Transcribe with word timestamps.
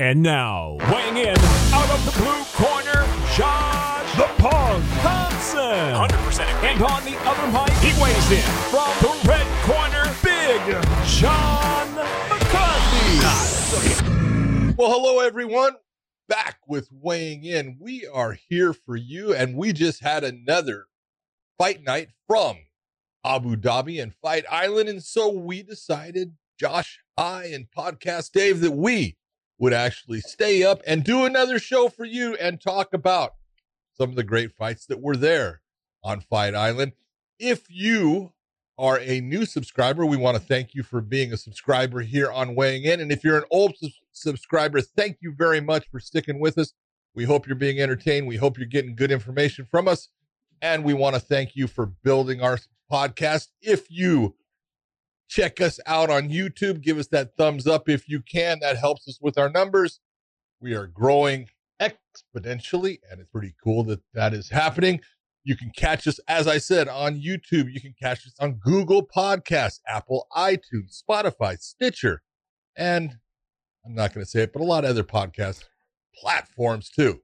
And 0.00 0.24
now, 0.24 0.76
weighing 0.92 1.18
in 1.18 1.38
out 1.72 1.88
of 1.88 2.04
the 2.04 2.10
blue 2.20 2.42
corner, 2.54 3.06
Josh 3.36 4.16
the 4.16 4.26
Punk 4.42 4.84
Thompson. 5.02 5.60
100% 5.60 6.40
And 6.64 6.82
on 6.82 7.04
the 7.04 7.16
other 7.18 7.46
mic, 7.52 7.72
he 7.78 8.02
weighs 8.02 8.30
in 8.32 8.42
from 8.70 8.90
the 9.00 9.14
red 9.28 9.46
corner, 9.62 10.12
Big 10.20 10.60
John 11.06 11.94
McCarthy. 12.28 13.20
Well, 14.76 14.90
hello 14.90 15.20
everyone. 15.20 15.74
Back 16.28 16.58
with 16.66 16.88
weighing 16.90 17.44
in. 17.44 17.76
We 17.78 18.04
are 18.04 18.36
here 18.48 18.72
for 18.72 18.96
you, 18.96 19.32
and 19.32 19.56
we 19.56 19.72
just 19.72 20.02
had 20.02 20.24
another 20.24 20.86
fight 21.56 21.84
night 21.84 22.08
from 22.26 22.56
Abu 23.24 23.54
Dhabi 23.54 24.02
and 24.02 24.12
Fight 24.12 24.44
Island. 24.50 24.88
And 24.88 25.04
so 25.04 25.30
we 25.30 25.62
decided, 25.62 26.32
Josh, 26.58 26.98
I, 27.16 27.44
and 27.44 27.68
Podcast 27.70 28.32
Dave, 28.32 28.58
that 28.58 28.72
we 28.72 29.18
would 29.58 29.72
actually 29.72 30.20
stay 30.20 30.62
up 30.62 30.82
and 30.86 31.04
do 31.04 31.24
another 31.24 31.58
show 31.58 31.88
for 31.88 32.04
you 32.04 32.34
and 32.36 32.60
talk 32.60 32.92
about 32.92 33.34
some 33.96 34.10
of 34.10 34.16
the 34.16 34.24
great 34.24 34.52
fights 34.52 34.86
that 34.86 35.00
were 35.00 35.16
there 35.16 35.60
on 36.02 36.20
Fight 36.20 36.54
Island. 36.54 36.92
If 37.38 37.66
you 37.68 38.32
are 38.76 38.98
a 39.00 39.20
new 39.20 39.46
subscriber, 39.46 40.04
we 40.04 40.16
want 40.16 40.36
to 40.36 40.42
thank 40.42 40.74
you 40.74 40.82
for 40.82 41.00
being 41.00 41.32
a 41.32 41.36
subscriber 41.36 42.00
here 42.00 42.30
on 42.30 42.56
Weighing 42.56 42.84
In. 42.84 43.00
And 43.00 43.12
if 43.12 43.22
you're 43.22 43.38
an 43.38 43.44
old 43.50 43.76
su- 43.78 43.90
subscriber, 44.12 44.80
thank 44.80 45.18
you 45.20 45.32
very 45.36 45.60
much 45.60 45.88
for 45.90 46.00
sticking 46.00 46.40
with 46.40 46.58
us. 46.58 46.72
We 47.14 47.24
hope 47.24 47.46
you're 47.46 47.54
being 47.54 47.80
entertained. 47.80 48.26
We 48.26 48.36
hope 48.36 48.58
you're 48.58 48.66
getting 48.66 48.96
good 48.96 49.12
information 49.12 49.64
from 49.64 49.86
us. 49.86 50.08
And 50.60 50.82
we 50.82 50.94
want 50.94 51.14
to 51.14 51.20
thank 51.20 51.54
you 51.54 51.68
for 51.68 51.86
building 51.86 52.40
our 52.40 52.58
podcast. 52.90 53.48
If 53.62 53.88
you 53.90 54.34
check 55.34 55.60
us 55.60 55.80
out 55.86 56.10
on 56.10 56.28
YouTube, 56.28 56.80
give 56.80 56.98
us 56.98 57.08
that 57.08 57.36
thumbs 57.36 57.66
up 57.66 57.88
if 57.88 58.08
you 58.08 58.20
can. 58.20 58.60
That 58.60 58.76
helps 58.76 59.08
us 59.08 59.18
with 59.20 59.36
our 59.36 59.48
numbers. 59.50 59.98
We 60.60 60.74
are 60.74 60.86
growing 60.86 61.48
exponentially, 61.82 62.98
and 63.10 63.20
it's 63.20 63.30
pretty 63.30 63.54
cool 63.62 63.82
that 63.84 64.00
that 64.14 64.32
is 64.32 64.48
happening. 64.48 65.00
You 65.42 65.56
can 65.56 65.72
catch 65.76 66.06
us, 66.06 66.20
as 66.28 66.46
I 66.46 66.58
said, 66.58 66.88
on 66.88 67.16
YouTube. 67.16 67.72
You 67.72 67.80
can 67.80 67.94
catch 68.00 68.26
us 68.26 68.34
on 68.38 68.60
Google 68.62 69.04
Podcasts, 69.04 69.80
Apple, 69.88 70.26
iTunes, 70.36 71.02
Spotify, 71.02 71.58
Stitcher, 71.58 72.22
and 72.76 73.18
I'm 73.84 73.94
not 73.94 74.14
going 74.14 74.24
to 74.24 74.30
say 74.30 74.42
it, 74.42 74.52
but 74.52 74.62
a 74.62 74.64
lot 74.64 74.84
of 74.84 74.90
other 74.90 75.04
podcast 75.04 75.64
platforms 76.16 76.90
too. 76.90 77.20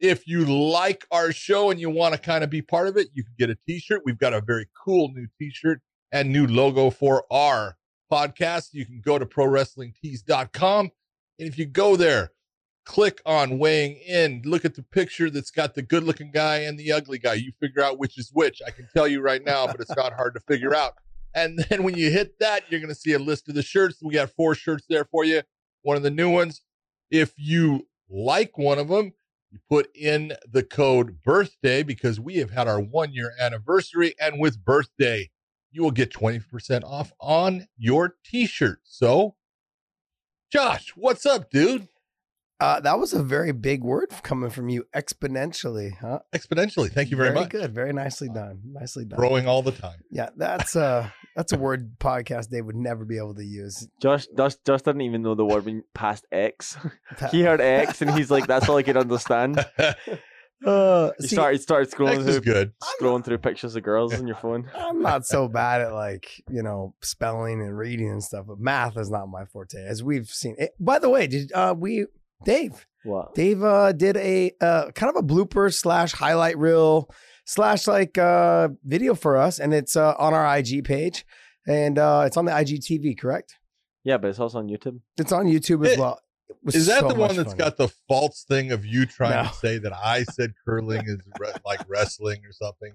If 0.00 0.26
you 0.26 0.44
like 0.44 1.06
our 1.12 1.30
show 1.30 1.70
and 1.70 1.78
you 1.78 1.88
want 1.88 2.14
to 2.14 2.20
kind 2.20 2.42
of 2.42 2.50
be 2.50 2.60
part 2.60 2.88
of 2.88 2.96
it, 2.96 3.06
you 3.14 3.22
can 3.22 3.34
get 3.38 3.50
a 3.50 3.56
t 3.66 3.78
shirt. 3.78 4.02
We've 4.04 4.18
got 4.18 4.34
a 4.34 4.40
very 4.40 4.66
cool 4.84 5.12
new 5.14 5.28
t 5.38 5.52
shirt 5.54 5.80
and 6.12 6.30
new 6.30 6.46
logo 6.46 6.90
for 6.90 7.24
our 7.30 7.76
podcast. 8.10 8.68
You 8.72 8.84
can 8.84 9.00
go 9.04 9.18
to 9.18 9.26
prowrestlingtees.com. 9.26 10.90
And 11.38 11.48
if 11.48 11.58
you 11.58 11.66
go 11.66 11.96
there, 11.96 12.32
click 12.84 13.20
on 13.24 13.58
weighing 13.58 13.96
in, 14.06 14.42
look 14.44 14.64
at 14.64 14.74
the 14.74 14.82
picture 14.82 15.30
that's 15.30 15.50
got 15.50 15.74
the 15.74 15.82
good 15.82 16.04
looking 16.04 16.30
guy 16.30 16.58
and 16.58 16.78
the 16.78 16.92
ugly 16.92 17.18
guy. 17.18 17.34
You 17.34 17.52
figure 17.60 17.82
out 17.82 17.98
which 17.98 18.18
is 18.18 18.30
which. 18.32 18.60
I 18.66 18.70
can 18.70 18.88
tell 18.94 19.08
you 19.08 19.20
right 19.20 19.42
now, 19.42 19.66
but 19.66 19.80
it's 19.80 19.96
not 19.96 20.12
hard 20.12 20.34
to 20.34 20.40
figure 20.40 20.74
out. 20.74 20.94
And 21.34 21.58
then 21.70 21.82
when 21.82 21.96
you 21.96 22.10
hit 22.10 22.38
that, 22.40 22.64
you're 22.68 22.80
going 22.80 22.94
to 22.94 22.94
see 22.94 23.14
a 23.14 23.18
list 23.18 23.48
of 23.48 23.54
the 23.54 23.62
shirts. 23.62 24.02
We 24.02 24.14
got 24.14 24.30
four 24.30 24.54
shirts 24.54 24.84
there 24.88 25.04
for 25.04 25.24
you. 25.24 25.42
One 25.82 25.96
of 25.96 26.02
the 26.02 26.10
new 26.10 26.30
ones. 26.30 26.62
If 27.10 27.32
you 27.36 27.88
like 28.10 28.58
one 28.58 28.78
of 28.78 28.88
them, 28.88 29.12
you 29.50 29.58
put 29.68 29.88
in 29.94 30.34
the 30.50 30.62
code 30.62 31.22
birthday 31.22 31.82
because 31.82 32.20
we 32.20 32.36
have 32.36 32.50
had 32.50 32.68
our 32.68 32.80
one 32.80 33.12
year 33.12 33.32
anniversary. 33.40 34.14
And 34.20 34.40
with 34.40 34.62
birthday, 34.64 35.30
you 35.72 35.82
will 35.82 35.90
get 35.90 36.12
20% 36.12 36.84
off 36.84 37.12
on 37.20 37.66
your 37.76 38.16
t 38.24 38.46
shirt. 38.46 38.80
So, 38.84 39.34
Josh, 40.52 40.92
what's 40.94 41.26
up, 41.26 41.50
dude? 41.50 41.88
Uh, 42.60 42.78
that 42.78 42.96
was 42.96 43.12
a 43.12 43.20
very 43.20 43.50
big 43.50 43.82
word 43.82 44.08
coming 44.22 44.48
from 44.48 44.68
you, 44.68 44.86
exponentially, 44.94 45.96
huh? 45.98 46.20
Exponentially. 46.32 46.92
Thank 46.92 47.10
you 47.10 47.16
very, 47.16 47.34
much. 47.34 47.48
good, 47.48 47.74
very 47.74 47.92
nicely 47.92 48.28
done, 48.28 48.60
nicely 48.64 49.04
done. 49.04 49.18
Growing 49.18 49.48
all 49.48 49.62
the 49.62 49.72
time. 49.72 49.98
Yeah, 50.12 50.28
that's 50.36 50.76
uh 50.76 51.08
that's 51.34 51.52
a 51.52 51.58
word 51.58 51.98
podcast 51.98 52.50
Dave 52.50 52.66
would 52.66 52.76
never 52.76 53.04
be 53.04 53.16
able 53.16 53.34
to 53.34 53.44
use. 53.44 53.88
Josh, 54.00 54.28
Josh, 54.36 54.54
Josh 54.64 54.82
didn't 54.82 55.00
even 55.00 55.22
know 55.22 55.34
the 55.34 55.44
word 55.44 55.64
when 55.64 55.82
past 55.92 56.24
X. 56.30 56.76
he 57.32 57.42
heard 57.42 57.60
X 57.60 58.00
and 58.00 58.12
he's 58.12 58.30
like, 58.30 58.46
"That's 58.46 58.68
all 58.68 58.76
I 58.76 58.84
could 58.84 58.96
understand." 58.96 59.58
Uh, 60.64 61.10
You 61.18 61.28
see, 61.28 61.34
start, 61.36 61.54
you 61.54 61.60
start 61.60 61.90
scrolling 61.90 62.24
through, 62.24 62.40
good. 62.40 62.72
scrolling 63.00 63.24
through 63.24 63.38
pictures 63.38 63.74
of 63.76 63.82
girls 63.82 64.14
on 64.14 64.26
your 64.26 64.36
phone. 64.36 64.70
I'm 64.76 65.00
not 65.02 65.26
so 65.26 65.48
bad 65.48 65.80
at 65.80 65.92
like 65.92 66.42
you 66.50 66.62
know 66.62 66.94
spelling 67.02 67.60
and 67.60 67.76
reading 67.76 68.10
and 68.10 68.22
stuff, 68.22 68.46
but 68.46 68.58
math 68.58 68.96
is 68.96 69.10
not 69.10 69.26
my 69.28 69.44
forte, 69.44 69.78
as 69.84 70.02
we've 70.02 70.28
seen. 70.28 70.54
Eh, 70.58 70.68
by 70.78 70.98
the 70.98 71.08
way, 71.08 71.26
did 71.26 71.52
uh 71.52 71.74
we 71.76 72.06
Dave 72.44 72.86
What? 73.04 73.34
Dave 73.34 73.62
uh 73.62 73.92
did 73.92 74.16
a 74.16 74.52
uh 74.60 74.90
kind 74.92 75.10
of 75.10 75.16
a 75.16 75.26
blooper 75.26 75.72
slash 75.72 76.12
highlight 76.12 76.58
reel 76.58 77.08
slash 77.44 77.86
like 77.86 78.16
uh 78.18 78.68
video 78.84 79.14
for 79.14 79.36
us, 79.36 79.58
and 79.58 79.74
it's 79.74 79.96
uh 79.96 80.14
on 80.18 80.32
our 80.34 80.56
IG 80.58 80.84
page, 80.84 81.24
and 81.66 81.98
uh 81.98 82.22
it's 82.26 82.36
on 82.36 82.44
the 82.44 82.52
IGTV, 82.52 83.18
correct? 83.18 83.56
Yeah, 84.04 84.18
but 84.18 84.30
it's 84.30 84.40
also 84.40 84.58
on 84.58 84.68
YouTube. 84.68 85.00
It's 85.16 85.30
on 85.32 85.46
YouTube 85.46 85.86
as 85.86 85.96
well. 85.98 86.18
Was 86.62 86.74
Is 86.74 86.86
that 86.86 87.00
so 87.00 87.08
the 87.08 87.14
one 87.14 87.36
that's 87.36 87.50
fun. 87.50 87.58
got 87.58 87.76
the 87.76 87.88
false 88.08 88.44
thing 88.48 88.72
of 88.72 88.84
you 88.86 89.06
trying 89.06 89.44
No. 89.44 89.50
to 89.50 89.54
say 89.56 89.78
that 89.78 89.92
I 89.92 90.24
said 90.24 90.52
curling 90.64 91.02
is 91.06 91.18
re- 91.40 91.52
like 91.64 91.80
wrestling 91.88 92.42
or 92.44 92.52
something? 92.52 92.92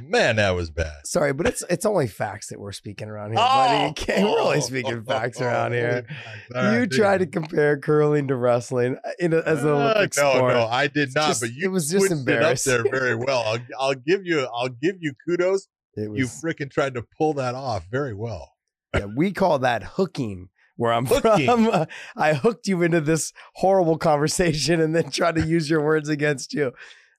Man, 0.00 0.36
that 0.36 0.50
was 0.50 0.70
bad. 0.70 1.06
Sorry, 1.06 1.32
but 1.32 1.46
it's 1.46 1.62
it's 1.68 1.84
only 1.84 2.06
facts 2.06 2.48
that 2.48 2.58
we're 2.60 2.72
speaking 2.72 3.08
around 3.08 3.30
here, 3.32 3.38
Oh, 3.40 3.44
buddy. 3.68 3.90
Okay, 3.90 4.24
we're 4.24 4.40
only 4.40 4.60
speaking 4.60 5.04
facts 5.06 5.40
around 5.40 5.72
here. 5.72 6.06
Right, 6.54 6.74
you 6.80 6.86
tried 6.86 7.18
to 7.18 7.26
compare 7.26 7.78
curling 7.78 8.28
to 8.28 8.36
wrestling 8.36 8.96
uh, 9.04 9.10
in 9.18 9.32
a, 9.32 9.38
as 9.38 9.62
an 9.62 9.68
Uh, 9.70 9.72
Olympic 9.72 10.16
no, 10.16 10.34
sport. 10.34 10.54
no, 10.54 10.66
I 10.66 10.86
did 10.86 11.14
not. 11.14 11.28
just- 11.28 11.40
but 11.42 11.52
you 11.52 11.66
it 11.66 11.72
was 11.72 11.90
just 11.90 12.06
switched 12.06 12.28
it 12.28 12.42
up 12.42 12.58
there 12.58 12.82
very 12.90 13.14
well. 13.16 13.42
I'll, 13.46 13.58
I'll 13.78 13.94
give 13.94 14.24
you, 14.24 14.48
I'll 14.54 14.68
give 14.68 14.96
you 15.00 15.12
kudos. 15.28 15.68
It 15.94 16.04
You 16.04 16.10
was, 16.10 16.40
freaking 16.42 16.70
tried 16.70 16.94
to 16.94 17.04
pull 17.18 17.34
that 17.34 17.54
off 17.54 17.86
very 17.90 18.14
well. 18.14 18.52
yeah, 18.96 19.06
we 19.14 19.30
call 19.32 19.58
that 19.58 19.82
hooking. 19.82 20.48
Where 20.82 20.92
I'm 20.92 21.06
Hooking. 21.06 21.46
from, 21.46 21.86
I 22.16 22.34
hooked 22.34 22.66
you 22.66 22.82
into 22.82 23.00
this 23.00 23.32
horrible 23.54 23.98
conversation 23.98 24.80
and 24.80 24.96
then 24.96 25.10
tried 25.12 25.36
to 25.36 25.46
use 25.46 25.70
your 25.70 25.80
words 25.80 26.08
against 26.08 26.52
you. 26.52 26.72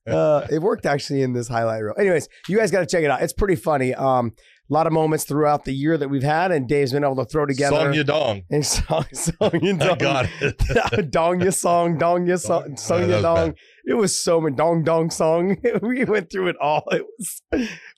Uh, 0.06 0.46
it 0.52 0.62
worked 0.62 0.86
actually 0.86 1.22
in 1.22 1.32
this 1.32 1.48
highlight 1.48 1.82
reel. 1.82 1.94
Anyways, 1.98 2.28
you 2.50 2.58
guys 2.58 2.72
got 2.72 2.82
to 2.82 2.86
check 2.86 3.06
it 3.06 3.10
out. 3.10 3.22
It's 3.22 3.32
pretty 3.32 3.56
funny. 3.56 3.94
Um, 3.94 4.34
a 4.70 4.74
lot 4.74 4.88
of 4.88 4.92
moments 4.94 5.26
throughout 5.26 5.66
the 5.66 5.74
year 5.74 5.98
that 5.98 6.10
we've 6.10 6.24
had, 6.24 6.52
and 6.52 6.68
Dave's 6.68 6.92
been 6.94 7.04
able 7.04 7.18
to 7.18 7.26
throw 7.26 7.46
together. 7.46 7.76
Song 7.78 7.94
you 7.94 8.04
dong. 8.04 8.44
and 8.50 8.66
song, 8.66 9.06
song, 9.14 9.34
I 9.42 9.72
dong. 9.74 9.98
got 9.98 10.28
it. 10.42 11.12
dong 11.12 11.42
ya 11.42 11.52
song, 11.52 11.98
dong 11.98 12.26
ya 12.28 12.38
song, 12.38 12.76
song 12.78 13.10
ya 13.10 13.22
dong. 13.22 13.52
bad. 13.52 13.56
It 13.86 13.94
was 13.96 14.18
so 14.18 14.40
many 14.40 14.56
dong 14.56 14.84
dong 14.84 15.10
song. 15.10 15.58
we 15.82 16.06
went 16.06 16.30
through 16.32 16.48
it 16.50 16.56
all. 16.62 16.84
It 16.92 17.06
was 17.20 17.42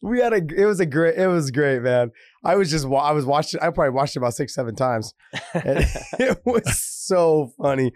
we 0.02 0.20
had 0.20 0.34
a 0.34 0.42
it 0.56 0.66
was 0.66 0.80
a 0.80 0.86
great 0.86 1.16
it 1.18 1.28
was 1.28 1.52
great, 1.52 1.82
man. 1.84 2.12
I 2.46 2.56
was 2.56 2.70
just 2.70 2.86
I 2.86 3.12
was 3.12 3.26
watching 3.26 3.60
I 3.60 3.70
probably 3.72 3.90
watched 3.90 4.16
it 4.16 4.20
about 4.20 4.34
six, 4.36 4.54
seven 4.54 4.76
times. 4.76 5.14
It 5.56 6.40
was 6.46 6.82
so 6.82 7.52
funny. 7.62 7.92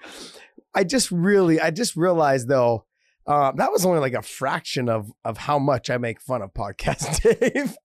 I 0.76 0.84
just 0.84 1.12
really 1.12 1.60
I 1.62 1.72
just 1.72 1.96
realized 1.96 2.48
though, 2.48 2.86
uh, 3.28 3.52
that 3.58 3.72
was 3.72 3.86
only 3.86 4.00
like 4.00 4.14
a 4.14 4.22
fraction 4.22 4.90
of 4.90 5.12
of 5.24 5.38
how 5.38 5.60
much 5.60 5.90
I 5.90 5.98
make 5.98 6.20
fun 6.22 6.42
of 6.42 6.54
podcast 6.54 7.22
Dave. 7.40 7.78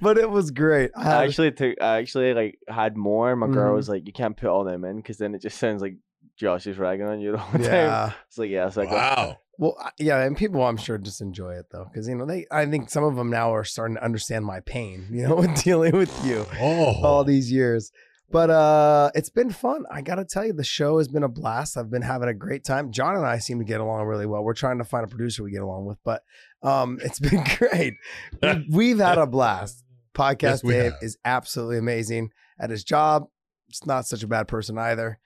but 0.00 0.18
it 0.18 0.30
was 0.30 0.50
great. 0.50 0.90
I 0.96 1.12
I 1.12 1.24
actually 1.24 1.52
took, 1.52 1.80
I 1.80 1.98
actually 1.98 2.34
like 2.34 2.58
had 2.68 2.96
more. 2.96 3.34
My 3.36 3.46
girl 3.48 3.72
Mhm. 3.72 3.76
was 3.76 3.88
like, 3.88 4.06
"You 4.06 4.12
can't 4.12 4.36
put 4.36 4.48
all 4.48 4.64
them 4.64 4.84
in 4.84 4.96
because 4.96 5.18
then 5.18 5.34
it 5.34 5.40
just 5.42 5.58
sounds 5.58 5.80
like 5.82 5.96
Josh 6.36 6.66
is 6.66 6.78
ragging 6.78 7.06
on 7.06 7.20
you 7.20 7.32
the 7.32 7.38
whole 7.38 7.60
time." 7.60 7.72
yeah. 7.72 8.12
It's 8.28 8.38
like, 8.38 8.50
yeah, 8.50 8.68
so 8.70 8.82
I 8.82 8.86
Wow. 8.86 9.36
Well, 9.62 9.92
yeah, 9.98 10.18
and 10.24 10.36
people 10.36 10.62
I'm 10.64 10.76
sure 10.76 10.98
just 10.98 11.20
enjoy 11.20 11.52
it 11.54 11.66
though, 11.70 11.84
because 11.90 12.08
you 12.08 12.16
know 12.16 12.26
they. 12.26 12.46
I 12.50 12.66
think 12.66 12.90
some 12.90 13.04
of 13.04 13.14
them 13.14 13.30
now 13.30 13.54
are 13.54 13.62
starting 13.64 13.94
to 13.96 14.04
understand 14.04 14.44
my 14.44 14.58
pain, 14.60 15.06
you 15.10 15.22
know, 15.26 15.36
with 15.42 15.62
dealing 15.62 15.96
with 15.96 16.12
you 16.26 16.44
Oh, 16.60 17.00
all 17.04 17.22
these 17.24 17.50
years. 17.52 17.92
But 18.30 18.48
uh 18.50 19.10
it's 19.14 19.28
been 19.30 19.50
fun. 19.50 19.84
I 19.90 20.00
gotta 20.00 20.24
tell 20.24 20.44
you, 20.46 20.52
the 20.52 20.64
show 20.64 20.98
has 20.98 21.06
been 21.06 21.22
a 21.22 21.28
blast. 21.28 21.76
I've 21.76 21.90
been 21.90 22.02
having 22.02 22.28
a 22.28 22.34
great 22.34 22.64
time. 22.64 22.90
John 22.90 23.14
and 23.14 23.26
I 23.26 23.38
seem 23.38 23.58
to 23.58 23.64
get 23.64 23.80
along 23.80 24.06
really 24.06 24.26
well. 24.26 24.42
We're 24.42 24.54
trying 24.54 24.78
to 24.78 24.84
find 24.84 25.04
a 25.04 25.08
producer 25.08 25.44
we 25.44 25.52
get 25.52 25.62
along 25.62 25.84
with, 25.84 25.98
but 26.04 26.22
um 26.62 26.98
it's 27.02 27.20
been 27.30 27.44
great. 27.58 27.94
We've, 28.42 28.64
we've 28.70 28.98
had 28.98 29.18
a 29.18 29.26
blast. 29.26 29.84
Podcast 30.14 30.42
Yes, 30.42 30.60
Dave 30.62 30.92
have. 30.92 31.02
is 31.02 31.16
absolutely 31.24 31.78
amazing 31.78 32.30
at 32.58 32.70
his 32.70 32.82
job. 32.84 33.24
It's 33.68 33.86
not 33.86 34.06
such 34.06 34.22
a 34.22 34.26
bad 34.28 34.48
person 34.48 34.76
either. 34.78 35.18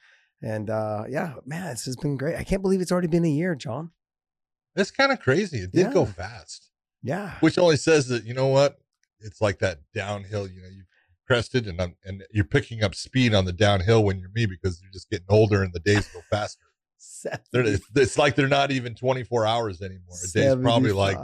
And 0.43 0.69
uh 0.69 1.05
yeah, 1.09 1.35
man, 1.47 1.71
this 1.71 1.85
has 1.87 1.97
been 1.97 2.17
great. 2.17 2.37
I 2.37 2.45
can't 2.45 2.61
believe 2.63 2.81
it's 2.81 2.93
already 2.93 3.09
been 3.09 3.25
a 3.25 3.31
year, 3.31 3.55
John. 3.55 3.93
It's 4.77 4.91
kind 4.91 5.11
of 5.13 5.21
crazy. 5.21 5.59
It 5.59 5.73
did 5.73 5.93
go 5.93 6.05
fast, 6.07 6.71
Yeah. 7.03 7.35
which 7.41 7.59
only 7.59 7.77
says 7.77 8.09
that 8.09 8.25
you 8.25 8.35
know 8.35 8.49
what? 8.49 8.79
It's 9.21 9.41
like 9.41 9.59
that 9.61 9.79
downhill. 9.95 10.47
You 10.49 10.61
know, 10.63 10.69
you 10.69 10.83
crested, 11.27 11.67
and 11.67 11.81
I'm, 11.81 11.97
and 12.05 12.23
you're 12.31 12.45
picking 12.45 12.85
up 12.85 12.95
speed 12.95 13.35
on 13.35 13.45
the 13.47 13.53
downhill 13.53 14.05
when 14.05 14.19
you're 14.19 14.31
me 14.35 14.47
because 14.47 14.81
you're 14.83 14.93
just 14.93 15.09
getting 15.11 15.27
older 15.29 15.63
and 15.63 15.73
the 15.73 15.81
days 15.81 16.07
go 16.09 16.21
faster. 16.31 16.61
It's, 17.53 17.85
it's 17.95 18.19
like 18.19 18.35
they're 18.37 18.49
not 18.49 18.71
even 18.71 18.95
24 18.95 19.47
hours 19.47 19.81
anymore. 19.83 20.17
A 20.25 20.29
day's 20.33 20.55
probably 20.57 20.93
like 20.93 21.19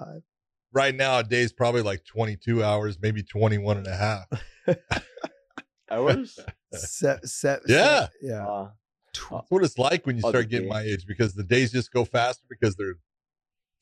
right 0.73 0.95
now. 0.95 1.19
A 1.19 1.25
day's 1.25 1.53
probably 1.53 1.83
like 1.83 2.05
22 2.05 2.63
hours, 2.65 2.99
maybe 3.01 3.23
21 3.23 3.77
and 3.79 3.87
a 3.87 3.95
half. 3.97 4.27
hours. 5.91 6.39
Se- 6.73 7.19
se- 7.25 7.59
Yeah. 7.69 8.07
se- 8.07 8.09
yeah. 8.23 8.47
Uh, 8.47 8.71
That's 9.31 9.51
what 9.51 9.63
it's 9.65 9.79
like 9.79 10.07
when 10.07 10.17
you 10.17 10.23
start 10.23 10.49
getting 10.49 10.69
day. 10.69 10.73
my 10.75 10.81
age 10.83 11.07
because 11.07 11.35
the 11.35 11.43
days 11.45 11.73
just 11.73 11.93
go 11.93 12.05
faster 12.05 12.45
because 12.49 12.77
their 12.77 12.95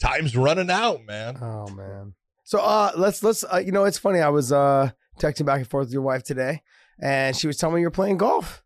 time's 0.01 0.37
running 0.37 0.71
out, 0.71 1.05
man. 1.05 1.37
Oh 1.41 1.69
man. 1.69 2.15
So 2.45 2.59
uh 2.61 2.93
let's 2.97 3.23
let's 3.23 3.45
uh, 3.45 3.59
you 3.65 3.73
know 3.73 3.85
it's 3.85 3.99
funny 3.99 4.21
I 4.21 4.29
was 4.29 4.51
uh 4.53 4.91
texting 5.19 5.47
back 5.47 5.59
and 5.59 5.69
forth 5.69 5.87
with 5.87 5.93
your 5.93 6.03
wife 6.03 6.23
today 6.23 6.63
and 7.01 7.37
she 7.37 7.47
was 7.47 7.57
telling 7.57 7.77
me 7.77 7.81
you're 7.83 7.91
playing 7.91 8.17
golf. 8.19 8.63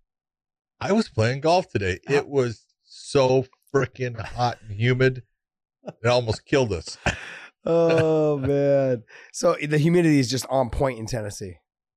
I 0.81 0.93
was 0.93 1.09
playing 1.09 1.41
golf 1.41 1.69
today. 1.69 1.99
It 2.09 2.29
was 2.29 2.65
so 2.85 3.47
freaking 3.75 4.19
hot 4.21 4.59
and 4.63 4.79
humid. 4.79 5.23
It 6.03 6.07
almost 6.09 6.45
killed 6.45 6.73
us. 6.73 6.97
Oh 7.67 8.37
man. 8.37 9.05
So 9.33 9.55
the 9.55 9.79
humidity 9.79 10.19
is 10.19 10.29
just 10.31 10.45
on 10.51 10.69
point 10.69 10.99
in 10.99 11.07
Tennessee. 11.07 11.57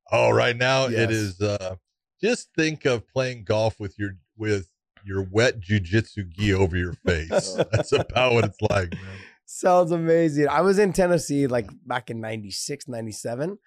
Oh, 0.10 0.30
right 0.30 0.56
now 0.56 0.86
it 0.86 0.94
Yes. 0.94 1.10
is 1.12 1.42
uh 1.42 1.76
just 2.24 2.48
think 2.56 2.86
of 2.86 3.06
playing 3.10 3.44
golf 3.44 3.78
with 3.78 4.00
your 4.00 4.12
with 4.38 4.70
your 5.06 5.24
wet 5.30 5.60
jujitsu 5.60 6.30
gi 6.30 6.54
over 6.54 6.78
your 6.78 6.94
face. 7.06 7.58
That's 7.74 7.92
about 7.92 8.32
what 8.34 8.46
it's 8.46 8.62
like, 8.62 8.94
man. 8.94 9.18
Sounds 9.50 9.92
amazing. 9.94 10.50
I 10.50 10.60
was 10.62 10.78
in 10.78 10.92
Tennessee 10.94 11.48
like 11.48 11.70
back 11.86 12.10
in 12.10 12.20
96, 12.20 12.88
97. 12.88 13.58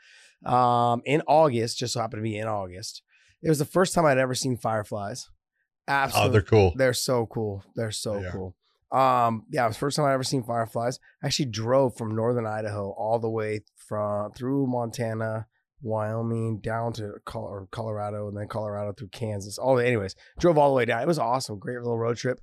Um 0.45 1.03
in 1.05 1.23
August, 1.27 1.79
just 1.79 1.95
so 1.95 2.01
happened 2.01 2.21
to 2.21 2.23
be 2.23 2.37
in 2.39 2.47
August. 2.47 3.03
It 3.43 3.49
was 3.49 3.59
the 3.59 3.65
first 3.65 3.95
time 3.95 4.05
I'd 4.07 4.19
ever 4.19 4.35
seen 4.35 4.57
fireflies. 4.57 5.29
Oh, 5.89 5.93
Absolutely. 5.93 6.33
they're 6.33 6.43
cool. 6.43 6.73
They're 6.77 6.93
so 6.93 7.27
cool. 7.27 7.65
They're 7.75 7.91
so 7.91 8.21
Yeah. 8.21 8.31
cool. 8.31 8.55
Um, 8.93 9.47
yeah, 9.51 9.65
it 9.65 9.69
was 9.69 9.77
the 9.77 9.81
first 9.81 9.97
time 9.97 10.07
I 10.07 10.13
ever 10.13 10.23
seen 10.25 10.43
fireflies. 10.43 10.99
I 11.23 11.27
actually 11.27 11.47
drove 11.51 11.97
from 11.97 12.15
northern 12.15 12.47
Idaho 12.47 12.91
all 12.91 13.19
the 13.19 13.31
way 13.31 13.61
from 13.77 14.33
through 14.33 14.67
Montana, 14.67 15.47
Wyoming, 15.81 16.59
down 16.61 16.93
to 16.95 17.15
Col- 17.25 17.45
or 17.45 17.69
Colorado, 17.71 18.29
and 18.29 18.37
then 18.37 18.49
Colorado 18.49 18.93
through 18.93 19.09
Kansas. 19.09 19.59
All 19.59 19.77
the, 19.77 19.87
anyways, 19.87 20.15
drove 20.39 20.59
all 20.59 20.71
the 20.71 20.77
way 20.77 20.85
down. 20.85 21.03
It 21.03 21.07
was 21.09 21.19
awesome. 21.19 21.59
Great 21.59 21.79
little 21.79 21.99
road 21.99 22.17
trip. 22.19 22.41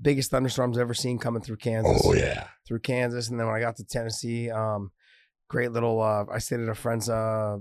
Biggest 0.00 0.30
thunderstorms 0.30 0.76
I've 0.76 0.82
ever 0.82 0.94
seen 0.94 1.18
coming 1.18 1.42
through 1.42 1.56
Kansas 1.56 2.02
Oh 2.04 2.14
yeah. 2.14 2.48
through 2.66 2.80
Kansas, 2.80 3.28
and 3.30 3.38
then 3.38 3.46
when 3.46 3.56
I 3.56 3.60
got 3.60 3.76
to 3.76 3.84
Tennessee, 3.84 4.50
um, 4.50 4.92
great 5.48 5.72
little. 5.72 6.00
Uh, 6.00 6.24
I 6.32 6.38
stayed 6.38 6.60
at 6.60 6.68
a 6.68 6.74
friend's 6.74 7.08
uh, 7.08 7.56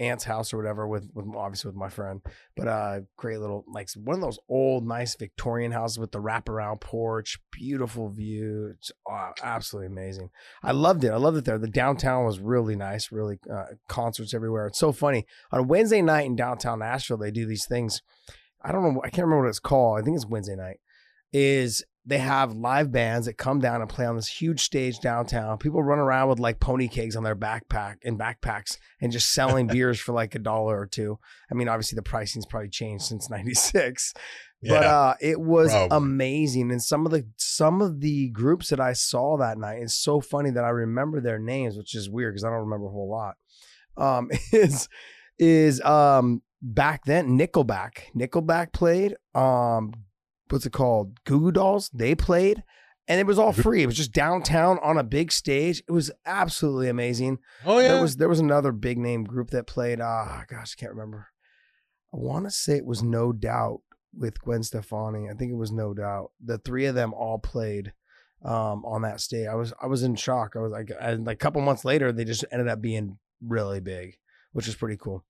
aunt's 0.00 0.24
house 0.24 0.52
or 0.52 0.56
whatever 0.56 0.86
with, 0.86 1.08
with 1.12 1.26
obviously 1.36 1.68
with 1.68 1.76
my 1.76 1.88
friend, 1.88 2.20
but 2.56 2.68
uh, 2.68 3.00
great 3.16 3.38
little 3.38 3.64
like 3.72 3.88
one 3.96 4.14
of 4.14 4.22
those 4.22 4.38
old 4.48 4.86
nice 4.86 5.14
Victorian 5.16 5.72
houses 5.72 5.98
with 5.98 6.12
the 6.12 6.20
wraparound 6.20 6.80
porch, 6.80 7.38
beautiful 7.52 8.08
view, 8.08 8.72
it's 8.74 8.90
uh, 9.10 9.30
absolutely 9.42 9.88
amazing. 9.88 10.30
I 10.62 10.72
loved 10.72 11.04
it. 11.04 11.10
I 11.10 11.16
loved 11.16 11.36
it 11.36 11.44
there. 11.44 11.58
The 11.58 11.68
downtown 11.68 12.24
was 12.24 12.38
really 12.40 12.76
nice, 12.76 13.12
really 13.12 13.38
uh, 13.52 13.66
concerts 13.88 14.34
everywhere. 14.34 14.66
It's 14.68 14.78
so 14.78 14.92
funny 14.92 15.26
on 15.52 15.68
Wednesday 15.68 16.00
night 16.02 16.26
in 16.26 16.34
downtown 16.36 16.78
Nashville. 16.78 17.18
They 17.18 17.30
do 17.30 17.46
these 17.46 17.66
things. 17.66 18.00
I 18.62 18.72
don't 18.72 18.82
know. 18.82 19.00
I 19.04 19.10
can't 19.10 19.26
remember 19.26 19.44
what 19.44 19.50
it's 19.50 19.60
called. 19.60 20.00
I 20.00 20.02
think 20.02 20.16
it's 20.16 20.26
Wednesday 20.26 20.56
night. 20.56 20.80
Is 21.32 21.84
they 22.06 22.18
have 22.18 22.54
live 22.54 22.90
bands 22.90 23.26
that 23.26 23.34
come 23.36 23.58
down 23.60 23.82
and 23.82 23.90
play 23.90 24.06
on 24.06 24.16
this 24.16 24.28
huge 24.28 24.62
stage 24.62 24.98
downtown. 25.00 25.58
People 25.58 25.82
run 25.82 25.98
around 25.98 26.30
with 26.30 26.38
like 26.38 26.58
pony 26.58 26.88
kegs 26.88 27.16
on 27.16 27.22
their 27.22 27.36
backpack 27.36 27.96
and 28.02 28.18
backpacks 28.18 28.78
and 29.02 29.12
just 29.12 29.30
selling 29.34 29.66
beers 29.74 30.00
for 30.00 30.12
like 30.12 30.34
a 30.34 30.38
dollar 30.38 30.80
or 30.80 30.86
two. 30.86 31.18
I 31.50 31.54
mean, 31.54 31.68
obviously 31.68 31.96
the 31.96 32.02
pricing's 32.02 32.46
probably 32.46 32.70
changed 32.70 33.04
since 33.04 33.28
'96, 33.28 34.14
Yeah. 34.62 34.72
but 34.72 34.84
uh, 34.86 35.14
it 35.20 35.38
was 35.38 35.70
probably. 35.70 35.96
amazing. 35.98 36.70
And 36.70 36.82
some 36.82 37.04
of 37.04 37.12
the 37.12 37.26
some 37.36 37.82
of 37.82 38.00
the 38.00 38.30
groups 38.30 38.70
that 38.70 38.80
I 38.80 38.94
saw 38.94 39.36
that 39.36 39.58
night, 39.58 39.82
it's 39.82 39.94
so 39.94 40.22
funny 40.22 40.50
that 40.52 40.64
I 40.64 40.70
remember 40.70 41.20
their 41.20 41.38
names, 41.38 41.76
which 41.76 41.94
is 41.94 42.08
weird 42.08 42.32
because 42.32 42.44
I 42.44 42.48
don't 42.48 42.60
remember 42.64 42.86
a 42.86 42.90
whole 42.90 43.10
lot. 43.10 43.34
Um, 43.98 44.30
is 44.52 44.88
is 45.38 45.80
um 45.82 46.40
back 46.62 47.04
then 47.04 47.38
Nickelback. 47.38 48.04
Nickelback 48.16 48.72
played. 48.72 49.14
Um, 49.34 49.92
what's 50.50 50.66
it 50.66 50.72
called? 50.72 51.22
Goo 51.24 51.40
Goo 51.40 51.52
Dolls. 51.52 51.90
They 51.92 52.14
played. 52.14 52.62
And 53.10 53.18
it 53.18 53.26
was 53.26 53.38
all 53.38 53.54
free. 53.54 53.82
It 53.82 53.86
was 53.86 53.96
just 53.96 54.12
downtown 54.12 54.78
on 54.82 54.98
a 54.98 55.02
big 55.02 55.32
stage. 55.32 55.82
It 55.88 55.92
was 55.92 56.10
absolutely 56.26 56.90
amazing. 56.90 57.38
oh 57.64 57.78
yeah. 57.78 57.94
There 57.94 58.02
was 58.02 58.16
there 58.16 58.28
was 58.28 58.40
another 58.40 58.70
big 58.70 58.98
name 58.98 59.24
group 59.24 59.48
that 59.50 59.66
played. 59.66 59.98
Ah, 59.98 60.44
gosh, 60.46 60.76
I 60.76 60.80
can't 60.80 60.92
remember. 60.92 61.28
I 62.12 62.18
want 62.18 62.44
to 62.44 62.50
say 62.50 62.76
it 62.76 62.84
was 62.84 63.02
No 63.02 63.32
Doubt 63.32 63.80
with 64.14 64.40
Gwen 64.42 64.62
Stefani. 64.62 65.30
I 65.30 65.34
think 65.34 65.50
it 65.50 65.56
was 65.56 65.72
No 65.72 65.94
Doubt. 65.94 66.32
The 66.44 66.58
three 66.58 66.84
of 66.84 66.94
them 66.94 67.14
all 67.14 67.38
played 67.38 67.94
um, 68.44 68.84
on 68.84 69.02
that 69.02 69.20
stage. 69.22 69.46
I 69.46 69.54
was 69.54 69.72
I 69.82 69.86
was 69.86 70.02
in 70.02 70.14
shock. 70.14 70.52
I 70.54 70.60
was 70.60 70.72
like, 70.72 70.90
and 71.00 71.26
like 71.26 71.36
a 71.36 71.38
couple 71.38 71.62
months 71.62 71.86
later, 71.86 72.12
they 72.12 72.24
just 72.24 72.44
ended 72.52 72.68
up 72.68 72.82
being 72.82 73.18
really 73.42 73.80
big, 73.80 74.18
which 74.52 74.68
is 74.68 74.74
pretty 74.74 74.98
cool. 74.98 75.24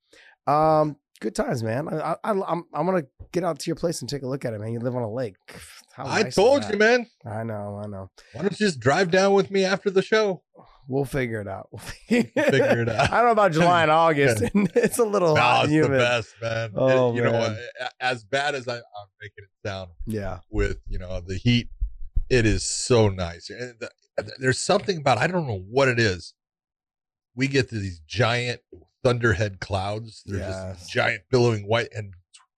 Um, 0.48 0.96
good 1.20 1.34
times, 1.34 1.62
man. 1.62 1.88
I, 1.88 2.16
I, 2.24 2.30
I'm 2.30 2.64
I'm 2.72 2.86
gonna 2.86 3.04
get 3.32 3.44
out 3.44 3.58
to 3.60 3.66
your 3.68 3.76
place 3.76 4.00
and 4.00 4.08
take 4.08 4.22
a 4.22 4.26
look 4.26 4.44
at 4.44 4.52
it, 4.54 4.60
man. 4.60 4.72
You 4.72 4.80
live 4.80 4.96
on 4.96 5.02
a 5.02 5.10
lake. 5.12 5.36
How 5.94 6.04
I 6.04 6.22
nice 6.22 6.34
told 6.34 6.64
you, 6.70 6.76
man. 6.76 7.06
I 7.26 7.42
know, 7.42 7.80
I 7.82 7.86
know. 7.88 8.10
Why 8.32 8.42
don't 8.42 8.52
you 8.52 8.66
just 8.66 8.78
drive 8.80 9.10
down 9.10 9.32
with 9.34 9.50
me 9.50 9.64
after 9.64 9.90
the 9.90 10.02
show? 10.02 10.42
We'll 10.86 11.04
figure 11.04 11.40
it 11.40 11.48
out. 11.48 11.68
We'll 11.72 11.80
figure, 11.80 12.42
Figure 12.44 12.82
it 12.82 12.88
out. 12.88 13.12
I 13.12 13.16
don't 13.18 13.26
know 13.26 13.32
about 13.32 13.52
July 13.52 13.82
and 13.82 13.90
August. 14.06 14.42
it's 14.54 14.98
a 14.98 15.04
little 15.04 15.34
No, 15.34 15.40
hot 15.40 15.64
it's 15.68 15.86
the 15.86 15.88
best, 15.92 16.34
man. 16.40 16.70
Oh, 16.76 17.12
It- 17.12 17.16
you 17.16 17.22
know, 17.24 17.32
man. 17.32 17.58
uh, 17.82 17.88
as 18.00 18.24
bad 18.24 18.54
as 18.54 18.66
I, 18.68 18.76
I'm 18.76 19.08
making 19.20 19.44
it 19.44 19.68
sound 19.68 19.90
Yeah. 20.06 20.38
with 20.50 20.78
you 20.86 20.98
know 20.98 21.20
the 21.20 21.36
heat, 21.36 21.68
it 22.30 22.46
is 22.46 22.64
so 22.64 23.08
nice. 23.08 23.50
And 23.50 23.74
the, 23.80 23.90
there's 24.38 24.58
something 24.60 24.98
about 24.98 25.18
I 25.18 25.26
don't 25.26 25.46
know 25.46 25.62
what 25.68 25.88
it 25.88 25.98
is. 25.98 26.32
We 27.34 27.48
get 27.48 27.68
to 27.68 27.78
these 27.78 28.00
giant 28.06 28.60
thunderhead 29.08 29.60
clouds. 29.60 30.22
They're 30.26 30.38
Yes. 30.38 30.78
just 30.80 30.90
giant 30.92 31.22
billowing 31.30 31.66
white, 31.66 31.88
and 31.94 32.14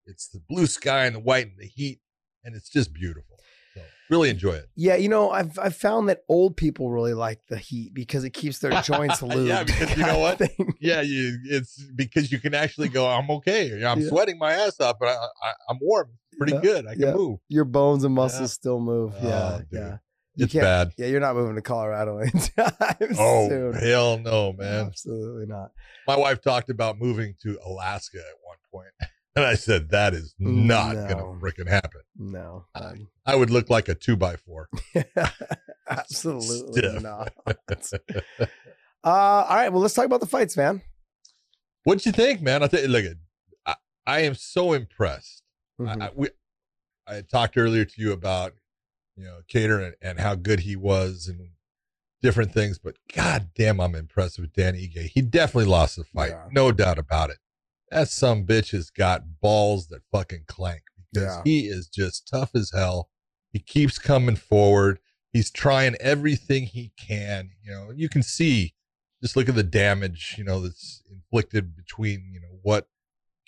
it's 0.07 0.29
the 0.29 0.41
blue 0.49 0.67
sky 0.67 1.07
and 1.07 1.15
the 1.17 1.21
white 1.21 1.47
and 1.47 1.59
the 1.59 1.67
heat, 1.67 2.01
and 2.45 2.55
it's 2.57 2.69
just 2.69 2.93
beautiful. 2.93 3.37
So 3.75 3.83
really 4.11 4.31
enjoy 4.31 4.55
it. 4.55 4.67
Yeah, 4.75 4.97
you 4.97 5.09
know, 5.09 5.31
I've 5.31 5.57
I've 5.59 5.77
found 5.77 6.09
that 6.09 6.23
old 6.29 6.57
people 6.57 6.91
really 6.91 7.15
like 7.15 7.39
the 7.49 7.57
heat 7.59 7.95
because 7.95 8.25
it 8.25 8.31
keeps 8.31 8.59
their 8.59 8.83
joints 8.83 9.21
lubed. 9.21 9.47
Yeah, 9.53 9.63
because 9.65 9.91
you 9.97 10.05
know 10.05 10.19
what? 10.19 10.39
thing. 10.39 10.75
Yeah, 10.81 11.01
you 11.03 11.39
it's 11.45 11.81
because 11.95 12.33
you 12.33 12.41
can 12.41 12.55
actually 12.55 12.89
go. 12.89 13.07
I'm 13.09 13.31
okay. 13.31 13.85
I'm 13.85 14.01
Yeah. 14.01 14.09
sweating 14.09 14.39
my 14.39 14.53
ass 14.55 14.81
off, 14.81 14.97
but 14.99 15.09
I, 15.09 15.13
I, 15.15 15.53
I'm 15.69 15.79
warm. 15.81 16.11
Pretty 16.37 16.55
Yeah, 16.55 16.61
good. 16.61 16.87
I 16.87 16.93
can 16.95 17.03
yeah. 17.03 17.13
move. 17.15 17.39
Your 17.49 17.65
bones 17.65 18.03
and 18.05 18.15
muscles 18.15 18.53
still 18.53 18.81
move. 18.81 19.15
Oh, 19.21 19.29
yeah, 19.29 19.59
dude. 19.71 19.81
yeah. 19.81 19.97
It's 20.45 20.55
bad. 20.55 20.93
Yeah, 20.97 21.07
you're 21.07 21.21
not 21.21 21.35
moving 21.37 21.55
to 21.57 21.63
Colorado 21.63 22.19
anytime 22.21 23.15
Oh 23.19 23.49
soon. 23.49 23.73
hell 23.75 24.19
no, 24.19 24.53
man. 24.53 24.87
Absolutely 24.87 25.47
not. 25.47 25.71
My 26.07 26.17
wife 26.17 26.41
talked 26.41 26.71
about 26.71 26.99
moving 26.99 27.35
to 27.43 27.59
Alaska 27.65 28.19
at 28.19 28.35
one 28.43 28.57
point, 28.73 28.93
and 29.37 29.45
I 29.45 29.55
said 29.55 29.91
that 29.91 30.15
is 30.15 30.35
not 30.39 30.97
No. 30.97 31.07
gonna 31.09 31.23
freaking 31.41 31.69
happen. 31.69 32.01
No. 32.17 32.65
Uh, 32.75 32.95
I 33.27 33.37
would 33.37 33.51
look 33.51 33.71
like 33.71 33.89
a 33.89 33.95
two 33.95 34.17
by 34.17 34.37
four. 34.37 34.69
Absolutely 35.89 37.01
not. 37.01 37.33
Uh, 39.03 39.09
all 39.09 39.57
right. 39.57 39.69
Well, 39.71 39.81
let's 39.83 39.95
talk 39.95 40.05
about 40.07 40.21
the 40.21 40.27
fights, 40.27 40.57
man. 40.57 40.83
What'd 41.85 42.05
you 42.07 42.13
think, 42.13 42.43
man? 42.43 42.63
I 42.63 42.67
think 42.69 42.89
look 42.89 43.05
I, 43.67 43.75
I 44.07 44.21
am 44.21 44.35
so 44.35 44.73
impressed. 44.73 45.43
Mhm. 45.81 46.03
I, 46.03 46.07
I, 46.07 46.11
we, 46.15 46.29
I 47.07 47.23
talked 47.23 47.57
earlier 47.57 47.85
to 47.85 48.01
you 48.01 48.13
about 48.13 48.53
you 49.21 49.27
know 49.27 49.41
Kattar 49.53 49.85
and, 49.85 49.95
and 50.03 50.21
how 50.21 50.35
good 50.35 50.61
he 50.61 50.77
was 50.77 51.27
and 51.29 51.51
different 52.23 52.53
things, 52.53 52.79
but 52.79 52.97
god 53.15 53.51
damn, 53.55 53.81
I'm 53.81 53.95
impressed 53.95 54.39
with 54.39 54.53
Dan 54.53 54.75
Ige. 54.75 55.11
He 55.15 55.23
definitely 55.23 55.71
lost 55.71 55.97
the 55.97 56.05
fight, 56.05 56.31
Yeah. 56.31 56.49
no 56.53 56.71
doubt 56.73 56.99
about 56.99 57.31
it. 57.31 57.39
That 57.91 58.09
some 58.09 58.45
bitch 58.47 58.73
has 58.73 58.91
got 58.91 59.41
balls 59.41 59.89
that 59.89 60.03
fucking 60.13 60.45
clank 60.47 60.83
because 61.13 61.29
Yeah. 61.37 61.43
he 61.45 61.61
is 61.67 61.89
just 61.89 62.29
tough 62.29 62.51
as 62.55 62.73
hell. 62.75 63.09
He 63.53 63.59
keeps 63.59 63.99
coming 63.99 64.37
forward. 64.37 65.01
He's 65.33 65.51
trying 65.51 65.97
everything 66.01 66.65
he 66.67 66.93
can. 66.97 67.51
You 67.63 67.71
know, 67.73 67.91
you 67.95 68.09
can 68.09 68.23
see. 68.23 68.75
Just 69.23 69.37
look 69.37 69.49
at 69.49 69.55
the 69.55 69.63
damage, 69.63 70.35
you 70.39 70.45
know, 70.45 70.61
that's 70.61 71.03
inflicted 71.11 71.77
between 71.77 72.31
you 72.33 72.41
know 72.41 72.59
what 72.63 72.89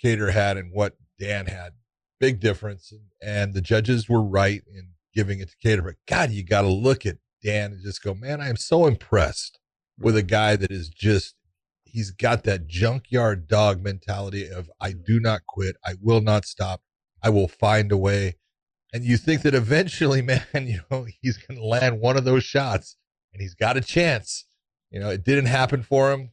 Kattar 0.03 0.33
had 0.33 0.57
and 0.57 0.73
what 0.73 0.97
Dan 1.19 1.47
had 1.47 1.75
big 2.21 2.41
difference. 2.41 2.91
And, 2.93 3.01
and 3.23 3.55
the 3.55 3.61
judges 3.61 4.09
were 4.09 4.23
right 4.23 4.63
in 4.73 4.92
giving 5.15 5.41
it 5.41 5.51
to 5.51 5.57
Kattar. 5.57 5.85
But 5.85 5.97
God, 6.07 6.31
you 6.31 6.45
got 6.45 6.63
to 6.63 6.69
look 6.69 7.07
at 7.07 7.19
Dan 7.43 7.73
and 7.73 7.83
just 7.83 8.03
go, 8.03 8.15
man, 8.15 8.41
I 8.41 8.49
am 8.49 8.57
so 8.57 8.87
impressed 8.87 9.59
with 9.99 10.17
a 10.17 10.23
guy 10.23 10.57
that 10.57 10.71
is 10.71 10.89
just, 10.89 11.35
he's 11.85 12.11
got 12.11 12.45
that 12.45 12.67
junkyard 12.67 13.47
dog 13.49 13.83
mentality 13.83 14.49
of, 14.49 14.71
I 14.81 14.93
do 14.93 15.21
not 15.21 15.47
quit. 15.47 15.77
I 15.85 15.95
will 16.01 16.21
not 16.21 16.45
stop. 16.45 16.83
I 17.23 17.31
will 17.31 17.49
find 17.49 17.93
a 17.93 17.97
way. 17.97 18.37
And 18.93 19.05
you 19.05 19.17
think 19.17 19.43
that 19.43 19.55
eventually, 19.55 20.23
man, 20.23 20.43
you 20.55 20.81
know, 20.91 21.07
he's 21.21 21.39
going 21.39 21.59
to 21.59 21.67
land 21.67 22.01
one 22.01 22.17
of 22.17 22.25
those 22.25 22.45
shots 22.45 22.97
and 23.33 23.41
he's 23.41 23.55
got 23.55 23.77
a 23.77 23.81
chance. 23.81 24.47
You 24.91 25.01
know, 25.01 25.09
it 25.09 25.25
didn't 25.25 25.47
happen 25.47 25.83
for 25.83 26.13
him. 26.13 26.31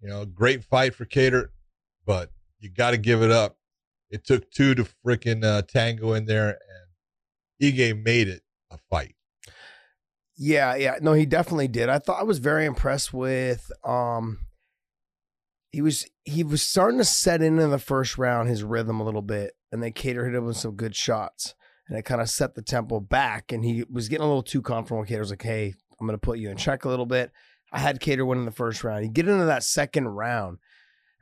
You 0.00 0.08
know, 0.08 0.24
great 0.24 0.64
fight 0.64 0.94
for 0.94 1.04
Kattar, 1.04 1.48
but 2.06 2.30
you 2.58 2.70
got 2.70 2.92
to 2.92 2.96
give 2.96 3.22
it 3.22 3.30
up. 3.30 3.58
It 4.10 4.24
took 4.24 4.50
two 4.50 4.74
to 4.74 4.86
freaking 5.04 5.44
uh, 5.44 5.62
tango 5.62 6.14
in 6.14 6.24
there, 6.24 6.48
and 6.48 6.87
Ige 7.62 8.02
made 8.02 8.28
it 8.28 8.42
a 8.70 8.78
fight. 8.90 9.14
Yeah, 10.36 10.76
yeah. 10.76 10.98
No, 11.00 11.14
he 11.14 11.26
definitely 11.26 11.68
did. 11.68 11.88
I 11.88 11.98
thought 11.98 12.20
I 12.20 12.24
was 12.24 12.38
very 12.38 12.64
impressed 12.64 13.12
with 13.12 13.70
um 13.84 14.38
he 15.70 15.82
was 15.82 16.06
he 16.24 16.44
was 16.44 16.62
starting 16.62 16.98
to 16.98 17.04
set 17.04 17.42
in 17.42 17.58
in 17.58 17.70
the 17.70 17.78
first 17.78 18.18
round 18.18 18.48
his 18.48 18.62
rhythm 18.62 19.00
a 19.00 19.04
little 19.04 19.22
bit, 19.22 19.54
and 19.72 19.82
then 19.82 19.92
Kattar 19.92 20.24
hit 20.24 20.34
him 20.34 20.44
with 20.44 20.56
some 20.56 20.76
good 20.76 20.94
shots, 20.94 21.54
and 21.88 21.98
it 21.98 22.04
kind 22.04 22.20
of 22.20 22.30
set 22.30 22.54
the 22.54 22.62
tempo 22.62 23.00
back. 23.00 23.52
And 23.52 23.64
he 23.64 23.84
was 23.90 24.08
getting 24.08 24.24
a 24.24 24.28
little 24.28 24.42
too 24.42 24.62
comfortable. 24.62 25.04
Kattar 25.04 25.20
was 25.20 25.30
like, 25.30 25.42
"Hey, 25.42 25.74
I'm 26.00 26.06
going 26.06 26.18
to 26.18 26.24
put 26.24 26.38
you 26.38 26.50
in 26.50 26.56
check 26.56 26.84
a 26.84 26.88
little 26.88 27.06
bit." 27.06 27.32
I 27.70 27.80
had 27.80 28.00
Kattar 28.00 28.26
win 28.26 28.38
in 28.38 28.44
the 28.46 28.50
first 28.50 28.82
round. 28.82 29.04
You 29.04 29.10
get 29.10 29.28
into 29.28 29.44
that 29.44 29.62
second 29.62 30.08
round. 30.08 30.58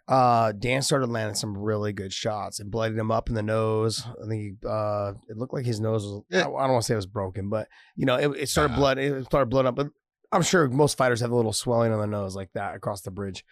Uh, 0.08 0.52
Dan 0.52 0.82
started 0.82 1.08
landing 1.08 1.34
some 1.34 1.56
really 1.58 1.92
good 1.92 2.12
shots. 2.12 2.60
It 2.60 2.70
blooded 2.70 2.96
him 2.96 3.10
up 3.10 3.28
in 3.28 3.34
the 3.34 3.42
nose. 3.42 4.04
I 4.06 4.28
think 4.28 4.42
he, 4.42 4.52
uh, 4.68 5.14
it 5.28 5.36
looked 5.36 5.52
like 5.52 5.64
his 5.66 5.80
nose 5.80 6.04
was. 6.04 6.22
I, 6.32 6.36
I 6.38 6.42
don't 6.42 6.52
want 6.52 6.82
to 6.82 6.86
say 6.86 6.94
it 6.94 6.96
was 6.96 7.06
broken, 7.06 7.48
but 7.48 7.66
you 7.96 8.06
know, 8.06 8.14
it, 8.16 8.28
it 8.42 8.48
started 8.48 8.72
Uh-huh. 8.72 8.80
blood. 8.80 8.98
It 8.98 9.24
started 9.26 9.46
blood 9.50 9.66
up. 9.66 9.74
But 9.74 9.88
I'm 10.30 10.42
sure 10.42 10.68
most 10.68 10.96
fighters 10.96 11.20
have 11.20 11.32
a 11.32 11.36
little 11.36 11.52
swelling 11.52 11.92
on 11.92 11.98
the 12.00 12.06
nose 12.06 12.36
like 12.36 12.50
that 12.54 12.76
across 12.76 13.00
the 13.02 13.10
bridge. 13.10 13.44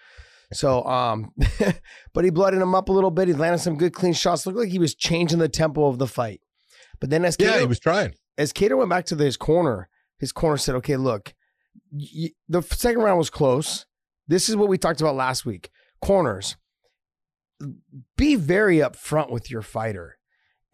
So, 0.53 0.85
um, 0.87 1.33
but 2.15 2.25
he 2.25 2.31
blooded 2.31 2.61
him 2.63 2.75
up 2.75 2.89
a 2.89 2.93
little 2.93 3.11
bit. 3.11 3.27
He 3.29 3.35
landed 3.35 3.59
some 3.59 3.77
good 3.77 3.93
clean 3.93 4.13
shots. 4.13 4.47
Looked 4.47 4.59
like 4.59 4.69
he 4.69 4.79
was 4.79 4.95
changing 4.95 5.41
the 5.41 5.49
tempo 5.49 5.87
of 5.87 5.99
the 5.99 6.07
fight. 6.07 6.41
But 7.01 7.11
then 7.11 7.25
as 7.25 7.37
Yeah, 7.41 7.59
he 7.59 7.67
was 7.67 7.81
trying. 7.81 8.15
as 8.39 8.53
Kattar 8.53 8.77
went 8.79 8.91
back 8.91 9.07
to 9.07 9.17
his 9.17 9.37
corner, 9.37 9.89
his 10.19 10.31
corner 10.31 10.57
said, 10.57 10.77
"Okay, 10.77 10.97
look, 10.97 11.35
y- 11.91 12.31
the 12.49 12.63
second 12.63 13.03
round 13.03 13.19
was 13.19 13.29
close. 13.31 13.87
This 14.29 14.49
is 14.49 14.55
what 14.55 14.69
we 14.69 14.79
talked 14.79 15.01
about 15.01 15.17
last 15.17 15.45
week. 15.45 15.71
Corners, 16.05 16.57
be 18.17 18.37
very 18.37 18.77
upfront 18.79 19.31
with 19.31 19.51
your 19.51 19.63
fighter." 19.63 20.19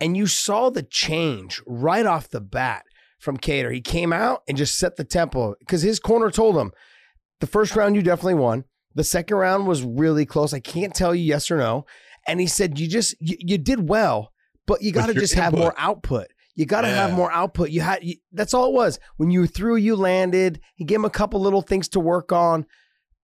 And 0.01 0.17
you 0.17 0.27
saw 0.27 0.71
the 0.71 0.83
change 0.83 1.63
right 1.67 2.07
off 2.07 2.29
the 2.31 2.41
bat 2.41 2.85
from 3.19 3.37
Kattar. 3.37 3.73
He 3.73 3.83
came 3.83 4.13
out 4.13 4.43
and 4.49 4.57
just 4.57 4.79
set 4.79 4.97
the 4.97 5.05
tempo 5.05 5.55
because 5.59 5.83
his 5.83 6.01
corner 6.01 6.31
told 6.31 6.57
him, 6.57 6.73
"The 7.41 7.47
first 7.47 7.77
round 7.77 7.97
you 7.97 8.03
definitely 8.03 8.35
won. 8.35 8.65
The 8.95 9.05
second 9.05 9.37
round 9.37 9.67
was 9.67 9.83
really 9.83 10.27
close. 10.27 10.53
I 10.53 10.61
can't 10.61 10.95
tell 10.95 11.15
you 11.15 11.23
yes 11.23 11.51
or 11.51 11.59
no." 11.59 11.85
And 12.27 12.41
he 12.41 12.47
said, 12.47 12.79
"You 12.79 12.89
just 12.89 13.15
you, 13.21 13.37
you 13.39 13.59
did 13.59 13.89
well, 13.89 14.33
but 14.67 14.83
you 14.83 14.91
got 14.93 15.07
to 15.07 15.15
just 15.15 15.35
have 15.35 15.53
more 15.53 15.75
output. 15.77 16.29
You 16.55 16.67
got 16.67 16.83
to 16.83 16.89
have 16.89 17.13
more 17.13 17.33
output. 17.33 17.71
You 17.71 17.81
had 17.83 18.03
you, 18.03 18.17
that's 18.33 18.53
all 18.53 18.67
it 18.67 18.75
was. 18.75 18.99
When 19.17 19.31
you 19.31 19.47
threw, 19.47 19.77
you 19.77 19.97
landed. 19.97 20.61
He 20.75 20.85
gave 20.85 20.99
him 20.99 21.05
a 21.05 21.11
couple 21.11 21.41
little 21.41 21.63
things 21.63 21.89
to 21.91 22.01
work 22.01 22.33
on. 22.33 22.67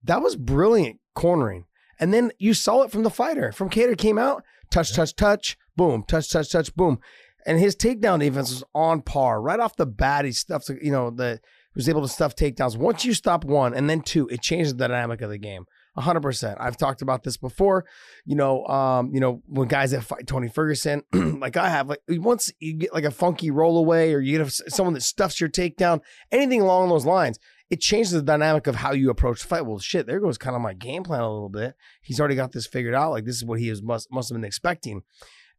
That 0.04 0.22
was 0.22 0.36
brilliant 0.36 1.00
cornering. 1.14 1.64
And 1.98 2.12
then 2.12 2.32
you 2.38 2.54
saw 2.54 2.82
it 2.82 2.90
from 2.90 3.02
the 3.02 3.10
fighter. 3.10 3.52
From 3.52 3.70
Kattar 3.70 3.96
came 3.96 4.18
out, 4.18 4.44
touch, 4.70 4.94
touch, 4.94 5.14
touch, 5.14 5.56
boom, 5.76 6.04
touch, 6.06 6.30
touch, 6.30 6.50
touch, 6.50 6.74
boom. 6.74 6.98
And 7.46 7.60
his 7.60 7.76
takedown 7.76 8.20
defense 8.20 8.50
was 8.50 8.64
on 8.74 9.02
par 9.02 9.40
right 9.40 9.60
off 9.60 9.76
the 9.76 9.86
bat. 9.86 10.24
He 10.24 10.32
stuffed, 10.32 10.68
you 10.82 10.90
know, 10.90 11.10
the 11.10 11.40
was 11.76 11.88
able 11.88 12.02
to 12.02 12.08
stuff 12.08 12.34
takedowns. 12.34 12.76
Once 12.76 13.04
you 13.04 13.12
stop 13.12 13.44
one 13.44 13.74
and 13.74 13.88
then 13.88 14.00
two, 14.00 14.26
it 14.28 14.40
changes 14.40 14.74
the 14.74 14.88
dynamic 14.88 15.20
of 15.20 15.30
the 15.30 15.38
game. 15.38 15.66
hundred 15.96 16.22
percent. 16.22 16.56
I've 16.58 16.76
talked 16.76 17.02
about 17.02 17.22
this 17.22 17.36
before. 17.36 17.84
You 18.24 18.34
know, 18.34 18.66
um, 18.66 19.10
you 19.14 19.20
know, 19.20 19.42
when 19.46 19.68
guys 19.68 19.90
that 19.90 20.02
fight 20.02 20.26
Tony 20.26 20.48
Ferguson, 20.48 21.02
like 21.12 21.56
I 21.56 21.68
have, 21.68 21.88
like 21.88 22.00
once 22.08 22.50
you 22.58 22.72
get 22.72 22.94
like 22.94 23.04
a 23.04 23.10
funky 23.10 23.50
roll 23.50 23.76
away 23.78 24.14
or 24.14 24.20
you 24.20 24.38
get 24.38 24.50
someone 24.50 24.94
that 24.94 25.02
stuffs 25.02 25.38
your 25.38 25.50
takedown, 25.50 26.00
anything 26.32 26.62
along 26.62 26.88
those 26.88 27.06
lines, 27.06 27.38
it 27.70 27.80
changes 27.80 28.12
the 28.12 28.22
dynamic 28.22 28.66
of 28.66 28.76
how 28.76 28.92
you 28.92 29.10
approach 29.10 29.42
the 29.42 29.48
fight. 29.48 29.66
Well, 29.66 29.78
shit, 29.78 30.06
there 30.06 30.20
goes 30.20 30.38
kind 30.38 30.54
of 30.54 30.62
my 30.62 30.74
game 30.74 31.02
plan 31.02 31.20
a 31.20 31.32
little 31.32 31.48
bit. 31.48 31.74
He's 32.02 32.20
already 32.20 32.36
got 32.36 32.52
this 32.52 32.66
figured 32.66 32.94
out. 32.94 33.10
Like 33.10 33.24
this 33.24 33.36
is 33.36 33.44
what 33.44 33.58
he 33.58 33.68
is 33.68 33.82
must 33.82 34.10
must 34.12 34.28
have 34.28 34.36
been 34.36 34.44
expecting. 34.44 35.02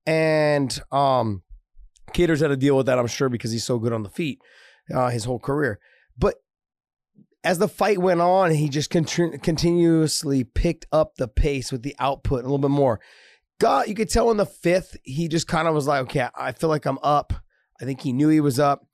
And 0.05 0.79
um 0.91 1.43
Kattar's 2.13 2.39
had 2.39 2.47
to 2.47 2.57
deal 2.57 2.77
with 2.77 2.85
that, 2.85 2.99
I'm 2.99 3.07
sure, 3.07 3.29
because 3.29 3.51
he's 3.51 3.65
so 3.65 3.79
good 3.79 3.93
on 3.93 4.03
the 4.03 4.09
feet 4.09 4.41
uh, 4.93 5.09
his 5.09 5.25
whole 5.25 5.39
career. 5.39 5.79
But 6.17 6.35
as 7.43 7.59
the 7.59 7.67
fight 7.67 7.97
went 7.97 8.21
on, 8.21 8.51
he 8.51 8.69
just 8.69 8.89
continuously 8.89 10.43
picked 10.43 10.85
up 10.91 11.15
the 11.15 11.27
pace 11.27 11.71
with 11.71 11.83
the 11.83 11.95
output 11.99 12.39
a 12.39 12.43
little 12.43 12.57
bit 12.57 12.71
more. 12.71 12.99
God, 13.59 13.87
you 13.87 13.95
could 13.95 14.09
tell 14.09 14.31
in 14.31 14.37
the 14.37 14.45
fifth, 14.45 14.97
he 15.03 15.27
just 15.27 15.47
kind 15.47 15.67
of 15.67 15.73
was 15.73 15.87
like, 15.87 16.03
okay, 16.03 16.27
I 16.35 16.51
feel 16.51 16.69
like 16.69 16.85
I'm 16.85 16.99
up. 17.01 17.33
I 17.81 17.85
think 17.85 18.01
he 18.01 18.13
knew 18.13 18.29
he 18.29 18.39
was 18.39 18.59
up. 18.59 18.85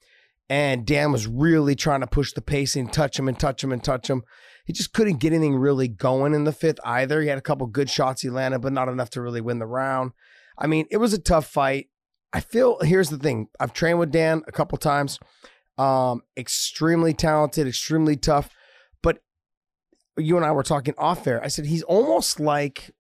And 0.50 0.86
Dan 0.86 1.12
was 1.12 1.26
really 1.26 1.76
trying 1.76 2.02
to 2.02 2.08
push 2.08 2.34
the 2.34 2.42
pace 2.42 2.76
and 2.76 2.92
touch 2.92 3.18
him 3.18 3.28
and 3.28 3.40
touch 3.40 3.64
him 3.64 3.72
and 3.72 3.84
touch 3.84 4.10
him. 4.10 4.24
He 4.66 4.74
just 4.74 4.94
couldn't 4.94 5.20
get 5.20 5.34
anything 5.34 5.56
really 5.56 5.88
going 5.88 6.34
in 6.34 6.44
the 6.44 6.52
fifth 6.52 6.80
either. 6.86 7.22
He 7.22 7.28
had 7.28 7.38
a 7.38 7.42
couple 7.42 7.66
good 7.68 7.90
shots 7.90 8.22
he 8.22 8.30
landed, 8.30 8.60
but 8.60 8.74
not 8.74 8.90
enough 8.90 9.10
to 9.12 9.22
really 9.22 9.42
win 9.42 9.60
the 9.60 9.66
round. 9.66 10.12
I 10.58 10.68
mean, 10.68 10.86
it 10.92 10.98
was 10.98 11.14
a 11.14 11.20
tough 11.20 11.48
fight. 11.48 11.88
I 12.34 12.40
feel 12.40 12.80
here's 12.82 13.10
the 13.10 13.18
thing. 13.18 13.48
I've 13.60 13.74
trained 13.74 14.00
with 14.00 14.12
Dan 14.12 14.44
a 14.48 14.52
couple 14.52 14.78
times. 14.78 15.20
Um, 15.78 16.22
extremely 16.38 17.14
talented, 17.14 17.68
extremely 17.68 18.16
tough. 18.16 18.50
But 19.02 19.20
you 20.18 20.38
and 20.38 20.46
I 20.46 20.52
were 20.52 20.64
talking 20.64 20.94
off 20.98 21.28
air. 21.28 21.44
I 21.44 21.48
said 21.48 21.66
he's 21.66 21.84
almost 21.84 22.40
like 22.40 22.92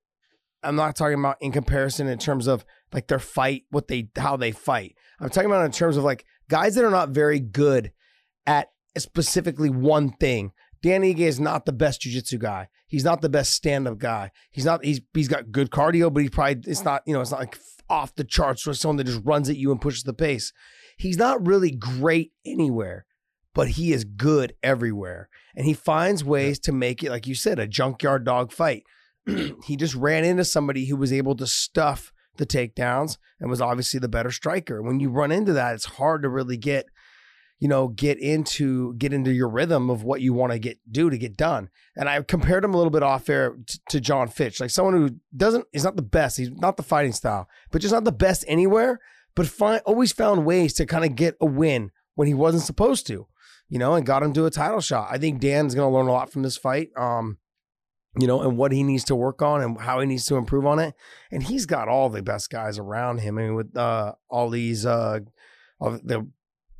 I'm 0.63 0.75
not 0.75 0.95
talking 0.95 1.19
about 1.19 1.37
in 1.41 1.51
comparison 1.51 2.07
in 2.07 2.17
terms 2.17 2.47
of 2.47 2.65
like 2.91 3.07
their 3.07 3.19
fight, 3.19 3.63
what 3.69 3.87
they 3.87 4.09
how 4.15 4.37
they 4.37 4.51
fight. 4.51 4.95
I'm 5.19 5.29
talking 5.29 5.49
about 5.49 5.65
in 5.65 5.71
terms 5.71 5.97
of 5.97 6.03
like 6.03 6.25
guys 6.49 6.75
that 6.75 6.85
are 6.85 6.89
not 6.89 7.09
very 7.09 7.39
good 7.39 7.91
at 8.45 8.69
specifically 8.97 9.69
one 9.69 10.11
thing. 10.11 10.51
Dan 10.81 11.01
Ige 11.01 11.19
is 11.19 11.39
not 11.39 11.65
the 11.65 11.71
best 11.71 12.01
jujitsu 12.01 12.39
guy. 12.39 12.67
He's 12.87 13.05
not 13.05 13.21
the 13.21 13.29
best 13.29 13.53
stand-up 13.53 13.97
guy. 13.97 14.31
He's 14.51 14.65
not. 14.65 14.83
He's 14.83 15.01
he's 15.13 15.27
got 15.27 15.51
good 15.51 15.71
cardio, 15.71 16.13
but 16.13 16.21
he 16.21 16.29
probably 16.29 16.61
it's 16.67 16.83
not. 16.83 17.01
You 17.07 17.13
know, 17.13 17.21
it's 17.21 17.31
not 17.31 17.39
like 17.39 17.57
off 17.89 18.13
the 18.15 18.23
charts 18.23 18.67
or 18.67 18.73
someone 18.73 18.97
that 18.97 19.05
just 19.05 19.21
runs 19.23 19.49
at 19.49 19.57
you 19.57 19.71
and 19.71 19.81
pushes 19.81 20.03
the 20.03 20.13
pace. 20.13 20.53
He's 20.97 21.17
not 21.17 21.45
really 21.47 21.71
great 21.71 22.33
anywhere, 22.45 23.05
but 23.55 23.69
he 23.69 23.93
is 23.93 24.03
good 24.03 24.53
everywhere, 24.61 25.29
and 25.55 25.65
he 25.65 25.73
finds 25.73 26.23
ways 26.23 26.59
to 26.59 26.71
make 26.71 27.01
it, 27.01 27.09
like 27.09 27.25
you 27.25 27.33
said, 27.33 27.57
a 27.57 27.67
junkyard 27.67 28.25
dog 28.25 28.51
fight. 28.51 28.83
he 29.63 29.75
just 29.75 29.95
ran 29.95 30.23
into 30.23 30.45
somebody 30.45 30.85
who 30.85 30.95
was 30.95 31.11
able 31.11 31.35
to 31.37 31.47
stuff 31.47 32.12
the 32.37 32.45
takedowns 32.45 33.17
and 33.39 33.49
was 33.49 33.61
obviously 33.61 33.99
the 33.99 34.07
better 34.07 34.31
striker. 34.31 34.81
When 34.81 34.99
you 34.99 35.09
run 35.09 35.31
into 35.31 35.53
that, 35.53 35.75
it's 35.75 35.85
hard 35.85 36.23
to 36.23 36.29
really 36.29 36.57
get, 36.57 36.85
you 37.59 37.67
know, 37.67 37.87
get 37.87 38.19
into 38.19 38.93
get 38.95 39.13
into 39.13 39.31
your 39.31 39.49
rhythm 39.49 39.89
of 39.89 40.03
what 40.03 40.21
you 40.21 40.33
want 40.33 40.51
to 40.51 40.59
get 40.59 40.79
do 40.91 41.09
to 41.09 41.17
get 41.17 41.37
done. 41.37 41.69
And 41.95 42.09
I 42.09 42.21
compared 42.21 42.63
him 42.63 42.73
a 42.73 42.77
little 42.77 42.91
bit 42.91 43.03
off 43.03 43.29
air 43.29 43.55
t- 43.65 43.79
to 43.89 44.01
Jon 44.01 44.27
Fitch, 44.27 44.59
like 44.59 44.69
someone 44.69 44.93
who 44.93 45.09
doesn't 45.35 45.65
is 45.73 45.83
not 45.83 45.95
the 45.95 46.01
best. 46.01 46.37
He's 46.37 46.51
not 46.51 46.77
the 46.77 46.83
fighting 46.83 47.13
style, 47.13 47.47
but 47.71 47.81
just 47.81 47.93
not 47.93 48.03
the 48.03 48.11
best 48.11 48.43
anywhere. 48.47 48.99
But 49.35 49.47
find 49.47 49.81
always 49.85 50.11
found 50.11 50.45
ways 50.45 50.73
to 50.75 50.85
kind 50.85 51.05
of 51.05 51.15
get 51.15 51.35
a 51.41 51.45
win 51.45 51.91
when 52.15 52.27
he 52.27 52.33
wasn't 52.33 52.63
supposed 52.63 53.07
to, 53.07 53.27
you 53.67 53.79
know, 53.79 53.95
and 53.95 54.05
got 54.05 54.21
him 54.21 54.33
to 54.33 54.45
a 54.45 54.51
title 54.51 54.81
shot. 54.81 55.07
I 55.09 55.17
think 55.17 55.39
Dan's 55.39 55.73
going 55.73 55.89
to 55.89 55.95
learn 55.95 56.07
a 56.07 56.11
lot 56.11 56.31
from 56.31 56.43
this 56.43 56.57
fight. 56.57 56.89
Um, 56.95 57.37
you 58.19 58.27
know, 58.27 58.41
and 58.41 58.57
what 58.57 58.71
he 58.71 58.83
needs 58.83 59.03
to 59.05 59.15
work 59.15 59.41
on 59.41 59.61
and 59.61 59.79
how 59.79 59.99
he 59.99 60.05
needs 60.05 60.25
to 60.25 60.35
improve 60.35 60.65
on 60.65 60.79
it. 60.79 60.93
And 61.31 61.41
he's 61.43 61.65
got 61.65 61.87
all 61.87 62.09
the 62.09 62.21
best 62.21 62.49
guys 62.49 62.77
around 62.77 63.19
him. 63.19 63.37
I 63.37 63.41
mean, 63.41 63.55
with 63.55 63.75
uh, 63.75 64.13
all 64.29 64.49
these 64.49 64.85
uh, 64.85 65.19
of 65.81 66.05
the 66.05 66.27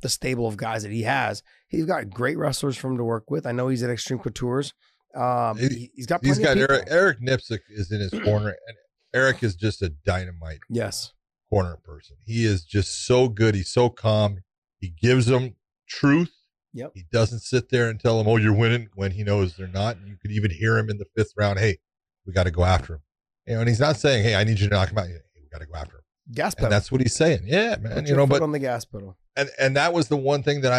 the 0.00 0.08
stable 0.08 0.46
of 0.46 0.56
guys 0.56 0.82
that 0.82 0.92
he 0.92 1.02
has, 1.02 1.42
he's 1.68 1.86
got 1.86 2.10
great 2.10 2.36
wrestlers 2.38 2.76
for 2.76 2.88
him 2.88 2.98
to 2.98 3.04
work 3.04 3.30
with. 3.30 3.46
I 3.46 3.52
know 3.52 3.68
he's 3.68 3.82
at 3.82 3.90
Xtreme 3.90 4.22
Couture's. 4.22 4.74
Um, 5.14 5.56
He- 5.58 5.90
has 5.96 6.06
got 6.06 6.24
He's 6.24 6.38
got 6.38 6.56
Eric. 6.58 6.84
Eric 6.88 7.20
Nicksick 7.20 7.60
is 7.70 7.90
in 7.90 8.00
his 8.00 8.10
corner, 8.24 8.48
and 8.48 8.76
Eric 9.14 9.42
is 9.42 9.54
just 9.56 9.80
a 9.82 9.88
dynamite 9.88 10.58
Yes. 10.68 11.12
corner 11.48 11.78
person. 11.82 12.16
He 12.24 12.44
is 12.44 12.64
just 12.64 13.06
so 13.06 13.28
good. 13.28 13.54
He's 13.54 13.70
so 13.72 13.88
calm. 13.88 14.40
He 14.78 14.88
gives 14.90 15.26
them 15.26 15.54
truth. 15.88 16.32
Yep. 16.74 16.90
He 16.94 17.04
doesn't 17.10 17.40
sit 17.40 17.68
there 17.70 17.88
and 17.88 17.98
tell 18.00 18.18
them, 18.18 18.26
"Oh, 18.28 18.36
you're 18.36 18.52
winning," 18.54 18.88
when 18.94 19.12
he 19.12 19.22
knows 19.24 19.56
they're 19.56 19.68
not. 19.68 19.96
You 20.06 20.16
could 20.20 20.32
even 20.32 20.50
hear 20.50 20.76
him 20.76 20.90
in 20.90 20.98
the 20.98 21.06
fifth 21.16 21.32
round. 21.36 21.58
Hey, 21.58 21.78
we 22.26 22.32
got 22.32 22.44
to 22.44 22.50
go 22.50 22.64
after 22.64 22.94
him. 22.94 23.00
You 23.46 23.54
know, 23.54 23.60
and 23.60 23.68
he's 23.68 23.80
not 23.80 23.96
saying, 23.96 24.24
"Hey, 24.24 24.34
I 24.34 24.44
need 24.44 24.58
you 24.58 24.68
to 24.68 24.74
knock 24.74 24.90
him 24.90 24.98
out." 24.98 25.06
Hey, 25.06 25.18
we 25.40 25.48
got 25.50 25.60
to 25.60 25.66
go 25.66 25.74
after 25.76 25.96
him. 25.98 26.02
Gas 26.32 26.54
pedal. 26.54 26.66
And 26.66 26.72
that's 26.72 26.90
what 26.90 27.00
he's 27.00 27.14
saying. 27.14 27.42
Yeah, 27.44 27.76
man. 27.76 27.94
Put 27.94 28.08
you 28.08 28.16
know, 28.16 28.26
but 28.26 28.42
on 28.42 28.50
the 28.52 28.58
gas 28.58 28.84
pedal. 28.84 29.16
and 29.36 29.48
and 29.58 29.76
that 29.76 29.92
was 29.92 30.08
the 30.08 30.16
one 30.16 30.42
thing 30.42 30.62
that 30.62 30.72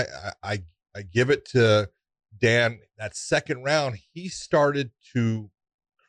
I 0.44 0.52
I 0.54 0.64
I, 0.96 1.02
give 1.04 1.30
it 1.30 1.46
to 1.50 1.90
Dan. 2.38 2.80
That 2.98 3.16
second 3.16 3.64
round, 3.64 3.98
he 4.14 4.28
started 4.28 4.92
to 5.14 5.50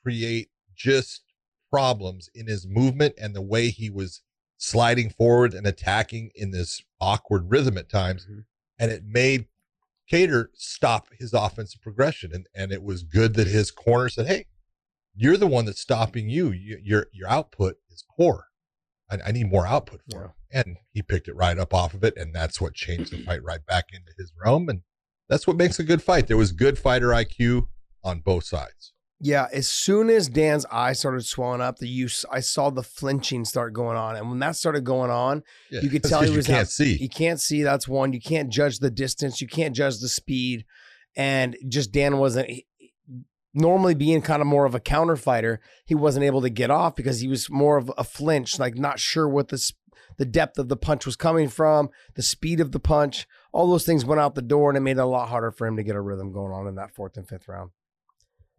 create 0.03 0.49
just 0.75 1.23
problems 1.71 2.29
in 2.35 2.47
his 2.47 2.67
movement 2.67 3.15
and 3.19 3.35
the 3.35 3.43
way 3.43 3.69
he 3.71 3.91
was 3.91 4.23
sliding 4.57 5.11
forward 5.11 5.53
and 5.55 5.67
attacking 5.67 6.31
in 6.35 6.51
this 6.51 6.83
awkward 7.01 7.51
rhythm 7.51 7.77
at 7.77 7.89
times, 7.91 8.27
Mhm. 8.27 8.45
and 8.79 8.91
it 8.91 9.05
made 9.05 9.47
Kattar 10.11 10.47
stop 10.55 11.09
his 11.19 11.33
offensive 11.33 11.81
progression. 11.83 12.33
And 12.33 12.47
and 12.55 12.73
it 12.73 12.83
was 12.83 13.03
good 13.03 13.35
that 13.35 13.47
his 13.47 13.71
corner 13.71 14.09
said, 14.09 14.27
"Hey, 14.27 14.47
you're 15.15 15.37
the 15.37 15.47
one 15.47 15.65
that's 15.65 15.81
stopping 15.81 16.29
you. 16.29 16.51
you 16.53 16.79
your 16.83 17.07
your 17.13 17.29
output 17.29 17.77
is 17.91 18.05
poor. 18.17 18.47
I, 19.11 19.19
I 19.27 19.33
need 19.33 19.51
more 19.51 19.67
output 19.67 20.01
for 20.11 20.19
Yeah. 20.21 20.25
him." 20.27 20.33
And 20.53 20.77
he 20.93 21.03
picked 21.03 21.29
it 21.29 21.35
right 21.35 21.59
up 21.59 21.75
off 21.75 21.93
of 21.95 22.05
it, 22.05 22.17
and 22.17 22.35
that's 22.35 22.61
what 22.61 22.75
changed 22.75 23.13
the 23.13 23.23
fight 23.25 23.43
right 23.43 23.65
back 23.67 23.87
into 23.93 24.13
his 24.17 24.33
realm. 24.43 24.69
And 24.69 24.83
that's 25.29 25.47
what 25.47 25.57
makes 25.57 25.79
a 25.79 25.85
good 25.85 26.03
fight. 26.03 26.29
There 26.29 26.37
was 26.37 26.53
good 26.53 26.79
fighter 26.79 27.09
IQ 27.09 27.69
on 28.05 28.21
both 28.21 28.45
sides. 28.45 28.93
Yeah, 29.19 29.47
as 29.53 29.67
soon 29.69 30.11
as 30.11 30.29
Dan's 30.29 30.67
eye 30.71 30.93
started 30.93 31.25
swelling 31.25 31.63
up, 31.63 31.79
the 31.79 31.89
use 31.89 32.25
I 32.31 32.41
saw 32.41 32.69
the 32.69 32.83
flinching 32.83 33.47
start 33.47 33.73
going 33.73 33.97
on, 33.97 34.15
and 34.17 34.29
when 34.29 34.39
that 34.41 34.57
started 34.57 34.85
going 34.85 35.11
on, 35.11 35.43
Yeah, 35.71 35.81
You 35.81 35.89
could 35.89 36.05
tell 36.11 36.23
he 36.23 36.31
you 36.31 36.37
was 36.37 36.47
can't 36.47 36.61
out- 36.61 36.69
see. 36.69 36.97
you 36.97 37.09
can't 37.09 37.41
see. 37.41 37.63
That's 37.63 37.89
one. 37.89 38.13
You 38.13 38.21
can't 38.21 38.51
judge 38.51 38.79
the 38.79 38.91
distance. 38.91 39.41
You 39.41 39.47
can't 39.49 39.75
judge 39.75 40.01
the 40.01 40.09
speed, 40.09 40.65
and 41.17 41.57
just 41.69 41.93
Dan 41.93 42.19
wasn't. 42.19 42.49
he- 42.51 42.67
normally 43.59 43.95
being 43.95 44.21
kind 44.21 44.43
of 44.43 44.47
more 44.47 44.67
of 44.67 44.75
a 44.75 44.81
counter 44.81 45.17
fighter, 45.17 45.61
he 45.87 45.95
wasn't 45.95 46.23
able 46.23 46.43
to 46.43 46.51
get 46.51 46.71
off 46.71 46.95
because 46.95 47.21
he 47.21 47.27
was 47.29 47.49
more 47.49 47.79
of 47.79 47.91
a 47.97 48.05
flinch, 48.05 48.59
like 48.59 48.77
not 48.77 48.99
sure 48.99 49.27
what 49.27 49.49
the 49.49 49.73
the 50.19 50.27
depth 50.27 50.59
of 50.59 50.69
the 50.69 50.77
punch 50.77 51.07
was 51.07 51.17
coming 51.17 51.49
from, 51.49 51.89
the 52.17 52.23
speed 52.23 52.61
of 52.61 52.73
the 52.73 52.79
punch, 52.81 53.27
all 53.53 53.67
those 53.71 53.85
things 53.87 54.05
went 54.05 54.21
out 54.21 54.35
the 54.35 54.43
door, 54.43 54.69
and 54.69 54.77
it 54.77 54.81
made 54.81 54.99
it 54.99 55.01
a 55.01 55.07
lot 55.07 55.31
harder 55.31 55.51
for 55.51 55.67
him 55.67 55.77
to 55.77 55.83
get 55.83 55.97
a 55.97 56.01
rhythm 56.03 56.33
going 56.33 56.53
on 56.53 56.67
in 56.67 56.75
that 56.75 56.95
fourth 56.95 57.17
and 57.17 57.27
fifth 57.27 57.49
round. 57.49 57.71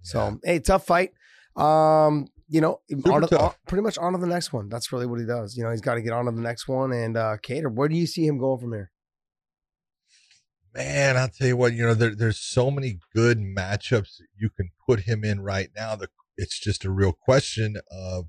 So, 0.02 0.40
hey, 0.44 0.60
tough 0.60 0.86
fight. 0.86 1.12
Um, 1.56 2.28
you 2.50 2.62
know, 2.62 2.80
on 3.06 3.24
on, 3.26 3.54
pretty 3.68 3.82
much 3.82 3.98
on 3.98 4.14
to 4.14 4.20
the 4.20 4.28
next 4.28 4.54
one. 4.54 4.70
That's 4.70 4.92
really 4.94 5.06
what 5.06 5.20
he 5.20 5.26
does. 5.26 5.58
You 5.58 5.64
know, 5.64 5.72
he's 5.72 5.82
got 5.82 5.96
to 5.96 6.02
get 6.02 6.14
on 6.14 6.26
to 6.26 6.32
the 6.32 6.42
next 6.42 6.68
one. 6.68 6.94
And 6.94 7.18
uh 7.18 7.38
Kattar, 7.44 7.74
where 7.74 7.90
do 7.90 7.96
you 7.96 8.08
see 8.08 8.26
him 8.26 8.38
going 8.38 8.60
from 8.60 8.74
here? 8.74 8.92
Man, 10.74 11.18
I'll 11.18 11.28
tell 11.28 11.48
you 11.48 11.58
what, 11.58 11.74
you 11.74 11.84
know, 11.84 11.96
there, 11.96 12.16
there's 12.16 12.40
so 12.40 12.70
many 12.70 13.00
good 13.16 13.40
matchups 13.40 14.18
that 14.18 14.28
you 14.38 14.50
can 14.50 14.70
put 14.88 15.02
him 15.02 15.24
in 15.24 15.42
right 15.42 15.70
now. 15.76 15.96
The, 15.96 16.08
it's 16.38 16.60
just 16.60 16.86
a 16.86 16.92
real 16.92 17.14
question 17.14 17.78
of 17.92 18.28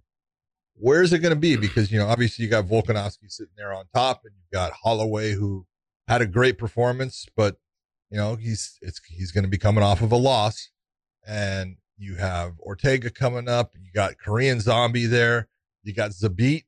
where 0.75 1.03
is 1.03 1.13
it 1.13 1.19
going 1.19 1.35
to 1.35 1.39
be? 1.39 1.57
Because, 1.57 1.93
you 1.93 1.99
know, 1.99 2.07
obviously 2.07 2.45
you 2.45 2.51
got 2.51 2.65
Volkanovski 2.65 3.29
sitting 3.29 3.53
there 3.57 3.75
on 3.75 3.85
top 3.95 4.23
and 4.25 4.33
you've 4.35 4.51
got 4.51 4.73
Holloway 4.83 5.33
who 5.35 5.67
had 6.07 6.23
a 6.23 6.27
great 6.27 6.57
performance, 6.57 7.27
but, 7.37 7.57
you 8.11 8.17
know, 8.17 8.37
he's, 8.37 8.79
it's, 8.81 9.01
he's 9.09 9.31
going 9.31 9.45
to 9.45 9.51
be 9.51 9.59
coming 9.59 9.85
off 9.85 10.01
of 10.01 10.11
a 10.11 10.17
loss. 10.17 10.71
And 11.27 11.77
you 11.97 12.17
have 12.17 12.59
Ortega 12.61 13.11
coming 13.11 13.49
up. 13.49 13.73
You 13.75 13.91
got 13.93 14.19
Korean 14.19 14.61
Zombie 14.61 15.07
there. 15.07 15.49
You 15.83 15.93
got 15.93 16.11
Zabit 16.11 16.65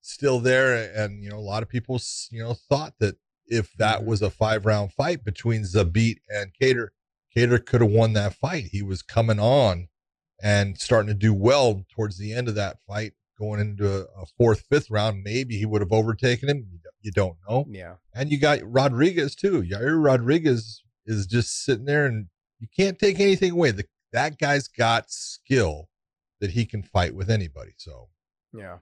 still 0.00 0.40
there. 0.40 0.90
And, 0.94 1.22
you 1.22 1.30
know, 1.30 1.36
a 1.36 1.40
lot 1.40 1.62
of 1.62 1.68
people, 1.68 2.00
you 2.30 2.42
know, 2.42 2.54
thought 2.54 2.94
that 2.98 3.16
if 3.46 3.72
that 3.74 4.04
was 4.04 4.22
a 4.22 4.30
five 4.30 4.64
round 4.64 4.92
fight 4.92 5.24
between 5.24 5.62
Zabit 5.62 6.18
and 6.28 6.52
Kattar. 6.60 6.88
Kattar 7.36 7.64
could 7.64 7.80
have 7.80 7.90
won 7.90 8.12
that 8.14 8.34
fight. 8.34 8.64
He 8.72 8.82
was 8.82 9.02
coming 9.02 9.38
on 9.38 9.88
and 10.42 10.78
starting 10.78 11.08
to 11.08 11.14
do 11.14 11.34
well 11.34 11.84
towards 11.94 12.18
the 12.18 12.32
end 12.32 12.48
of 12.48 12.54
that 12.56 12.78
fight, 12.86 13.12
going 13.38 13.60
into 13.60 13.86
a, 13.86 14.00
a 14.20 14.26
fourth, 14.38 14.64
fifth 14.68 14.90
round. 14.90 15.22
Maybe 15.22 15.58
he 15.58 15.66
would 15.66 15.80
have 15.80 15.92
overtaken 15.92 16.48
him. 16.48 16.66
You 17.02 17.12
don't 17.12 17.36
know. 17.48 17.66
Yeah. 17.68 17.94
And 18.14 18.30
you 18.30 18.38
got 18.38 18.58
Rodriguez 18.62 19.34
too. 19.34 19.62
Yair 19.62 20.02
Rodriguez 20.02 20.82
is 21.06 21.26
just 21.26 21.64
sitting 21.64 21.86
there, 21.86 22.06
and 22.06 22.26
you 22.60 22.68
can't 22.76 22.98
take 22.98 23.18
anything 23.18 23.52
away. 23.52 23.72
The, 23.72 23.84
that 24.12 24.38
guy's 24.38 24.68
got 24.68 25.10
skill 25.10 25.88
that 26.40 26.52
he 26.52 26.66
can 26.66 26.82
fight 26.82 27.14
with 27.14 27.30
anybody. 27.30 27.72
So, 27.76 28.08
yeah. 28.52 28.78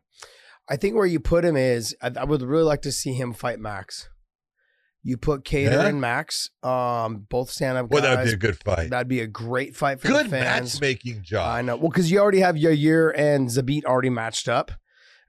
I 0.68 0.76
think 0.76 0.94
where 0.94 1.06
you 1.06 1.20
put 1.20 1.44
him 1.44 1.56
is 1.56 1.96
I, 2.02 2.10
I 2.16 2.24
would 2.24 2.42
really 2.42 2.64
like 2.64 2.82
to 2.82 2.92
see 2.92 3.14
him 3.14 3.32
fight 3.32 3.58
Max. 3.58 4.08
You 5.02 5.16
put 5.16 5.44
Kattar 5.44 5.70
yeah. 5.70 5.86
and 5.86 6.00
Max, 6.00 6.50
um, 6.62 7.26
both 7.30 7.50
stand 7.50 7.78
up. 7.78 7.88
Well, 7.88 8.02
that'd 8.02 8.26
be 8.26 8.32
a 8.32 8.36
good 8.36 8.58
fight. 8.62 8.90
That'd 8.90 9.08
be 9.08 9.20
a 9.20 9.26
great 9.26 9.76
fight 9.76 10.00
for 10.00 10.08
good 10.08 10.26
the 10.26 10.30
fans. 10.30 10.74
matchmaking 10.74 11.22
job. 11.22 11.48
I 11.48 11.62
know. 11.62 11.76
Well, 11.76 11.88
because 11.88 12.10
you 12.10 12.18
already 12.18 12.40
have 12.40 12.56
Yair 12.56 13.12
and 13.16 13.48
Zabit 13.48 13.84
already 13.84 14.10
matched 14.10 14.48
up, 14.48 14.72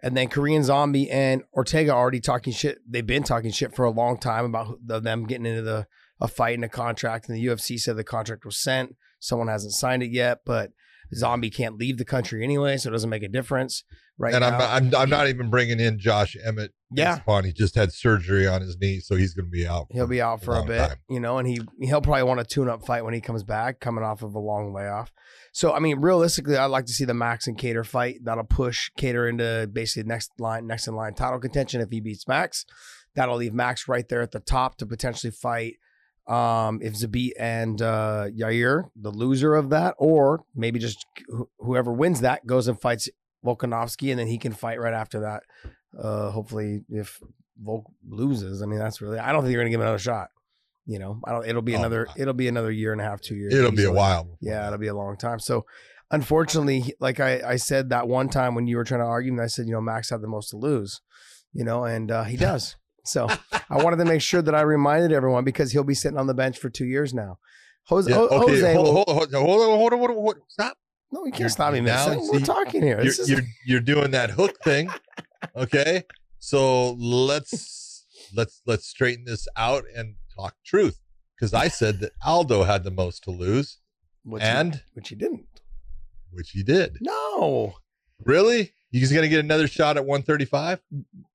and 0.01 0.18
then 0.18 0.27
Korean 0.27 0.63
Zombie 0.63 1.10
and 1.10 1.44
Ortega 1.53 1.91
already 1.91 2.20
talking 2.20 2.51
shit. 2.51 2.79
They've 2.86 3.06
been 3.06 3.24
talking 3.24 3.51
shit 3.51 3.75
for 3.75 3.86
a 3.86 3.91
long 3.91 4.18
time 4.18 4.46
about 4.46 4.79
them 4.86 5.25
getting 5.25 5.46
into 5.46 5.62
the 5.62 5.88
a 6.20 6.28
fight 6.28 6.56
and 6.56 6.66
a 6.66 6.70
contract, 6.70 7.30
and 7.30 7.38
the 7.38 7.46
UFC 7.46 7.80
said 7.80 7.96
the 7.96 8.04
contract 8.04 8.46
was 8.46 8.58
sent. 8.58 8.96
Someone 9.20 9.48
hasn't 9.48 9.74
signed 9.74 10.04
it 10.04 10.12
yet, 10.12 10.40
but 10.46 10.72
Zombie 11.14 11.50
can't 11.50 11.78
leave 11.78 11.98
the 11.98 12.06
country 12.06 12.44
anyway, 12.44 12.78
so 12.78 12.90
it 12.90 12.92
doesn't 12.92 13.10
make 13.10 13.24
a 13.24 13.28
difference 13.28 13.84
right 14.18 14.34
and 14.34 14.42
now. 14.42 14.48
I'm 14.48 14.60
not, 14.60 14.70
I'm, 14.70 15.04
I'm 15.04 15.10
not 15.10 15.28
even 15.28 15.50
bringing 15.50 15.80
in 15.80 15.98
Josh 15.98 16.36
Emmett. 16.44 16.72
Yeah, 16.92 17.20
He 17.44 17.54
just 17.54 17.76
had 17.76 17.94
surgery 17.94 18.48
on 18.48 18.62
his 18.62 18.78
knee, 18.80 19.00
so 19.00 19.16
he's 19.16 19.34
going 19.34 19.46
to 19.46 19.52
be 19.52 19.68
out. 19.68 19.88
He'll 19.92 20.08
be 20.08 20.22
out 20.22 20.44
for 20.44 20.56
a, 20.56 20.62
a 20.62 20.66
bit, 20.66 20.88
time. 20.88 20.98
you 21.10 21.20
know, 21.20 21.38
and 21.38 21.48
he 21.48 21.62
he'll 21.82 22.02
probably 22.02 22.24
want 22.24 22.40
a 22.40 22.44
tune-up 22.44 22.86
fight 22.86 23.06
when 23.06 23.14
he 23.14 23.22
comes 23.22 23.44
back, 23.44 23.80
coming 23.80 24.04
off 24.04 24.24
of 24.24 24.34
a 24.36 24.40
long 24.40 24.74
layoff. 24.74 25.12
So 25.52 25.74
I 25.74 25.80
mean, 25.80 26.00
realistically, 26.00 26.58
I'd 26.58 26.66
like 26.66 26.86
to 26.86 26.94
see 26.94 27.06
the 27.06 27.14
Max 27.14 27.48
and 27.48 27.58
Kattar 27.58 27.86
fight. 27.86 28.18
That'll 28.24 28.44
push 28.44 28.90
Kattar 29.00 29.30
into 29.30 29.70
basically 29.72 30.08
next 30.08 30.32
line, 30.40 30.68
next 30.68 30.88
in 30.88 30.96
line 30.96 31.14
title 31.14 31.40
contention 31.40 31.82
if 31.82 31.90
he 31.90 32.02
beats 32.02 32.28
Max. 32.28 32.66
That'll 33.16 33.38
leave 33.38 33.54
Max 33.54 33.88
right 33.88 34.08
there 34.08 34.22
at 34.22 34.32
the 34.32 34.40
top 34.40 34.78
to 34.78 34.86
potentially 34.86 35.32
fight 35.32 35.76
um, 36.29 36.79
if 36.81 36.93
Zabit 36.93 37.31
and 37.39 37.81
uh, 37.81 38.27
Yair, 38.29 38.89
the 38.95 39.09
loser 39.09 39.55
of 39.55 39.72
that, 39.72 39.96
or 39.98 40.44
maybe 40.55 40.79
just 40.79 41.05
wh- 41.27 41.50
whoever 41.57 41.92
wins 41.92 42.22
that 42.22 42.46
goes 42.46 42.68
and 42.68 42.79
fights 42.79 43.09
Volkanovski, 43.44 44.11
and 44.11 44.20
then 44.20 44.27
he 44.27 44.37
can 44.37 44.53
fight 44.53 44.79
right 44.79 44.94
after 44.94 45.22
that. 45.22 45.44
Uh, 45.98 46.29
hopefully, 46.29 46.83
if 46.89 47.20
Volk 47.59 47.85
loses, 48.07 48.61
I 48.61 48.68
mean 48.68 48.77
that's 48.77 49.01
really 49.01 49.18
I 49.18 49.31
don't 49.31 49.42
think 49.42 49.53
you're 49.53 49.61
gonna 49.61 49.72
give 49.72 49.79
him 49.79 49.87
another 49.87 49.98
shot. 49.98 50.29
You 50.85 51.00
know, 51.00 51.20
I 51.25 51.31
don't. 51.31 51.48
It'll 51.48 51.63
be 51.63 51.75
oh, 51.75 51.79
another. 51.79 52.07
It'll 52.15 52.33
be 52.33 52.48
another 52.48 52.72
year 52.72 52.92
and 52.92 53.01
a 53.01 53.03
half, 53.03 53.22
two 53.22 53.35
years. 53.35 53.53
It'll 53.53 53.72
be 53.72 53.85
a 53.85 53.92
while. 53.92 54.37
Yeah, 54.39 54.68
it'll 54.68 54.79
be 54.79 54.87
a 54.87 54.96
long 54.96 55.18
time. 55.18 55.39
So, 55.39 55.65
unfortunately, 56.11 56.94
like 57.00 57.20
I, 57.20 57.42
I 57.46 57.55
said 57.57 57.89
that 57.89 58.07
one 58.07 58.29
time 58.29 58.55
when 58.55 58.68
you 58.68 58.77
were 58.77 58.83
trying 58.83 59.01
to 59.01 59.05
argue, 59.05 59.31
and 59.31 59.42
I 59.42 59.48
said, 59.48 59.68
you 59.68 59.74
know, 59.74 59.81
Max 59.81 60.09
had 60.09 60.22
the 60.22 60.27
most 60.27 60.50
to 60.50 60.57
lose. 60.57 61.01
You 61.53 61.63
know, 61.63 61.83
and 61.85 62.11
uh, 62.11 62.24
he 62.24 62.37
does. 62.50 62.75
So 63.09 63.27
I 63.69 63.83
wanted 63.83 63.98
to 63.98 64.05
make 64.05 64.22
sure 64.22 64.41
that 64.41 64.55
I 64.55 64.61
reminded 64.61 65.11
everyone 65.11 65.43
because 65.43 65.72
he'll 65.72 65.83
be 65.83 65.93
sitting 65.93 66.17
on 66.17 66.27
the 66.27 66.33
bench 66.33 66.57
for 66.57 66.69
two 66.69 66.85
years 66.85 67.13
now. 67.13 67.39
Jose, 67.87 68.09
yeah, 68.09 68.17
okay, 68.19 68.51
Jose 68.51 68.74
hold, 68.74 68.87
hold, 68.87 69.07
hold, 69.07 69.33
hold, 69.33 69.33
on, 69.33 69.41
hold 69.45 69.61
on, 69.61 69.77
hold 69.77 69.93
on, 69.93 70.00
hold 70.00 70.35
on, 70.35 70.41
stop. 70.48 70.77
No, 71.11 71.25
you 71.25 71.31
can't 71.31 71.39
you're, 71.39 71.50
stop 71.50 71.74
me, 71.74 71.81
man. 71.81 72.19
We're 72.31 72.39
talking 72.39 72.83
here. 72.83 73.01
You're, 73.01 73.07
is... 73.07 73.29
you're, 73.29 73.41
you're 73.65 73.79
doing 73.79 74.11
that 74.11 74.29
hook 74.29 74.57
thing, 74.63 74.91
okay? 75.55 76.03
So 76.37 76.91
let's 76.93 78.05
let's 78.35 78.61
let's 78.67 78.85
straighten 78.85 79.25
this 79.25 79.48
out 79.57 79.85
and 79.95 80.15
talk 80.35 80.55
truth 80.63 81.00
because 81.35 81.53
I 81.53 81.67
said 81.67 82.00
that 82.01 82.11
Aldo 82.24 82.63
had 82.63 82.83
the 82.83 82.91
most 82.91 83.24
to 83.24 83.31
lose, 83.31 83.79
which 84.24 84.43
and 84.43 84.75
he, 84.75 84.81
which 84.93 85.09
he 85.09 85.15
didn't, 85.15 85.48
which 86.31 86.51
he 86.51 86.61
did. 86.61 86.98
No, 87.01 87.74
really? 88.24 88.74
He's 88.92 89.12
going 89.12 89.22
to 89.22 89.30
get 89.30 89.40
another 89.40 89.68
shot 89.68 89.98
at 89.98 90.06
135. 90.06 90.82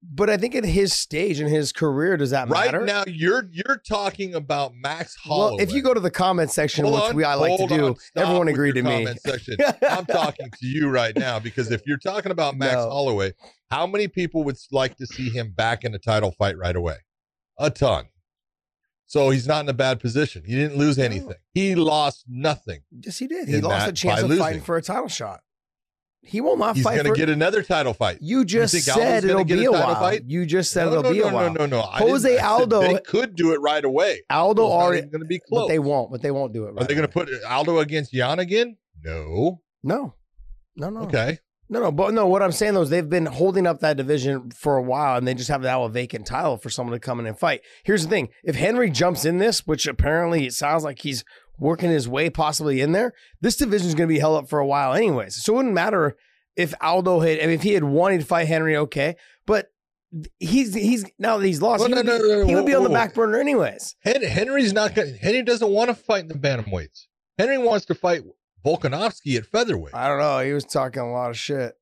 But 0.03 0.29
I 0.29 0.37
think 0.37 0.57
at 0.57 0.64
his 0.64 0.93
stage 0.93 1.40
in 1.40 1.47
his 1.47 1.73
career, 1.73 2.17
does 2.17 2.31
that 2.31 2.49
right 2.49 2.67
matter? 2.67 2.79
Right 2.81 2.87
now, 2.87 3.05
you're 3.07 3.49
you're 3.53 3.81
talking 3.88 4.35
about 4.35 4.75
Max 4.75 5.14
Holloway. 5.14 5.57
Well, 5.57 5.61
if 5.61 5.73
you 5.73 5.81
go 5.81 5.95
to 5.95 6.01
the 6.01 6.11
comment 6.11 6.51
section, 6.51 6.85
hold 6.85 6.97
which 6.97 7.11
on, 7.11 7.17
we 7.17 7.23
I 7.25 7.35
like 7.35 7.57
to 7.59 7.67
do, 7.69 7.97
everyone 8.17 8.49
agreed 8.49 8.75
to 8.75 8.83
me. 8.83 9.07
Section. 9.25 9.57
I'm 9.88 10.07
talking 10.07 10.51
to 10.51 10.67
you 10.67 10.88
right 10.90 11.17
now 11.17 11.38
because 11.38 11.71
if 11.71 11.83
you're 11.87 11.99
talking 11.99 12.33
about 12.33 12.57
Max 12.59 12.75
no. 12.75 12.90
Holloway, 12.90 13.35
how 13.71 13.87
many 13.87 14.09
people 14.09 14.43
would 14.45 14.59
like 14.73 14.97
to 14.97 15.07
see 15.07 15.31
him 15.31 15.53
back 15.53 15.85
in 15.85 15.95
a 15.95 15.99
title 15.99 16.33
fight 16.33 16.59
right 16.59 16.77
away? 16.77 16.97
A 17.59 17.71
ton. 17.71 18.07
So 19.07 19.31
he's 19.31 19.47
not 19.47 19.64
in 19.64 19.69
a 19.69 19.75
bad 19.75 20.01
position. 20.01 20.43
He 20.45 20.57
didn't 20.57 20.77
lose 20.77 20.99
anything. 20.99 21.37
He 21.53 21.77
lost 21.77 22.25
nothing. 22.27 22.81
Yes, 22.90 23.19
he 23.19 23.29
did. 23.29 23.47
He 23.47 23.61
lost 23.61 23.88
a 23.88 23.93
chance 23.93 24.23
of 24.23 24.29
losing. 24.29 24.43
fighting 24.45 24.62
for 24.62 24.77
a 24.77 24.83
title 24.83 25.09
shot. 25.09 25.40
He 26.26 26.40
will 26.40 26.56
not 26.56 26.76
He's 26.76 26.84
fight. 26.84 26.94
He's 26.94 27.02
going 27.02 27.14
to 27.14 27.18
get 27.18 27.28
another 27.28 27.62
title 27.62 27.92
fight. 27.92 28.18
You 28.20 28.44
just 28.44 28.74
you 28.74 28.80
said 28.80 29.24
it'll 29.24 29.44
be 29.44 29.64
a, 29.64 29.70
while. 29.70 29.94
Fight? 29.94 30.22
You 30.26 30.46
just 30.46 30.72
said 30.72 30.87
no, 30.87 30.90
it'll 30.92 31.02
no, 31.04 31.12
be 31.12 31.18
no, 31.18 31.28
a 31.28 31.32
while. 31.32 31.52
No, 31.52 31.66
no, 31.66 31.66
no, 31.66 31.80
no. 31.80 31.82
Jose 31.82 32.38
Aldo. 32.38 32.80
They 32.80 32.98
could 33.00 33.37
do 33.37 33.52
it 33.52 33.60
right 33.60 33.84
away. 33.84 34.22
Aldo 34.30 34.64
already 34.64 35.02
going 35.02 35.20
to 35.20 35.26
be 35.26 35.38
close. 35.38 35.64
But 35.64 35.68
they 35.68 35.78
won't. 35.78 36.10
But 36.10 36.22
they 36.22 36.30
won't 36.30 36.52
do 36.52 36.64
it. 36.64 36.72
Right 36.72 36.82
Are 36.82 36.87
they 36.87 36.94
going 36.94 37.06
to 37.06 37.12
put 37.12 37.28
Aldo 37.48 37.78
against 37.78 38.12
Yan 38.12 38.38
again? 38.38 38.76
No. 39.02 39.60
No. 39.82 40.14
No. 40.76 40.90
No. 40.90 41.00
Okay. 41.02 41.38
No, 41.68 41.80
no, 41.80 41.90
but 41.90 42.12
no. 42.12 42.26
What 42.26 42.42
I'm 42.42 42.52
saying 42.52 42.74
though 42.74 42.82
is 42.82 42.90
they've 42.90 43.08
been 43.08 43.26
holding 43.26 43.66
up 43.66 43.80
that 43.80 43.96
division 43.96 44.50
for 44.50 44.76
a 44.76 44.82
while, 44.82 45.16
and 45.16 45.26
they 45.26 45.32
just 45.32 45.48
have 45.48 45.62
now 45.62 45.84
a 45.84 45.88
vacant 45.88 46.26
title 46.26 46.58
for 46.58 46.68
someone 46.68 46.92
to 46.92 47.00
come 47.00 47.18
in 47.18 47.26
and 47.26 47.38
fight. 47.38 47.62
Here's 47.84 48.04
the 48.04 48.10
thing: 48.10 48.28
if 48.42 48.54
Henry 48.54 48.90
jumps 48.90 49.24
in 49.24 49.38
this, 49.38 49.66
which 49.66 49.87
apparently 49.87 50.46
it 50.46 50.52
sounds 50.52 50.84
like 50.84 51.00
he's 51.00 51.24
working 51.59 51.90
his 51.90 52.09
way 52.09 52.31
possibly 52.31 52.81
in 52.81 52.93
there, 52.93 53.12
this 53.40 53.57
division 53.57 53.88
is 53.88 53.95
going 53.95 54.09
to 54.09 54.14
be 54.14 54.21
held 54.21 54.37
up 54.37 54.49
for 54.49 54.59
a 54.59 54.67
while, 54.67 54.95
anyways. 54.95 55.43
So 55.43 55.53
it 55.53 55.57
wouldn't 55.57 55.75
matter 55.75 56.17
if 56.57 56.75
Aldo 56.81 57.21
had, 57.21 57.40
I 57.40 57.47
mean, 57.47 57.55
if 57.55 57.62
he 57.62 57.75
had 57.75 57.85
wanted 57.85 58.21
to 58.21 58.27
fight 58.27 58.49
Henry, 58.49 58.77
okay, 58.77 59.17
but 59.47 59.69
he's 60.38 60.75
he's 60.75 61.05
now 61.19 61.38
that 61.38 61.47
he's 61.47 61.61
lost, 61.61 61.81
well, 61.81 61.88
he, 61.88 61.95
would 61.95 62.07
no, 62.07 62.19
be, 62.19 62.29
no, 62.29 62.40
no, 62.40 62.47
he 62.47 62.55
would 62.55 62.67
be 62.67 62.75
on 62.75 62.85
the 62.85 62.90
back 62.90 63.14
burner 63.14 63.38
anyways. 63.38 63.97
Henry's 64.05 64.73
not 64.73 64.95
going. 64.95 65.17
Henry 65.17 65.43
doesn't 65.43 65.71
want 65.71 65.88
to 65.88 65.95
fight 65.95 66.23
in 66.23 66.29
the 66.29 66.35
bantamweights. 66.35 67.07
Henry 67.38 67.59
wants 67.59 67.87
to 67.87 67.95
fight 67.95 68.23
Volkanovski 68.64 69.37
at 69.37 69.47
featherweight. 69.47 69.95
I 69.95 70.09
don't 70.09 70.19
know. 70.19 70.38
He 70.40 70.53
was 70.53 70.64
talking 70.64 71.03
a 71.03 71.11
lot 71.11 71.31
of 71.31 71.37
shit. 71.37 71.75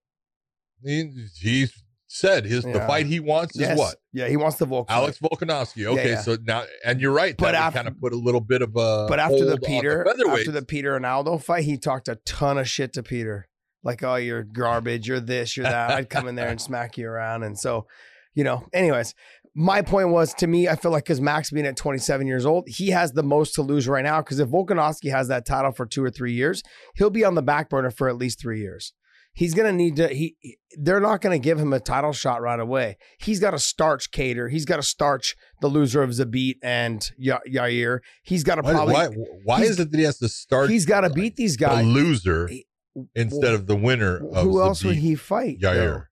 He, 0.83 1.29
he 1.41 1.69
said 2.12 2.44
his 2.44 2.64
yeah. 2.64 2.72
the 2.72 2.81
fight 2.81 3.07
he 3.07 3.20
wants 3.20 3.59
yes. 3.59 3.72
is 3.72 3.79
what? 3.79 3.96
Yeah, 4.12 4.29
he 4.29 4.37
wants 4.37 4.59
the 4.59 4.66
Volk. 4.66 4.90
Alex 4.90 5.18
Volkanovski. 5.18 5.87
Okay, 5.87 6.11
yeah, 6.11 6.14
yeah. 6.14 6.20
so 6.20 6.37
now 6.42 6.64
and 6.85 7.01
you're 7.01 7.12
right. 7.12 7.37
But 7.37 7.55
after, 7.55 7.79
kind 7.79 7.88
of 7.88 8.01
put 8.01 8.12
a 8.12 8.16
little 8.16 8.40
bit 8.40 8.62
of 8.62 8.77
a. 8.77 9.07
But 9.09 9.18
after 9.18 9.44
the 9.44 9.59
Peter, 9.59 10.05
the 10.05 10.31
after 10.31 10.51
the 10.51 10.62
Peter 10.62 10.96
and 10.96 11.07
Aldo 11.07 11.38
fight, 11.38 11.64
he 11.64 11.79
talked 11.79 12.09
a 12.09 12.16
ton 12.25 12.59
of 12.59 12.68
shit 12.68 12.92
to 12.94 13.03
Peter 13.03 13.48
like, 13.85 14.03
oh, 14.03 14.16
you're 14.16 14.44
garbage, 14.44 15.09
you're 15.09 15.20
this, 15.20 15.57
you're 15.57 15.64
that. 15.64 15.90
I'd 15.90 16.11
come 16.11 16.29
in 16.29 16.35
there 16.35 16.48
and 16.48 16.61
smack 16.61 16.96
you 16.96 17.09
around. 17.09 17.42
And 17.42 17.59
so, 17.59 17.87
you 18.35 18.44
know, 18.44 18.66
anyways, 18.72 19.14
my 19.55 19.83
point 19.83 20.11
was 20.11 20.33
to 20.35 20.46
me, 20.46 20.68
I 20.68 20.77
feel 20.77 20.90
like 20.90 21.05
because 21.05 21.20
Max 21.20 21.51
being 21.51 21.66
at 21.66 21.77
27 21.77 22.27
years 22.27 22.46
old, 22.46 22.64
he 22.68 22.90
has 22.90 23.12
the 23.12 23.22
most 23.22 23.55
to 23.55 23.62
lose 23.62 23.88
right 23.88 24.05
now. 24.05 24.20
Because 24.22 24.38
if 24.38 24.48
Volkanovski 24.48 25.11
has 25.11 25.29
that 25.29 25.44
title 25.44 25.72
for 25.72 25.87
two 25.87 26.03
or 26.03 26.11
three 26.11 26.33
years, 26.33 26.62
he'll 26.94 27.11
be 27.11 27.25
on 27.25 27.35
the 27.35 27.42
back 27.42 27.68
burner 27.68 27.90
for 27.90 28.09
at 28.09 28.16
least 28.16 28.40
three 28.40 28.61
years. 28.61 28.92
He's 29.35 29.55
gonna 29.55 29.73
need 29.73 29.97
to. 29.97 30.09
He 30.09 30.37
he- 30.40 30.59
they're 30.79 31.01
not 31.01 31.21
gonna 31.23 31.38
give 31.38 31.59
him 31.59 31.73
a 31.73 31.81
title 31.81 32.12
shot 32.12 32.42
right 32.42 32.61
away. 32.61 32.97
He's 33.18 33.40
got 33.40 33.53
to 33.53 33.59
starch 33.59 34.11
Kattar. 34.11 34.51
He's 34.51 34.64
got 34.64 34.77
to 34.77 34.83
starch 34.83 35.35
the 35.61 35.68
loser 35.68 36.03
of 36.03 36.11
Zabit 36.11 36.57
and 36.62 37.11
Ya- 37.18 37.40
Yair. 37.49 38.01
He's 38.23 38.45
got 38.45 38.57
to 38.57 38.62
Why, 38.62 38.73
probably. 38.73 38.95
why, 38.95 39.07
why 39.45 39.62
is 39.62 39.79
it 39.81 39.90
that 39.90 39.97
he 39.97 40.05
has 40.05 40.18
to 40.18 40.29
start 40.29 40.68
he's 40.71 40.85
got 40.87 41.03
to 41.03 41.11
beat 41.11 41.37
these 41.37 41.57
guys. 41.57 41.79
the 41.85 41.90
loser 41.90 42.47
He- 42.49 42.66
instead 43.14 43.55
of 43.55 43.66
the 43.66 43.77
winner 43.77 44.16
of 44.33 44.45
Who 44.45 44.61
else 44.61 44.85
would 44.85 44.97
he 44.97 45.14
fight? 45.14 45.61
Yair? 45.61 46.07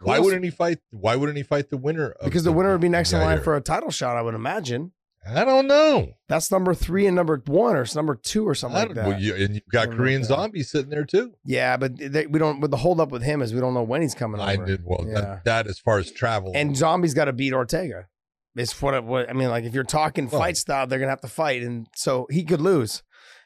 Why 0.00 0.16
else- 0.16 0.24
wouldn't 0.24 0.44
he 0.44 0.50
fight? 0.50 0.78
Why 0.90 1.16
wouldn't 1.16 1.36
he 1.38 1.44
fight 1.44 1.68
the 1.70 1.76
winner? 1.76 2.10
Of 2.10 2.24
Because 2.26 2.44
the 2.44 2.52
winner 2.52 2.72
would 2.72 2.80
be 2.80 2.88
Zabit 2.88 2.90
next 2.92 3.12
in 3.12 3.20
line 3.20 3.40
for 3.42 3.56
a 3.56 3.60
title 3.60 3.90
shot. 3.90 4.16
I 4.16 4.22
would 4.22 4.34
imagine. 4.34 4.92
I 5.28 5.44
don't 5.44 5.66
know. 5.68 6.14
That's 6.28 6.50
number 6.50 6.74
three 6.74 7.06
and 7.06 7.14
number 7.14 7.40
one, 7.46 7.76
or 7.76 7.86
number 7.94 8.16
two, 8.16 8.46
or 8.48 8.54
something 8.54 8.76
like 8.88 8.94
that. 8.94 9.06
well, 9.06 9.20
you, 9.20 9.34
and 9.36 9.54
you've 9.54 9.62
got 9.70 9.82
Something 9.82 9.98
Korean 9.98 10.20
like 10.22 10.28
that. 10.28 10.34
Zombie 10.34 10.62
sitting 10.62 10.90
there 10.90 11.04
too. 11.04 11.32
yeah, 11.44 11.76
but 11.76 11.96
they, 11.96 12.26
we 12.26 12.38
don't. 12.38 12.60
But 12.60 12.70
the 12.72 12.76
holdup 12.78 13.10
with 13.12 13.22
him 13.22 13.40
is 13.42 13.54
we 13.54 13.60
don't 13.60 13.74
know 13.74 13.82
when 13.84 14.02
he's 14.02 14.14
coming 14.14 14.40
I 14.40 14.54
over. 14.54 14.66
did 14.66 14.80
well. 14.84 15.04
Yeah. 15.06 15.20
That, 15.20 15.44
that 15.44 15.66
as 15.68 15.78
far 15.78 15.98
as 15.98 16.10
travel 16.10 16.52
And 16.54 16.76
Zombie's 16.76 17.14
got 17.14 17.26
to 17.26 17.32
beat 17.32 17.52
Ortega. 17.52 18.08
It's 18.56 18.82
what, 18.82 18.94
it, 18.94 19.04
what 19.04 19.30
I 19.30 19.32
mean. 19.32 19.48
Like 19.48 19.64
if 19.64 19.74
you're 19.74 19.84
talking 19.84 20.28
Well- 20.28 20.40
fight 20.40 20.56
style, 20.56 20.86
they're 20.86 20.98
gonna 20.98 21.10
have 21.10 21.20
to 21.22 21.28
fight, 21.28 21.62
and 21.62 21.86
so 21.94 22.26
he 22.30 22.44
could 22.44 22.60
lose. 22.60 23.02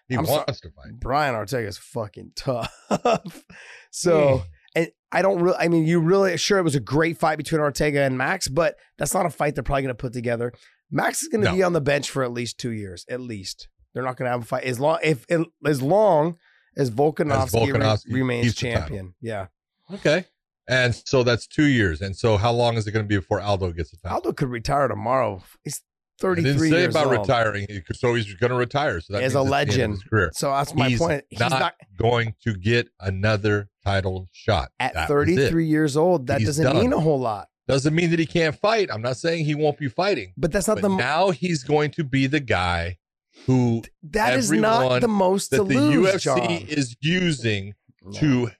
he 0.09 0.17
I'm 0.17 0.25
so- 0.27 0.33
wants 0.33 0.61
to 0.63 0.71
fight. 0.71 0.99
Brian 0.99 1.35
Ortega's 1.35 1.79
fucking 1.79 2.33
tough. 2.37 2.73
so, 3.91 4.43
and 4.75 4.89
I 5.13 5.23
don't 5.23 5.41
really. 5.43 5.57
I 5.59 5.69
mean, 5.69 5.87
you 5.87 6.01
really 6.01 6.37
sure 6.37 6.59
it 6.59 6.63
was 6.65 6.75
a 6.75 6.81
great 6.81 7.19
fight 7.19 7.37
between 7.39 7.61
Ortega 7.61 8.03
and 8.03 8.17
Max, 8.19 8.49
but 8.49 8.77
that's 8.99 9.15
not 9.15 9.27
a 9.27 9.31
fight 9.31 9.55
they're 9.55 9.63
probably 9.63 9.83
gonna 9.83 9.95
put 9.95 10.13
together. 10.13 10.53
Max 10.91 11.23
is 11.23 11.29
gonna 11.29 11.45
No. 11.47 11.55
be 11.55 11.63
on 11.63 11.73
the 11.73 11.81
bench 11.81 12.11
for 12.11 12.23
at 12.23 12.33
least 12.33 12.59
two 12.59 12.71
years, 12.71 13.05
at 13.09 13.21
least. 13.21 13.69
They're 13.95 14.03
not 14.05 14.17
gonna 14.17 14.31
have 14.31 14.43
a 14.43 14.45
fight 14.45 14.65
as 14.65 14.79
long 14.81 14.99
if 15.03 15.27
as 15.65 15.83
long 15.83 16.37
as 16.77 16.91
Volkanovski, 16.91 17.55
re- 17.67 17.73
Volkanovski 17.73 18.13
remains 18.13 18.47
the 18.49 18.53
champion. 18.53 19.15
Yeah, 19.21 19.47
Okay. 19.93 20.25
And 20.69 20.95
so 21.07 21.23
that's 21.23 21.47
two 21.47 21.67
years. 21.67 22.01
And 22.03 22.17
so 22.17 22.37
how 22.37 22.51
long 22.53 22.77
is 22.77 22.89
it 22.89 22.91
going 22.91 23.05
to 23.05 23.09
be 23.09 23.15
before 23.17 23.41
Aldo 23.41 23.71
gets 23.71 23.93
a 23.93 23.99
title? 24.01 24.17
Aldo 24.17 24.33
could 24.33 24.49
retire 24.49 24.89
tomorrow. 24.89 25.41
He's 25.63 25.81
33 26.21 26.51
I 26.51 26.53
didn't 26.55 26.59
say 26.71 26.81
years 26.81 26.95
about 26.97 27.07
old. 27.07 27.19
retiring. 27.21 27.67
So 27.93 28.15
he's 28.17 28.35
going 28.35 28.51
to 28.51 28.57
retire. 28.57 29.01
So 29.01 29.13
that 29.13 29.23
is 29.23 29.23
a 29.23 29.25
it's 29.27 29.33
the 29.35 29.39
end 29.39 29.47
of 29.47 29.51
legend. 29.53 29.95
his 29.95 30.03
career. 30.03 30.31
So 30.35 30.51
that's 30.51 30.75
my 30.75 30.89
He's 30.89 30.99
point. 30.99 31.23
He's 31.31 31.39
not, 31.39 31.51
not, 31.53 31.75
going 31.97 32.35
to 32.43 32.55
get 32.57 32.89
another 32.99 33.69
title 33.85 34.27
shot 34.33 34.73
at 34.81 34.95
That 34.95 35.07
33 35.07 35.67
years 35.67 35.97
old. 35.97 36.27
That 36.27 36.39
He's 36.41 36.49
doesn't 36.49 36.65
done. 36.65 36.79
mean 36.81 36.93
a 36.93 36.99
whole 36.99 37.21
lot. 37.21 37.47
Doesn't 37.69 37.95
mean 37.95 38.11
that 38.11 38.19
he 38.21 38.27
can't 38.27 38.55
fight. 38.55 38.89
I'm 38.93 39.03
not 39.03 39.17
saying 39.17 39.45
he 39.45 39.55
won't 39.55 39.79
be 39.79 39.89
fighting. 39.89 40.33
But 40.37 40.53
that's 40.53 40.69
not 40.69 40.81
But 40.81 40.89
the 40.89 40.97
now 40.97 41.31
he's 41.31 41.65
going 41.65 41.91
to 41.93 42.05
be 42.05 42.27
the 42.29 42.41
guy 42.41 42.99
who 43.47 43.83
that 44.03 44.35
is 44.35 44.51
not 44.53 45.01
the 45.01 45.09
most 45.09 45.49
to 45.51 45.59
that 45.59 45.69
the 45.69 45.75
lose, 45.81 46.15
UFC 46.15 46.23
John. 46.23 46.51
is 46.69 46.97
using 47.01 47.75
No. 48.03 48.13
to 48.21 48.51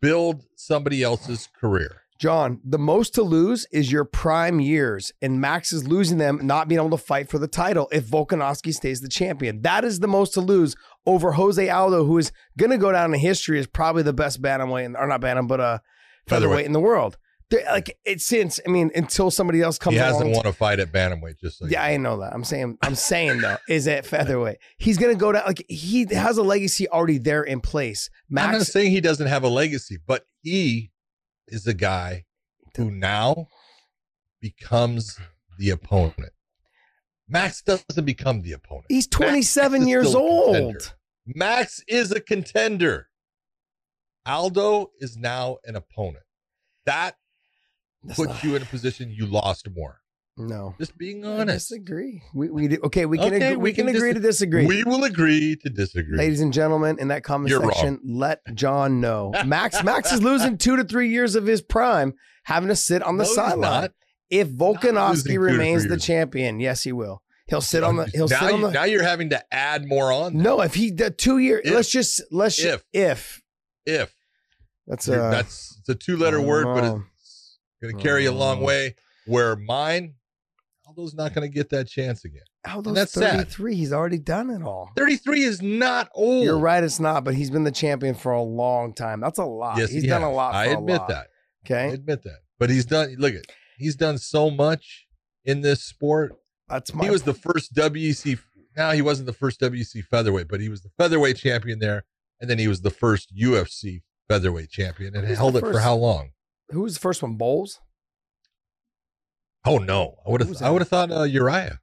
build 0.00 0.44
somebody 0.56 1.02
else's 1.02 1.48
career. 1.58 2.02
John, 2.20 2.60
the 2.64 2.80
most 2.80 3.14
to 3.14 3.22
lose 3.22 3.64
is 3.70 3.92
your 3.92 4.04
prime 4.04 4.58
years, 4.58 5.12
and 5.22 5.40
Max 5.40 5.72
is 5.72 5.86
losing 5.86 6.18
them, 6.18 6.40
not 6.42 6.66
being 6.66 6.80
able 6.80 6.90
to 6.90 6.96
fight 7.02 7.30
for 7.30 7.38
the 7.38 7.46
title 7.46 7.88
if 7.92 8.06
Volkanovski 8.06 8.74
stays 8.74 9.00
the 9.00 9.08
champion. 9.08 9.62
That 9.62 9.84
is 9.84 10.00
the 10.00 10.08
most 10.08 10.34
to 10.34 10.40
lose 10.40 10.74
over 11.06 11.32
Jose 11.32 11.68
Aldo, 11.70 12.04
who 12.06 12.18
is 12.18 12.32
going 12.58 12.72
to 12.72 12.78
go 12.78 12.90
down 12.90 13.14
in 13.14 13.20
history 13.20 13.60
as 13.60 13.68
probably 13.68 14.02
the 14.02 14.12
best 14.12 14.42
bantamweight, 14.42 14.84
in- 14.84 14.96
or 14.96 15.06
not 15.06 15.20
bantam, 15.20 15.46
but 15.46 15.60
uh, 15.60 15.78
featherweight, 16.26 16.28
Featherweight. 16.50 16.66
in 16.66 16.72
the 16.72 16.80
world. 16.80 17.16
They're, 17.50 17.64
like 17.64 17.96
it 18.04 18.20
since, 18.20 18.60
I 18.66 18.70
mean, 18.70 18.90
until 18.94 19.30
somebody 19.30 19.62
else 19.62 19.78
comes 19.78 19.94
He 19.94 20.00
hasn't 20.00 20.34
won 20.34 20.46
a 20.46 20.52
fight 20.52 20.80
at 20.80 20.92
bantamweight. 20.92 21.38
Just 21.40 21.58
so 21.58 21.64
you 21.64 21.72
Yeah, 21.72 21.84
I 21.84 21.96
know 21.96 22.18
that. 22.20 22.32
I'm 22.34 22.44
saying, 22.44 22.76
I'm 22.82 22.94
saying 22.94 23.40
though, 23.40 23.56
is 23.68 23.88
at 23.88 24.04
featherweight. 24.04 24.58
He's 24.76 24.98
gonna 24.98 25.14
go 25.14 25.32
down. 25.32 25.44
Like 25.46 25.64
he 25.68 26.06
has 26.10 26.36
a 26.36 26.42
legacy 26.42 26.88
already 26.88 27.18
there 27.18 27.42
in 27.42 27.60
place. 27.60 28.10
I'm 28.36 28.52
not 28.52 28.62
saying 28.62 28.90
he 28.90 29.00
doesn't 29.00 29.28
have 29.28 29.44
a 29.44 29.48
legacy, 29.48 29.98
but 30.06 30.26
he 30.42 30.90
is 31.46 31.64
the 31.64 31.74
guy 31.74 32.24
who 32.76 32.90
now 32.90 33.48
becomes 34.40 35.18
the 35.58 35.70
opponent. 35.70 36.32
Max 37.28 37.62
doesn't 37.62 38.04
become 38.04 38.42
the 38.42 38.52
opponent. 38.52 38.86
he's 38.88 39.06
27 39.06 39.86
years 39.86 40.14
old. 40.14 40.94
Max 41.26 41.82
is 41.86 42.10
a 42.10 42.20
contender. 42.20 43.08
Aldo 44.24 44.90
is 44.98 45.16
now 45.16 45.58
an 45.64 45.76
opponent. 45.76 46.24
That 46.86 47.16
That's 48.08 48.18
puts 48.18 48.32
not- 48.32 48.44
you 48.44 48.56
in 48.56 48.62
a 48.62 48.66
position 48.66 49.10
you 49.10 49.26
lost 49.26 49.68
more. 49.74 50.00
no. 50.36 50.74
Just 50.78 50.96
being 50.98 51.24
honest. 51.24 51.72
I 51.72 51.76
disagree. 51.76 52.22
We 52.34 52.48
we 52.50 52.68
do, 52.68 52.78
okay. 52.84 53.06
We 53.06 53.18
can 53.18 53.26
Okay, 53.34 53.36
agree, 53.36 53.56
we, 53.56 53.62
we 53.62 53.72
can, 53.72 53.86
can 53.86 53.96
agree 53.96 54.14
to 54.14 54.20
disagree. 54.20 54.66
We 54.66 54.84
will 54.84 55.04
agree 55.04 55.56
to 55.62 55.68
disagree. 55.70 56.16
Ladies 56.16 56.40
and 56.40 56.52
gentlemen, 56.52 56.98
in 57.00 57.08
that 57.08 57.22
comment 57.24 57.50
You're 57.50 57.62
section, 57.64 58.00
let 58.04 58.40
John 58.54 59.00
know. 59.00 59.32
Max 59.46 59.82
Max 59.82 60.12
is 60.12 60.22
losing 60.22 60.56
two 60.58 60.76
to 60.76 60.84
three 60.84 61.08
years 61.10 61.34
of 61.34 61.46
his 61.46 61.60
prime, 61.62 62.14
having 62.44 62.68
to 62.68 62.76
sit 62.76 63.02
on 63.02 63.16
the 63.16 63.24
No, 63.24 63.30
sideline. 63.34 63.88
If 64.30 64.48
Volkanovski 64.48 65.38
remains 65.40 65.88
the 65.88 65.96
champion, 65.96 66.60
yes, 66.60 66.82
he 66.84 66.92
will. 66.92 67.22
He'll 67.48 67.62
sit 67.62 67.82
on 67.82 67.96
the. 67.96 68.04
He'll 68.06 68.28
now, 68.28 68.40
sit 68.40 68.52
on 68.52 68.60
you- 68.60 68.66
the. 68.66 68.72
now 68.74 68.84
you're 68.84 69.02
having 69.02 69.30
to 69.30 69.42
add 69.52 69.86
more 69.88 70.12
on. 70.12 70.34
there. 70.34 70.42
no, 70.42 70.60
if 70.60 70.74
he 70.74 70.90
the 70.90 71.10
two 71.10 71.38
year, 71.38 71.60
If. 71.64 71.72
let's 71.74 71.90
just 71.90 72.20
let's 72.30 72.58
If. 72.62 72.84
if 72.92 73.42
If 73.86 74.14
that's 74.86 75.08
You're- 75.08 75.18
uh 75.20 75.30
that's 75.30 75.78
it's 75.80 75.88
a 75.88 75.94
two 75.94 76.16
letter 76.18 76.40
word, 76.40 76.64
but 76.66 76.80
know. 76.82 77.02
it's 77.16 77.17
going 77.82 77.96
to 77.96 78.02
carry 78.02 78.24
you 78.24 78.30
a 78.30 78.32
long 78.32 78.60
Oh. 78.60 78.64
way. 78.64 78.94
Where 79.26 79.56
mine, 79.56 80.14
Aldo's 80.86 81.14
not 81.14 81.34
going 81.34 81.48
to 81.48 81.54
get 81.54 81.68
that 81.70 81.86
chance 81.86 82.24
again. 82.24 82.42
Aldo's 82.66 82.94
that's 82.94 83.12
sad. 83.12 83.36
33. 83.48 83.74
He's 83.76 83.92
already 83.92 84.18
done 84.18 84.48
it 84.50 84.62
all. 84.62 84.90
33 84.96 85.42
is 85.42 85.60
not 85.62 86.08
old. 86.14 86.44
You're 86.44 86.58
right, 86.58 86.82
it's 86.82 86.98
not, 86.98 87.24
but 87.24 87.34
he's 87.34 87.50
been 87.50 87.64
the 87.64 87.70
champion 87.70 88.14
for 88.14 88.32
a 88.32 88.42
long 88.42 88.94
time. 88.94 89.20
That's 89.20 89.38
a 89.38 89.44
lot. 89.44 89.76
Yes, 89.78 89.90
he's 89.90 90.02
he 90.02 90.08
done 90.08 90.22
has. 90.22 90.30
a 90.30 90.32
lot. 90.32 90.52
For 90.52 90.56
I 90.58 90.64
a 90.66 90.78
admit 90.78 90.98
lot. 90.98 91.08
that. 91.08 91.26
I 91.26 91.66
Okay, 91.66 91.90
admit 91.94 92.22
that. 92.22 92.38
But 92.58 92.70
he's 92.70 92.86
done. 92.86 93.14
Look 93.18 93.34
at 93.34 93.44
he's 93.76 93.96
done 93.96 94.16
so 94.16 94.50
much 94.50 95.06
in 95.44 95.60
this 95.60 95.82
sport. 95.82 96.32
that's 96.68 96.94
my. 96.94 97.04
he 97.04 97.10
was 97.10 97.22
the 97.24 97.34
first 97.34 97.74
WEC. 97.74 98.38
Now 98.76 98.92
he 98.92 99.02
wasn't 99.02 99.26
the 99.26 99.32
first 99.34 99.60
WEC 99.60 100.02
featherweight, 100.04 100.48
but 100.48 100.60
he 100.60 100.68
was 100.70 100.80
the 100.80 100.90
featherweight 100.96 101.36
champion 101.36 101.78
there, 101.80 102.04
and 102.40 102.48
then 102.48 102.58
he 102.58 102.66
was 102.68 102.80
the 102.80 102.90
first 102.90 103.34
UFC 103.36 104.02
featherweight 104.28 104.70
champion, 104.70 105.14
and 105.14 105.26
Who's 105.26 105.36
held 105.36 105.54
the 105.54 105.58
it 105.58 105.72
for 105.72 105.80
how 105.80 105.96
long? 105.96 106.30
Who 106.70 106.82
was 106.82 106.94
the 106.94 107.00
first 107.00 107.22
one? 107.22 107.34
Bowles. 107.36 107.80
Oh 109.64 109.78
no, 109.78 110.16
I 110.26 110.30
would 110.30 110.40
have. 110.40 110.62
I 110.62 110.70
would 110.70 110.80
have 110.82 110.88
thought 110.88 111.10
uh, 111.10 111.20
Urijah. 111.20 111.78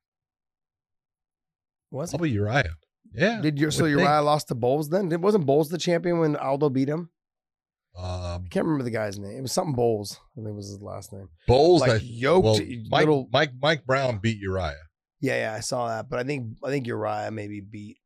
Was 1.92 2.10
it? 2.10 2.18
Probably 2.18 2.34
Urijah. 2.34 2.74
Yeah. 3.14 3.42
Did 3.42 3.60
you? 3.60 3.68
I 3.68 3.70
So 3.70 3.84
Urijah 3.86 3.96
think. 3.98 4.26
lost 4.26 4.48
to 4.50 4.56
Bowles 4.56 4.90
then? 4.90 5.10
Did, 5.10 5.22
wasn't 5.22 5.46
Bowles 5.46 5.70
the 5.70 5.78
champion 5.78 6.20
when 6.20 6.36
Aldo 6.36 6.70
beat 6.70 6.90
him? 6.90 7.10
Um, 7.98 8.44
I 8.46 8.48
can't 8.50 8.66
remember 8.66 8.84
the 8.84 8.92
guy's 8.92 9.18
name. 9.18 9.38
It 9.38 9.42
was 9.42 9.54
something 9.54 9.74
Bowles. 9.76 10.20
I 10.38 10.44
think 10.44 10.56
was 10.56 10.68
his 10.68 10.82
last 10.82 11.14
name. 11.14 11.30
Bowles, 11.48 11.82
Like 11.82 11.92
I, 11.92 11.96
yoked 12.04 12.44
well, 12.44 12.60
Mike, 12.90 13.00
little. 13.02 13.30
Mike, 13.32 13.52
Mike 13.62 13.86
Brown 13.86 14.18
beat 14.18 14.42
Urijah. 14.44 14.74
Yeah, 15.22 15.38
yeah, 15.38 15.54
I 15.54 15.62
saw 15.62 15.88
that. 15.88 16.10
But 16.10 16.20
I 16.20 16.24
think 16.24 16.58
I 16.64 16.70
think 16.70 16.88
Urijah 16.88 17.32
maybe 17.32 17.62
beat 17.62 17.98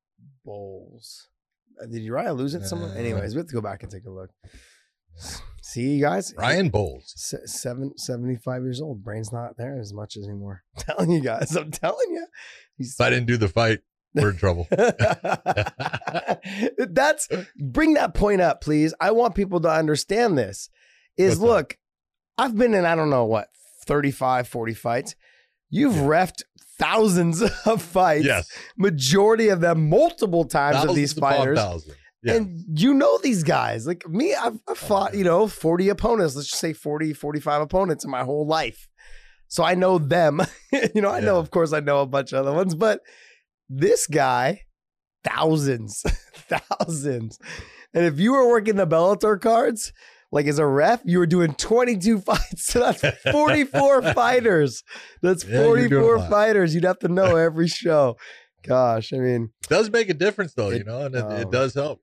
Bowles. 0.46 1.28
Uh, 1.82 1.86
Did 1.88 2.04
Urijah 2.04 2.36
lose 2.38 2.54
it 2.54 2.66
somewhere? 2.66 2.92
Uh, 2.92 2.96
Anyways, 2.96 3.34
we 3.34 3.40
have 3.40 3.48
to 3.48 3.54
go 3.56 3.62
back 3.62 3.82
and 3.84 3.92
take 3.92 4.06
a 4.06 4.12
look. 4.12 4.30
See, 5.62 5.82
you 5.96 6.02
guys, 6.02 6.34
Ryan 6.38 6.70
Bowles. 6.70 7.14
Se- 7.16 7.46
seven, 7.46 7.96
75 7.98 8.64
years 8.64 8.82
old. 8.82 9.04
Brain's 9.04 9.32
not 9.32 9.56
there 9.58 9.80
as 9.80 9.94
much 9.94 10.18
anymore. 10.18 10.64
I'm 10.78 10.84
telling 10.84 11.12
you 11.12 11.22
guys. 11.22 11.56
I'm 11.56 11.70
telling 11.72 12.08
you. 12.10 12.26
He's 12.78 12.94
If 12.94 13.02
I 13.02 13.10
didn't 13.12 13.28
do 13.28 13.38
the 13.38 13.48
fight, 13.50 13.80
we're 14.16 14.32
in 14.32 14.38
trouble. 14.38 14.68
That's 16.78 17.28
bring 17.58 17.94
that 17.96 18.14
point 18.14 18.42
up, 18.42 18.62
please. 18.62 18.94
I 19.00 19.12
want 19.12 19.36
people 19.36 19.60
to 19.62 19.70
understand 19.70 20.38
this. 20.38 20.70
Is 21.18 21.38
What's 21.38 21.40
that? 21.42 21.46
look, 21.48 21.78
I've 22.38 22.56
been 22.58 22.74
in, 22.74 22.86
I 22.86 22.96
don't 22.96 23.10
know 23.10 23.26
what, 23.26 23.50
35, 23.86 24.48
40 24.48 24.74
fights. 24.74 25.16
You've 25.70 25.96
Yeah. 25.96 26.02
refed 26.04 26.42
thousands 26.80 27.42
of 27.66 27.82
fights. 27.82 28.26
yes. 28.26 28.50
Majority 28.78 29.50
of 29.50 29.60
them 29.62 29.90
multiple 29.90 30.46
times 30.46 30.84
of 30.90 30.96
these 30.96 31.14
Thousands 31.14 31.58
fighters. 31.58 31.96
Yes. 32.22 32.38
And 32.38 32.64
you 32.80 32.94
know 32.94 33.18
these 33.20 33.44
guys. 33.44 33.88
Like 33.88 34.08
me, 34.08 34.36
I've, 34.36 34.60
I've 34.68 34.78
fought, 34.78 35.16
you 35.16 35.24
know, 35.24 35.48
40 35.48 35.90
opponents. 35.90 36.36
Let's 36.36 36.50
just 36.50 36.60
say 36.60 36.74
40, 36.74 37.14
45 37.14 37.62
opponents 37.62 38.04
in 38.04 38.12
my 38.12 38.24
whole 38.24 38.46
life. 38.46 38.88
So 39.48 39.64
I 39.64 39.74
know 39.76 39.98
them. 39.98 40.42
you 40.94 41.02
know, 41.02 41.10
I 41.10 41.22
know, 41.22 41.38
of 41.38 41.50
course, 41.50 41.72
I 41.74 41.80
know 41.80 42.02
a 42.02 42.06
bunch 42.06 42.34
of 42.34 42.40
other 42.46 42.54
ones, 42.56 42.76
but 42.76 43.00
this 43.70 44.06
guy, 44.06 44.62
thousands, 45.24 46.04
thousands. 46.36 47.40
And 47.94 48.06
if 48.06 48.20
you 48.20 48.34
were 48.34 48.48
working 48.50 48.76
the 48.76 48.86
Bellator 48.86 49.40
cards, 49.40 49.92
like 50.32 50.46
as 50.46 50.60
a 50.60 50.66
ref, 50.66 51.02
you 51.06 51.20
were 51.20 51.26
doing 51.26 51.54
22 51.54 52.20
fights. 52.22 52.66
So 52.66 52.80
that's 52.80 53.02
44 53.32 54.14
fighters. 54.14 54.84
That's 55.22 55.44
Yeah, 55.46 55.62
you're 55.74 55.88
doing 55.88 56.04
a 56.04 56.06
44 56.18 56.30
fighters. 56.30 56.76
You'd 56.76 56.84
have 56.84 57.00
to 57.00 57.08
know 57.08 57.36
every 57.38 57.68
show. 57.68 58.18
Gosh, 58.68 59.14
I 59.14 59.18
mean, 59.18 59.50
It 59.64 59.70
does 59.70 59.90
make 59.90 60.10
a 60.10 60.14
difference 60.14 60.54
though, 60.54 60.70
It- 60.70 60.80
you 60.80 60.84
know, 60.84 61.06
and 61.06 61.16
it, 61.16 61.24
um, 61.24 61.32
it 61.32 61.50
does 61.50 61.74
help. 61.74 62.02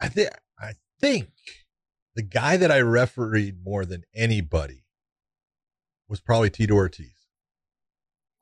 I 0.00 0.08
think 0.08 0.30
I 0.60 0.72
think 1.00 1.30
the 2.14 2.22
guy 2.22 2.56
that 2.56 2.70
I 2.70 2.80
refereed 2.80 3.56
more 3.64 3.84
than 3.84 4.02
anybody 4.14 4.84
was 6.08 6.20
probably 6.20 6.50
Tito 6.50 6.74
Ortiz. 6.74 7.12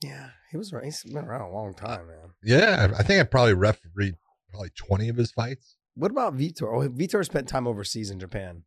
yeah, 0.02 0.30
he 0.50 0.56
was. 0.56 0.72
He's 0.84 1.02
been 1.02 1.24
around 1.24 1.42
a 1.42 1.50
long 1.50 1.74
time, 1.74 2.06
man. 2.06 2.30
Yeah, 2.42 2.92
I 2.98 3.02
think 3.02 3.20
I 3.20 3.24
probably 3.24 3.54
refereed 3.54 4.14
probably 4.50 4.70
20 4.76 5.08
of 5.08 5.16
his 5.16 5.32
fights. 5.32 5.76
What 5.94 6.10
about 6.10 6.36
Vitor? 6.36 6.62
Oh, 6.72 6.88
Vitor 6.88 7.24
spent 7.24 7.48
time 7.48 7.66
overseas 7.66 8.10
in 8.10 8.20
Japan. 8.20 8.64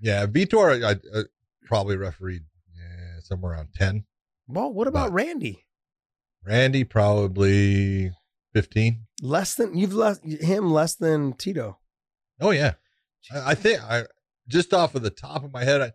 Yeah, 0.00 0.26
Vitor, 0.26 0.82
I, 0.84 0.90
I 0.90 0.92
uh, 1.20 1.22
probably 1.66 1.96
refereed 1.96 2.42
yeah, 2.74 3.20
somewhere 3.20 3.52
around 3.52 3.68
ten. 3.74 4.04
Well, 4.48 4.72
what 4.72 4.88
about 4.88 5.08
But- 5.10 5.14
Randy? 5.14 5.66
Randy 6.44 6.82
probably 6.82 8.10
fifteen. 8.52 9.06
Less 9.20 9.54
than 9.54 9.76
you've 9.76 9.92
left 9.94 10.24
him 10.24 10.72
less 10.72 10.96
than 10.96 11.34
Tito. 11.34 11.78
Oh 12.40 12.50
yeah, 12.50 12.74
I, 13.32 13.50
I 13.50 13.54
think 13.54 13.80
I 13.82 14.04
just 14.48 14.72
off 14.74 14.94
of 14.94 15.02
the 15.02 15.10
top 15.10 15.44
of 15.44 15.52
my 15.52 15.64
head. 15.64 15.80
I, 15.80 15.92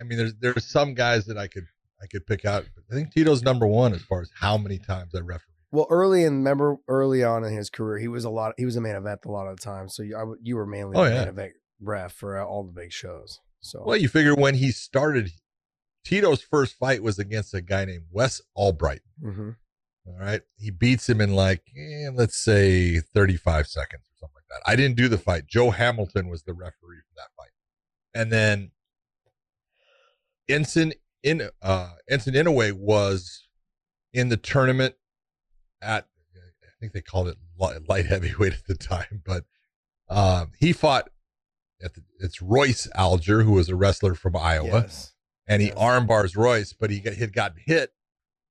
I 0.00 0.04
mean, 0.04 0.18
there's 0.18 0.34
there's 0.40 0.66
some 0.66 0.94
guys 0.94 1.26
that 1.26 1.36
I 1.38 1.46
could 1.48 1.66
I 2.02 2.06
could 2.06 2.26
pick 2.26 2.44
out. 2.44 2.64
I 2.90 2.94
think 2.94 3.12
Tito's 3.12 3.42
number 3.42 3.66
one 3.66 3.92
as 3.92 4.02
far 4.02 4.20
as 4.22 4.30
how 4.38 4.56
many 4.56 4.78
times 4.78 5.14
I 5.14 5.20
refereed. 5.20 5.46
Well, 5.72 5.86
early 5.90 6.24
in 6.24 6.38
remember 6.38 6.76
early 6.88 7.22
on 7.22 7.44
in 7.44 7.54
his 7.56 7.70
career, 7.70 7.98
he 7.98 8.08
was 8.08 8.24
a 8.24 8.30
lot. 8.30 8.54
He 8.56 8.64
was 8.64 8.76
a 8.76 8.80
main 8.80 8.96
event 8.96 9.20
a 9.24 9.30
lot 9.30 9.46
of 9.46 9.56
the 9.56 9.62
time. 9.62 9.88
So 9.88 10.02
you, 10.02 10.16
I, 10.16 10.24
you 10.42 10.56
were 10.56 10.66
mainly 10.66 10.96
Oh, 10.96 11.04
the 11.04 11.10
yeah. 11.10 11.18
main 11.20 11.28
event 11.28 11.52
ref 11.80 12.12
for 12.12 12.40
all 12.42 12.64
the 12.64 12.72
big 12.72 12.92
shows. 12.92 13.38
So 13.60 13.82
Well, 13.86 13.96
you 13.96 14.08
figure 14.08 14.34
when 14.34 14.54
he 14.54 14.70
started, 14.72 15.30
Tito's 16.04 16.42
first 16.42 16.74
fight 16.76 17.02
was 17.02 17.18
against 17.18 17.52
a 17.54 17.60
guy 17.60 17.84
named 17.84 18.04
Wes 18.10 18.40
Albritton. 18.56 19.02
Mhm. 19.22 19.56
All 20.06 20.18
right. 20.18 20.40
He 20.56 20.70
beats 20.70 21.08
him 21.08 21.20
in 21.20 21.34
like, 21.34 21.62
eh, 21.76 22.08
let's 22.12 22.36
say 22.36 22.98
35 23.00 23.66
seconds 23.68 24.02
or 24.08 24.16
something 24.18 24.39
that. 24.50 24.62
I 24.66 24.76
didn't 24.76 24.96
do 24.96 25.08
the 25.08 25.18
fight. 25.18 25.46
Joe 25.46 25.70
Hamilton 25.70 26.28
was 26.28 26.42
the 26.42 26.52
referee 26.52 27.00
for 27.08 27.14
that 27.16 27.28
fight. 27.36 27.50
And 28.14 28.30
then 28.32 28.70
Enson 30.50 30.92
in 31.22 31.48
uh 31.62 31.90
Enson 32.10 32.34
Inoue 32.34 32.72
was 32.72 33.46
in 34.12 34.28
the 34.28 34.36
tournament 34.36 34.94
at 35.80 36.06
I 36.62 36.68
think 36.80 36.92
they 36.92 37.02
called 37.02 37.28
it 37.28 37.36
light 37.58 38.06
heavyweight 38.06 38.54
at 38.54 38.66
the 38.66 38.74
time, 38.74 39.22
but 39.24 39.44
um 40.08 40.52
he 40.58 40.72
fought 40.72 41.10
at 41.82 41.94
the, 41.94 42.02
it's 42.18 42.42
Royce 42.42 42.88
Alger, 42.94 43.42
who 43.42 43.52
was 43.52 43.68
a 43.68 43.76
wrestler 43.76 44.14
from 44.14 44.36
Iowa 44.36 44.66
yes. 44.82 45.14
and 45.46 45.62
he 45.62 45.68
Yes. 45.68 45.76
arm 45.78 46.06
bars 46.06 46.36
Royce, 46.36 46.72
but 46.72 46.90
he 46.90 47.00
got, 47.00 47.14
had 47.14 47.32
gotten 47.32 47.58
hit, 47.64 47.92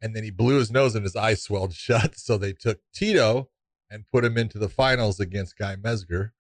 and 0.02 0.16
then 0.16 0.24
he 0.24 0.32
blew 0.32 0.58
his 0.58 0.72
nose 0.72 0.96
and 0.96 1.04
his 1.04 1.16
eyes 1.16 1.44
swelled 1.44 1.74
shut. 1.74 2.18
So 2.18 2.38
they 2.38 2.54
took 2.54 2.80
Tito 2.94 3.50
and 3.90 4.06
put 4.12 4.24
him 4.26 4.38
into 4.38 4.60
the 4.60 4.70
finals 4.70 5.20
against 5.20 5.58
Guy 5.58 5.76
Mezger. 5.76 6.32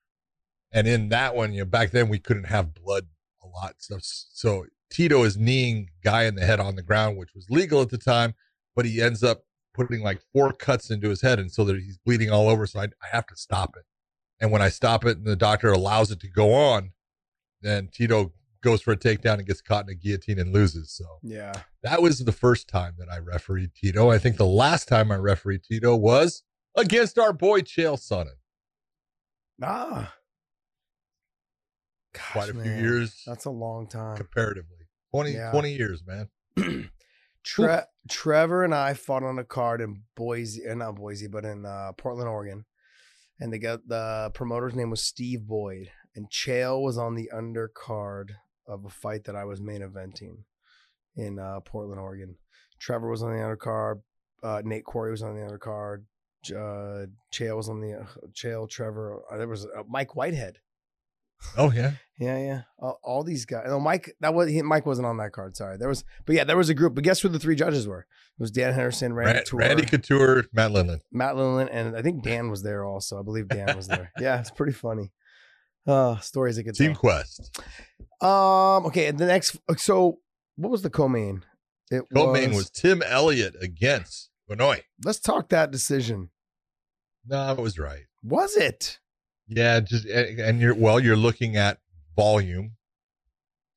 And 0.72 0.88
in 0.88 1.10
that 1.10 1.36
one, 1.36 1.52
you 1.54 1.60
know, 1.60 1.66
back 1.66 1.92
then 1.92 2.10
we 2.10 2.20
couldn't 2.20 2.44
have 2.46 2.74
blood 2.76 3.08
a 3.44 3.48
lot. 3.48 3.76
So, 3.80 3.98
so 4.02 4.66
Tito 4.92 5.24
is 5.24 5.38
kneeing 5.38 5.90
Guy 6.04 6.24
in 6.24 6.36
the 6.36 6.46
head 6.46 6.60
on 6.60 6.76
the 6.76 6.84
ground, 6.84 7.18
which 7.18 7.34
was 7.34 7.50
legal 7.50 7.82
at 7.82 7.90
the 7.90 7.98
time, 7.98 8.36
but 8.76 8.86
he 8.86 9.02
ends 9.02 9.24
up 9.24 9.44
putting 9.74 10.02
like 10.02 10.22
four 10.34 10.52
cuts 10.52 10.90
into 10.92 11.10
his 11.10 11.22
head, 11.22 11.40
and 11.40 11.52
so 11.52 11.64
that 11.64 11.78
he's 11.80 11.98
bleeding 11.98 12.30
all 12.30 12.50
over. 12.50 12.66
So 12.68 12.80
I, 12.82 12.84
I 12.86 13.08
have 13.12 13.26
to 13.28 13.36
stop 13.36 13.76
it. 13.78 13.84
And 14.42 14.52
when 14.52 14.62
I 14.62 14.70
stop 14.70 15.06
it, 15.06 15.18
and 15.18 15.26
the 15.26 15.36
doctor 15.36 15.72
allows 15.72 16.12
it 16.12 16.20
to 16.22 16.28
go 16.30 16.54
on, 16.54 16.92
then 17.62 17.90
Tito 17.92 18.32
goes 18.62 18.82
for 18.82 18.92
a 18.92 18.98
takedown 18.98 19.36
and 19.36 19.46
gets 19.48 19.62
caught 19.62 19.86
in 19.86 19.90
a 19.90 19.96
guillotine 19.96 20.38
and 20.40 20.54
loses. 20.54 20.92
So 20.92 21.06
Yeah. 21.24 21.54
that 21.84 22.02
was 22.02 22.20
the 22.20 22.32
first 22.32 22.68
time 22.68 22.96
that 23.00 23.08
I 23.10 23.18
refereed 23.20 23.74
Tito. 23.74 24.10
I 24.12 24.18
think 24.18 24.36
the 24.38 24.46
last 24.46 24.88
time 24.88 25.12
I 25.12 25.16
refereed 25.16 25.64
Tito 25.64 25.96
was 25.96 26.44
against 26.76 27.18
our 27.20 27.34
boy 27.34 27.62
Chael 27.62 27.98
Sonnen. 27.98 28.36
Ah. 29.62 30.14
Gosh, 32.14 32.22
Quite 32.32 32.50
a 32.50 32.54
few 32.54 32.72
years 32.72 33.22
That's 33.26 33.46
a 33.46 33.52
long 33.52 33.88
time. 33.88 34.18
comparatively. 34.18 34.78
20, 35.12 35.32
Yeah. 35.34 35.52
20 35.52 35.74
years, 35.74 36.04
man. 36.06 36.30
Tre- 37.44 37.84
Trevor 38.10 38.64
and 38.64 38.74
I 38.76 38.94
fought 38.94 39.24
on 39.24 39.40
a 39.40 39.44
card 39.44 39.82
in 39.82 40.04
Boise, 40.16 40.68
uh, 40.68 40.74
not 40.76 40.96
Boise, 40.96 41.28
but 41.28 41.46
in 41.46 41.66
uh, 41.66 41.92
Portland, 41.98 42.28
Oregon. 42.30 42.66
And 43.40 43.54
the 43.54 43.60
guy- 43.60 43.78
the 43.86 44.32
promoter's 44.34 44.76
name 44.76 44.90
was 44.90 45.04
Steve 45.04 45.48
Boyd, 45.48 45.90
and 46.16 46.30
Chael 46.30 46.82
was 46.84 46.98
on 46.98 47.16
the 47.16 47.30
undercard 47.34 48.32
of 48.68 48.86
a 48.86 48.90
fight 48.90 49.24
that 49.26 49.36
I 49.36 49.46
was 49.46 49.62
main 49.62 49.82
eventing 49.82 50.44
in 51.16 51.40
uh, 51.40 51.60
Portland, 51.62 52.00
Oregon. 52.00 52.36
Trevor 52.80 53.10
was 53.10 53.24
on 53.24 53.32
the 53.32 53.40
undercard. 53.44 54.02
Uh, 54.44 54.62
Nate 54.66 54.84
Quarry 54.84 55.12
was 55.12 55.22
on 55.24 55.36
the 55.36 55.42
undercard. 55.42 56.04
Uh, 56.46 57.08
Chael 57.32 57.58
was 57.58 57.70
on 57.70 57.82
the 57.82 58.02
uh, 58.02 58.06
Chael. 58.34 58.70
Trevor. 58.70 59.22
Uh, 59.32 59.38
there 59.38 59.48
was 59.48 59.66
uh, 59.66 59.84
Mike 59.88 60.16
Whitehead. 60.16 60.60
Oh, 61.58 61.72
yeah. 61.72 61.92
Yeah, 62.22 62.38
yeah. 62.38 62.62
All, 62.78 63.00
all 63.02 63.24
these 63.24 63.46
guys. 63.46 63.68
No, 63.68 63.80
Mike. 63.80 64.14
That 64.20 64.34
was 64.34 64.50
he, 64.50 64.62
Mike 64.62 64.86
wasn't 64.86 65.08
on 65.08 65.16
that 65.20 65.32
card. 65.32 65.56
Sorry, 65.56 65.78
there 65.78 65.88
was. 65.88 66.04
But 66.26 66.36
yeah, 66.36 66.44
there 66.44 66.58
was 66.58 66.68
a 66.68 66.74
group. 66.74 66.94
But 66.94 67.06
guess 67.06 67.22
who 67.22 67.30
the 67.30 67.40
three 67.40 67.56
judges 67.56 67.88
were? 67.88 68.02
It 68.02 68.42
was 68.42 68.52
Dan 68.52 68.74
Henderson, 68.74 69.14
Randy, 69.14 69.32
Randy, 69.32 69.46
Tour, 69.46 69.60
Randy 69.60 69.86
Couture, 69.86 70.44
Matt 70.52 70.72
Lindland. 70.72 71.00
Matt 71.14 71.36
Lindland, 71.36 71.70
and 71.72 71.96
I 71.96 72.02
think 72.02 72.24
Dan 72.24 72.50
was 72.50 72.62
there 72.62 72.84
also. 72.84 73.18
I 73.18 73.24
believe 73.24 73.48
Dan 73.48 73.74
was 73.74 73.88
there. 73.88 74.12
yeah, 74.20 74.42
it's 74.42 74.52
pretty 74.52 74.74
funny. 74.74 75.14
Uh, 75.88 76.18
stories 76.18 76.60
I 76.60 76.64
could 76.64 76.76
Team 76.76 76.94
Quest. 76.94 77.58
Um. 78.20 78.86
Okay. 78.88 79.12
The 79.12 79.28
next. 79.28 79.56
So, 79.78 80.20
what 80.58 80.72
was 80.72 80.82
the 80.82 80.90
co-main? 80.90 81.46
It 81.90 82.04
Co-main 82.14 82.52
was 82.54 82.70
Tim 82.70 83.02
Elliott 83.02 83.56
against 83.62 84.29
Let's 85.04 85.20
talk 85.20 85.50
that 85.50 85.72
decision. 85.72 86.30
No, 87.26 87.52
it 87.52 87.60
was 87.60 87.78
right. 87.78 88.06
Was 88.24 88.56
it? 88.56 89.00
Yeah, 89.48 89.80
just 89.80 90.06
and 90.06 90.60
you're 90.60 90.76
well, 90.76 91.00
you're 91.00 91.16
looking 91.16 91.56
at 91.56 91.80
volume 92.16 92.74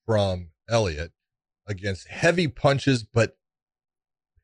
from 0.07 0.51
Elliott 0.69 1.13
against 1.67 2.09
heavy 2.09 2.49
punches, 2.49 3.05
but 3.05 3.37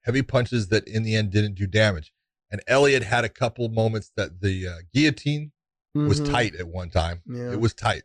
heavy 0.03 0.23
punches 0.23 0.69
that 0.69 0.87
in 0.87 1.03
the 1.03 1.15
end 1.17 1.31
didn't 1.31 1.55
do 1.55 1.67
damage. 1.67 2.13
And 2.51 2.63
Elliott 2.67 3.03
had 3.03 3.25
a 3.25 3.29
couple 3.29 3.69
moments 3.69 4.11
that 4.17 4.41
the 4.41 4.67
uh, 4.69 4.75
guillotine 4.95 5.53
was 5.95 6.21
Mhm. 6.21 6.31
tight 6.31 6.55
at 6.57 6.69
one 6.69 6.91
time. 6.91 7.23
Yeah. 7.27 7.53
It 7.53 7.61
was 7.61 7.75
tight. 7.75 8.05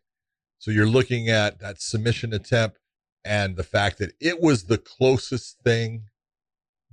So 0.58 0.72
you're 0.72 0.88
looking 0.88 1.30
at 1.30 1.60
that 1.60 1.82
submission 1.82 2.34
attempt 2.34 2.80
and 3.24 3.56
the 3.56 3.64
fact 3.64 4.00
that 4.00 4.14
it 4.20 4.42
was 4.42 4.66
the 4.66 4.78
closest 4.78 5.60
thing 5.64 6.10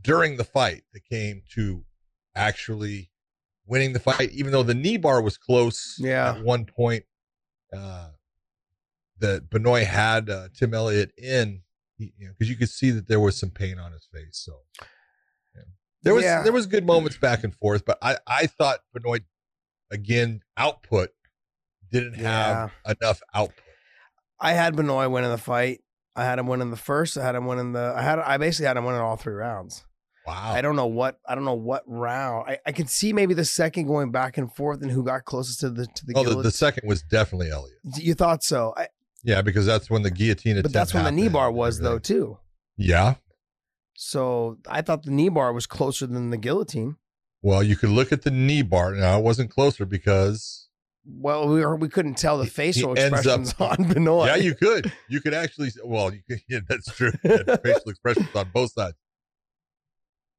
during 0.03 0.37
the 0.37 0.45
fight 0.45 0.83
that 0.93 1.05
came 1.05 1.43
to 1.55 1.85
actually 2.35 3.11
winning 3.67 3.93
the 3.93 4.01
fight, 4.01 4.31
even 4.33 4.53
though 4.53 4.63
the 4.63 4.75
knee 4.75 4.97
bar 4.97 5.21
was 5.23 5.37
close 5.37 5.97
Yeah. 5.99 6.35
at 6.37 6.43
one 6.45 6.65
point. 6.65 7.05
Uh, 7.73 8.11
that 9.19 9.51
Benoit 9.51 9.87
had 9.87 10.31
uh, 10.31 10.49
Tim 10.55 10.73
Elliott 10.75 11.13
in, 11.19 11.61
because 11.99 12.15
you, 12.19 12.27
know, 12.29 12.33
you 12.41 12.57
could 12.57 12.71
see 12.71 12.91
that 12.91 13.07
there 13.07 13.21
was 13.21 13.37
some 13.39 13.51
pain 13.51 13.79
on 13.79 13.93
his 13.93 14.09
face. 14.13 14.39
So 14.45 14.61
yeah. 15.55 15.63
there 16.03 16.15
was 16.15 16.25
Yeah. 16.25 16.43
there 16.43 16.53
was 16.53 16.67
good 16.67 16.87
moments 16.87 17.19
back 17.19 17.45
and 17.45 17.55
forth, 17.55 17.85
but 17.85 17.99
I 18.03 18.17
I 18.27 18.47
thought 18.47 18.81
Benoit 18.95 19.23
again 19.91 20.41
output 20.57 21.11
didn't 21.93 22.15
have 22.15 22.73
enough 22.87 23.21
output. 23.35 23.63
I 24.41 24.53
had 24.53 24.75
Benoit 24.75 25.11
winning 25.11 25.31
the 25.31 25.37
fight. 25.39 25.83
I 26.17 26.25
had 26.25 26.39
him 26.39 26.47
winning 26.47 26.71
the 26.71 26.77
first. 26.77 27.19
I 27.19 27.23
had 27.25 27.35
him 27.35 27.47
winning 27.47 27.73
the. 27.73 27.93
I 27.95 28.03
had. 28.03 28.19
I 28.19 28.39
basically 28.39 28.67
had 28.69 28.79
him 28.79 28.85
winning 28.87 29.01
all 29.03 29.17
three 29.17 29.35
rounds. 29.35 29.85
Wow. 30.27 30.53
I 30.53 30.61
don't 30.61 30.77
know 30.77 30.87
what. 30.87 31.19
I 31.27 31.35
don't 31.35 31.45
know 31.45 31.55
what 31.55 31.83
round. 31.87 32.49
I, 32.51 32.59
I 32.67 32.73
could 32.73 32.89
see 32.91 33.13
maybe 33.13 33.35
the 33.35 33.45
second 33.45 33.87
going 33.87 34.11
back 34.13 34.37
and 34.39 34.53
forth 34.55 34.83
and 34.83 34.91
who 34.91 35.03
got 35.05 35.25
closest 35.25 35.61
to 35.61 35.71
the 35.71 35.87
to 35.87 36.07
the. 36.07 36.13
oh, 36.17 36.25
the, 36.25 36.43
the 36.43 36.51
second 36.51 36.87
was 36.89 37.03
definitely 37.03 37.51
Elliott. 37.51 37.79
you 37.97 38.15
thought 38.15 38.43
so, 38.45 38.75
I, 38.77 38.89
Yeah, 39.25 39.43
because 39.43 39.65
that's 39.67 39.89
when 39.91 40.03
the 40.03 40.11
guillotine. 40.11 40.61
but 40.63 40.73
that's 40.73 40.93
when 40.95 41.05
the 41.05 41.11
knee 41.13 41.29
bar 41.29 41.51
was 41.51 41.79
though 41.81 41.99
too. 41.99 42.39
Yeah. 42.77 43.15
So 43.95 44.59
I 44.69 44.83
thought 44.83 45.03
the 45.05 45.11
knee 45.11 45.29
bar 45.29 45.53
was 45.53 45.67
closer 45.67 46.07
than 46.07 46.31
the 46.31 46.37
guillotine. 46.37 46.97
Well, 47.43 47.63
you 47.63 47.77
could 47.77 47.91
look 47.91 48.13
at 48.13 48.23
the 48.23 48.31
knee 48.31 48.63
bar. 48.63 48.93
Now 48.95 49.19
it 49.19 49.25
wasn't 49.25 49.51
closer 49.51 49.85
because 49.87 50.69
Well, 51.07 51.49
we 51.49 51.61
were, 51.65 51.77
we 51.77 51.89
couldn't 51.89 52.17
tell 52.19 52.37
the 52.39 52.45
He- 52.45 52.49
he 52.51 52.55
facial 52.55 52.91
ends 52.99 53.27
up- 53.27 53.41
expressions 53.41 53.55
on 53.61 53.89
Benoit. 53.89 54.27
yeah, 54.27 54.37
you 54.37 54.55
could. 54.55 54.93
You 55.09 55.21
could 55.21 55.35
actually. 55.35 55.71
Well, 55.85 56.13
you 56.15 56.21
could, 56.29 56.41
yeah, 56.49 56.61
that's 56.69 56.95
true. 56.95 57.11
Facial 57.23 57.89
expressions 57.91 58.29
on 58.35 58.51
both 58.53 58.73
sides. 58.73 58.97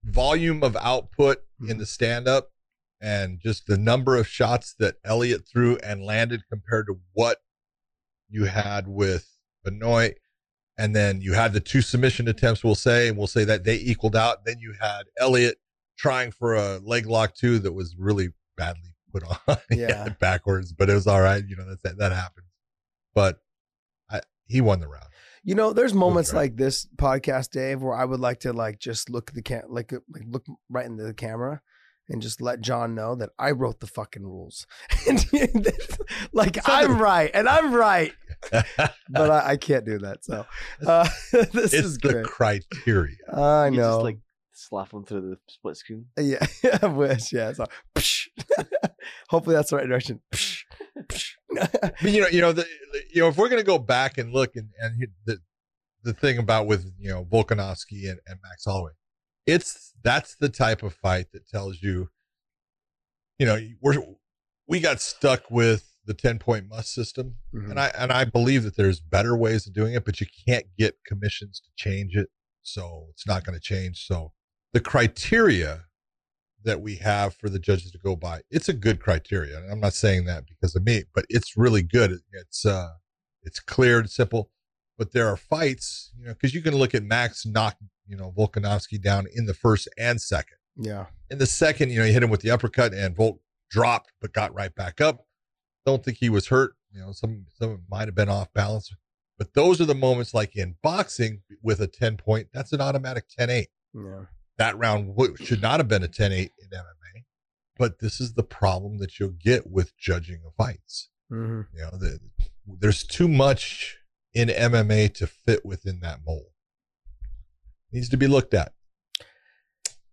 Mm-hmm. 0.06 0.14
Volume 0.14 0.64
of 0.64 0.76
output 0.78 1.44
in 1.60 1.68
mm-hmm. 1.68 1.80
the 1.80 1.86
stand 1.86 2.28
up 2.28 2.50
and 3.02 3.40
just 3.40 3.66
the 3.66 3.78
number 3.78 4.16
of 4.16 4.28
shots 4.28 4.76
that 4.78 4.96
Elliott 5.04 5.48
threw 5.48 5.78
and 5.78 6.04
landed 6.04 6.44
compared 6.50 6.86
to 6.88 7.00
what 7.14 7.40
you 8.30 8.46
had 8.46 8.88
with 8.88 9.28
Benoit. 9.64 10.18
And 10.78 10.96
then 10.96 11.22
you 11.22 11.34
had 11.34 11.54
the 11.54 11.60
two 11.60 11.82
submission 11.82 12.28
attempts, 12.28 12.64
we'll 12.64 12.76
say, 12.76 13.08
and 13.08 13.18
we'll 13.18 13.28
say 13.28 13.44
that 13.44 13.64
they 13.64 13.76
equaled 13.76 14.16
out. 14.16 14.46
Then 14.46 14.60
you 14.60 14.74
had 14.80 15.04
Elliott 15.20 15.58
trying 15.98 16.32
for 16.32 16.56
a 16.56 16.78
leg 16.80 17.06
lock 17.06 17.36
too 17.36 17.60
that 17.60 17.74
was 17.74 17.96
really 17.98 18.30
badly 18.56 18.96
put 19.12 19.24
on. 19.24 19.58
Yeah. 19.72 20.10
backwards, 20.20 20.74
but 20.74 20.90
it 20.90 20.94
was 20.94 21.08
all 21.08 21.22
right. 21.22 21.44
You 21.46 21.56
know, 21.56 21.76
that, 21.84 21.98
that 21.98 22.12
happens. 22.12 22.48
But 23.14 23.40
I, 24.10 24.22
he 24.48 24.62
won 24.62 24.80
the 24.80 24.88
round. 24.88 25.08
You 25.43 25.56
know, 25.56 25.73
there's 25.73 25.93
moments 25.93 26.34
right. 26.34 26.41
like 26.41 26.56
this 26.58 26.86
podcast, 26.97 27.49
Dave, 27.49 27.82
where 27.82 27.95
I 27.95 28.06
would 28.06 28.19
like 28.19 28.41
to 28.41 28.54
like 28.54 28.80
just 28.80 29.10
look 29.10 29.32
the 29.32 29.41
cam, 29.41 29.63
like, 29.69 29.91
like 29.91 30.23
look 30.27 30.45
right 30.69 30.86
into 30.86 31.04
the 31.04 31.13
camera, 31.15 31.62
and 32.10 32.21
just 32.21 32.41
let 32.41 32.62
John 32.62 32.93
know 32.93 33.15
that 33.15 33.30
I 33.39 33.51
wrote 33.51 33.80
the 33.80 33.88
fucking 33.88 34.23
rules. 34.23 34.67
And 35.08 35.25
like 36.34 36.56
So 36.58 36.62
I'm 36.67 36.93
the- 36.93 37.04
right, 37.04 37.32
and 37.34 37.49
I'm 37.49 37.73
right, 37.73 38.13
but 38.51 39.32
I, 39.32 39.51
I 39.51 39.58
can't 39.58 39.84
do 39.86 39.97
that. 39.99 40.23
So 40.23 40.45
uh, 40.86 41.08
this 41.32 41.73
it's 41.73 41.73
is 41.73 41.97
the 41.97 42.13
great. 42.13 42.25
criteria. 42.25 43.15
I 43.34 43.65
You 43.69 43.77
know. 43.77 43.93
just 43.93 44.04
like 44.04 44.19
slap 44.54 44.93
him 44.93 45.06
through 45.06 45.21
the 45.21 45.38
split 45.47 45.75
screen. 45.77 46.06
yeah, 46.19 46.45
I 46.84 46.86
wish. 46.86 47.34
Yeah. 47.34 47.54
So 47.54 47.65
hopefully 49.30 49.56
that's 49.56 49.70
the 49.70 49.78
right 49.78 49.88
direction. 49.88 50.22
But 51.54 52.02
you 52.02 52.22
know, 52.22 52.28
you 52.28 52.40
know, 52.42 52.54
the, 52.54 52.66
you 53.14 53.22
know, 53.22 53.28
if 53.28 53.38
we're 53.38 53.50
going 53.50 53.62
to 53.62 53.66
go 53.66 53.78
back 53.78 54.18
and 54.18 54.32
look 54.32 54.56
and, 54.56 54.70
and 54.80 55.08
the, 55.26 55.40
the 56.02 56.14
thing 56.14 56.38
about 56.38 56.66
with, 56.66 56.90
you 56.98 57.10
know, 57.10 57.26
Volkanovski 57.26 58.10
and, 58.10 58.20
and 58.26 58.40
Max 58.42 58.64
Holloway, 58.66 58.92
it's, 59.46 59.92
that's 60.02 60.36
the 60.36 60.48
type 60.48 60.82
of 60.82 60.94
fight 60.94 61.28
that 61.34 61.48
tells 61.50 61.82
you, 61.82 62.08
you 63.38 63.46
know, 63.46 63.60
we're, 63.82 64.02
we 64.68 64.80
got 64.80 65.02
stuck 65.02 65.52
with 65.52 65.90
the 66.06 66.14
10 66.14 66.40
point 66.40 66.68
must 66.70 66.94
system. 66.94 67.36
Mhm. 67.54 67.72
And 67.72 67.80
I, 67.80 67.92
and 67.98 68.12
I 68.12 68.24
believe 68.24 68.64
that 68.64 68.78
there's 68.78 69.02
better 69.02 69.36
ways 69.36 69.68
of 69.68 69.74
doing 69.74 69.94
it, 69.94 70.06
but 70.06 70.22
you 70.22 70.28
can't 70.48 70.66
get 70.78 70.96
commissions 71.06 71.60
to 71.60 71.70
change 71.76 72.16
it. 72.16 72.30
So 72.62 73.08
it's 73.10 73.28
not 73.28 73.44
going 73.44 73.60
to 73.60 73.62
change. 73.62 74.06
So 74.08 74.32
the 74.74 74.80
criteria 74.80 75.86
that 76.63 76.82
we 76.82 76.95
have 76.97 77.36
for 77.36 77.50
the 77.50 77.60
judges 77.60 77.91
to 77.91 77.97
go 77.97 78.15
by, 78.15 78.41
it's 78.50 78.69
a 78.69 78.74
good 78.74 79.00
criteria. 79.00 79.62
I'm 79.69 79.80
not 79.80 79.93
saying 79.93 80.26
that 80.26 80.45
because 80.47 80.76
of 80.76 80.86
me, 80.86 81.04
but 81.13 81.26
it's 81.30 81.58
really 81.58 81.82
good. 81.82 82.19
It's, 82.34 82.65
uh, 82.65 82.93
it's 83.43 83.60
clear 83.60 84.00
and 84.00 84.10
simple, 84.10 84.52
but 84.97 85.12
there 85.12 85.28
are 85.28 85.38
fights, 85.38 86.12
you 86.17 86.26
know, 86.26 86.34
cause 86.36 86.54
you 86.54 86.62
can 86.62 86.76
look 86.76 86.93
at 86.93 87.04
Max 87.04 87.45
knock, 87.45 87.78
you 88.08 88.15
know, 88.15 88.32
Volkanovski 88.38 89.02
down 89.02 89.28
in 89.34 89.45
the 89.45 89.54
first 89.54 89.88
and 89.97 90.21
second. 90.21 90.58
Yeah. 90.78 91.06
In 91.30 91.38
the 91.38 91.45
second, 91.45 91.91
you 91.91 92.00
know, 92.00 92.06
he 92.06 92.13
hit 92.13 92.24
him 92.24 92.30
with 92.30 92.41
the 92.41 92.52
uppercut 92.52 92.93
and 92.93 93.15
Volk 93.15 93.39
dropped, 93.69 94.12
but 94.21 94.34
got 94.34 94.54
right 94.54 94.74
back 94.74 95.02
up. 95.02 95.26
Don't 95.86 96.04
think 96.04 96.17
he 96.17 96.30
was 96.30 96.47
hurt. 96.47 96.76
You 96.93 97.02
know, 97.02 97.12
some 97.13 97.45
some 97.50 97.84
might 97.89 98.08
have 98.08 98.15
been 98.15 98.30
off 98.30 98.54
balance. 98.54 98.93
But 99.38 99.54
those 99.54 99.82
are 99.82 99.86
the 99.86 99.95
moments 99.95 100.34
like 100.34 100.56
in 100.56 100.76
boxing 100.84 101.41
with 101.63 101.80
a 101.80 101.88
10 101.88 102.17
point, 102.17 102.50
that's 102.54 102.74
an 102.74 102.82
automatic 102.82 103.26
10 103.28 103.50
8. 103.50 103.67
Yeah. 103.93 104.26
That 104.62 104.78
round 104.78 105.17
should 105.39 105.60
not 105.60 105.80
have 105.80 105.88
been 105.88 106.04
a 106.04 106.08
10 106.08 106.32
8 106.32 106.39
in 106.39 106.69
MMA. 106.69 107.24
But 107.80 107.97
this 107.97 108.21
is 108.21 108.34
the 108.34 108.43
problem 108.43 109.00
that 109.00 109.19
you'll 109.19 109.30
get 109.32 109.65
with 109.65 109.97
judging 109.97 110.41
of 110.45 110.54
fights. 110.54 111.10
hmm 111.30 111.62
You 111.74 111.82
know, 111.82 111.97
the, 111.97 112.19
there's 112.67 113.04
too 113.04 113.28
much 113.28 113.97
in 114.36 114.50
MMA 114.50 115.15
to 115.15 115.26
fit 115.26 115.65
within 115.65 116.00
that 116.02 116.19
mold. 116.24 116.52
Needs 117.91 118.08
to 118.10 118.17
be 118.17 118.28
looked 118.28 118.54
at. 118.54 118.74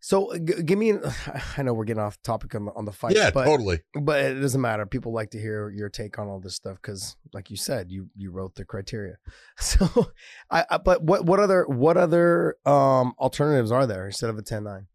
So 0.08 0.32
g- 0.38 0.62
give 0.62 0.78
me. 0.78 0.88
An, 0.88 1.02
I 1.58 1.62
know 1.62 1.74
we're 1.74 1.84
getting 1.84 2.02
off 2.02 2.16
topic 2.22 2.54
on 2.54 2.64
the, 2.64 2.72
on 2.72 2.86
the 2.86 2.92
fight. 2.92 3.14
yeah, 3.14 3.30
but 3.30 3.44
totally. 3.44 3.80
but 3.92 4.24
it 4.24 4.40
doesn't 4.40 4.58
matter. 4.58 4.86
People 4.86 5.12
like 5.12 5.28
to 5.32 5.38
hear 5.38 5.68
your 5.68 5.90
take 5.90 6.18
on 6.18 6.28
all 6.28 6.40
this 6.40 6.54
stuff 6.54 6.78
because, 6.80 7.14
like 7.34 7.50
you 7.50 7.58
said, 7.58 7.90
you 7.90 8.08
you 8.16 8.30
wrote 8.30 8.54
the 8.54 8.64
criteria. 8.64 9.18
So, 9.60 10.08
I, 10.50 10.64
I 10.70 10.78
but 10.78 11.02
what 11.02 11.26
what 11.26 11.40
other 11.40 11.66
what 11.66 11.98
other 11.98 12.56
um 12.64 13.12
alternatives 13.18 13.70
are 13.70 13.86
there 13.86 14.06
instead 14.06 14.30
of 14.30 14.38
a 14.38 14.42
10-9? 14.42 14.86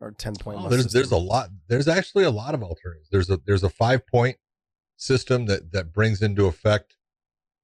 or 0.00 0.12
ten 0.12 0.36
point? 0.36 0.60
Oh, 0.60 0.68
there's 0.68 0.84
system? 0.84 0.98
there's 1.00 1.10
a 1.10 1.16
lot. 1.16 1.48
There's 1.66 1.88
actually 1.88 2.22
a 2.22 2.30
lot 2.30 2.54
of 2.54 2.62
alternatives. 2.62 3.08
There's 3.10 3.30
a 3.30 3.40
there's 3.46 3.64
a 3.64 3.68
five 3.68 4.06
point 4.06 4.36
system 4.96 5.46
that 5.46 5.72
that 5.72 5.92
brings 5.92 6.22
into 6.22 6.46
effect 6.46 6.94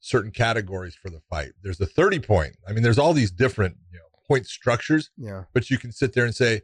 certain 0.00 0.32
categories 0.32 0.96
for 0.96 1.10
the 1.10 1.20
fight. 1.30 1.52
There's 1.62 1.80
a 1.80 1.86
thirty 1.86 2.18
point. 2.18 2.56
I 2.68 2.72
mean, 2.72 2.82
there's 2.82 2.98
all 2.98 3.12
these 3.12 3.30
different 3.30 3.76
you 3.92 3.98
know 3.98 4.04
point 4.26 4.46
structures, 4.46 5.10
yeah. 5.16 5.44
but 5.52 5.70
you 5.70 5.78
can 5.78 5.92
sit 5.92 6.12
there 6.12 6.24
and 6.24 6.34
say, 6.34 6.62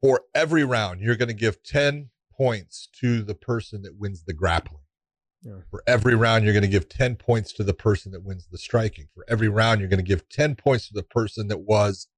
for 0.00 0.22
every 0.34 0.64
round, 0.64 1.00
you're 1.00 1.16
going 1.16 1.28
to 1.28 1.34
give 1.34 1.62
ten 1.62 2.10
points 2.36 2.88
to 3.00 3.22
the 3.22 3.34
person 3.34 3.82
that 3.82 3.96
wins 3.96 4.24
the 4.24 4.32
grappling. 4.32 4.82
Yeah. 5.44 5.58
For 5.70 5.82
every 5.86 6.14
round, 6.14 6.44
you're 6.44 6.54
going 6.54 6.62
to 6.62 6.68
give 6.68 6.88
10 6.88 7.16
points 7.16 7.52
to 7.54 7.64
the 7.64 7.74
person 7.74 8.12
that 8.12 8.24
wins 8.24 8.46
the 8.50 8.56
striking. 8.56 9.08
For 9.14 9.26
every 9.28 9.48
round, 9.48 9.80
you're 9.80 9.90
going 9.90 9.98
to 9.98 10.02
give 10.02 10.28
10 10.30 10.56
points 10.56 10.88
to 10.88 10.94
the 10.94 11.02
person 11.02 11.48
that 11.48 11.60
was 11.60 12.08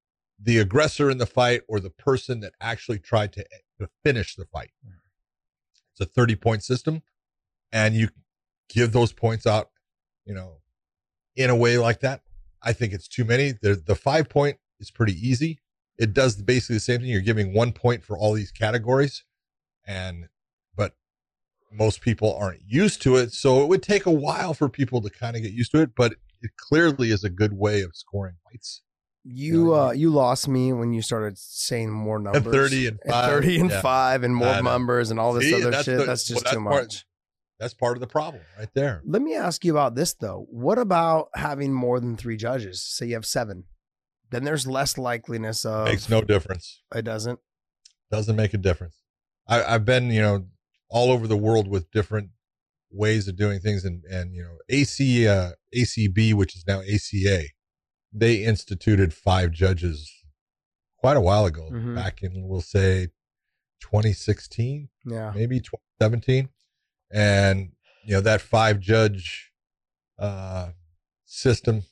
the 0.40 0.58
aggressor 0.58 1.10
in 1.10 1.18
the 1.18 1.26
fight 1.26 1.62
or 1.66 1.80
the 1.80 1.90
person 1.90 2.40
that 2.40 2.52
actually 2.60 3.00
tried 3.00 3.32
to, 3.32 3.40
eh, 3.40 3.58
to 3.80 3.88
finish 4.04 4.36
the 4.36 4.44
fight. 4.44 4.70
It's 5.92 6.00
a 6.00 6.04
30 6.04 6.36
point 6.36 6.62
system 6.62 7.02
and 7.72 7.96
you 7.96 8.10
give 8.68 8.92
those 8.92 9.12
points 9.12 9.46
out, 9.46 9.70
you 10.24 10.34
know, 10.34 10.58
in 11.34 11.50
a 11.50 11.56
way 11.56 11.78
like 11.78 12.00
that. 12.00 12.22
I 12.66 12.72
think 12.72 12.92
it's 12.92 13.08
too 13.08 13.24
many. 13.24 13.52
The, 13.52 13.74
the 13.86 13.94
five 13.94 14.28
point 14.28 14.58
is 14.80 14.90
pretty 14.90 15.12
easy. 15.14 15.60
It 15.98 16.12
does 16.12 16.36
basically 16.36 16.76
the 16.76 16.80
same 16.80 17.00
thing. 17.00 17.08
You're 17.08 17.20
giving 17.22 17.54
one 17.54 17.72
point 17.72 18.04
for 18.04 18.18
all 18.18 18.34
these 18.34 18.50
categories 18.50 19.24
and, 19.86 20.26
but 20.76 20.92
most 21.72 22.00
people 22.02 22.34
aren't 22.36 22.60
used 22.66 23.00
to 23.02 23.16
it. 23.16 23.32
So 23.32 23.62
it 23.62 23.68
would 23.68 23.82
take 23.82 24.04
a 24.04 24.10
while 24.10 24.52
for 24.52 24.68
people 24.68 25.00
to 25.02 25.08
kind 25.10 25.36
of 25.36 25.42
get 25.42 25.52
used 25.52 25.70
to 25.72 25.80
it, 25.80 25.90
but 25.96 26.12
it 26.42 26.50
clearly 26.58 27.10
is 27.10 27.24
a 27.24 27.30
good 27.30 27.52
way 27.54 27.80
of 27.82 27.92
scoring 27.94 28.34
fights. 28.44 28.82
You 29.28 29.74
uh 29.74 29.90
you 29.90 30.10
lost 30.10 30.46
me 30.46 30.72
when 30.72 30.92
you 30.92 31.02
started 31.02 31.36
saying 31.36 31.90
more 31.90 32.18
numbers. 32.20 32.44
30 32.54 32.86
and 32.88 33.00
At 33.06 33.10
five, 33.10 33.30
thirty 33.30 33.58
and 33.58 33.70
yeah. 33.70 33.80
five 33.80 34.22
and 34.22 34.34
more 34.36 34.62
numbers 34.62 35.10
and 35.10 35.18
all 35.18 35.32
this 35.32 35.44
See, 35.50 35.54
other 35.54 35.72
shit. 35.82 35.98
the- 35.98 36.04
that's 36.04 36.24
just 36.28 36.44
well, 36.44 36.52
too 36.54 36.58
that's 36.60 36.68
part- 36.70 36.84
much. 36.84 37.06
That's 37.58 37.74
part 37.74 37.96
of 37.96 38.00
the 38.00 38.06
problem 38.06 38.42
right 38.58 38.68
there. 38.74 39.02
Let 39.06 39.22
me 39.22 39.34
ask 39.34 39.64
you 39.64 39.72
about 39.72 39.94
this 39.94 40.12
though. 40.12 40.46
What 40.50 40.78
about 40.78 41.28
having 41.34 41.72
more 41.72 42.00
than 42.00 42.16
three 42.16 42.36
judges? 42.36 42.82
Say 42.82 43.06
you 43.06 43.14
have 43.14 43.24
seven. 43.26 43.64
Then 44.30 44.44
there's 44.44 44.66
less 44.66 44.94
likeliness 44.98 45.64
of 45.64 45.86
Makes 45.86 46.08
no 46.08 46.20
difference. 46.20 46.82
it 46.94 47.02
doesn't. 47.02 47.38
Doesn't 48.10 48.36
make 48.36 48.52
a 48.54 48.58
difference. 48.58 48.96
I, 49.48 49.62
I've 49.64 49.84
been, 49.84 50.10
you 50.10 50.20
know, 50.20 50.46
all 50.90 51.10
over 51.10 51.26
the 51.26 51.36
world 51.36 51.68
with 51.68 51.90
different 51.90 52.30
ways 52.90 53.26
of 53.28 53.36
doing 53.36 53.60
things, 53.60 53.84
and 53.84 54.02
and 54.10 54.34
you 54.34 54.42
know, 54.42 54.56
AC 54.68 55.26
uh, 55.26 55.52
ACB, 55.74 56.34
which 56.34 56.54
is 56.56 56.64
now 56.66 56.80
ACA, 56.82 57.44
they 58.12 58.44
instituted 58.44 59.12
five 59.14 59.50
judges 59.50 60.12
quite 60.98 61.16
a 61.16 61.20
while 61.20 61.46
ago, 61.46 61.68
Mhm. 61.72 61.94
back 61.94 62.22
in 62.22 62.46
we'll 62.48 62.60
say 62.60 63.08
2016, 63.80 64.88
Yeah. 65.04 65.32
maybe 65.34 65.60
2017, 65.60 66.48
and 67.10 67.72
you 68.04 68.14
know 68.14 68.20
that 68.20 68.40
five 68.40 68.80
judge 68.80 69.52
uh, 70.18 70.70
system 71.24 71.82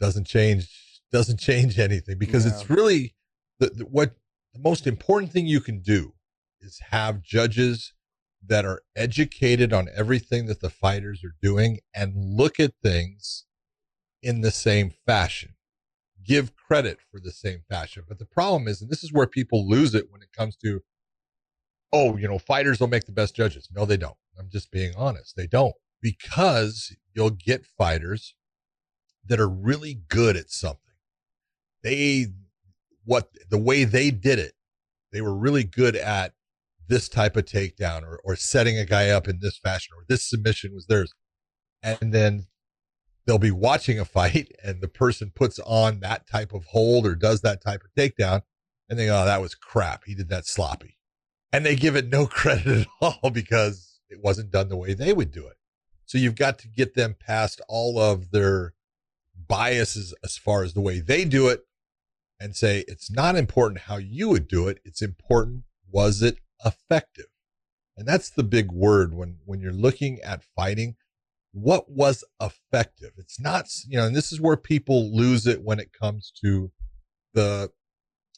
doesn't 0.00 0.26
change 0.26 0.68
doesn't 1.12 1.40
change 1.40 1.78
anything 1.78 2.18
because 2.18 2.46
it's 2.46 2.68
really 2.70 3.14
the, 3.58 3.70
the 3.70 3.84
what 3.84 4.14
the 4.52 4.60
most 4.60 4.86
important 4.86 5.32
thing 5.32 5.46
you 5.46 5.60
can 5.60 5.80
do 5.80 6.14
is 6.60 6.80
have 6.90 7.22
judges 7.22 7.92
that 8.44 8.64
are 8.64 8.82
educated 8.94 9.72
on 9.72 9.88
everything 9.94 10.46
that 10.46 10.60
the 10.60 10.70
fighters 10.70 11.24
are 11.24 11.34
doing 11.42 11.80
and 11.94 12.14
look 12.14 12.60
at 12.60 12.72
things 12.82 13.44
in 14.22 14.40
the 14.40 14.50
same 14.50 14.92
fashion. 15.04 15.54
Give 16.24 16.54
credit 16.56 16.98
for 17.10 17.20
the 17.20 17.32
same 17.32 17.62
fashion. 17.68 18.04
But 18.08 18.18
the 18.18 18.26
problem 18.26 18.68
is 18.68 18.80
and 18.80 18.90
this 18.90 19.04
is 19.04 19.12
where 19.12 19.26
people 19.26 19.68
lose 19.68 19.94
it 19.94 20.10
when 20.10 20.22
it 20.22 20.32
comes 20.36 20.56
to 20.56 20.82
oh 21.92 22.16
you 22.16 22.28
know 22.28 22.38
fighters 22.38 22.80
will 22.80 22.88
make 22.88 23.06
the 23.06 23.12
best 23.12 23.34
judges. 23.34 23.68
No 23.74 23.84
they 23.84 23.96
don't. 23.96 24.16
I'm 24.38 24.48
just 24.50 24.70
being 24.70 24.92
honest. 24.96 25.34
They 25.36 25.46
don't. 25.46 25.74
Because 26.02 26.94
you'll 27.14 27.30
get 27.30 27.66
fighters 27.66 28.34
that 29.26 29.40
are 29.40 29.48
really 29.48 30.02
good 30.08 30.36
at 30.36 30.50
something. 30.50 30.80
They 31.82 32.26
what 33.04 33.30
the 33.50 33.58
way 33.58 33.84
they 33.84 34.10
did 34.10 34.38
it 34.38 34.56
they 35.16 35.22
were 35.22 35.34
really 35.34 35.64
good 35.64 35.96
at 35.96 36.34
this 36.88 37.08
type 37.08 37.36
of 37.36 37.46
takedown 37.46 38.02
or, 38.02 38.20
or 38.22 38.36
setting 38.36 38.78
a 38.78 38.84
guy 38.84 39.08
up 39.08 39.26
in 39.26 39.38
this 39.40 39.58
fashion 39.58 39.94
or 39.96 40.04
this 40.08 40.28
submission 40.28 40.74
was 40.74 40.86
theirs. 40.86 41.12
And 41.82 42.12
then 42.12 42.48
they'll 43.26 43.38
be 43.38 43.50
watching 43.50 43.98
a 43.98 44.04
fight 44.04 44.52
and 44.64 44.82
the 44.82 44.88
person 44.88 45.32
puts 45.34 45.58
on 45.60 46.00
that 46.00 46.28
type 46.28 46.52
of 46.52 46.66
hold 46.66 47.06
or 47.06 47.14
does 47.14 47.40
that 47.40 47.62
type 47.62 47.82
of 47.82 47.90
takedown 47.96 48.42
and 48.88 48.98
they 48.98 49.06
go 49.06 49.22
oh 49.22 49.24
that 49.24 49.40
was 49.40 49.54
crap. 49.54 50.02
He 50.04 50.14
did 50.14 50.28
that 50.28 50.46
sloppy 50.46 50.95
and 51.56 51.64
they 51.64 51.74
give 51.74 51.96
it 51.96 52.10
no 52.10 52.26
credit 52.40 52.80
at 52.82 52.86
all 53.00 53.30
because 53.30 53.98
it 54.10 54.22
wasn't 54.22 54.50
done 54.50 54.68
the 54.68 54.76
way 54.76 54.92
they 54.92 55.14
would 55.14 55.32
do 55.32 55.46
it. 55.46 55.56
So 56.04 56.18
you've 56.18 56.36
got 56.36 56.58
to 56.60 56.68
get 56.68 56.94
them 56.94 57.16
past 57.18 57.62
all 57.66 57.98
of 57.98 58.30
their 58.30 58.74
biases 59.48 60.14
as 60.22 60.36
far 60.36 60.64
as 60.64 60.74
the 60.74 60.82
way 60.82 61.00
they 61.00 61.24
do 61.24 61.48
it 61.48 61.60
and 62.38 62.54
say 62.54 62.84
it's 62.86 63.10
not 63.10 63.36
important 63.36 63.82
how 63.82 63.96
you 63.96 64.28
would 64.28 64.48
do 64.48 64.68
it. 64.68 64.80
It's 64.84 65.00
important 65.00 65.64
was 65.90 66.20
it 66.20 66.36
effective? 66.62 67.26
And 67.96 68.06
that's 68.06 68.28
the 68.28 68.42
big 68.42 68.70
word 68.70 69.14
when 69.14 69.38
when 69.46 69.60
you're 69.60 69.72
looking 69.72 70.20
at 70.20 70.44
fighting. 70.44 70.96
What 71.52 71.90
was 71.90 72.22
effective? 72.38 73.12
It's 73.16 73.40
not 73.40 73.66
you 73.88 73.96
know 73.96 74.06
and 74.06 74.14
this 74.14 74.30
is 74.30 74.42
where 74.42 74.58
people 74.58 75.10
lose 75.10 75.46
it 75.46 75.62
when 75.62 75.80
it 75.80 75.94
comes 75.94 76.30
to 76.42 76.70
the 77.32 77.70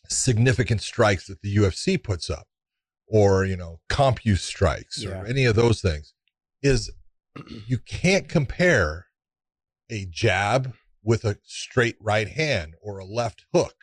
significant 0.08 0.82
strikes 0.82 1.26
that 1.26 1.42
the 1.42 1.56
UFC 1.56 2.00
puts 2.00 2.30
up 2.30 2.46
or 3.08 3.44
you 3.44 3.56
know 3.56 3.80
CompuStrikes 3.90 4.38
strikes 4.40 5.02
Yeah. 5.02 5.22
or 5.22 5.26
any 5.26 5.44
of 5.44 5.56
those 5.56 5.80
things 5.80 6.14
is 6.62 6.90
you 7.66 7.78
can't 7.78 8.28
compare 8.28 9.06
a 9.90 10.06
jab 10.10 10.74
with 11.02 11.24
a 11.24 11.38
straight 11.44 11.96
right 12.00 12.28
hand 12.28 12.74
or 12.82 12.98
a 12.98 13.04
left 13.06 13.44
hook 13.54 13.74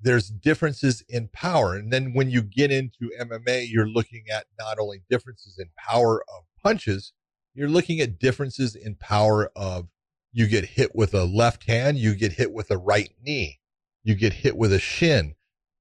there's 0.00 0.28
differences 0.30 1.02
in 1.08 1.28
power. 1.32 1.74
And 1.74 1.92
then 1.92 2.14
when 2.14 2.30
you 2.30 2.42
get 2.42 2.70
into 2.70 3.10
MMA, 3.20 3.66
you're 3.70 3.88
looking 3.88 4.24
at 4.32 4.46
not 4.58 4.78
only 4.78 5.02
differences 5.10 5.58
in 5.58 5.70
power 5.78 6.22
of 6.22 6.44
punches, 6.62 7.12
you're 7.54 7.68
looking 7.68 8.00
at 8.00 8.18
differences 8.18 8.74
in 8.74 8.94
power 8.96 9.50
of 9.56 9.88
you 10.32 10.46
get 10.46 10.64
hit 10.64 10.94
with 10.94 11.14
a 11.14 11.24
left 11.24 11.64
hand, 11.64 11.98
you 11.98 12.14
get 12.14 12.32
hit 12.32 12.52
with 12.52 12.70
a 12.70 12.78
right 12.78 13.10
knee, 13.22 13.60
you 14.04 14.14
get 14.14 14.32
hit 14.34 14.56
with 14.56 14.72
a 14.72 14.78
shin. 14.78 15.34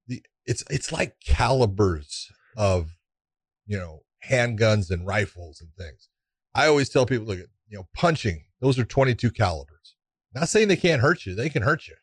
The, 0.07 0.24
it's 0.45 0.64
it's 0.70 0.91
like 0.91 1.18
calibers 1.26 2.32
of 2.60 2.91
you 3.66 3.78
know 3.78 4.01
handguns 4.30 4.91
and 4.91 5.07
rifles 5.07 5.62
and 5.62 5.74
things. 5.76 6.10
I 6.53 6.68
always 6.68 6.89
tell 6.89 7.05
people, 7.05 7.26
look, 7.26 7.39
at, 7.39 7.45
you 7.70 7.78
know, 7.78 7.88
punching, 7.95 8.43
those 8.60 8.78
are 8.78 8.84
22 8.84 9.32
calibers. 9.32 9.95
Not 10.36 10.49
saying 10.49 10.68
they 10.68 10.76
can't 10.76 11.01
hurt 11.01 11.26
you, 11.26 11.34
they 11.34 11.49
can 11.49 11.64
hurt 11.64 11.88
you, 11.88 11.95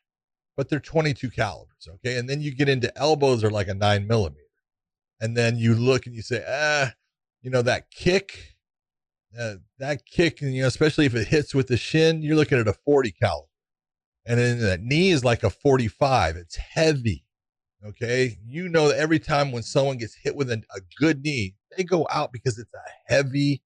but 0.55 0.67
they're 0.67 0.79
22 0.79 1.29
calibers. 1.29 1.87
Okay. 1.87 2.17
And 2.17 2.29
then 2.29 2.41
you 2.41 2.53
get 2.53 2.69
into 2.69 2.95
elbows 2.97 3.43
are 3.43 3.51
like 3.51 3.67
a 3.67 3.73
nine 3.73 4.07
millimeter. 4.07 4.41
And 5.21 5.37
then 5.37 5.57
you 5.57 5.75
look 5.75 6.05
and 6.05 6.15
you 6.15 6.21
say, 6.21 6.43
ah, 6.47 6.93
you 7.41 7.49
know, 7.51 7.61
that 7.61 7.91
kick, 7.91 8.55
uh, 9.39 9.55
that 9.79 10.05
kick, 10.05 10.41
and 10.41 10.53
you 10.53 10.61
know, 10.61 10.67
especially 10.67 11.05
if 11.05 11.15
it 11.15 11.27
hits 11.27 11.53
with 11.53 11.67
the 11.67 11.77
shin, 11.77 12.21
you're 12.21 12.35
looking 12.35 12.59
at 12.59 12.67
a 12.67 12.73
40 12.73 13.11
caliber. 13.11 13.47
And 14.25 14.39
then 14.39 14.59
that 14.59 14.81
knee 14.81 15.11
is 15.11 15.23
like 15.23 15.43
a 15.43 15.49
45. 15.49 16.35
It's 16.35 16.55
heavy. 16.55 17.26
Okay. 17.85 18.37
You 18.45 18.69
know 18.69 18.87
that 18.89 18.97
every 18.97 19.19
time 19.19 19.51
when 19.51 19.63
someone 19.63 19.97
gets 19.97 20.15
hit 20.15 20.35
with 20.35 20.49
a, 20.49 20.63
a 20.75 20.79
good 20.99 21.23
knee, 21.23 21.55
they 21.75 21.83
go 21.83 22.07
out 22.11 22.31
because 22.31 22.57
it's 22.57 22.73
a 22.73 23.13
heavy 23.13 23.61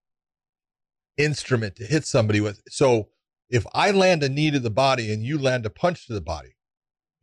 instrument 1.17 1.75
to 1.77 1.85
hit 1.85 2.05
somebody 2.05 2.41
with. 2.41 2.61
So 2.67 3.09
if 3.49 3.65
I 3.73 3.91
land 3.91 4.23
a 4.23 4.29
knee 4.29 4.51
to 4.51 4.59
the 4.59 4.69
body 4.69 5.11
and 5.13 5.23
you 5.23 5.37
land 5.37 5.65
a 5.65 5.69
punch 5.69 6.07
to 6.07 6.13
the 6.13 6.21
body, 6.21 6.55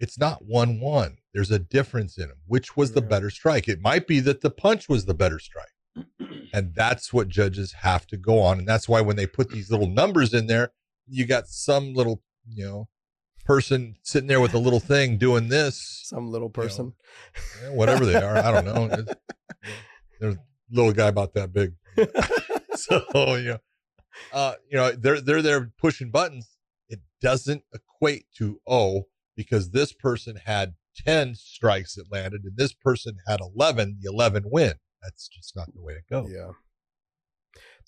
it's 0.01 0.19
not 0.19 0.45
1 0.45 0.81
1. 0.81 1.17
There's 1.35 1.51
a 1.51 1.59
difference 1.59 2.17
in 2.19 2.29
them. 2.29 2.39
Which 2.47 2.77
was 2.77 2.93
the 2.93 3.03
better 3.03 3.31
strike? 3.31 3.69
It 3.69 3.81
might 3.81 4.07
be 4.07 4.21
that 4.21 4.41
the 4.41 4.51
punch 4.51 4.89
was 4.89 5.05
the 5.05 5.15
better 5.15 5.39
strike. 5.39 5.67
And 6.53 6.75
that's 6.75 7.13
what 7.13 7.29
judges 7.29 7.73
have 7.73 8.07
to 8.09 8.17
go 8.17 8.41
on. 8.41 8.59
And 8.59 8.69
that's 8.69 8.89
why 8.89 9.01
when 9.01 9.17
they 9.17 9.27
put 9.27 9.51
these 9.51 9.71
little 9.71 9.89
numbers 9.89 10.33
in 10.33 10.47
there, 10.47 10.73
you 11.09 11.27
got 11.27 11.49
some 11.49 11.95
little, 11.95 12.23
you 12.49 12.65
know, 12.65 12.89
person 13.49 13.97
sitting 14.03 14.29
there 14.29 14.41
with 14.43 14.53
a 14.53 14.59
little 14.59 14.79
thing 14.79 15.17
doing 15.17 15.49
this, 15.49 16.03
Some 16.05 16.31
little 16.31 16.51
person. 16.51 16.93
yeah, 17.63 17.71
whatever 17.71 18.05
they 18.05 18.15
are. 18.15 18.37
I 18.37 18.53
don't 18.53 18.67
know. 18.67 18.85
It's- 18.93 19.17
There's 20.21 20.35
a 20.35 20.39
little 20.71 20.93
guy 20.93 21.09
about 21.09 21.33
that 21.35 21.53
big. 21.53 21.73
so, 22.75 23.03
you 23.37 23.49
know, 23.53 23.59
uh, 24.33 24.55
you 24.71 24.77
know, 24.77 24.91
they're 24.93 25.21
they're 25.21 25.43
there 25.43 25.73
pushing 25.81 26.11
buttons. 26.11 26.57
It 26.89 27.01
doesn't 27.23 27.63
equate 27.73 28.27
to 28.37 28.61
oh, 28.67 29.05
because 29.37 29.71
this 29.71 29.93
person 29.93 30.37
had 30.45 30.75
10 31.07 31.35
strikes 31.37 31.95
that 31.95 32.13
landed 32.13 32.43
and 32.45 32.57
this 32.57 32.75
person 32.75 33.17
had 33.27 33.41
11, 33.41 33.99
the 34.03 34.11
11 34.11 34.45
win. 34.47 34.75
That's 35.03 35.29
just 35.29 35.55
not 35.57 35.73
the 35.73 35.81
way 35.81 35.95
it 35.95 36.05
goes. 36.11 36.31
Yeah. 36.31 36.51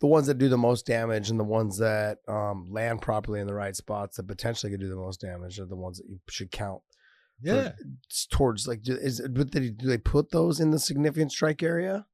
The 0.01 0.07
ones 0.07 0.26
that 0.28 0.38
do 0.38 0.48
the 0.48 0.57
most 0.59 0.86
damage 0.86 1.28
and 1.30 1.38
the 1.38 1.44
ones 1.44 1.78
that 1.78 2.18
um, 2.26 2.68
land 2.70 3.03
properly 3.03 3.40
in 3.40 3.46
the 3.46 3.55
right 3.55 3.76
spots 3.76 4.16
that 4.16 4.26
potentially 4.26 4.70
could 4.72 4.80
do 4.80 4.88
the 4.88 4.96
most 4.96 5.20
damage 5.20 5.59
are 5.61 5.66
the 5.66 5.76
ones 5.76 5.98
that 5.98 6.09
you 6.09 6.18
should 6.28 6.51
count. 6.51 6.80
Yeah. 7.42 7.72
s- 8.11 8.26
towards 8.30 8.66
like, 8.66 8.82
do, 8.82 8.94
is 8.94 9.20
but 9.30 9.53
they, 9.53 9.70
do 9.70 9.86
they 9.86 9.98
put 9.98 10.30
those 10.30 10.59
in 10.61 10.70
the 10.70 10.78
significant 10.78 11.32
strike 11.32 11.62
area? 11.62 12.07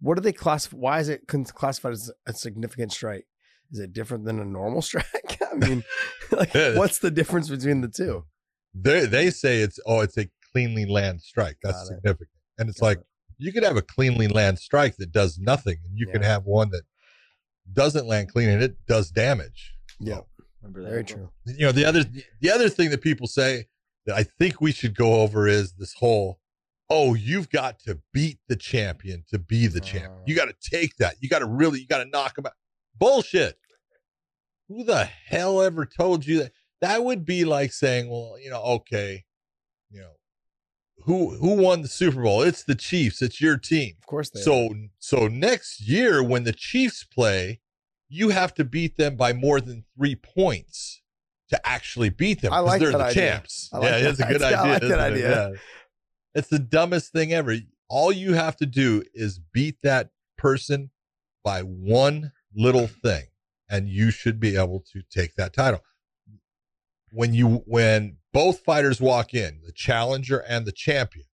What 0.00 0.16
do 0.16 0.20
they 0.20 0.32
classify? 0.32 0.76
Why 0.76 1.00
is 1.00 1.08
it 1.08 1.26
classified 1.26 1.92
as 1.92 2.10
a 2.26 2.32
significant 2.34 2.92
strike? 2.92 3.26
Is 3.72 3.78
it 3.78 3.92
different 3.94 4.24
than 4.26 4.38
a 4.38 4.44
normal 4.44 4.82
strike? 4.90 5.38
I 5.50 5.54
mean, 5.54 5.82
like, 6.30 6.52
what's 6.54 6.98
the 6.98 7.10
difference 7.10 7.48
between 7.48 7.80
the 7.80 7.88
two? 7.88 8.24
They 8.74 9.06
they 9.06 9.30
say 9.30 9.60
it's 9.60 9.78
oh, 9.86 10.00
it's 10.00 10.18
a 10.18 10.28
cleanly 10.52 10.84
land 10.84 11.22
strike. 11.22 11.56
That's 11.62 11.76
Got 11.76 11.82
it. 11.82 11.86
significant. 11.96 12.28
And 12.58 12.68
it's 12.68 12.80
Got 12.80 12.86
like 12.86 12.98
it. 12.98 13.06
you 13.38 13.52
could 13.52 13.62
have 13.64 13.76
a 13.78 13.82
cleanly 13.82 14.28
land 14.28 14.58
strike 14.58 14.96
that 14.96 15.10
does 15.12 15.38
nothing, 15.38 15.78
and 15.88 15.98
you 15.98 16.06
can 16.06 16.22
have 16.22 16.44
one 16.44 16.70
that 16.70 16.82
doesn't 17.72 18.06
land 18.06 18.32
clean 18.32 18.48
and 18.48 18.62
it 18.62 18.76
does 18.86 19.10
damage. 19.10 19.74
Yeah, 20.00 20.20
Remember 20.62 20.82
that? 20.82 20.90
very 20.90 21.04
true. 21.04 21.30
You 21.46 21.66
know, 21.66 21.72
the 21.72 21.84
other 21.84 22.04
the 22.40 22.50
other 22.50 22.68
thing 22.68 22.90
that 22.90 23.00
people 23.00 23.26
say 23.26 23.66
that 24.06 24.16
I 24.16 24.24
think 24.24 24.60
we 24.60 24.72
should 24.72 24.96
go 24.96 25.20
over 25.20 25.46
is 25.46 25.72
this 25.74 25.94
whole 25.94 26.40
oh, 26.90 27.14
you've 27.14 27.50
got 27.50 27.78
to 27.80 27.98
beat 28.12 28.38
the 28.48 28.56
champion 28.56 29.24
to 29.30 29.38
be 29.38 29.66
the 29.66 29.80
champion. 29.80 30.12
Uh. 30.12 30.24
You 30.26 30.36
got 30.36 30.46
to 30.46 30.70
take 30.70 30.96
that. 30.98 31.16
You 31.20 31.28
got 31.28 31.40
to 31.40 31.46
really 31.46 31.80
you 31.80 31.86
got 31.86 32.04
to 32.04 32.10
knock 32.10 32.38
him 32.38 32.46
out. 32.46 32.52
Bullshit. 32.96 33.56
Who 34.68 34.84
the 34.84 35.04
hell 35.04 35.60
ever 35.60 35.84
told 35.86 36.26
you 36.26 36.40
that? 36.40 36.52
That 36.80 37.04
would 37.04 37.24
be 37.24 37.44
like 37.44 37.72
saying, 37.72 38.10
well, 38.10 38.36
you 38.40 38.50
know, 38.50 38.60
okay, 38.62 39.12
you 39.12 39.18
know, 39.18 39.24
who 41.02 41.36
who 41.36 41.54
won 41.62 41.82
the 41.82 41.88
Super 41.88 42.22
Bowl? 42.22 42.42
It's 42.42 42.64
the 42.64 42.74
Chiefs. 42.74 43.20
It's 43.22 43.40
your 43.40 43.56
team. 43.58 43.94
Of 43.98 44.06
course 44.06 44.30
they. 44.30 44.40
are. 44.40 44.42
So 44.44 44.74
so 44.98 45.28
next 45.28 45.80
year 45.80 46.22
when 46.22 46.44
the 46.44 46.52
Chiefs 46.52 47.04
play, 47.04 47.60
you 48.08 48.30
have 48.30 48.54
to 48.54 48.64
beat 48.64 48.96
them 48.96 49.16
by 49.16 49.32
more 49.32 49.60
than 49.60 49.84
three 49.96 50.14
points 50.16 51.02
to 51.50 51.66
actually 51.66 52.08
beat 52.10 52.40
them. 52.40 52.52
I 52.52 52.56
'cause 52.58 52.66
like 52.66 52.80
they're 52.80 52.92
that 52.92 52.98
the 52.98 53.04
idea. 53.04 53.30
champs. 53.32 53.68
I 53.72 53.78
like 53.78 53.84
yeah, 53.90 53.98
that 54.00 54.10
it's 54.10 54.20
a 54.20 54.26
good 54.26 54.42
idea. 54.42 54.58
I 54.58 54.60
idea. 54.60 54.72
like 54.72 54.80
that 54.80 54.86
isn't 54.86 54.98
it? 55.00 55.02
idea. 55.34 55.50
Yeah. 55.50 55.56
It's 56.34 56.48
the 56.48 56.58
dumbest 56.58 57.12
thing 57.12 57.32
ever. 57.32 57.56
All 57.88 58.10
you 58.10 58.32
have 58.34 58.56
to 58.56 58.66
do 58.66 59.02
is 59.12 59.38
beat 59.52 59.76
that 59.82 60.10
person 60.38 60.90
by 61.44 61.60
one 61.60 62.32
little 62.54 62.86
thing, 62.86 63.24
and 63.68 63.88
you 63.88 64.10
should 64.10 64.40
be 64.40 64.56
able 64.56 64.80
to 64.92 65.02
take 65.10 65.34
that 65.34 65.52
title. 65.52 65.80
When 67.12 67.34
you 67.34 67.62
when 67.66 68.16
both 68.34 68.64
fighters 68.64 69.00
walk 69.00 69.32
in, 69.32 69.60
the 69.64 69.72
challenger 69.72 70.38
and 70.38 70.66
the 70.66 70.72
champion, 70.72 71.26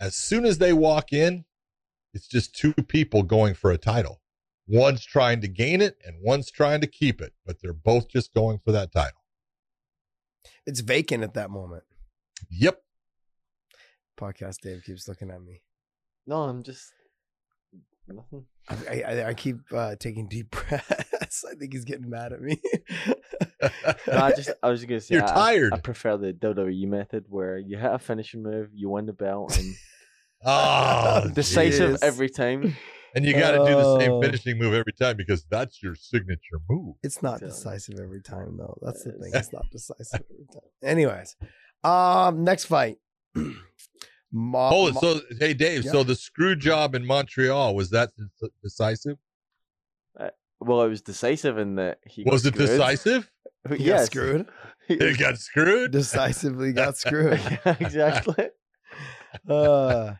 as 0.00 0.14
soon 0.14 0.46
as 0.46 0.58
they 0.58 0.72
walk 0.72 1.12
in, 1.12 1.44
it's 2.14 2.28
just 2.28 2.54
two 2.54 2.72
people 2.72 3.24
going 3.24 3.54
for 3.54 3.70
a 3.72 3.76
title. 3.76 4.22
One's 4.68 5.04
trying 5.04 5.40
to 5.42 5.48
gain 5.48 5.80
it 5.82 5.98
and 6.04 6.16
one's 6.22 6.50
trying 6.50 6.80
to 6.80 6.86
keep 6.86 7.20
it, 7.20 7.32
but 7.44 7.56
they're 7.60 7.72
both 7.72 8.08
just 8.08 8.32
going 8.32 8.60
for 8.64 8.72
that 8.72 8.92
title. 8.92 9.20
it's 10.66 10.80
vacant 10.80 11.24
at 11.24 11.34
that 11.34 11.50
moment. 11.50 11.82
Yep. 12.50 12.80
Podcast 14.18 14.60
Dave 14.62 14.82
keeps 14.84 15.08
looking 15.08 15.30
at 15.30 15.42
me. 15.42 15.62
No, 16.26 16.42
I'm 16.42 16.62
just 16.62 16.92
nothing. 18.08 18.46
I, 18.68 19.02
I, 19.02 19.28
I 19.28 19.34
keep 19.34 19.56
uh, 19.72 19.96
taking 19.96 20.28
deep 20.28 20.50
breaths. 20.68 21.44
I 21.50 21.54
think 21.54 21.72
he's 21.72 21.84
getting 21.84 22.08
mad 22.08 22.32
at 22.32 22.40
me. 22.40 22.60
No, 24.08 24.18
I 24.22 24.32
just 24.32 24.50
I 24.62 24.70
was 24.70 24.80
just 24.80 24.88
gonna 24.88 25.00
say 25.00 25.14
You're 25.16 25.24
I- 25.24 25.30
I- 25.30 25.34
tired. 25.34 25.72
I, 25.74 25.78
prefer 25.80 26.16
the 26.16 26.32
WWE 26.32 26.86
method 26.88 27.24
where 27.28 27.58
you 27.58 27.76
hit 27.76 27.92
a 27.92 27.98
finishing 27.98 28.42
move, 28.42 28.68
you 28.74 28.88
win 28.90 29.06
the 29.06 29.12
belt, 29.12 29.56
and 29.58 29.74
Oh, 30.44 31.28
decisive 31.34 31.94
jeez. 31.96 32.02
every 32.02 32.28
time. 32.28 32.76
And 33.14 33.24
you 33.24 33.32
got 33.32 33.52
to 33.52 33.58
do 33.58 33.74
the 33.74 33.98
same 33.98 34.12
Oh. 34.12 34.20
finishing 34.22 34.58
move 34.58 34.74
every 34.74 34.92
time 34.92 35.16
because 35.16 35.44
that's 35.50 35.82
your 35.82 35.94
signature 35.94 36.60
move. 36.68 36.96
it's 37.02 37.22
not 37.22 37.40
So- 37.40 37.46
decisive 37.46 37.98
every 37.98 38.20
time, 38.20 38.56
though. 38.58 38.76
That's 38.82 39.02
the 39.04 39.12
thing. 39.12 39.30
It's 39.34 39.52
not 39.52 39.64
decisive 39.72 40.20
every 40.30 40.46
time. 40.52 40.70
Anyways, 40.82 41.34
um, 41.82 42.44
next 42.44 42.66
fight. 42.66 42.98
Ma- 44.32 44.68
Hold 44.68 44.90
it. 44.90 44.94
Ma- 44.94 45.00
So, 45.00 45.20
hey, 45.40 45.54
Dave. 45.54 45.84
Yeah. 45.84 45.92
So 45.92 46.02
the 46.02 46.14
screw 46.14 46.56
job 46.56 46.94
in 46.94 47.06
Montreal 47.06 47.74
was 47.74 47.90
that 47.90 48.10
decisive? 48.62 49.16
Well, 50.60 50.82
it 50.82 50.88
was 50.88 51.02
decisive 51.02 51.58
in 51.58 51.74
that 51.76 51.98
he 52.06 52.24
got 52.24 52.32
Was 52.32 52.46
it 52.46 52.54
screwed. 52.54 52.68
decisive? 52.68 53.30
he 53.76 53.84
got 53.86 54.06
screwed. 54.06 54.46
It 54.88 55.18
got 55.18 55.36
screwed. 55.38 55.90
Decisively 55.90 56.72
got 56.72 56.96
screwed. 57.02 57.40
yeah, 57.64 57.76
exactly. 57.80 58.50
Uh, 59.48 60.14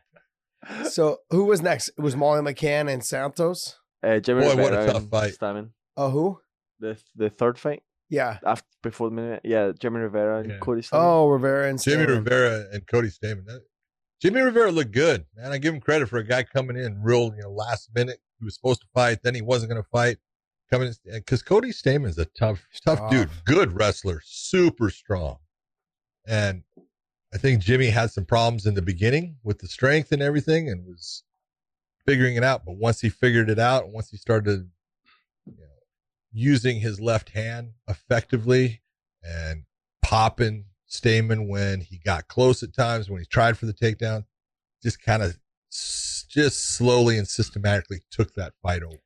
so 0.91 1.19
who 1.31 1.45
was 1.45 1.63
next? 1.63 1.91
It 1.91 2.01
was 2.01 2.17
Molly 2.17 2.41
McCann 2.41 2.93
and 2.93 3.05
Santos. 3.05 3.79
Uh, 4.03 4.19
Jimmy 4.19 4.43
Boy, 4.43 4.57
what 4.61 4.73
a 4.73 4.87
tough 4.87 5.05
fight. 5.09 5.35
Stamann. 5.41 5.71
Oh, 5.97 6.11
who? 6.11 6.41
The 6.81 7.01
the 7.15 7.31
third 7.31 7.59
fight 7.59 7.83
Yeah. 8.11 8.39
after 8.45 8.67
before 8.83 9.09
the 9.09 9.15
minute. 9.17 9.43
Yeah, 9.45 9.71
Jimmy 9.79 10.01
Rivera 10.01 10.41
and 10.41 10.51
Yeah. 10.51 10.59
Cody. 10.59 10.83
Stamann. 10.83 10.99
Oh, 11.05 11.29
Rivera 11.29 11.69
and 11.71 11.81
Jimmy 11.81 12.05
Stamann. 12.05 12.09
Rivera 12.09 12.65
and 12.73 12.87
Cody 12.87 13.09
Stamann. 13.09 13.47
That- 13.47 13.63
Jimmy 14.21 14.41
Rivera 14.41 14.71
looked 14.73 14.93
good, 14.93 15.27
man. 15.37 15.53
I 15.53 15.59
give 15.59 15.75
him 15.75 15.81
credit 15.81 16.09
for 16.09 16.17
a 16.19 16.25
guy 16.25 16.43
coming 16.43 16.77
in 16.77 17.03
real, 17.03 17.33
you 17.37 17.43
know, 17.43 17.51
last 17.51 17.91
minute. 17.95 18.19
He 18.39 18.45
was 18.45 18.55
supposed 18.55 18.81
to 18.81 18.87
fight, 18.95 19.21
then 19.23 19.35
he 19.35 19.43
wasn't 19.43 19.71
going 19.71 19.83
to 19.83 19.89
fight. 19.91 20.17
Coming 20.71 20.93
because 21.05 21.43
Cody 21.43 21.71
Stamann 21.71 22.09
is 22.09 22.19
a 22.19 22.25
tough, 22.25 22.67
tough 22.85 22.99
Tough. 22.99 23.11
dude, 23.11 23.31
good 23.45 23.73
wrestler, 23.73 24.21
super 24.25 24.91
strong, 24.91 25.39
and 26.27 26.65
I 27.33 27.39
think 27.39 27.61
Jimmy 27.63 27.91
had 27.91 28.11
some 28.11 28.25
problems 28.25 28.67
in 28.67 28.75
the 28.75 28.83
beginning 28.83 29.37
with 29.45 29.59
the 29.59 29.69
strength 29.69 30.11
and 30.11 30.23
everything, 30.23 30.69
and 30.69 30.85
was 30.85 31.23
figuring 32.05 32.37
it 32.37 32.43
out. 32.43 32.65
But 32.65 32.77
once 32.77 33.01
he 33.01 33.09
figured 33.09 33.49
it 33.49 33.59
out, 33.59 33.91
once 33.91 34.11
he 34.11 34.17
started, 34.17 34.71
you 35.45 35.55
know, 35.59 35.67
using 36.33 36.81
his 36.81 37.01
left 37.01 37.31
hand 37.31 37.73
effectively 37.89 38.83
and 39.23 39.65
popping 40.03 40.67
Stamann 40.89 41.49
when 41.49 41.81
he 41.81 41.99
got 41.99 42.29
close 42.29 42.63
at 42.63 42.75
times, 42.75 43.11
when 43.11 43.21
he 43.21 43.27
tried 43.27 43.59
for 43.59 43.67
the 43.67 43.75
takedown, 43.75 44.25
just 44.83 45.03
kind 45.03 45.23
of 45.23 45.39
just 45.71 46.77
slowly 46.77 47.19
and 47.19 47.29
systematically 47.29 48.01
took 48.11 48.35
that 48.35 48.55
fight 48.63 48.83
over. 48.83 48.99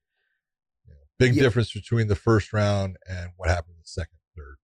Big 1.20 1.36
Yeah. 1.36 1.42
difference 1.42 1.72
between 1.72 2.08
the 2.08 2.16
first 2.16 2.52
round 2.52 2.96
and 3.08 3.30
what 3.36 3.48
happened 3.48 3.74
in 3.76 3.80
the 3.82 3.86
second, 3.88 4.18
third. 4.36 4.56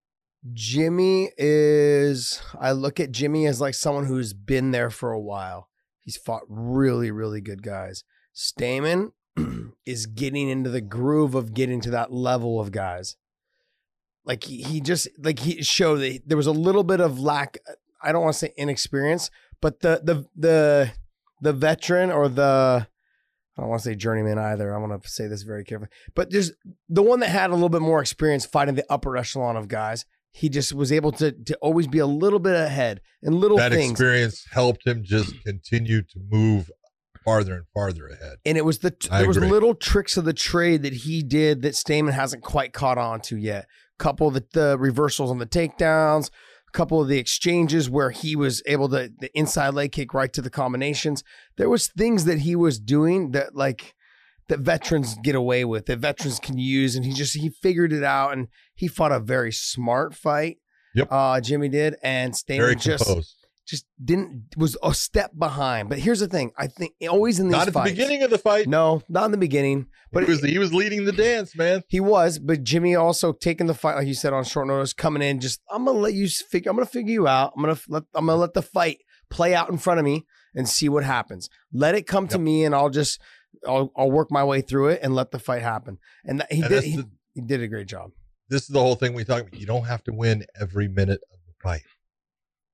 Jimmy 0.52 1.30
is. 1.36 2.40
I 2.58 2.72
look 2.72 2.98
at 2.98 3.12
Jimmy 3.12 3.46
as 3.46 3.60
like 3.60 3.74
someone 3.74 4.06
who's 4.06 4.32
been 4.32 4.70
there 4.70 4.90
for 4.90 5.12
a 5.12 5.20
while. 5.20 5.68
He's 6.00 6.16
fought 6.16 6.42
really, 6.48 7.10
really 7.10 7.40
good 7.40 7.62
guys. 7.62 8.04
Stamann 8.34 9.12
is 9.86 10.06
getting 10.06 10.48
into 10.48 10.70
the 10.70 10.80
groove 10.80 11.34
of 11.34 11.52
getting 11.54 11.80
to 11.82 11.90
that 11.90 12.12
level 12.12 12.58
of 12.60 12.72
guys. 12.72 13.16
Like 14.24 14.44
he, 14.44 14.62
he 14.62 14.80
just 14.80 15.08
like 15.18 15.40
he 15.40 15.62
showed 15.62 15.98
that 15.98 16.22
there 16.26 16.36
was 16.36 16.46
a 16.46 16.52
little 16.52 16.84
bit 16.84 17.00
of 17.00 17.20
lack. 17.20 17.58
I 18.02 18.12
don't 18.12 18.22
want 18.22 18.34
to 18.34 18.38
say 18.38 18.52
inexperience, 18.56 19.30
but 19.60 19.80
the 19.80 20.00
the 20.02 20.26
the 20.36 20.92
the 21.42 21.52
veteran 21.52 22.10
or 22.10 22.28
the 22.28 22.88
I 23.56 23.62
don't 23.62 23.70
want 23.70 23.82
to 23.82 23.88
say 23.88 23.94
journeyman 23.94 24.38
either. 24.38 24.74
I 24.74 24.78
want 24.78 25.02
to 25.02 25.08
say 25.08 25.28
this 25.28 25.42
very 25.42 25.64
carefully. 25.64 25.90
But 26.14 26.30
there's 26.30 26.52
the 26.88 27.02
one 27.02 27.20
that 27.20 27.28
had 27.28 27.50
a 27.50 27.54
little 27.54 27.70
bit 27.70 27.80
more 27.80 28.00
experience 28.00 28.44
fighting 28.44 28.74
the 28.74 28.84
upper 28.90 29.16
echelon 29.16 29.56
of 29.56 29.68
guys. 29.68 30.04
He 30.32 30.50
just 30.50 30.74
was 30.74 30.92
able 30.92 31.12
to 31.12 31.32
to 31.32 31.56
always 31.62 31.86
be 31.86 31.98
a 31.98 32.06
little 32.06 32.38
bit 32.38 32.54
ahead 32.54 33.00
in 33.22 33.40
little 33.40 33.56
that 33.56 33.72
things. 33.72 33.92
experience 33.92 34.44
helped 34.50 34.86
him 34.86 35.02
just 35.02 35.32
continue 35.44 36.02
to 36.02 36.20
move 36.30 36.70
farther 37.24 37.54
and 37.54 37.64
farther 37.72 38.06
ahead. 38.06 38.36
And 38.44 38.58
it 38.58 38.64
was 38.64 38.80
the 38.80 38.94
I 39.10 39.18
there 39.20 39.28
was 39.28 39.38
agree. 39.38 39.50
little 39.50 39.74
tricks 39.74 40.18
of 40.18 40.26
the 40.26 40.34
trade 40.34 40.82
that 40.82 40.92
he 40.92 41.22
did 41.22 41.62
that 41.62 41.72
Stamann 41.72 42.12
hasn't 42.12 42.42
quite 42.42 42.74
caught 42.74 42.98
on 42.98 43.20
to 43.22 43.36
yet. 43.38 43.66
Couple 43.98 44.28
of 44.28 44.34
the, 44.34 44.44
the 44.52 44.78
reversals 44.78 45.30
on 45.30 45.38
the 45.38 45.46
takedowns, 45.46 46.30
couple 46.76 47.00
of 47.00 47.08
the 47.08 47.18
exchanges 47.18 47.88
where 47.88 48.10
he 48.10 48.36
was 48.36 48.62
able 48.66 48.88
to 48.90 49.10
the 49.18 49.30
inside 49.34 49.70
leg 49.70 49.92
kick 49.92 50.12
right 50.12 50.32
to 50.34 50.42
the 50.42 50.50
combinations. 50.50 51.24
There 51.56 51.70
was 51.70 51.88
things 51.88 52.26
that 52.26 52.40
he 52.40 52.54
was 52.54 52.78
doing 52.78 53.30
that 53.30 53.56
like 53.56 53.94
that 54.48 54.60
veterans 54.60 55.16
get 55.24 55.34
away 55.34 55.64
with, 55.64 55.86
that 55.86 55.98
veterans 55.98 56.38
can 56.38 56.58
use, 56.58 56.94
and 56.94 57.04
he 57.04 57.12
just 57.12 57.34
he 57.34 57.48
figured 57.48 57.92
it 57.92 58.04
out 58.04 58.34
and 58.34 58.48
he 58.74 58.88
fought 58.88 59.10
a 59.10 59.18
very 59.18 59.52
smart 59.52 60.14
fight. 60.14 60.58
Yep. 60.94 61.08
Uh 61.10 61.40
Jimmy 61.40 61.70
did 61.70 61.96
and 62.02 62.34
Stamann 62.34 62.58
Very 62.58 62.76
just 62.76 63.06
composed. 63.06 63.45
Just 63.66 63.84
didn't 64.02 64.44
was 64.56 64.76
a 64.82 64.94
step 64.94 65.32
behind. 65.38 65.88
But 65.88 65.98
here's 65.98 66.20
the 66.20 66.28
thing: 66.28 66.52
I 66.56 66.66
think 66.68 66.94
always 67.08 67.38
in 67.40 67.48
these 67.48 67.52
Not 67.58 67.68
at 67.68 67.74
fights, 67.74 67.90
the 67.90 67.94
beginning 67.96 68.22
of 68.22 68.30
the 68.30 68.38
fight. 68.38 68.66
no, 68.68 69.02
not 69.08 69.24
in 69.26 69.30
the 69.32 69.36
beginning, 69.38 69.86
but 70.12 70.24
he 70.24 70.30
was 70.30 70.42
he 70.42 70.58
was 70.58 70.72
leading 70.72 71.04
the 71.04 71.12
dance, 71.12 71.56
man. 71.56 71.82
he 71.88 72.00
was. 72.00 72.38
But 72.38 72.62
Jimmy 72.62 72.94
also 72.94 73.32
taking 73.32 73.66
the 73.66 73.74
fight, 73.74 73.96
like 73.96 74.06
you 74.06 74.14
said, 74.14 74.32
on 74.32 74.44
short 74.44 74.66
notice, 74.68 74.92
coming 74.92 75.22
in. 75.22 75.40
Just 75.40 75.60
I'm 75.70 75.84
gonna 75.84 75.98
let 75.98 76.14
you 76.14 76.28
figure. 76.28 76.70
I'm 76.70 76.76
gonna 76.76 76.86
figure 76.86 77.12
you 77.12 77.26
out. 77.28 77.52
I'm 77.56 77.62
gonna 77.62 77.78
let 77.88 78.04
I'm 78.14 78.26
gonna 78.26 78.38
let 78.40 78.54
the 78.54 78.62
fight 78.62 78.98
play 79.30 79.54
out 79.54 79.68
in 79.70 79.78
front 79.78 79.98
of 79.98 80.04
me 80.04 80.24
and 80.54 80.68
see 80.68 80.88
what 80.88 81.04
happens. 81.04 81.50
Let 81.72 81.94
it 81.94 82.06
come 82.06 82.28
to 82.28 82.38
me, 82.38 82.64
and 82.64 82.74
I'll 82.74 82.90
just 82.90 83.20
I'll, 83.66 83.90
I'll 83.96 84.10
work 84.10 84.30
my 84.30 84.44
way 84.44 84.60
through 84.60 84.88
it 84.88 85.00
and 85.02 85.14
let 85.14 85.30
the 85.32 85.38
fight 85.38 85.62
happen. 85.62 85.98
And 86.24 86.40
that, 86.40 86.52
he 86.52 86.60
And 86.60 86.70
did. 86.70 86.84
He, 86.84 86.96
the- 86.96 87.10
he 87.34 87.40
did 87.42 87.60
a 87.62 87.68
great 87.68 87.86
job. 87.86 88.12
this 88.48 88.62
is 88.62 88.68
the 88.68 88.80
whole 88.80 88.94
thing 88.94 89.12
we 89.12 89.22
talk 89.24 89.42
about. 89.42 89.60
You 89.60 89.66
don't 89.66 89.84
have 89.84 90.02
to 90.04 90.12
win 90.12 90.44
every 90.58 90.88
minute 90.88 91.20
of 91.32 91.38
the 91.46 91.52
fight. 91.62 91.82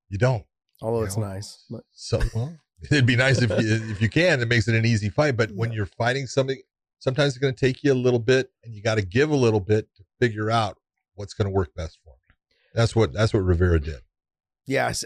You 0.09 0.17
don't. 0.17 0.45
Although 0.81 0.99
You 0.99 1.05
it's 1.05 1.17
know, 1.17 1.27
nice. 1.27 1.65
But 1.69 1.83
So 1.91 2.21
well, 2.35 2.57
it'd 2.91 3.05
be 3.05 3.15
nice 3.15 3.41
if 3.41 3.49
you 3.49 3.91
if 3.91 4.01
you 4.01 4.09
can. 4.09 4.41
It 4.41 4.47
makes 4.47 4.67
it 4.67 4.75
an 4.75 4.85
easy 4.85 5.09
fight. 5.09 5.37
But 5.37 5.51
when 5.51 5.71
you're 5.71 5.85
fighting 5.85 6.27
something, 6.27 6.61
sometimes 6.99 7.29
it's 7.29 7.37
going 7.37 7.53
to 7.53 7.59
take 7.59 7.83
you 7.83 7.93
a 7.93 7.95
little 7.95 8.19
bit, 8.19 8.51
and 8.63 8.73
you 8.73 8.81
got 8.81 8.95
to 8.95 9.01
give 9.01 9.29
a 9.29 9.35
little 9.35 9.59
bit 9.59 9.87
to 9.95 10.03
figure 10.19 10.49
out 10.49 10.77
what's 11.15 11.33
going 11.33 11.47
to 11.47 11.51
work 11.51 11.73
best 11.75 11.99
for 12.03 12.11
me. 12.11 12.35
That's 12.73 12.95
what 12.95 13.13
that's 13.13 13.33
what 13.33 13.43
Rivera 13.43 13.79
did. 13.79 14.01
Yes. 14.65 15.03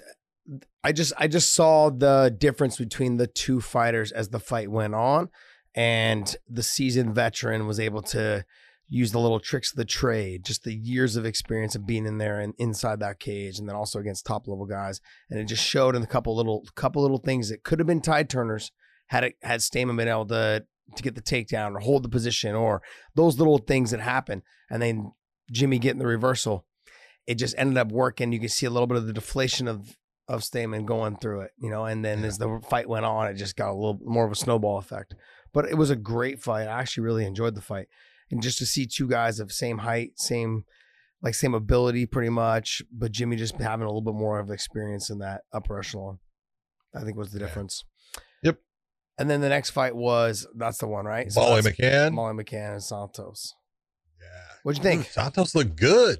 I 0.83 0.93
just 0.93 1.11
I 1.17 1.27
just 1.27 1.53
saw 1.53 1.89
the 1.89 2.33
difference 2.37 2.77
between 2.77 3.17
the 3.17 3.27
two 3.27 3.59
fighters 3.59 4.13
as 4.13 4.29
the 4.29 4.39
fight 4.39 4.71
went 4.71 4.95
on 4.95 5.29
and 5.75 6.35
the 6.49 6.63
seasoned 6.63 7.13
veteran 7.13 7.67
was 7.67 7.79
able 7.79 8.01
to 8.01 8.45
use 8.89 9.11
the 9.11 9.19
little 9.19 9.39
tricks 9.39 9.71
of 9.71 9.77
the 9.77 9.85
trade, 9.85 10.45
just 10.45 10.63
the 10.63 10.73
years 10.73 11.15
of 11.15 11.25
experience 11.25 11.75
of 11.75 11.85
being 11.85 12.05
in 12.05 12.17
there 12.17 12.39
and 12.39 12.53
inside 12.57 12.99
that 12.99 13.19
cage 13.19 13.59
and 13.59 13.67
then 13.67 13.75
also 13.75 13.99
against 13.99 14.25
top 14.25 14.47
level 14.47 14.65
guys 14.65 15.01
and 15.29 15.39
it 15.39 15.45
just 15.45 15.63
showed 15.63 15.95
in 15.95 16.03
a 16.03 16.07
couple 16.07 16.35
little 16.35 16.63
couple 16.75 17.01
little 17.01 17.17
things 17.17 17.49
that 17.49 17.63
could 17.63 17.79
have 17.79 17.87
been 17.87 18.01
tide 18.01 18.29
turners 18.29 18.71
had 19.07 19.23
it 19.23 19.35
had 19.41 19.59
Stamann 19.59 19.97
been 19.97 20.07
able 20.07 20.25
to 20.27 20.65
to 20.95 21.03
get 21.03 21.15
the 21.15 21.21
takedown 21.21 21.75
or 21.75 21.79
hold 21.79 22.03
the 22.03 22.09
position 22.09 22.55
or 22.55 22.81
those 23.15 23.37
little 23.37 23.57
things 23.57 23.91
that 23.91 23.99
happen 23.99 24.41
and 24.69 24.81
then 24.81 25.11
Jimmy 25.51 25.79
getting 25.79 25.99
the 25.99 26.07
reversal 26.07 26.65
it 27.27 27.35
just 27.35 27.55
ended 27.57 27.77
up 27.77 27.91
working. 27.91 28.31
You 28.31 28.39
can 28.39 28.49
see 28.49 28.65
a 28.65 28.69
little 28.69 28.87
bit 28.87 28.97
of 28.97 29.05
the 29.05 29.13
deflation 29.13 29.67
of 29.67 29.97
of 30.29 30.41
Stamann 30.41 30.85
going 30.85 31.15
through 31.15 31.41
it, 31.41 31.51
you 31.57 31.69
know, 31.69 31.85
and 31.85 32.03
then 32.03 32.25
as 32.25 32.37
the 32.37 32.59
fight 32.69 32.89
went 32.89 33.05
on, 33.05 33.27
it 33.27 33.35
just 33.35 33.55
got 33.55 33.69
a 33.69 33.73
little 33.73 33.97
more 34.03 34.25
of 34.25 34.31
a 34.31 34.35
snowball 34.35 34.77
effect. 34.77 35.15
But 35.53 35.69
it 35.69 35.75
was 35.75 35.89
a 35.89 35.95
great 35.95 36.41
fight. 36.41 36.67
I 36.67 36.81
actually 36.81 37.03
really 37.03 37.25
enjoyed 37.25 37.55
the 37.55 37.61
fight. 37.61 37.87
And 38.29 38.41
just 38.41 38.57
to 38.59 38.65
see 38.65 38.85
two 38.85 39.07
guys 39.07 39.39
of 39.39 39.51
same 39.51 39.79
height, 39.79 40.19
same 40.19 40.65
like 41.21 41.33
same 41.33 41.53
ability 41.53 42.05
pretty 42.05 42.29
much, 42.29 42.81
but 42.91 43.11
Jimmy 43.11 43.37
just 43.37 43.55
having 43.55 43.85
a 43.85 43.89
little 43.89 44.01
bit 44.01 44.13
more 44.13 44.39
of 44.39 44.51
experience 44.51 45.09
in 45.09 45.19
that 45.19 45.41
upper 45.51 45.79
echelon, 45.79 46.19
I 46.95 47.01
think 47.01 47.17
was 47.17 47.31
the 47.31 47.39
difference. 47.39 47.83
Yep. 48.43 48.59
And 49.17 49.29
then 49.29 49.41
the 49.41 49.49
next 49.49 49.71
fight 49.71 49.95
was 49.95 50.45
that's 50.55 50.77
the 50.77 50.87
one, 50.87 51.05
right? 51.05 51.31
So 51.31 51.41
Molly 51.41 51.61
McCann. 51.61 52.13
Molly 52.13 52.43
McCann 52.43 52.73
and 52.73 52.83
Santos. 52.83 53.55
Yeah. 54.21 54.27
What'd 54.63 54.83
you 54.83 54.89
think? 54.89 55.05
Santos 55.11 55.55
looked 55.55 55.75
good. 55.75 56.19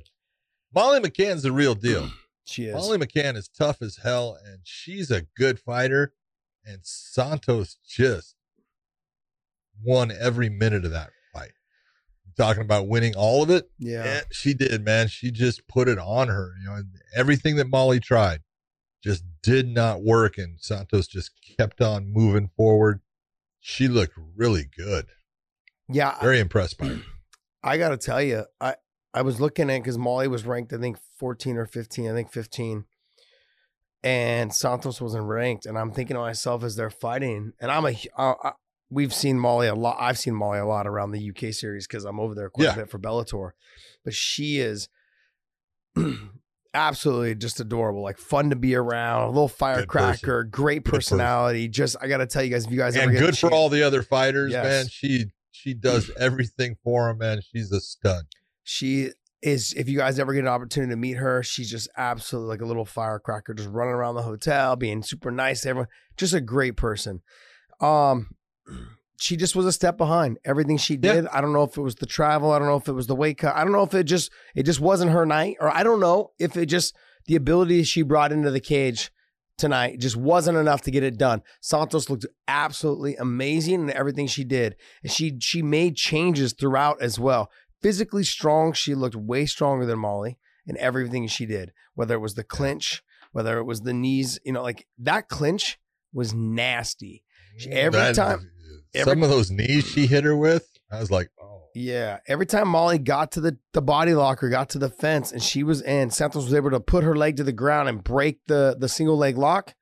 Molly 0.74 0.99
McCann's 0.99 1.43
the 1.43 1.51
real 1.51 1.76
deal. 1.76 2.10
She 2.49 2.68
is. 2.68 2.74
Molly 2.76 2.97
McCann 2.97 3.36
is 3.36 3.49
tough 3.49 3.82
as 3.82 3.97
hell, 4.05 4.38
and 4.41 4.60
she's 4.64 5.12
a 5.12 5.24
good 5.36 5.60
fighter. 5.60 6.14
And 6.66 6.80
Santos 6.82 7.76
just 7.86 8.36
won 9.84 10.14
every 10.18 10.49
minute 10.49 10.86
of 10.86 10.91
that. 10.91 11.10
Talking 12.38 12.61
about 12.61 12.88
winning 12.88 13.15
all 13.15 13.41
of 13.41 13.49
it, 13.49 13.69
yeah. 13.79 14.03
yeah, 14.03 14.21
she 14.31 14.53
did, 14.53 14.85
man. 14.85 15.07
She 15.07 15.31
just 15.31 15.67
put 15.67 15.88
it 15.88 15.97
on 15.97 16.27
her. 16.27 16.53
You 16.61 16.69
know, 16.69 16.81
everything 17.15 17.55
that 17.55 17.67
Molly 17.67 17.99
tried 17.99 18.41
just 19.03 19.23
did 19.41 19.67
not 19.67 20.03
work, 20.03 20.38
and 20.38 20.59
Santos 20.59 21.07
just 21.07 21.31
kept 21.57 21.81
on 21.81 22.13
moving 22.13 22.51
forward. 22.55 23.01
She 23.59 23.88
looked 23.88 24.13
really 24.35 24.69
good. 24.77 25.07
Yeah. 25.89 26.19
Very 26.21 26.39
impressed 26.39 26.77
by 26.77 26.88
her. 26.88 27.01
I 27.63 27.77
got 27.77 27.89
to 27.89 27.97
tell 27.97 28.21
you, 28.21 28.45
I 28.61 28.75
I 29.13 29.23
was 29.23 29.41
looking 29.41 29.69
at 29.69 29.79
because 29.79 29.97
Molly 29.97 30.27
was 30.27 30.45
ranked, 30.45 30.73
I 30.73 30.77
think 30.77 30.97
14 31.17 31.57
or 31.57 31.65
15, 31.65 32.09
I 32.09 32.13
think 32.13 32.31
15, 32.31 32.85
and 34.03 34.53
Santos 34.53 35.01
wasn't 35.01 35.25
ranked, 35.25 35.65
and 35.65 35.77
I'm 35.77 35.91
thinking 35.91 36.15
to 36.15 36.21
myself 36.21 36.63
as 36.63 36.75
they're 36.75 36.89
fighting, 36.91 37.53
and 37.59 37.71
I'm 37.71 37.85
a 37.85 37.95
we've 38.89 39.13
seen 39.13 39.39
Molly 39.39 39.67
a 39.67 39.75
lot. 39.75 39.97
I've 39.99 40.17
seen 40.17 40.33
Molly 40.35 40.59
a 40.59 40.65
lot 40.65 40.88
around 40.88 41.11
the 41.11 41.29
UK 41.29 41.53
series 41.53 41.88
because 41.88 42.05
I'm 42.05 42.19
over 42.19 42.33
there 42.35 42.49
quite 42.49 42.65
Yeah. 42.65 42.73
a 42.73 42.75
bit 42.77 42.89
for 42.89 42.99
Bellator, 42.99 43.51
but 44.03 44.13
she 44.13 44.59
is. 44.59 44.88
Absolutely, 46.73 47.33
just 47.33 47.59
adorable. 47.59 48.03
Like 48.03 48.17
fun 48.19 48.49
to 48.51 48.55
be 48.55 48.75
around. 48.75 49.23
A 49.23 49.27
little 49.29 49.47
firecracker. 49.47 50.43
Great 50.43 50.83
Good 50.83 50.91
person. 50.91 51.17
personality. 51.17 51.67
Just 51.69 51.95
I 52.01 52.07
got 52.07 52.17
to 52.17 52.27
tell 52.27 52.43
you 52.43 52.51
guys, 52.51 52.65
if 52.65 52.71
you 52.71 52.77
guys 52.77 52.95
ever 52.95 53.05
and 53.09 53.13
get 53.13 53.19
good 53.25 53.38
for 53.38 53.51
all 53.51 53.69
the 53.69 53.81
other 53.83 54.03
fighters, 54.03 54.51
Yes. 54.51 54.63
man. 54.63 54.88
She 54.89 55.25
she 55.51 55.73
does 55.73 56.11
everything 56.19 56.75
for 56.83 57.07
them, 57.07 57.17
man. 57.19 57.41
She's 57.41 57.71
a 57.71 57.79
stud. 57.81 58.25
She 58.63 59.11
is, 59.41 59.73
if 59.73 59.88
you 59.89 59.97
guys 59.97 60.19
ever 60.19 60.33
get 60.33 60.41
an 60.41 60.47
opportunity 60.49 60.91
to 60.91 60.97
meet 60.97 61.17
her, 61.17 61.41
she's 61.41 61.71
just 61.71 61.89
absolutely 61.97 62.49
like 62.49 62.61
a 62.61 62.65
little 62.65 62.85
firecracker, 62.85 63.53
just 63.55 63.69
running 63.69 63.93
around 63.93 64.15
the 64.15 64.21
hotel, 64.23 64.75
being 64.75 65.01
super 65.01 65.31
nice 65.31 65.61
to 65.61 65.69
everyone. 65.69 65.88
Just 66.17 66.33
a 66.33 66.41
great 66.41 66.75
person. 66.75 67.21
Um, 67.79 68.31
she 69.20 69.36
just 69.36 69.55
was 69.55 69.65
a 69.65 69.72
step 69.72 69.97
behind 69.97 70.38
everything 70.45 70.78
she 70.78 70.93
Yeah. 70.95 71.13
did. 71.13 71.28
I 71.28 71.41
don't 71.41 71.53
know 71.53 71.63
if 71.63 71.76
it 71.78 71.82
was 71.82 71.95
the 71.95 72.05
travel. 72.05 72.51
I 72.51 72.59
don't 72.59 72.68
know 72.68 72.76
if 72.78 72.88
it 72.88 72.93
was 72.93 73.07
the 73.07 73.15
weight 73.15 73.38
cut. 73.39 73.55
I 73.55 73.63
don't 73.63 73.74
know 73.74 73.84
if 73.84 73.93
it 73.93 74.03
just 74.03 74.32
it 74.55 74.63
just 74.63 74.80
wasn't 74.80 75.11
her 75.11 75.26
night, 75.26 75.57
or 75.59 75.74
I 75.76 75.84
don't 75.84 75.99
know 75.99 76.32
if 76.39 76.55
it 76.55 76.68
just 76.68 76.95
the 77.26 77.36
ability 77.36 77.84
she 77.84 78.01
brought 78.03 78.32
into 78.32 78.51
the 78.51 78.59
cage 78.59 79.11
tonight 79.57 79.99
just 79.99 80.15
wasn't 80.15 80.55
enough 80.57 80.82
to 80.84 80.91
get 80.91 81.01
it 81.01 81.18
done. 81.18 81.41
Santos 81.61 82.09
looked 82.11 82.28
absolutely 82.47 83.15
amazing 83.15 83.82
in 83.82 83.89
everything 83.91 84.28
she 84.28 84.43
did. 84.43 84.76
And 85.01 85.11
she 85.11 85.38
she 85.39 85.61
made 85.63 85.95
changes 85.95 86.53
throughout 86.53 87.01
as 87.01 87.20
well. 87.20 87.49
Physically 87.82 88.24
strong, 88.24 88.74
she 88.74 88.93
looked 88.95 89.15
way 89.15 89.45
stronger 89.47 89.86
than 89.86 89.99
Molly 89.99 90.38
in 90.68 90.78
everything 90.78 91.28
she 91.28 91.45
did. 91.47 91.72
Whether 91.95 92.13
it 92.15 92.20
was 92.20 92.36
the 92.36 92.43
clinch, 92.43 93.01
whether 93.32 93.57
it 93.57 93.63
was 93.63 93.82
the 93.82 93.93
knees, 93.93 94.39
you 94.45 94.51
know, 94.51 94.61
like 94.61 94.86
that 94.99 95.28
clinch 95.28 95.80
was 96.13 96.34
nasty. 96.36 97.24
She- 97.57 97.72
every 97.72 97.99
That- 97.99 98.15
time- 98.15 98.51
every- 98.93 99.11
some 99.11 99.23
of 99.23 99.30
those 99.30 99.51
knees 99.51 99.86
she 99.86 100.07
hit 100.07 100.23
her 100.23 100.36
with, 100.36 100.67
I 100.91 100.99
was 100.99 101.11
like, 101.11 101.30
oh, 101.41 101.63
Yeah, 101.75 102.19
every 102.28 102.45
time 102.45 102.67
Molly 102.69 102.97
got 102.97 103.32
to 103.34 103.41
the 103.41 103.57
the 103.73 103.82
body 103.82 104.13
locker, 104.13 104.49
got 104.49 104.69
to 104.69 104.80
the 104.80 104.89
fence, 104.89 105.32
and 105.32 105.43
she 105.43 105.63
was 105.63 105.82
in, 105.82 106.09
Santos 106.09 106.45
was 106.45 106.53
able 106.53 106.71
to 106.71 106.80
put 106.80 107.03
her 107.03 107.15
leg 107.15 107.38
to 107.38 107.43
the 107.43 107.51
ground 107.51 107.88
and 107.89 108.03
break 108.03 108.39
the 108.47 108.75
the 108.80 108.89
single 108.89 109.17
leg 109.17 109.38
lock. 109.38 109.75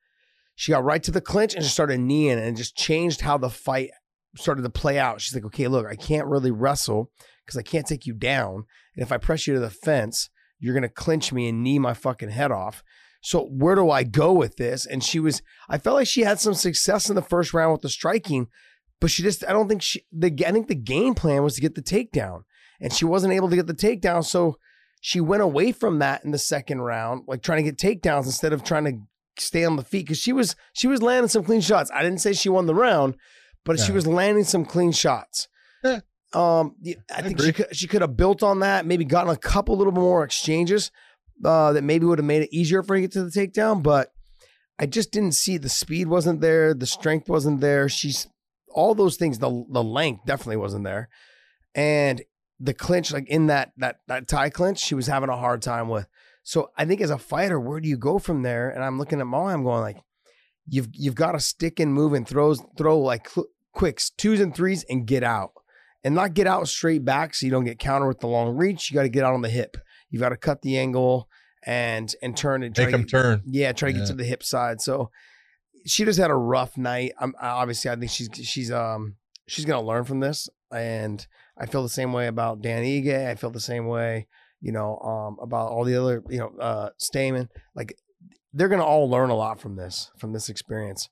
She 0.54 0.72
got 0.72 0.84
right 0.84 1.02
to 1.02 1.10
the 1.10 1.20
clinch 1.20 1.54
and 1.54 1.62
just 1.62 1.74
started 1.74 2.00
kneeing 2.00 2.38
and 2.38 2.56
just 2.56 2.76
changed 2.76 3.20
how 3.20 3.36
the 3.38 3.50
fight 3.50 3.90
started 4.36 4.62
to 4.62 4.70
play 4.70 4.98
out. 4.98 5.20
She's 5.20 5.34
like, 5.34 5.44
okay, 5.46 5.68
look, 5.68 5.86
I 5.86 5.96
can't 5.96 6.26
really 6.26 6.50
wrestle 6.50 7.10
because 7.44 7.58
I 7.58 7.62
can't 7.62 7.86
take 7.86 8.06
you 8.06 8.12
down, 8.14 8.64
and 8.94 9.02
if 9.02 9.12
I 9.12 9.16
press 9.18 9.46
you 9.46 9.54
to 9.54 9.60
the 9.60 9.70
fence, 9.70 10.28
you're 10.58 10.74
gonna 10.74 10.88
clinch 10.88 11.32
me 11.32 11.48
and 11.48 11.62
knee 11.62 11.78
my 11.78 11.94
fucking 11.94 12.30
head 12.30 12.50
off. 12.50 12.82
So 13.22 13.44
where 13.46 13.74
do 13.74 13.90
I 13.90 14.04
go 14.04 14.32
with 14.32 14.56
this? 14.56 14.86
And 14.86 15.02
she 15.02 15.18
was, 15.18 15.42
I 15.68 15.78
felt 15.78 15.96
like 15.96 16.06
she 16.06 16.22
had 16.22 16.38
some 16.38 16.54
success 16.54 17.08
in 17.08 17.16
the 17.16 17.22
first 17.22 17.52
round 17.54 17.72
with 17.72 17.82
the 17.82 17.88
striking, 17.88 18.46
but 19.00 19.10
she 19.10 19.22
just 19.22 19.44
I 19.46 19.52
don't 19.52 19.68
think 19.68 19.82
she 19.82 20.04
the 20.12 20.32
I 20.46 20.52
think 20.52 20.68
the 20.68 20.74
game 20.74 21.14
plan 21.14 21.42
was 21.42 21.54
to 21.54 21.60
get 21.60 21.74
the 21.74 21.82
takedown 21.82 22.42
and 22.80 22.92
she 22.92 23.04
wasn't 23.04 23.34
able 23.34 23.48
to 23.50 23.56
get 23.56 23.66
the 23.66 23.74
takedown 23.74 24.24
so 24.24 24.56
she 25.00 25.20
went 25.20 25.42
away 25.42 25.72
from 25.72 25.98
that 25.98 26.24
in 26.24 26.30
the 26.30 26.38
second 26.38 26.80
round 26.80 27.24
like 27.26 27.42
trying 27.42 27.64
to 27.64 27.70
get 27.70 27.78
takedowns 27.78 28.26
instead 28.26 28.52
of 28.52 28.64
trying 28.64 28.84
to 28.84 28.98
stay 29.38 29.64
on 29.64 29.76
the 29.76 29.82
feet 29.82 30.08
cuz 30.08 30.18
she 30.18 30.32
was 30.32 30.56
she 30.72 30.86
was 30.86 31.02
landing 31.02 31.28
some 31.28 31.44
clean 31.44 31.60
shots. 31.60 31.90
I 31.94 32.02
didn't 32.02 32.20
say 32.20 32.32
she 32.32 32.48
won 32.48 32.66
the 32.66 32.74
round, 32.74 33.16
but 33.64 33.78
she 33.78 33.92
was 33.92 34.06
landing 34.06 34.44
some 34.44 34.64
clean 34.64 34.92
shots. 34.92 35.48
Yeah. 35.84 36.00
Um 36.32 36.76
I, 36.84 36.96
I 37.16 37.22
think 37.22 37.40
she 37.40 37.52
could, 37.52 37.76
she 37.76 37.86
could 37.86 38.00
have 38.00 38.16
built 38.16 38.42
on 38.42 38.60
that, 38.60 38.86
maybe 38.86 39.04
gotten 39.04 39.30
a 39.30 39.36
couple 39.36 39.76
little 39.76 39.92
more 39.92 40.24
exchanges 40.24 40.90
uh, 41.44 41.72
that 41.72 41.84
maybe 41.84 42.06
would 42.06 42.18
have 42.18 42.26
made 42.26 42.42
it 42.42 42.54
easier 42.54 42.82
for 42.82 42.94
her 42.94 42.98
to 42.98 43.02
get 43.02 43.12
to 43.12 43.24
the 43.24 43.30
takedown, 43.30 43.82
but 43.82 44.12
I 44.78 44.86
just 44.86 45.10
didn't 45.10 45.32
see 45.32 45.58
the 45.58 45.68
speed 45.68 46.08
wasn't 46.08 46.40
there, 46.40 46.74
the 46.74 46.86
strength 46.86 47.28
wasn't 47.28 47.60
there. 47.60 47.88
She's 47.88 48.26
all 48.76 48.94
those 48.94 49.16
things. 49.16 49.40
The 49.40 49.64
the 49.68 49.82
length 49.82 50.24
definitely 50.26 50.58
wasn't 50.58 50.84
there, 50.84 51.08
and 51.74 52.22
the 52.60 52.74
clinch, 52.74 53.12
like 53.12 53.28
in 53.28 53.48
that 53.48 53.72
that 53.78 53.96
that 54.06 54.28
tie 54.28 54.50
clinch, 54.50 54.78
she 54.78 54.94
was 54.94 55.08
having 55.08 55.28
a 55.28 55.36
hard 55.36 55.62
time 55.62 55.88
with. 55.88 56.06
So 56.44 56.70
I 56.78 56.84
think 56.84 57.00
as 57.00 57.10
a 57.10 57.18
fighter, 57.18 57.58
where 57.58 57.80
do 57.80 57.88
you 57.88 57.96
go 57.96 58.18
from 58.20 58.42
there? 58.42 58.70
And 58.70 58.84
I'm 58.84 58.98
looking 58.98 59.20
at 59.20 59.26
Molly, 59.26 59.52
I'm 59.52 59.64
going 59.64 59.80
like, 59.80 59.98
you've 60.68 60.88
you've 60.92 61.16
got 61.16 61.32
to 61.32 61.40
stick 61.40 61.80
and 61.80 61.92
move 61.92 62.12
and 62.12 62.26
throws 62.28 62.62
throw 62.78 62.98
like 63.00 63.28
cl- 63.28 63.48
quicks, 63.72 64.10
twos 64.10 64.38
and 64.40 64.54
threes, 64.54 64.84
and 64.88 65.06
get 65.06 65.24
out, 65.24 65.50
and 66.04 66.14
not 66.14 66.34
get 66.34 66.46
out 66.46 66.68
straight 66.68 67.04
back 67.04 67.34
so 67.34 67.46
you 67.46 67.50
don't 67.52 67.64
get 67.64 67.78
counter 67.80 68.06
with 68.06 68.20
the 68.20 68.28
long 68.28 68.56
reach. 68.56 68.90
You 68.90 68.94
got 68.94 69.02
to 69.02 69.08
get 69.08 69.24
out 69.24 69.34
on 69.34 69.42
the 69.42 69.48
hip. 69.50 69.76
You've 70.08 70.20
got 70.22 70.28
to 70.28 70.36
cut 70.36 70.62
the 70.62 70.78
angle 70.78 71.28
and 71.66 72.14
and 72.22 72.36
turn 72.36 72.62
and 72.62 72.74
try 72.74 72.84
Make 72.86 72.96
get- 72.96 73.08
turn. 73.10 73.42
yeah, 73.44 73.72
try 73.72 73.90
to 73.92 73.98
get 73.98 74.06
to 74.06 74.14
the 74.14 74.24
hip 74.24 74.42
side. 74.44 74.80
So 74.80 75.10
she 75.86 76.04
just 76.04 76.18
had 76.18 76.30
a 76.30 76.34
rough 76.36 76.76
night. 76.76 77.12
I'm 77.20 77.34
obviously 77.40 77.90
I 77.90 77.96
think 77.96 78.10
she's 78.10 78.28
she's 78.34 78.70
um 78.70 79.16
she's 79.46 79.64
gonna 79.64 79.86
learn 79.86 80.04
from 80.04 80.20
this, 80.20 80.48
and 80.72 81.26
I 81.58 81.66
feel 81.66 81.82
the 81.82 81.88
same 81.88 82.12
way 82.12 82.26
about 82.26 82.60
Dan 82.62 82.82
Ige. 82.84 83.28
I 83.28 83.34
feel 83.34 83.50
the 83.50 83.60
same 83.60 83.86
way, 83.86 84.26
you 84.60 84.72
know, 84.72 84.98
um 84.98 85.36
about 85.40 85.70
all 85.70 85.84
the 85.84 85.96
other 85.96 86.22
you 86.28 86.38
know 86.38 86.52
uh 86.60 86.90
Stamann. 87.00 87.48
Like 87.74 87.96
they're 88.52 88.68
gonna 88.68 88.84
all 88.84 89.08
learn 89.10 89.30
a 89.30 89.36
lot 89.36 89.60
from 89.60 89.76
this 89.76 90.10
from 90.18 90.32
this 90.32 90.48
experience, 90.48 91.08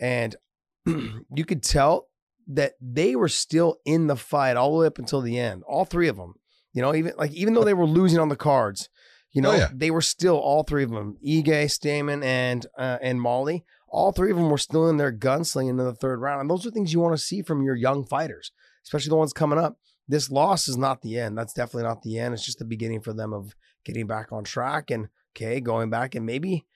and 0.00 0.36
you 0.86 1.44
could 1.46 1.62
tell 1.62 2.08
that 2.46 2.74
they 2.80 3.16
were 3.16 3.28
still 3.28 3.76
in 3.86 4.06
the 4.06 4.16
fight 4.16 4.56
all 4.56 4.72
the 4.74 4.80
way 4.80 4.86
up 4.86 4.98
until 4.98 5.20
the 5.22 5.38
end. 5.38 5.62
All 5.66 5.84
three 5.84 6.08
of 6.08 6.16
them. 6.16 6.34
You 6.72 6.82
know, 6.82 6.94
even 6.94 7.12
like 7.16 7.32
even 7.32 7.54
though 7.54 7.64
they 7.64 7.72
were 7.74 7.86
losing 7.86 8.18
on 8.18 8.28
the 8.28 8.36
cards, 8.36 8.88
you 9.32 9.40
know, 9.40 9.52
Oh, 9.52 9.56
yeah. 9.56 9.70
they 9.72 9.90
were 9.90 10.02
still 10.02 10.36
all 10.36 10.62
three 10.64 10.82
of 10.84 10.90
them, 10.90 11.16
Ige, 11.26 11.46
Stamann, 11.66 12.22
and 12.24 12.66
uh, 12.76 12.98
and 13.00 13.20
Molly. 13.20 13.64
All 13.94 14.12
three 14.12 14.30
of 14.30 14.36
them 14.36 14.50
were 14.50 14.58
still 14.58 14.88
in 14.88 14.96
their 14.96 15.12
gunslinging 15.12 15.70
in 15.70 15.76
the 15.76 15.94
third 15.94 16.20
round, 16.20 16.40
and 16.40 16.50
those 16.50 16.66
are 16.66 16.70
things 16.70 16.92
you 16.92 17.00
want 17.00 17.16
to 17.16 17.22
see 17.22 17.42
from 17.42 17.62
your 17.62 17.76
young 17.76 18.04
fighters, 18.04 18.50
especially 18.84 19.10
the 19.10 19.16
ones 19.16 19.32
coming 19.32 19.58
up. 19.58 19.78
This 20.08 20.30
loss 20.30 20.68
is 20.68 20.76
not 20.76 21.00
the 21.00 21.18
end. 21.18 21.38
That's 21.38 21.54
definitely 21.54 21.84
not 21.84 22.02
the 22.02 22.18
end. 22.18 22.34
It's 22.34 22.44
just 22.44 22.58
the 22.58 22.64
beginning 22.64 23.00
for 23.00 23.12
them 23.12 23.32
of 23.32 23.54
getting 23.84 24.06
back 24.06 24.32
on 24.32 24.44
track 24.44 24.90
and 24.90 25.08
okay, 25.34 25.60
going 25.60 25.90
back 25.90 26.14
and 26.14 26.26
maybe, 26.26 26.66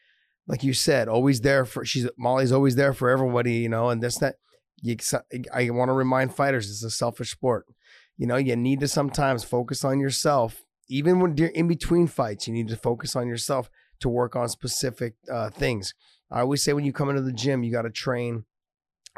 like 0.47 0.63
you 0.63 0.73
said, 0.73 1.09
always 1.09 1.41
there 1.41 1.65
for. 1.65 1.85
She's 1.85 2.09
Molly's 2.17 2.53
always 2.53 2.77
there 2.77 2.93
for 2.93 3.11
everybody, 3.11 3.55
you 3.55 3.69
know, 3.69 3.91
and 3.91 4.03
this 4.03 4.19
that. 4.19 4.37
You, 4.81 4.97
I 5.53 5.71
want 5.71 5.89
to 5.89 5.93
remind 5.93 6.37
fighters 6.37 6.71
it's 6.71 6.85
a 6.85 6.91
selfish 6.91 7.33
sport. 7.33 7.67
You 8.17 8.29
know, 8.29 8.37
you 8.37 8.55
need 8.55 8.79
to 8.79 8.87
sometimes 8.87 9.43
focus 9.43 9.85
on 9.85 9.99
yourself 9.99 10.65
even 10.89 11.21
when 11.21 11.37
you're 11.37 11.49
in 11.49 11.69
between 11.69 12.07
fights, 12.07 12.47
you 12.47 12.55
need 12.55 12.69
to 12.69 12.77
focus 12.77 13.15
on 13.15 13.29
yourself 13.29 13.71
to 14.01 14.09
work 14.09 14.35
on 14.35 14.49
specific 14.49 15.15
uh, 15.31 15.51
things. 15.51 15.95
I 16.31 16.41
always 16.41 16.63
say 16.63 16.73
when 16.73 16.85
you 16.85 16.93
come 16.93 17.09
into 17.09 17.23
the 17.23 17.33
gym, 17.33 17.63
you 17.63 17.73
got 17.73 17.83
to 17.83 17.91
train 17.91 18.45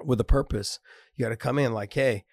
with 0.05 0.21
a 0.21 0.25
purpose. 0.25 0.79
You 1.17 1.25
got 1.25 1.31
to 1.31 1.37
come 1.37 1.59
in 1.59 1.73
like, 1.73 1.93
hey, 1.93 2.25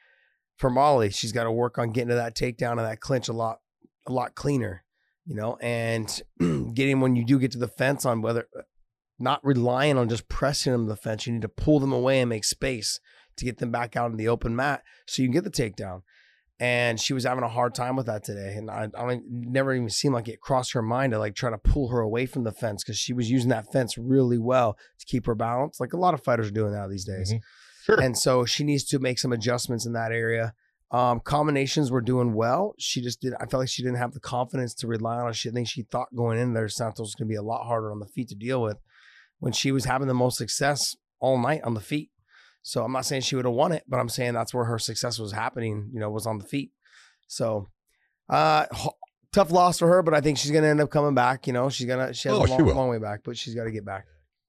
for 0.58 0.70
Molly, 0.70 1.10
she's 1.10 1.32
got 1.32 1.44
to 1.44 1.52
work 1.52 1.78
on 1.78 1.92
getting 1.92 2.10
to 2.10 2.16
that 2.16 2.36
takedown 2.36 2.72
and 2.72 2.80
that 2.80 3.00
clinch 3.00 3.28
a 3.28 3.34
lot, 3.34 3.60
a 4.08 4.12
lot 4.12 4.36
cleaner, 4.36 4.84
you 5.26 5.36
know, 5.36 5.58
and 5.62 6.22
getting 6.74 7.00
when 7.00 7.16
you 7.16 7.26
do 7.26 7.40
get 7.40 7.52
to 7.52 7.60
the 7.60 7.68
fence 7.68 8.06
on 8.06 8.22
whether 8.22 8.48
uh, 8.58 8.62
not 9.20 9.44
relying 9.44 9.98
on 9.98 10.10
just 10.10 10.30
pressing 10.30 10.72
them 10.72 10.86
to 10.86 10.90
the 10.90 10.96
fence, 10.96 11.26
you 11.26 11.34
need 11.34 11.42
to 11.42 11.50
pull 11.50 11.80
them 11.80 11.92
away 11.92 12.22
and 12.22 12.30
make 12.30 12.44
space 12.44 13.00
to 13.36 13.46
get 13.46 13.58
them 13.58 13.72
back 13.72 13.96
out 13.96 14.12
in 14.12 14.18
the 14.18 14.28
open 14.28 14.56
mat 14.56 14.84
so 15.06 15.22
you 15.22 15.28
can 15.28 15.34
get 15.34 15.44
the 15.44 15.50
takedown 15.50 16.02
and 16.60 16.99
she 16.99 17.14
was 17.14 17.24
having 17.24 17.43
a 17.43 17.49
hard 17.49 17.76
time 17.76 17.95
with 17.95 18.08
that 18.08 18.24
today. 18.24 18.55
And 18.55 18.70
I, 18.72 18.89
I 18.97 19.20
never 19.30 19.74
even 19.74 19.89
seemed 19.89 20.16
like 20.16 20.28
it 20.28 20.41
crossed 20.41 20.74
her 20.74 20.82
mind 20.82 21.14
to 21.14 21.20
like 21.20 21.36
try 21.36 21.49
to 21.49 21.58
pull 21.58 21.89
her 21.89 21.99
away 21.99 22.26
from 22.26 22.43
the 22.43 22.51
fence 22.51 22.84
because 22.84 22.97
she 22.97 23.14
was 23.14 23.30
using 23.30 23.49
that 23.49 23.72
fence 23.72 23.97
really 23.97 24.38
well 24.39 24.78
to 24.99 25.05
keep 25.05 25.26
her 25.28 25.36
balance. 25.36 25.80
Like 25.80 25.93
a 25.93 25.97
lot 25.97 26.14
of 26.14 26.24
fighters 26.24 26.47
are 26.47 26.51
doing 26.51 26.74
now 26.74 26.88
these 26.88 27.05
days. 27.05 27.32
Mhm. 27.34 27.39
Sure. 27.86 28.01
And 28.01 28.18
so 28.18 28.43
she 28.45 28.64
needs 28.64 28.84
to 28.86 28.99
make 28.99 29.20
some 29.20 29.32
adjustments 29.32 29.86
in 29.86 29.93
that 29.93 30.12
area. 30.12 30.53
Um, 30.89 31.20
combinations 31.20 31.91
were 31.91 32.01
doing 32.01 32.34
well. 32.34 32.74
She 32.80 33.01
just 33.01 33.22
did. 33.22 33.34
I 33.36 33.45
felt 33.45 33.62
like 33.62 33.70
she 33.70 33.84
didn't 33.84 33.97
have 33.97 34.14
the 34.14 34.20
confidence 34.20 34.74
to 34.76 34.88
rely 34.88 35.18
on. 35.18 35.34
She 35.34 35.49
I 35.49 35.51
think 35.51 35.68
she 35.68 35.84
thought 35.84 36.16
going 36.16 36.39
in 36.39 36.53
there, 36.53 36.70
Santos 36.70 36.99
was 36.99 37.16
going 37.16 37.28
to 37.28 37.32
be 37.32 37.36
a 37.36 37.41
lot 37.41 37.66
harder 37.68 37.91
on 37.91 37.99
the 37.99 38.08
feet 38.08 38.30
to 38.30 38.36
deal 38.36 38.62
with. 38.62 38.78
When 39.39 39.53
she 39.53 39.72
was 39.72 39.86
having 39.86 40.08
the 40.08 40.14
most 40.14 40.38
success 40.38 40.95
all 41.20 41.38
night 41.38 41.62
on 41.64 41.74
the 41.74 41.82
feet. 41.82 42.10
So 42.68 42.84
I'm 42.84 42.91
not 42.91 43.05
saying 43.05 43.22
she 43.22 43.38
would 43.38 43.45
have 43.45 43.53
won 43.53 43.72
it, 43.72 43.84
but 43.88 43.97
I'm 43.97 44.09
saying 44.09 44.34
that's 44.34 44.53
where 44.53 44.65
her 44.65 44.78
success 44.78 45.18
was 45.20 45.32
happening. 45.32 45.89
You 45.93 46.01
know, 46.01 46.09
was 46.09 46.28
on 46.28 46.38
the 46.38 46.43
feet. 46.43 46.72
So, 47.30 47.70
uh, 48.28 48.65
h- 48.76 48.89
tough 49.32 49.51
loss 49.51 49.80
for 49.80 49.88
her, 49.88 50.03
but 50.03 50.13
I 50.13 50.20
think 50.20 50.38
she's 50.38 50.51
gonna 50.51 50.68
end 50.68 50.82
up 50.82 50.89
coming 50.89 51.15
back. 51.15 51.47
You 51.47 51.53
know, 51.53 51.70
she's 51.70 51.88
gonna 51.88 52.13
she 52.13 52.28
has 52.28 52.38
Oh, 52.38 52.43
a 52.43 52.45
long, 52.45 52.65
will. 52.65 52.76
long 52.76 52.89
way 52.89 52.97
back, 52.97 53.22
but 53.24 53.38
she's 53.38 53.55
got 53.55 53.63
to 53.63 53.72
get 53.72 53.86
back. 53.86 54.05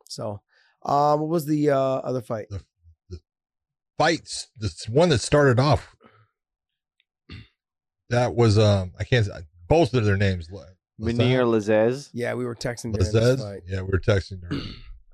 So, 0.08 0.40
um, 0.84 1.20
what 1.20 1.28
was 1.28 1.46
the 1.46 1.70
uh, 1.70 1.78
other 1.78 2.20
fight? 2.20 2.46
Fights. 3.98 4.48
The 4.58 4.72
one 4.90 5.10
that 5.10 5.18
started 5.20 5.60
off. 5.60 5.94
That 8.10 8.34
was 8.34 8.58
um. 8.58 8.94
I 8.98 9.04
can't. 9.04 9.28
Both 9.68 9.94
of 9.94 10.04
their 10.04 10.16
names. 10.16 10.48
Munir 11.00 11.44
Lazez 11.46 12.10
Yeah, 12.12 12.34
we 12.34 12.44
were 12.44 12.56
texting 12.56 12.92
during 12.92 13.12
Lazez. 13.12 13.60
Yeah, 13.68 13.82
we 13.82 13.90
were 13.92 14.00
texting 14.00 14.42
her. 14.42 14.58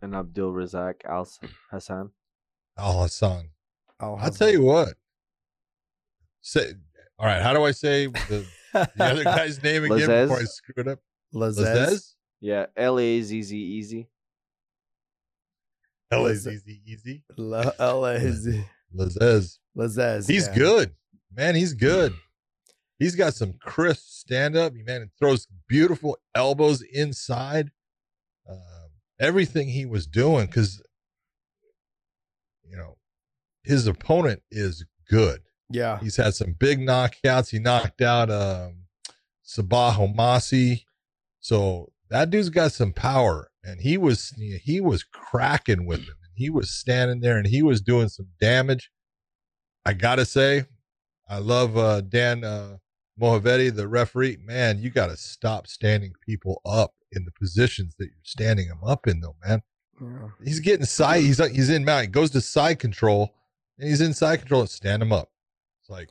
and 0.01 0.15
Abdul 0.15 0.55
Razak 0.55 1.05
Al 1.05 1.29
Hassan. 1.71 2.11
Al 2.79 3.03
Hassan. 3.03 3.51
I'll, 4.01 4.17
I'll 4.21 4.31
tell 4.31 4.51
you 4.51 4.63
what. 4.63 4.95
Say, 6.41 6.73
all 7.19 7.27
right. 7.27 7.41
How 7.41 7.53
do 7.53 7.65
I 7.65 7.71
say 7.71 8.07
the, 8.07 8.47
the 8.73 9.05
other 9.05 9.25
guy's 9.25 9.63
name 9.63 9.85
again 9.85 10.09
Lazez? 10.09 10.23
before 10.23 10.41
I 10.41 10.45
screw 10.45 10.75
it 10.79 10.89
up? 10.89 10.99
Lazez. 11.35 12.15
Yeah, 12.41 12.67
L 12.77 12.99
A 12.99 13.23
Z 13.23 13.43
Z 13.43 13.57
Easy. 13.57 14.09
L 16.11 16.27
A 16.27 16.35
Z 16.35 16.57
Z 16.57 16.83
easy. 16.87 17.25
La- 17.37 17.73
Lazez. 17.73 18.65
Lazez. 18.95 19.59
Lazez. 19.77 20.29
He's 20.29 20.49
yeah. 20.49 20.55
good, 20.55 20.95
man. 21.35 21.55
He's 21.55 21.73
good. 21.73 22.15
He's 22.99 23.17
got 23.17 23.35
some 23.35 23.55
crisp 23.61 24.03
stand 24.07 24.57
up. 24.57 24.75
He 24.75 24.83
man, 24.83 25.11
throws 25.19 25.49
beautiful 25.69 26.19
elbows 26.35 26.83
inside. 26.83 27.71
Um, 28.49 28.91
everything 29.19 29.69
he 29.69 29.87
was 29.87 30.07
doing, 30.07 30.47
because 30.47 30.83
you 32.75 32.81
know 32.81 32.97
his 33.63 33.87
opponent 33.87 34.43
is 34.51 34.85
good. 35.09 35.41
Yeah. 35.71 35.99
He's 36.01 36.17
had 36.17 36.35
some 36.35 36.55
big 36.59 36.81
knockouts. 36.81 37.51
He 37.51 37.59
knocked 37.59 38.03
out 38.03 38.31
um, 38.31 38.85
Sabah 39.47 39.95
Homasi. 39.95 40.83
So 41.41 41.93
that 42.11 42.31
dude's 42.31 42.51
got 42.51 42.73
some 42.73 42.93
power, 42.93 43.51
and 43.63 43.81
he 43.81 43.97
was 43.97 44.31
he 44.63 44.81
was 44.81 45.05
cracking 45.05 45.87
with 45.87 46.01
him. 46.01 46.17
He 46.35 46.51
was 46.51 46.71
standing 46.71 47.21
there, 47.21 47.39
and 47.39 47.47
he 47.47 47.63
was 47.63 47.81
doing 47.81 48.09
some 48.09 48.29
damage. 48.41 48.91
I 49.87 49.93
gotta 49.93 50.25
say, 50.25 50.65
I 51.29 51.39
love 51.39 51.77
uh, 51.77 52.01
Dan 52.01 52.45
uh, 52.45 52.79
Movahedi, 53.21 53.75
the 53.75 53.87
referee. 53.87 54.39
Man, 54.43 54.81
you 54.81 54.91
got 54.91 55.09
to 55.09 55.17
stop 55.17 55.67
standing 55.67 56.13
people 56.27 56.61
up 56.65 56.95
in 57.13 57.25
the 57.25 57.33
positions 57.33 57.95
that 57.99 58.07
you're 58.07 58.25
standing 58.25 58.69
them 58.69 58.83
up 58.85 59.07
in, 59.07 59.21
though, 59.21 59.37
man. 59.47 59.63
Yeah. 60.01 60.29
He's 60.43 60.61
getting 60.61 60.87
side. 60.87 61.23
He's 61.23 61.39
he's 61.53 61.71
in 61.71 61.85
mount. 61.85 62.03
He 62.03 62.09
goes 62.09 62.31
to 62.31 62.41
side 62.41 62.79
control, 62.79 63.35
and 63.79 63.89
he's 63.89 64.01
in 64.01 64.15
side 64.15 64.41
control. 64.41 64.63
And 64.63 64.71
stand 64.71 65.03
him 65.03 65.13
up. 65.13 65.31
It's 65.81 65.91
like, 65.91 66.11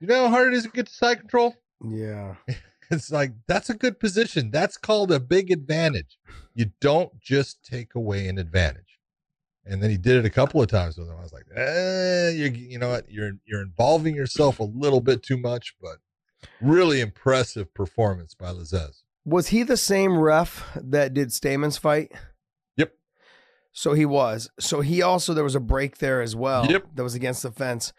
you 0.00 0.06
know 0.06 0.24
how 0.24 0.30
hard 0.30 0.52
it 0.52 0.56
is 0.56 0.64
to 0.64 0.70
get 0.70 0.86
to 0.86 0.92
side 0.92 1.20
control. 1.20 1.54
Yeah. 1.84 2.34
It's 2.90 3.10
like 3.10 3.32
that's 3.46 3.70
a 3.70 3.74
good 3.74 3.98
position. 3.98 4.50
That's 4.50 4.76
called 4.76 5.10
a 5.10 5.18
big 5.18 5.50
advantage. 5.50 6.18
You 6.54 6.66
don't 6.80 7.18
just 7.18 7.64
take 7.64 7.94
away 7.94 8.28
an 8.28 8.38
advantage. 8.38 8.98
And 9.66 9.82
then 9.82 9.90
he 9.90 9.96
did 9.96 10.16
it 10.16 10.26
a 10.26 10.30
couple 10.30 10.60
of 10.60 10.68
times 10.68 10.98
with 10.98 11.08
him. 11.08 11.16
I 11.18 11.22
was 11.22 11.32
like, 11.32 11.46
eh, 11.56 12.30
you, 12.30 12.50
you 12.50 12.78
know 12.78 12.90
what? 12.90 13.10
You're 13.10 13.32
you're 13.46 13.62
involving 13.62 14.14
yourself 14.14 14.60
a 14.60 14.64
little 14.64 15.00
bit 15.00 15.22
too 15.22 15.38
much, 15.38 15.74
but 15.80 15.96
really 16.60 17.00
impressive 17.00 17.72
performance 17.72 18.34
by 18.34 18.50
Lazez. 18.50 19.02
Was 19.24 19.48
he 19.48 19.62
the 19.62 19.78
same 19.78 20.18
ref 20.18 20.70
that 20.76 21.14
did 21.14 21.28
Stamann's 21.30 21.78
fight? 21.78 22.12
So 23.76 23.92
he 23.92 24.06
was. 24.06 24.48
So 24.60 24.80
he 24.80 25.02
also 25.02 25.34
there 25.34 25.44
was 25.44 25.56
a 25.56 25.60
break 25.60 25.98
there 25.98 26.22
as 26.22 26.34
well. 26.36 26.70
Yep. 26.70 26.86
That 26.94 27.02
was 27.02 27.16
against 27.16 27.42
the 27.42 27.50
fence. 27.50 27.92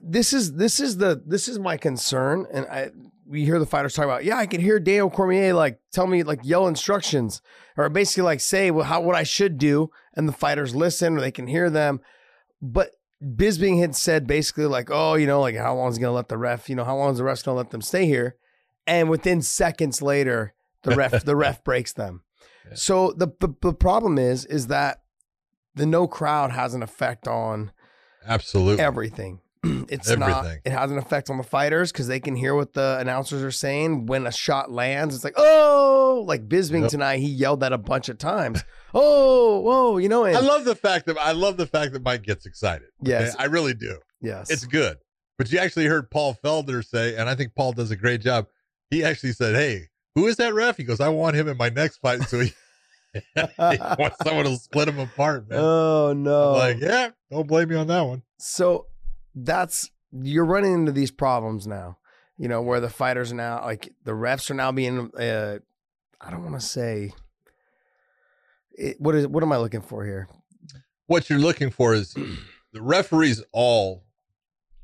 This 0.00 0.32
is 0.32 0.54
this 0.54 0.78
is 0.78 0.98
the 0.98 1.20
this 1.26 1.48
is 1.48 1.58
my 1.58 1.76
concern, 1.76 2.46
and 2.52 2.64
I 2.66 2.90
we 3.26 3.44
hear 3.44 3.58
the 3.58 3.66
fighters 3.66 3.94
talk 3.94 4.04
about. 4.04 4.24
Yeah, 4.24 4.36
I 4.36 4.46
can 4.46 4.60
hear 4.60 4.78
Daniel 4.78 5.10
Cormier 5.10 5.52
like 5.52 5.80
tell 5.92 6.06
me 6.06 6.22
like 6.22 6.40
yell 6.44 6.68
instructions 6.68 7.42
or 7.76 7.88
basically 7.88 8.22
like 8.22 8.38
say 8.38 8.70
well, 8.70 8.84
how 8.84 9.00
what 9.00 9.16
I 9.16 9.24
should 9.24 9.58
do, 9.58 9.90
and 10.14 10.28
the 10.28 10.32
fighters 10.32 10.76
listen 10.76 11.16
or 11.16 11.20
they 11.20 11.32
can 11.32 11.48
hear 11.48 11.70
them. 11.70 12.00
But 12.62 12.92
Bisping 13.20 13.80
had 13.80 13.96
said 13.96 14.28
basically 14.28 14.66
like, 14.66 14.90
oh, 14.92 15.14
you 15.14 15.26
know, 15.26 15.40
like 15.40 15.56
how 15.56 15.74
long 15.74 15.90
is 15.90 15.96
he 15.96 16.02
gonna 16.02 16.14
let 16.14 16.28
the 16.28 16.38
ref? 16.38 16.68
You 16.70 16.76
know, 16.76 16.84
how 16.84 16.96
long 16.96 17.10
is 17.10 17.18
the 17.18 17.24
ref 17.24 17.42
gonna 17.42 17.56
let 17.56 17.70
them 17.70 17.82
stay 17.82 18.06
here? 18.06 18.36
And 18.86 19.10
within 19.10 19.42
seconds 19.42 20.00
later, 20.00 20.54
the 20.84 20.94
ref 20.94 21.24
the 21.24 21.34
ref 21.34 21.64
breaks 21.64 21.92
them. 21.92 22.22
Yeah. 22.68 22.74
So 22.76 23.12
the, 23.16 23.28
the 23.40 23.52
the 23.60 23.74
problem 23.74 24.18
is 24.18 24.44
is 24.44 24.68
that 24.68 25.00
the 25.76 25.86
no 25.86 26.06
crowd 26.08 26.50
has 26.50 26.74
an 26.74 26.82
effect 26.82 27.28
on 27.28 27.70
Absolutely. 28.26 28.82
everything. 28.82 29.40
it's 29.88 30.08
not. 30.16 30.46
It 30.64 30.70
has 30.72 30.90
an 30.90 30.98
effect 30.98 31.30
on 31.30 31.38
the 31.38 31.42
fighters 31.44 31.92
because 31.92 32.06
they 32.08 32.20
can 32.20 32.36
hear 32.36 32.54
what 32.54 32.72
the 32.74 32.98
announcers 33.00 33.42
are 33.42 33.50
saying 33.50 34.06
when 34.06 34.26
a 34.26 34.32
shot 34.32 34.70
lands. 34.70 35.14
It's 35.14 35.24
like 35.24 35.34
oh, 35.36 36.24
like 36.26 36.48
Bisping 36.48 36.82
Yep. 36.82 36.90
tonight. 36.90 37.18
He 37.18 37.28
yelled 37.28 37.60
that 37.60 37.72
a 37.72 37.78
bunch 37.78 38.08
of 38.08 38.18
times. 38.18 38.62
Oh, 38.98 39.60
whoa, 39.60 39.98
you 39.98 40.08
know. 40.08 40.24
And, 40.24 40.34
I 40.34 40.40
love 40.40 40.64
the 40.64 40.74
fact 40.74 41.04
that 41.04 41.18
I 41.18 41.32
love 41.32 41.58
the 41.58 41.66
fact 41.66 41.92
that 41.92 42.02
Mike 42.02 42.22
gets 42.22 42.46
excited. 42.46 42.88
okay? 43.02 43.10
Yes. 43.10 43.36
I 43.38 43.44
really 43.44 43.74
do. 43.74 43.98
yes. 44.22 44.48
It's 44.48 44.64
good. 44.64 44.96
But 45.36 45.52
you 45.52 45.58
actually 45.58 45.84
heard 45.84 46.10
Paul 46.10 46.34
Felder 46.42 46.82
say, 46.82 47.14
and 47.14 47.28
I 47.28 47.34
think 47.34 47.54
Paul 47.54 47.72
does 47.74 47.90
a 47.90 47.96
great 47.96 48.22
job. 48.22 48.46
He 48.88 49.04
actually 49.04 49.32
said, 49.32 49.54
"Hey, 49.54 49.88
who 50.14 50.26
is 50.28 50.36
that 50.36 50.54
ref?" 50.54 50.78
He 50.78 50.84
goes, 50.84 50.98
"I 51.00 51.10
want 51.10 51.36
him 51.36 51.46
in 51.46 51.58
my 51.58 51.68
next 51.68 51.98
fight." 51.98 52.22
So 52.22 52.40
he, 52.40 52.54
someone 54.22 54.44
to 54.44 54.56
split 54.56 54.88
him 54.88 54.98
apart, 54.98 55.48
man. 55.48 55.58
oh 55.58 56.12
no. 56.12 56.54
I'm 56.54 56.58
like, 56.58 56.80
yeah, 56.80 57.10
don't 57.30 57.46
blame 57.46 57.68
me 57.68 57.76
on 57.76 57.86
that 57.88 58.02
one. 58.02 58.22
So 58.38 58.86
that's 59.34 59.90
you're 60.12 60.44
running 60.44 60.72
into 60.72 60.92
these 60.92 61.10
problems 61.10 61.66
now. 61.66 61.98
You 62.38 62.48
know 62.48 62.62
where 62.62 62.80
the 62.80 62.90
fighters 62.90 63.32
are 63.32 63.36
now 63.36 63.62
like 63.64 63.92
the 64.04 64.12
refs 64.12 64.50
are 64.50 64.54
now 64.54 64.72
being. 64.72 65.10
Uh, 65.14 65.58
I 66.20 66.30
don't 66.30 66.42
want 66.42 66.60
to 66.60 66.66
say. 66.66 67.12
It, 68.78 69.00
what 69.00 69.14
is 69.14 69.26
what 69.26 69.42
am 69.42 69.52
I 69.52 69.56
looking 69.56 69.80
for 69.80 70.04
here? 70.04 70.28
What 71.06 71.30
you're 71.30 71.38
looking 71.38 71.70
for 71.70 71.94
is 71.94 72.14
the 72.72 72.82
referees 72.82 73.42
all 73.52 74.04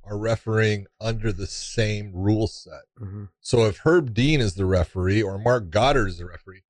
are 0.04 0.18
refereeing 0.18 0.86
under 1.00 1.32
the 1.32 1.46
same 1.46 2.12
rule 2.14 2.46
set. 2.46 2.82
Mm-hmm. 3.00 3.24
So 3.40 3.66
if 3.66 3.78
Herb 3.78 4.14
Dean 4.14 4.40
is 4.40 4.54
the 4.54 4.66
referee 4.66 5.22
or 5.22 5.38
Marc 5.38 5.70
Goddard 5.70 6.08
is 6.08 6.18
the 6.18 6.26
referee, 6.26 6.62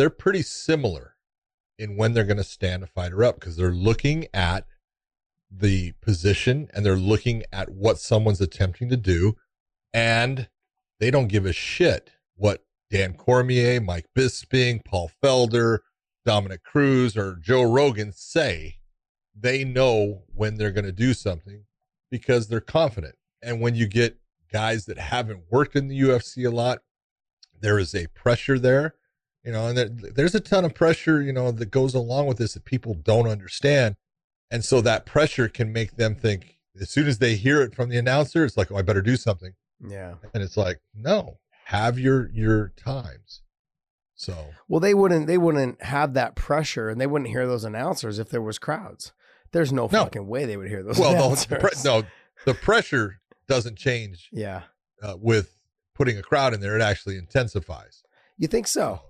they're 0.00 0.08
pretty 0.08 0.40
similar 0.40 1.14
in 1.78 1.94
when 1.94 2.14
they're 2.14 2.24
going 2.24 2.38
to 2.38 2.42
stand 2.42 2.82
a 2.82 2.86
fighter 2.86 3.22
up 3.22 3.38
because 3.38 3.56
they're 3.56 3.70
looking 3.70 4.26
at 4.32 4.64
the 5.50 5.92
position 6.00 6.70
and 6.72 6.86
they're 6.86 6.96
looking 6.96 7.42
at 7.52 7.68
what 7.68 7.98
someone's 7.98 8.40
attempting 8.40 8.88
to 8.88 8.96
do 8.96 9.36
and 9.92 10.48
they 11.00 11.10
don't 11.10 11.28
give 11.28 11.44
a 11.44 11.52
shit 11.52 12.12
what 12.34 12.64
Dan 12.90 13.12
Cormier, 13.12 13.78
Mike 13.78 14.06
Bisping, 14.16 14.82
Paul 14.82 15.10
Felder, 15.22 15.80
Dominick 16.24 16.64
Cruz 16.64 17.14
or 17.14 17.36
Joe 17.36 17.62
Rogan 17.62 18.14
say. 18.14 18.76
They 19.38 19.64
know 19.64 20.22
when 20.34 20.56
they're 20.56 20.72
going 20.72 20.86
to 20.86 20.92
do 20.92 21.12
something 21.12 21.64
because 22.10 22.48
they're 22.48 22.60
confident. 22.60 23.16
And 23.42 23.60
when 23.60 23.74
you 23.74 23.86
get 23.86 24.18
guys 24.50 24.86
that 24.86 24.96
haven't 24.96 25.44
worked 25.50 25.76
in 25.76 25.88
the 25.88 26.00
UFC 26.00 26.46
a 26.46 26.50
lot, 26.50 26.78
there 27.60 27.78
is 27.78 27.94
a 27.94 28.06
pressure 28.08 28.58
there, 28.58 28.94
you 29.44 29.52
know, 29.52 29.66
and 29.68 29.76
there, 29.78 29.88
there's 29.88 30.34
a 30.34 30.40
ton 30.40 30.64
of 30.64 30.74
pressure, 30.74 31.20
you 31.22 31.32
know, 31.32 31.50
that 31.50 31.70
goes 31.70 31.94
along 31.94 32.26
with 32.26 32.38
this 32.38 32.54
that 32.54 32.64
people 32.64 32.94
don't 32.94 33.26
understand. 33.28 33.96
And 34.50 34.64
so 34.64 34.80
that 34.80 35.06
pressure 35.06 35.48
can 35.48 35.72
make 35.72 35.96
them 35.96 36.14
think 36.14 36.58
as 36.80 36.90
soon 36.90 37.06
as 37.08 37.18
they 37.18 37.36
hear 37.36 37.62
it 37.62 37.74
from 37.74 37.88
the 37.88 37.98
announcer, 37.98 38.44
it's 38.44 38.56
like, 38.56 38.70
oh, 38.70 38.76
I 38.76 38.82
better 38.82 39.02
do 39.02 39.16
something. 39.16 39.52
Yeah. 39.86 40.14
And 40.34 40.42
it's 40.42 40.56
like, 40.56 40.80
no, 40.94 41.38
have 41.66 41.98
your 41.98 42.30
your 42.32 42.72
times. 42.76 43.42
So 44.14 44.48
Well, 44.68 44.80
they 44.80 44.92
wouldn't. 44.92 45.26
They 45.26 45.38
wouldn't 45.38 45.82
have 45.82 46.12
that 46.14 46.34
pressure, 46.34 46.88
and 46.90 47.00
they 47.00 47.06
wouldn't 47.06 47.30
hear 47.30 47.46
those 47.46 47.64
announcers 47.64 48.18
if 48.18 48.28
there 48.28 48.42
was 48.42 48.58
crowds. 48.58 49.12
There's 49.52 49.72
no, 49.72 49.84
No. 49.90 50.04
fucking 50.04 50.26
way 50.26 50.44
they 50.44 50.56
would 50.58 50.68
hear 50.68 50.82
those. 50.82 50.98
well, 50.98 51.12
announcers. 51.14 51.46
the, 51.46 51.56
pre- 51.56 51.70
no, 51.84 52.02
the 52.44 52.54
pressure 52.54 53.20
doesn't 53.48 53.76
change 53.78 54.28
Yeah. 54.32 54.62
uh, 55.02 55.16
with 55.18 55.56
putting 55.94 56.18
a 56.18 56.22
crowd 56.22 56.52
in 56.54 56.60
there. 56.60 56.76
It 56.76 56.82
actually 56.82 57.16
intensifies. 57.16 58.02
You 58.36 58.46
think 58.48 58.66
so? 58.66 59.00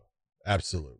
Absolutely. 0.50 0.96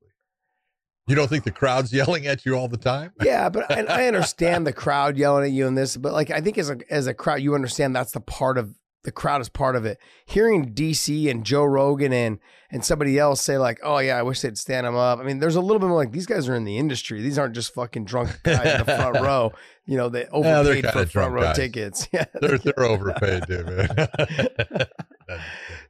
You 1.09 1.17
don't 1.17 1.29
think 1.29 1.43
the 1.43 1.51
crowd's 1.51 1.93
yelling 2.01 2.27
at 2.27 2.47
you 2.47 2.55
all 2.55 2.69
the 2.69 2.77
time? 2.77 3.13
Yeah, 3.21 3.49
but 3.49 3.71
I, 3.71 3.83
I 3.83 4.07
understand 4.07 4.67
the 4.67 4.73
crowd 4.73 5.17
yelling 5.19 5.45
at 5.45 5.51
you 5.51 5.67
in 5.67 5.75
this, 5.75 5.97
but 5.97 6.13
like 6.13 6.31
I 6.31 6.41
think 6.41 6.57
as 6.57 6.71
a 6.71 6.79
as 6.89 7.07
a 7.09 7.15
crowd, 7.15 7.43
you 7.43 7.55
understand 7.55 7.95
that's 7.97 8.13
the 8.13 8.21
part 8.21 8.57
of 8.59 8.77
the 9.03 9.11
crowd 9.11 9.41
is 9.41 9.49
part 9.49 9.77
of 9.77 9.87
it. 9.87 9.99
Hearing 10.27 10.75
DC 10.75 11.29
and 11.31 11.45
Joe 11.45 11.65
Rogan 11.65 12.13
and 12.13 12.39
and 12.71 12.85
somebody 12.85 13.19
else 13.19 13.41
say 13.41 13.59
like, 13.59 13.81
"Oh 13.83 13.99
yeah, 13.99 14.19
I 14.19 14.23
wish 14.23 14.41
they'd 14.43 14.57
stand 14.59 14.87
him 14.87 14.95
up." 14.95 15.19
I 15.19 15.25
mean, 15.25 15.41
there's 15.41 15.57
a 15.57 15.61
little 15.61 15.81
bit 15.81 15.89
more 15.89 15.97
like 15.97 16.13
these 16.13 16.27
guys 16.27 16.49
are 16.49 16.55
in 16.55 16.65
the 16.65 16.79
industry. 16.79 17.21
These 17.21 17.39
aren't 17.39 17.55
just 17.55 17.75
fucking 17.75 18.05
drunk 18.05 18.39
guys 18.45 18.81
in 18.81 18.87
the 18.87 18.97
front 18.97 19.21
row. 19.21 19.53
You 19.85 19.97
know, 19.97 20.11
they 20.11 20.27
overpaid 20.27 20.85
kinda 20.85 20.93
for 20.93 21.07
front 21.07 21.33
row 21.33 21.43
guys. 21.43 21.57
tickets. 21.57 22.09
Yeah, 22.13 22.27
They're 22.41 22.59
they're 22.59 22.85
overpaid, 22.85 23.47
dude, 23.47 23.67
man. 23.67 24.87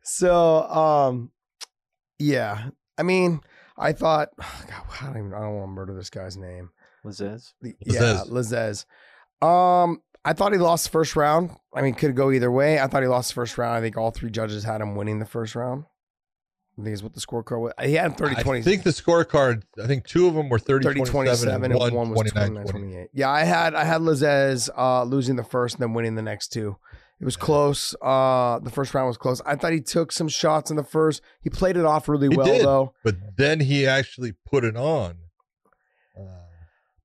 So, 0.02 0.62
um, 0.68 1.30
yeah. 2.18 2.68
I 2.96 3.02
mean, 3.02 3.40
I 3.80 3.92
thought, 3.92 4.28
God, 4.38 4.46
I 5.00 5.06
don't 5.06 5.16
even, 5.18 5.34
I 5.34 5.40
don't 5.40 5.56
want 5.56 5.68
to 5.68 5.72
murder 5.72 5.94
this 5.94 6.10
guy's 6.10 6.36
name. 6.36 6.70
Lazez. 7.04 7.54
The- 7.62 7.74
Yeah, 7.84 8.22
Lazez. 8.28 8.84
Um, 9.44 10.02
I 10.24 10.34
thought 10.34 10.52
he 10.52 10.58
lost 10.58 10.84
the 10.84 10.90
first 10.90 11.16
round. 11.16 11.50
I 11.74 11.80
mean, 11.80 11.94
could 11.94 12.14
go 12.14 12.30
either 12.30 12.50
way. 12.50 12.78
I 12.78 12.86
thought 12.86 13.02
he 13.02 13.08
lost 13.08 13.30
the 13.30 13.34
first 13.34 13.56
round. 13.56 13.74
I 13.76 13.80
think 13.80 13.96
all 13.96 14.10
three 14.10 14.30
judges 14.30 14.64
had 14.64 14.80
him 14.82 14.94
winning 14.94 15.18
the 15.18 15.24
first 15.26 15.54
round. 15.54 15.84
I 16.78 16.82
think 16.82 16.94
is 16.94 17.02
what 17.02 17.14
the 17.14 17.20
scorecard 17.20 17.60
was. 17.60 17.72
He 17.82 17.94
had 17.94 18.16
30 18.16 18.36
20. 18.42 18.60
I 18.60 18.62
think 18.62 18.84
the 18.84 18.90
scorecard, 18.90 19.62
I 19.82 19.86
think 19.86 20.06
two 20.06 20.28
of 20.28 20.34
them 20.34 20.48
were 20.48 20.58
30, 20.58 20.84
30 20.84 21.00
27 21.04 21.64
and 21.64 21.74
one, 21.74 21.94
one 21.94 22.10
was 22.10 22.20
29 22.30 22.64
29 22.64 22.64
20. 22.66 22.88
28. 22.92 23.10
Yeah, 23.12 23.30
I 23.30 23.44
had 23.44 23.74
I 23.74 23.84
had 23.84 24.00
Lazez 24.00 24.70
uh 24.76 25.02
losing 25.04 25.36
the 25.36 25.44
first 25.44 25.74
and 25.76 25.82
then 25.82 25.92
winning 25.94 26.14
the 26.14 26.22
next 26.22 26.48
two. 26.48 26.76
It 27.20 27.24
was 27.24 27.36
close. 27.36 27.94
Uh 28.00 28.58
the 28.62 28.70
first 28.70 28.94
round 28.94 29.06
was 29.06 29.18
close. 29.18 29.42
I 29.44 29.54
thought 29.56 29.72
he 29.72 29.80
took 29.80 30.10
some 30.10 30.28
shots 30.28 30.70
in 30.70 30.76
the 30.76 30.84
first. 30.84 31.20
He 31.42 31.50
played 31.50 31.76
it 31.76 31.84
off 31.84 32.08
really 32.08 32.28
He 32.28 32.36
well 32.36 32.46
did. 32.46 32.64
though. 32.64 32.94
But 33.04 33.16
then 33.36 33.60
he 33.60 33.86
actually 33.86 34.32
put 34.46 34.64
it 34.64 34.76
on. 34.76 35.16
Uh, 36.18 36.22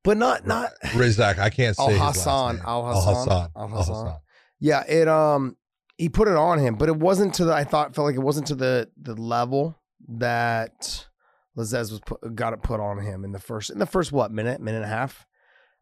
But 0.03 0.17
not 0.17 0.47
not 0.47 0.71
Razak, 0.93 1.37
I 1.39 1.49
can't 1.49 1.75
say 1.75 1.97
Al-Hassan. 1.99 2.61
Al 2.65 2.85
Hassan. 2.85 3.27
Al 3.29 3.51
Al 3.55 3.67
Hassan. 3.67 3.95
Hassan. 4.05 4.19
Yeah, 4.59 4.83
it 4.87 5.07
um 5.09 5.57
he 5.97 6.09
put 6.09 6.27
it 6.27 6.35
on 6.35 6.59
him, 6.59 6.75
but 6.75 6.87
it 6.89 6.95
wasn't 6.95 7.33
to 7.35 7.45
the 7.45 7.53
I 7.53 7.63
thought 7.65 7.93
felt 7.95 8.05
like 8.05 8.15
it 8.15 8.19
wasn't 8.19 8.47
to 8.47 8.55
the 8.55 8.89
the 9.01 9.15
level 9.15 9.77
that 10.07 11.07
Lazez 11.57 11.91
was 11.91 11.99
put, 12.05 12.35
got 12.35 12.53
it 12.53 12.61
put 12.61 12.79
on 12.79 12.99
him 12.99 13.23
in 13.25 13.31
the 13.31 13.39
first 13.39 13.69
in 13.69 13.79
the 13.79 13.85
first 13.85 14.11
what 14.11 14.31
minute 14.31 14.61
minute 14.61 14.77
and 14.77 14.85
a 14.85 14.89
half. 14.89 15.25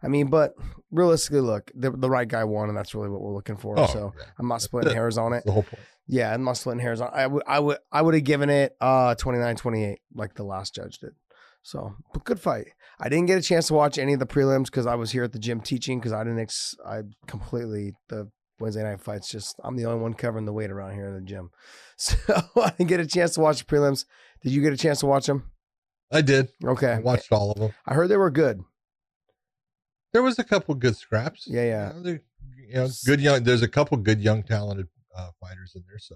I 0.04 0.08
mean, 0.08 0.28
but 0.28 0.54
realistically, 0.92 1.42
look, 1.42 1.72
the, 1.74 1.92
the 1.92 2.10
right 2.10 2.28
guy 2.28 2.44
won, 2.44 2.70
and 2.70 2.78
that's 2.78 2.94
really 2.94 3.10
what 3.10 3.22
we're 3.22 3.34
looking 3.34 3.58
for. 3.58 3.80
Oh, 3.80 3.88
so 3.88 4.14
yeah. 4.18 4.26
I'm 4.38 4.48
not 4.48 4.62
splitting 4.62 4.92
it. 4.92 4.96
hairs 4.96 5.18
on 5.18 5.34
it. 5.34 5.44
The 5.46 5.52
whole 5.52 5.64
point. 5.64 5.82
Yeah, 6.08 6.34
I'm 6.34 6.44
not 6.44 6.58
splitting 6.58 6.82
hairs 6.82 7.00
on. 7.00 7.10
I 7.14 7.28
would 7.28 7.44
I 7.48 7.60
would 7.60 7.78
I 7.92 8.02
would 8.02 8.14
have 8.14 8.26
given 8.26 8.50
it 8.50 8.76
uh 8.82 9.16
29-28 9.16 9.96
like 10.14 10.34
the 10.36 10.44
last 10.44 10.76
judge 10.76 10.98
did. 11.00 11.12
So, 11.64 11.96
but 12.14 12.26
good 12.26 12.42
fight. 12.42 12.68
I 13.00 13.08
didn't 13.08 13.28
get 13.28 13.38
a 13.38 13.42
chance 13.42 13.68
to 13.68 13.74
watch 13.74 13.98
any 13.98 14.14
of 14.14 14.20
the 14.20 14.26
prelims 14.26 14.66
because 14.66 14.86
I 14.86 14.96
was 14.96 15.12
here 15.12 15.24
at 15.24 15.32
the 15.32 15.40
gym 15.40 15.62
teaching 15.62 16.00
because 16.00 16.12
I 16.12 16.24
didn't. 16.24 16.40
Ex- 16.40 16.76
I 16.86 17.04
completely 17.26 17.94
the 18.10 18.30
Wednesday 18.60 18.84
night 18.84 19.00
fights. 19.00 19.30
Just 19.30 19.56
I'm 19.64 19.78
the 19.78 19.86
only 19.86 20.02
one 20.02 20.14
covering 20.14 20.46
the 20.46 20.54
weight 20.54 20.72
around 20.72 20.94
here 20.96 21.08
in 21.08 21.14
the 21.16 21.22
gym, 21.22 21.52
so 21.98 22.16
I 22.58 22.72
didn't 22.78 22.90
get 22.90 23.00
a 23.00 23.08
chance 23.08 23.36
to 23.36 23.40
watch 23.40 23.60
the 23.60 23.66
prelims. 23.66 24.04
Did 24.42 24.52
you 24.52 24.62
get 24.62 24.74
a 24.74 24.78
chance 24.78 25.00
to 25.00 25.06
watch 25.06 25.26
them? 25.26 25.52
I 26.12 26.22
did. 26.22 26.50
Okay, 26.64 26.92
I 26.92 27.00
watched 27.00 27.32
all 27.32 27.52
of 27.52 27.60
them. 27.60 27.72
I 27.86 27.94
heard 27.94 28.10
they 28.10 28.18
were 28.18 28.30
good. 28.30 28.62
There 30.14 30.22
was 30.24 30.38
a 30.40 30.44
couple 30.44 30.76
good 30.76 30.96
scraps. 30.96 31.46
Yeah, 31.48 31.64
yeah. 31.64 31.88
You 31.90 31.94
know, 31.96 32.02
they're- 32.04 32.24
you 32.68 32.74
know, 32.76 32.88
good 33.06 33.20
young. 33.22 33.44
There's 33.44 33.62
a 33.62 33.68
couple 33.68 33.98
good 33.98 34.22
young 34.22 34.42
talented 34.44 34.88
uh, 35.16 35.30
fighters 35.40 35.74
in 35.76 35.84
there. 35.88 36.00
So 36.00 36.16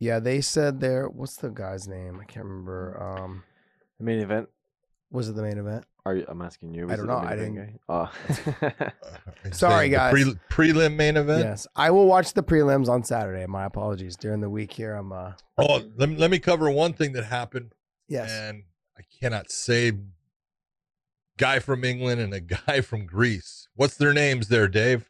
Yeah, 0.00 0.18
they 0.18 0.40
said 0.40 0.80
there. 0.80 1.08
What's 1.08 1.36
the 1.36 1.50
guy's 1.50 1.86
name? 1.86 2.18
I 2.20 2.24
can't 2.24 2.44
remember. 2.44 3.00
Um, 3.00 3.44
The 3.98 4.04
main 4.04 4.18
event. 4.18 4.48
was 5.10 5.28
it 5.28 5.36
the 5.36 5.42
main 5.42 5.58
event? 5.58 5.84
Are 6.04 6.16
you, 6.16 6.24
I'm 6.26 6.42
asking 6.42 6.74
you. 6.74 6.90
I 6.90 6.96
don't 6.96 7.06
know, 7.06 7.14
I 7.16 7.34
event 7.34 7.56
guy? 7.56 7.74
Oh. 7.88 8.12
uh, 8.62 8.90
Sorry, 9.52 9.88
the 9.88 9.96
guys. 9.96 10.12
Pre, 10.12 10.34
prelim 10.72 10.96
main 10.96 11.16
event. 11.16 11.44
Yes, 11.44 11.66
I 11.76 11.90
will 11.92 12.06
watch 12.06 12.32
the 12.32 12.42
prelims 12.42 12.88
on 12.88 13.04
Saturday. 13.04 13.46
My 13.46 13.64
apologies. 13.66 14.16
During 14.16 14.40
the 14.40 14.50
week 14.50 14.72
here, 14.72 14.94
I'm. 14.94 15.12
uh 15.12 15.32
Oh, 15.58 15.80
let 15.96 16.08
me, 16.08 16.16
let 16.16 16.30
me 16.30 16.38
cover 16.40 16.68
one 16.70 16.92
thing 16.92 17.12
that 17.12 17.24
happened. 17.24 17.72
Yes. 18.08 18.30
And 18.32 18.64
I 18.98 19.02
cannot 19.20 19.50
say 19.52 19.92
guy 21.38 21.58
from 21.58 21.84
England 21.84 22.20
and 22.20 22.32
a 22.34 22.40
guy 22.40 22.80
from 22.80 23.06
Greece. 23.06 23.68
What's 23.74 23.96
their 23.96 24.12
names 24.12 24.48
there, 24.48 24.68
Dave? 24.68 25.08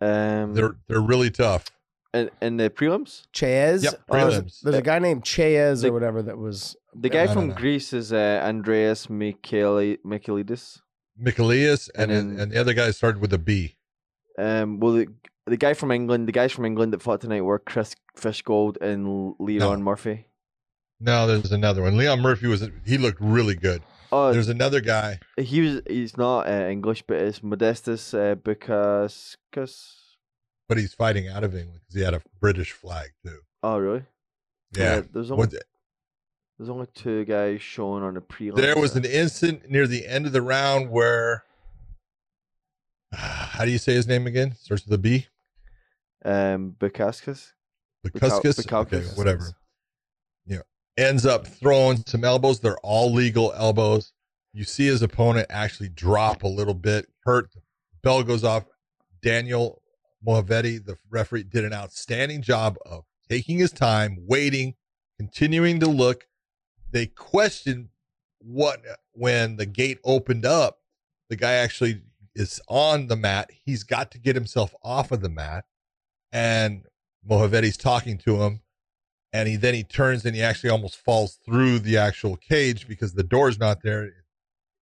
um, 0.00 0.54
They're 0.54 0.76
they're 0.88 1.00
really 1.00 1.30
tough. 1.30 1.66
And, 2.12 2.30
in 2.40 2.58
the 2.58 2.70
prelims, 2.70 3.22
Chaez. 3.34 3.82
Yep, 3.82 3.94
Uh, 4.08 4.16
there's, 4.30 4.34
prelims. 4.40 4.60
there's 4.62 4.76
a 4.76 4.82
guy 4.82 4.98
named 5.00 5.24
Chaez 5.24 5.82
The- 5.82 5.88
or 5.88 5.92
whatever 5.92 6.22
that 6.22 6.38
was. 6.38 6.76
the 6.94 7.08
guy 7.08 7.24
No, 7.24 7.26
no, 7.26 7.32
from 7.40 7.48
no. 7.48 7.54
Greece 7.56 7.92
is 7.92 8.12
uh, 8.12 8.40
Andreas 8.44 9.08
Michaeli- 9.08 9.98
Michailidis. 10.06 10.78
Michaelius 11.20 11.90
and 11.94 12.10
And 12.10 12.10
then, 12.10 12.28
then- 12.36 12.42
and 12.44 12.52
the 12.52 12.60
other 12.60 12.74
guy 12.74 12.90
started 12.92 13.20
with 13.20 13.32
a 13.32 13.38
B. 13.38 13.76
Um, 14.38 14.78
well, 14.80 14.92
the, 14.92 15.08
the 15.46 15.56
guy 15.56 15.74
from 15.74 15.90
England, 15.90 16.28
the 16.28 16.32
guys 16.32 16.52
from 16.52 16.64
England 16.64 16.92
that 16.92 17.02
fought 17.02 17.20
tonight 17.20 17.40
were 17.42 17.58
Chris 17.58 17.94
Fishgold 18.16 18.76
and 18.80 19.34
Leon 19.40 19.82
Murphy. 19.82 20.26
No, 21.00 21.26
there's 21.26 21.50
another 21.52 21.82
one. 21.82 21.96
Leon 21.96 22.20
Murphy 22.20 22.46
was 22.46 22.68
he 22.86 22.96
looked 22.98 23.20
really 23.20 23.54
good. 23.56 23.82
Oh, 24.16 24.32
There's 24.32 24.48
another 24.48 24.80
guy. 24.80 25.18
he 25.38 25.60
was. 25.60 25.82
He's 25.88 26.16
not 26.16 26.46
uh, 26.46 26.68
English, 26.68 27.02
but 27.08 27.16
it's 27.16 27.40
Modestas 27.40 28.14
uh, 28.14 28.36
Bukaskas. 28.36 29.94
but 30.68 30.78
he's 30.78 30.94
fighting 30.94 31.28
out 31.28 31.42
of 31.42 31.52
England 31.54 31.80
because 31.82 31.94
he 31.96 32.02
had 32.04 32.14
a 32.14 32.22
British 32.40 32.70
flag 32.72 33.10
too. 33.24 33.38
Oh, 33.62 33.78
really? 33.78 34.04
Yeah. 34.76 34.96
Uh, 34.98 35.02
there's 35.12 35.30
only 35.32 35.46
What- 35.46 35.54
there's 36.56 36.70
only 36.70 36.86
two 36.94 37.24
guys 37.24 37.60
shown 37.60 38.04
on 38.04 38.14
the 38.14 38.20
prelims. 38.20 38.54
there 38.56 38.78
was 38.78 38.94
uh, 38.94 39.00
an 39.00 39.04
instant 39.06 39.68
near 39.68 39.88
the 39.88 40.06
end 40.06 40.26
of 40.26 40.32
the 40.32 40.42
round 40.42 40.90
where, 40.90 41.42
how 43.12 43.64
do 43.64 43.72
you 43.72 43.78
say 43.78 43.94
his 43.94 44.06
name 44.06 44.28
again? 44.28 44.54
Starts 44.60 44.84
with 44.84 44.92
a 44.94 44.98
B. 44.98 45.26
Um, 46.24 46.76
Bukaskas. 46.78 47.50
Bukaskas, 48.06 48.60
Bukal- 48.64 48.82
okay, 48.82 49.02
whatever. 49.16 49.56
Ends 50.96 51.26
up 51.26 51.46
throwing 51.46 52.04
some 52.06 52.24
elbows. 52.24 52.60
They're 52.60 52.78
all 52.78 53.12
legal 53.12 53.52
elbows. 53.54 54.12
You 54.52 54.64
see 54.64 54.86
his 54.86 55.02
opponent 55.02 55.48
actually 55.50 55.88
drop 55.88 56.44
a 56.44 56.48
little 56.48 56.74
bit, 56.74 57.08
hurt. 57.24 57.50
Bell 58.02 58.22
goes 58.22 58.44
off. 58.44 58.64
Daniel 59.22 59.82
Movahedi, 60.24 60.84
the 60.84 60.96
referee, 61.10 61.44
did 61.44 61.64
an 61.64 61.72
outstanding 61.72 62.42
job 62.42 62.76
of 62.86 63.04
taking 63.28 63.58
his 63.58 63.72
time, 63.72 64.18
waiting, 64.28 64.74
continuing 65.18 65.80
to 65.80 65.88
look. 65.88 66.26
They 66.90 67.06
questioned 67.06 67.88
what 68.38 68.80
when 69.12 69.56
the 69.56 69.66
gate 69.66 69.98
opened 70.04 70.46
up. 70.46 70.78
The 71.30 71.36
guy 71.36 71.54
actually 71.54 72.02
is 72.34 72.60
on 72.68 73.08
the 73.08 73.16
mat. 73.16 73.50
He's 73.64 73.82
got 73.82 74.10
to 74.12 74.18
get 74.18 74.36
himself 74.36 74.74
off 74.82 75.10
of 75.10 75.20
the 75.20 75.28
mat, 75.28 75.64
and 76.32 76.84
Movahedi's 77.28 77.76
talking 77.76 78.18
to 78.18 78.42
him 78.42 78.60
and 79.34 79.48
he 79.48 79.56
then 79.56 79.74
he 79.74 79.82
turns 79.82 80.24
and 80.24 80.36
he 80.36 80.42
actually 80.42 80.70
almost 80.70 80.96
falls 80.96 81.40
through 81.44 81.80
the 81.80 81.96
actual 81.96 82.36
cage 82.36 82.86
because 82.86 83.14
the 83.14 83.24
door's 83.24 83.58
not 83.58 83.82
there 83.82 84.12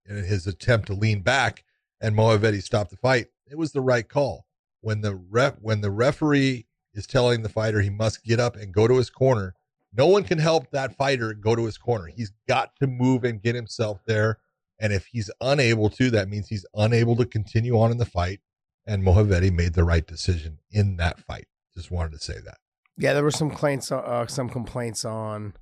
in 0.07 0.25
his 0.25 0.47
attempt 0.47 0.87
to 0.89 0.93
lean 0.93 1.23
back 1.23 1.65
and 2.03 2.15
Movahedi 2.15 2.63
stopped 2.63 2.91
the 2.91 2.99
fight. 2.99 3.29
It 3.51 3.57
was 3.57 3.73
the 3.73 3.81
right 3.81 4.07
call. 4.07 4.45
When 4.83 5.01
the 5.01 5.15
ref 5.15 5.55
when 5.63 5.81
the 5.81 5.91
referee 5.91 6.67
is 6.93 7.07
telling 7.07 7.43
the 7.43 7.49
fighter 7.49 7.81
he 7.81 7.89
must 7.89 8.25
get 8.25 8.39
up 8.39 8.55
and 8.55 8.75
go 8.75 8.87
to 8.87 8.99
his 8.99 9.09
corner, 9.09 9.55
no 9.91 10.07
one 10.07 10.23
can 10.23 10.39
help 10.39 10.71
that 10.71 10.97
fighter 10.97 11.33
go 11.33 11.57
to 11.57 11.65
his 11.65 11.79
corner. 11.79 12.07
He's 12.15 12.33
got 12.47 12.77
to 12.77 12.87
move 12.87 13.25
and 13.25 13.43
get 13.43 13.55
himself 13.55 14.03
there. 14.07 14.39
And 14.79 14.93
if 14.93 15.07
he's 15.07 15.31
unable 15.41 15.89
to, 15.91 16.11
that 16.11 16.29
means 16.29 16.49
he's 16.49 16.67
unable 16.75 17.17
to 17.17 17.25
continue 17.25 17.79
on 17.79 17.91
in 17.91 17.99
the 17.99 18.05
fight. 18.05 18.41
And 18.85 19.03
Movahedi 19.03 19.51
made 19.51 19.73
the 19.73 19.85
right 19.85 20.07
decision 20.07 20.59
in 20.71 20.97
that 20.97 21.21
fight. 21.21 21.47
Just 21.75 21.91
wanted 21.91 22.13
to 22.13 22.19
say 22.19 22.39
that. 22.45 22.59
Yeah, 22.99 23.15
there 23.15 23.23
were 23.25 23.31
some 23.31 23.49
complaints. 23.51 23.91
Uh, 23.91 24.27
some 24.27 24.49
complaints 24.49 25.05
on. 25.05 25.55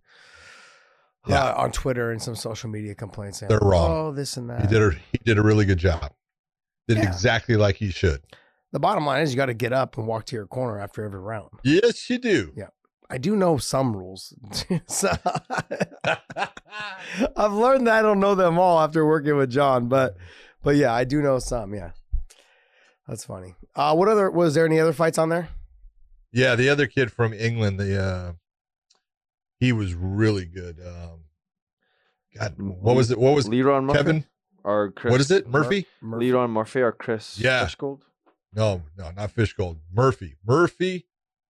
Yeah. 1.27 1.45
Uh, 1.45 1.63
on 1.65 1.73
Twitter 1.73 2.11
and 2.11 2.21
some 2.23 2.35
social 2.35 2.71
media 2.71 2.95
complaints. 2.95 3.39
saying, 3.41 3.51
They're 3.51 3.59
wrong. 3.61 3.91
Oh, 3.91 4.13
this 4.13 4.37
and 4.39 4.49
that. 4.49 4.63
He 4.63 4.67
did 4.69 4.83
a 4.83 4.91
he 5.13 5.19
did 5.25 5.39
a 5.39 5.43
really 5.43 5.67
good 5.67 5.79
job. 5.79 6.13
Did 6.89 6.97
Yeah. 6.97 7.09
exactly 7.09 7.57
like 7.57 7.77
he 7.77 7.91
should. 7.91 8.23
The 8.73 8.81
bottom 8.81 9.05
line 9.05 9.23
is 9.23 9.31
you 9.33 9.37
got 9.37 9.47
to 9.47 9.55
get 9.55 9.73
up 9.73 9.99
and 9.99 10.07
walk 10.07 10.25
to 10.27 10.37
your 10.37 10.47
corner 10.47 10.81
after 10.81 11.05
every 11.05 11.21
round. 11.21 11.51
Yes, 11.63 12.09
you 12.09 12.19
do. 12.19 12.53
Yeah. 12.57 12.69
I 13.11 13.19
do 13.19 13.35
know 13.37 13.59
some 13.59 13.95
rules. 13.97 14.33
so, 14.87 15.11
I've 17.37 17.53
learned 17.53 17.87
that 17.87 17.95
I 17.99 18.03
don't 18.03 18.21
know 18.21 18.35
them 18.35 18.59
all 18.59 18.79
after 18.81 19.05
working 19.05 19.37
with 19.37 19.51
John, 19.51 19.89
but 19.89 20.17
but 20.63 20.77
yeah, 20.77 20.93
I 20.93 21.05
do 21.05 21.21
know 21.21 21.39
some. 21.39 21.75
Yeah, 21.75 21.91
that's 23.09 23.25
funny. 23.25 23.57
Uh, 23.75 23.95
what 23.95 24.09
other 24.09 24.31
was 24.31 24.55
there 24.55 24.65
any 24.65 24.79
other 24.81 24.93
fights 24.93 25.19
on 25.19 25.29
there? 25.29 25.49
Yeah, 26.33 26.55
the 26.55 26.69
other 26.69 26.87
kid 26.87 27.11
from 27.13 27.33
England, 27.33 27.79
the 27.81 28.03
uh 28.03 28.33
he 29.59 29.73
was 29.73 29.95
really 29.95 30.45
good. 30.47 30.79
Um 30.81 31.25
God, 32.39 32.55
what 32.59 32.95
was 32.97 33.11
it? 33.11 33.19
What 33.19 33.35
was 33.35 33.49
Lerone 33.49 33.85
Murphy 33.85 33.99
Kevin? 33.99 34.25
or 34.63 34.91
Chris? 34.93 35.11
What 35.11 35.21
is 35.21 35.31
it? 35.31 35.49
Murphy? 35.49 35.87
Murphy. 36.01 36.27
Lerone 36.31 36.51
Murphy 36.51 36.81
or 36.81 36.93
Chris 36.93 37.39
Yeah. 37.39 37.67
Fishgold? 37.67 38.03
No, 38.53 38.83
no, 38.97 39.11
not 39.13 39.31
fish 39.31 39.53
gold. 39.53 39.79
Murphy. 39.93 40.37
Murphy 40.47 41.07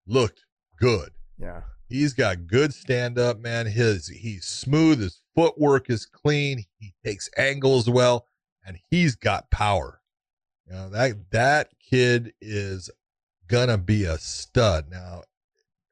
looked 0.07 0.45
good. 0.79 1.11
Yeah, 1.39 1.63
He's 1.89 2.13
got 2.13 2.47
good 2.47 2.75
stand 2.75 3.19
up, 3.19 3.39
man. 3.41 3.67
His 3.67 4.09
he's 4.09 4.45
smooth, 4.45 5.01
his 5.01 5.21
footwork 5.35 5.89
is 5.89 6.05
clean, 6.07 6.65
he 6.79 6.93
takes 7.05 7.31
angles 7.39 7.89
well, 7.89 8.27
and 8.65 8.79
he's 8.91 9.15
got 9.17 9.51
power. 9.51 10.01
You 10.67 10.75
know, 10.75 10.91
that 10.91 11.31
that 11.31 11.71
kid 11.81 12.33
is 12.41 12.91
gonna 13.51 13.77
be 13.79 14.05
a 14.05 14.17
stud. 14.19 14.87
Now, 14.91 15.23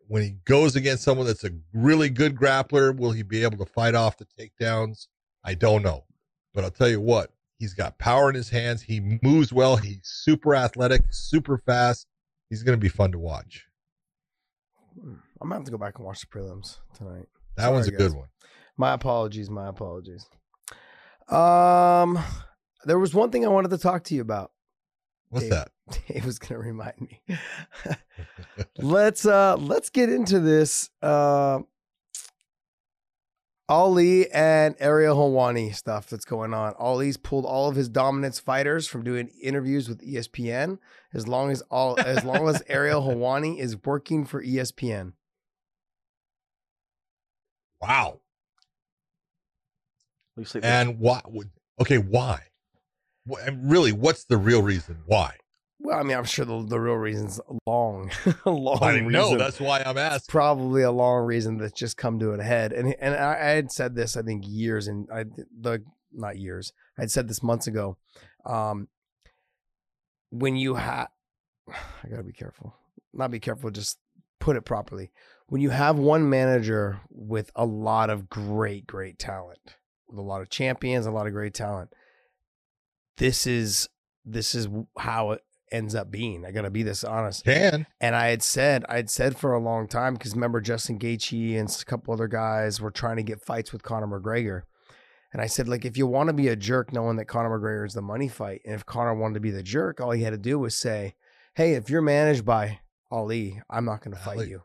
when 0.06 0.22
he 0.22 0.30
goes 0.44 0.76
against 0.76 1.02
someone 1.02 1.26
that's 1.26 1.44
a 1.44 1.50
really 1.74 2.08
good 2.08 2.34
grappler, 2.36 2.96
will 2.96 3.10
he 3.10 3.22
be 3.22 3.42
able 3.42 3.58
to 3.58 3.70
fight 3.70 3.94
off 3.94 4.16
the 4.16 4.26
takedowns? 4.26 5.08
I 5.44 5.54
don't 5.54 5.82
know. 5.82 6.04
But 6.54 6.64
I'll 6.64 6.70
tell 6.70 6.88
you 6.88 7.00
what, 7.00 7.32
he's 7.58 7.74
got 7.74 7.98
power 7.98 8.28
in 8.28 8.34
his 8.34 8.48
hands. 8.48 8.82
He 8.82 9.18
moves 9.22 9.52
well. 9.52 9.76
He's 9.76 10.00
super 10.02 10.54
athletic, 10.54 11.02
super 11.10 11.58
fast. 11.58 12.06
He's 12.48 12.62
to 12.62 12.76
be 12.76 12.88
fun 12.88 13.12
to 13.12 13.18
watch. 13.18 13.66
I'm 14.96 15.20
gonna 15.40 15.56
have 15.56 15.64
to 15.64 15.70
go 15.70 15.78
back 15.78 15.98
and 15.98 16.06
watch 16.06 16.20
the 16.20 16.26
prelims 16.26 16.78
tonight. 16.96 17.26
That 17.56 17.64
Sorry, 17.64 17.74
one's 17.74 17.88
a 17.88 17.90
guys. 17.90 17.98
good 17.98 18.12
one. 18.14 18.28
My 18.76 18.94
apologies. 18.94 19.50
My 19.50 19.68
apologies. 19.68 20.26
Um, 21.28 22.18
there 22.84 22.98
was 22.98 23.14
one 23.14 23.30
thing 23.30 23.44
I 23.44 23.48
wanted 23.48 23.70
to 23.70 23.78
talk 23.78 24.04
to 24.04 24.14
you 24.14 24.22
about. 24.22 24.52
What's 25.30 25.44
Dave. 25.48 25.50
that? 25.50 25.70
Dave 26.08 26.24
was 26.24 26.38
gonna 26.38 26.60
remind 26.60 27.00
me. 27.00 27.20
let's 28.78 29.26
uh 29.26 29.56
let's 29.56 29.90
get 29.90 30.10
into 30.10 30.40
this. 30.40 30.90
Uh, 31.02 31.60
Ali 33.70 34.30
and 34.30 34.74
Ariel 34.80 35.14
Helwani 35.14 35.74
stuff 35.74 36.06
that's 36.08 36.24
going 36.24 36.54
on. 36.54 36.72
Ali's 36.78 37.18
pulled 37.18 37.44
all 37.44 37.68
of 37.68 37.76
his 37.76 37.90
dominance 37.90 38.40
fighters 38.40 38.86
from 38.88 39.04
doing 39.04 39.28
interviews 39.42 39.90
with 39.90 40.00
ESPN. 40.00 40.78
As 41.12 41.28
long 41.28 41.50
as 41.50 41.60
all 41.70 42.00
as 42.00 42.24
long 42.24 42.48
as 42.48 42.62
Ariel 42.68 43.02
Helwani 43.06 43.58
is 43.58 43.76
working 43.84 44.24
for 44.24 44.42
ESPN. 44.42 45.12
Wow. 47.82 48.20
And 50.62 50.98
why? 50.98 51.20
would- 51.26 51.50
Okay, 51.80 51.98
why? 51.98 52.44
And 53.44 53.70
really, 53.70 53.92
what's 53.92 54.24
the 54.24 54.36
real 54.36 54.62
reason 54.62 54.98
why? 55.06 55.34
Well, 55.80 55.98
I 55.98 56.02
mean, 56.02 56.16
I'm 56.16 56.24
sure 56.24 56.44
the, 56.44 56.64
the 56.66 56.80
real 56.80 56.96
reason's 56.96 57.40
long, 57.66 58.10
a 58.44 58.50
long. 58.50 58.82
I 58.82 58.98
know. 59.00 59.22
reason. 59.24 59.38
That's 59.38 59.60
why 59.60 59.78
I'm 59.80 59.96
It's 59.96 60.14
asking. 60.14 60.32
probably 60.32 60.82
a 60.82 60.90
long 60.90 61.24
reason 61.24 61.56
that's 61.58 61.72
just 61.78 61.96
come 61.96 62.18
to 62.18 62.30
a 62.32 62.42
head. 62.42 62.72
And 62.72 62.94
and 63.00 63.14
I, 63.14 63.32
I 63.34 63.50
had 63.50 63.70
said 63.70 63.94
this, 63.94 64.16
I 64.16 64.22
think, 64.22 64.44
years 64.46 64.88
and 64.88 65.08
I 65.12 65.24
the 65.60 65.84
not 66.12 66.36
years. 66.38 66.72
I 66.98 67.02
had 67.02 67.10
said 67.10 67.28
this 67.28 67.42
months 67.42 67.66
ago. 67.68 67.96
Um, 68.44 68.88
when 70.30 70.56
you 70.56 70.74
have, 70.74 71.08
I 71.68 72.08
gotta 72.10 72.22
be 72.24 72.32
careful. 72.32 72.74
Not 73.12 73.30
be 73.30 73.40
careful. 73.40 73.70
Just 73.70 73.98
put 74.40 74.56
it 74.56 74.62
properly. 74.64 75.10
When 75.46 75.60
you 75.62 75.70
have 75.70 75.98
one 75.98 76.28
manager 76.28 77.00
with 77.10 77.50
a 77.56 77.64
lot 77.64 78.10
of 78.10 78.28
great, 78.28 78.86
great 78.86 79.18
talent, 79.18 79.76
with 80.08 80.18
a 80.18 80.22
lot 80.22 80.42
of 80.42 80.50
champions, 80.50 81.06
a 81.06 81.10
lot 81.10 81.26
of 81.26 81.32
great 81.32 81.54
talent, 81.54 81.90
this 83.18 83.46
is 83.46 83.88
this 84.24 84.54
is 84.54 84.68
how 84.98 85.32
it 85.32 85.42
ends 85.70 85.94
up 85.94 86.10
being. 86.10 86.46
I 86.46 86.50
gotta 86.50 86.70
be 86.70 86.82
this 86.82 87.04
honest. 87.04 87.44
Can 87.44 87.86
And 88.00 88.16
I 88.16 88.28
had 88.28 88.42
said, 88.42 88.84
I 88.88 88.96
had 88.96 89.10
said 89.10 89.36
for 89.36 89.52
a 89.52 89.58
long 89.60 89.86
time 89.86 90.14
because 90.14 90.34
remember 90.34 90.60
Justin 90.60 90.98
Gaethje 90.98 91.58
and 91.58 91.68
a 91.68 91.84
couple 91.84 92.14
other 92.14 92.28
guys 92.28 92.80
were 92.80 92.90
trying 92.90 93.16
to 93.16 93.22
get 93.22 93.42
fights 93.42 93.72
with 93.72 93.82
Conor 93.82 94.06
McGregor, 94.06 94.62
and 95.32 95.42
I 95.42 95.46
said 95.46 95.68
like 95.68 95.84
if 95.84 95.96
you 95.96 96.06
want 96.06 96.28
to 96.28 96.32
be 96.32 96.48
a 96.48 96.56
jerk, 96.56 96.92
knowing 96.92 97.16
that 97.16 97.26
Conor 97.26 97.58
McGregor 97.58 97.86
is 97.86 97.94
the 97.94 98.02
money 98.02 98.28
fight, 98.28 98.62
and 98.64 98.74
if 98.74 98.86
Conor 98.86 99.14
wanted 99.14 99.34
to 99.34 99.40
be 99.40 99.50
the 99.50 99.62
jerk, 99.62 100.00
all 100.00 100.12
he 100.12 100.22
had 100.22 100.30
to 100.30 100.38
do 100.38 100.58
was 100.58 100.74
say, 100.74 101.14
"Hey, 101.54 101.74
if 101.74 101.90
you're 101.90 102.02
managed 102.02 102.44
by 102.44 102.80
Ali, 103.10 103.60
I'm 103.70 103.84
not 103.84 104.02
going 104.02 104.14
to 104.16 104.22
fight 104.22 104.36
Ali. 104.38 104.48
you. 104.50 104.62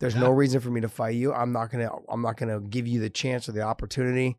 There's 0.00 0.14
Yeah. 0.14 0.22
no 0.22 0.30
reason 0.30 0.60
for 0.60 0.70
me 0.70 0.80
to 0.80 0.88
fight 0.88 1.14
you. 1.14 1.32
I'm 1.32 1.52
not 1.52 1.70
gonna. 1.70 1.90
I'm 2.08 2.22
not 2.22 2.36
gonna 2.36 2.60
give 2.60 2.86
you 2.86 3.00
the 3.00 3.10
chance 3.10 3.48
or 3.48 3.52
the 3.52 3.62
opportunity." 3.62 4.36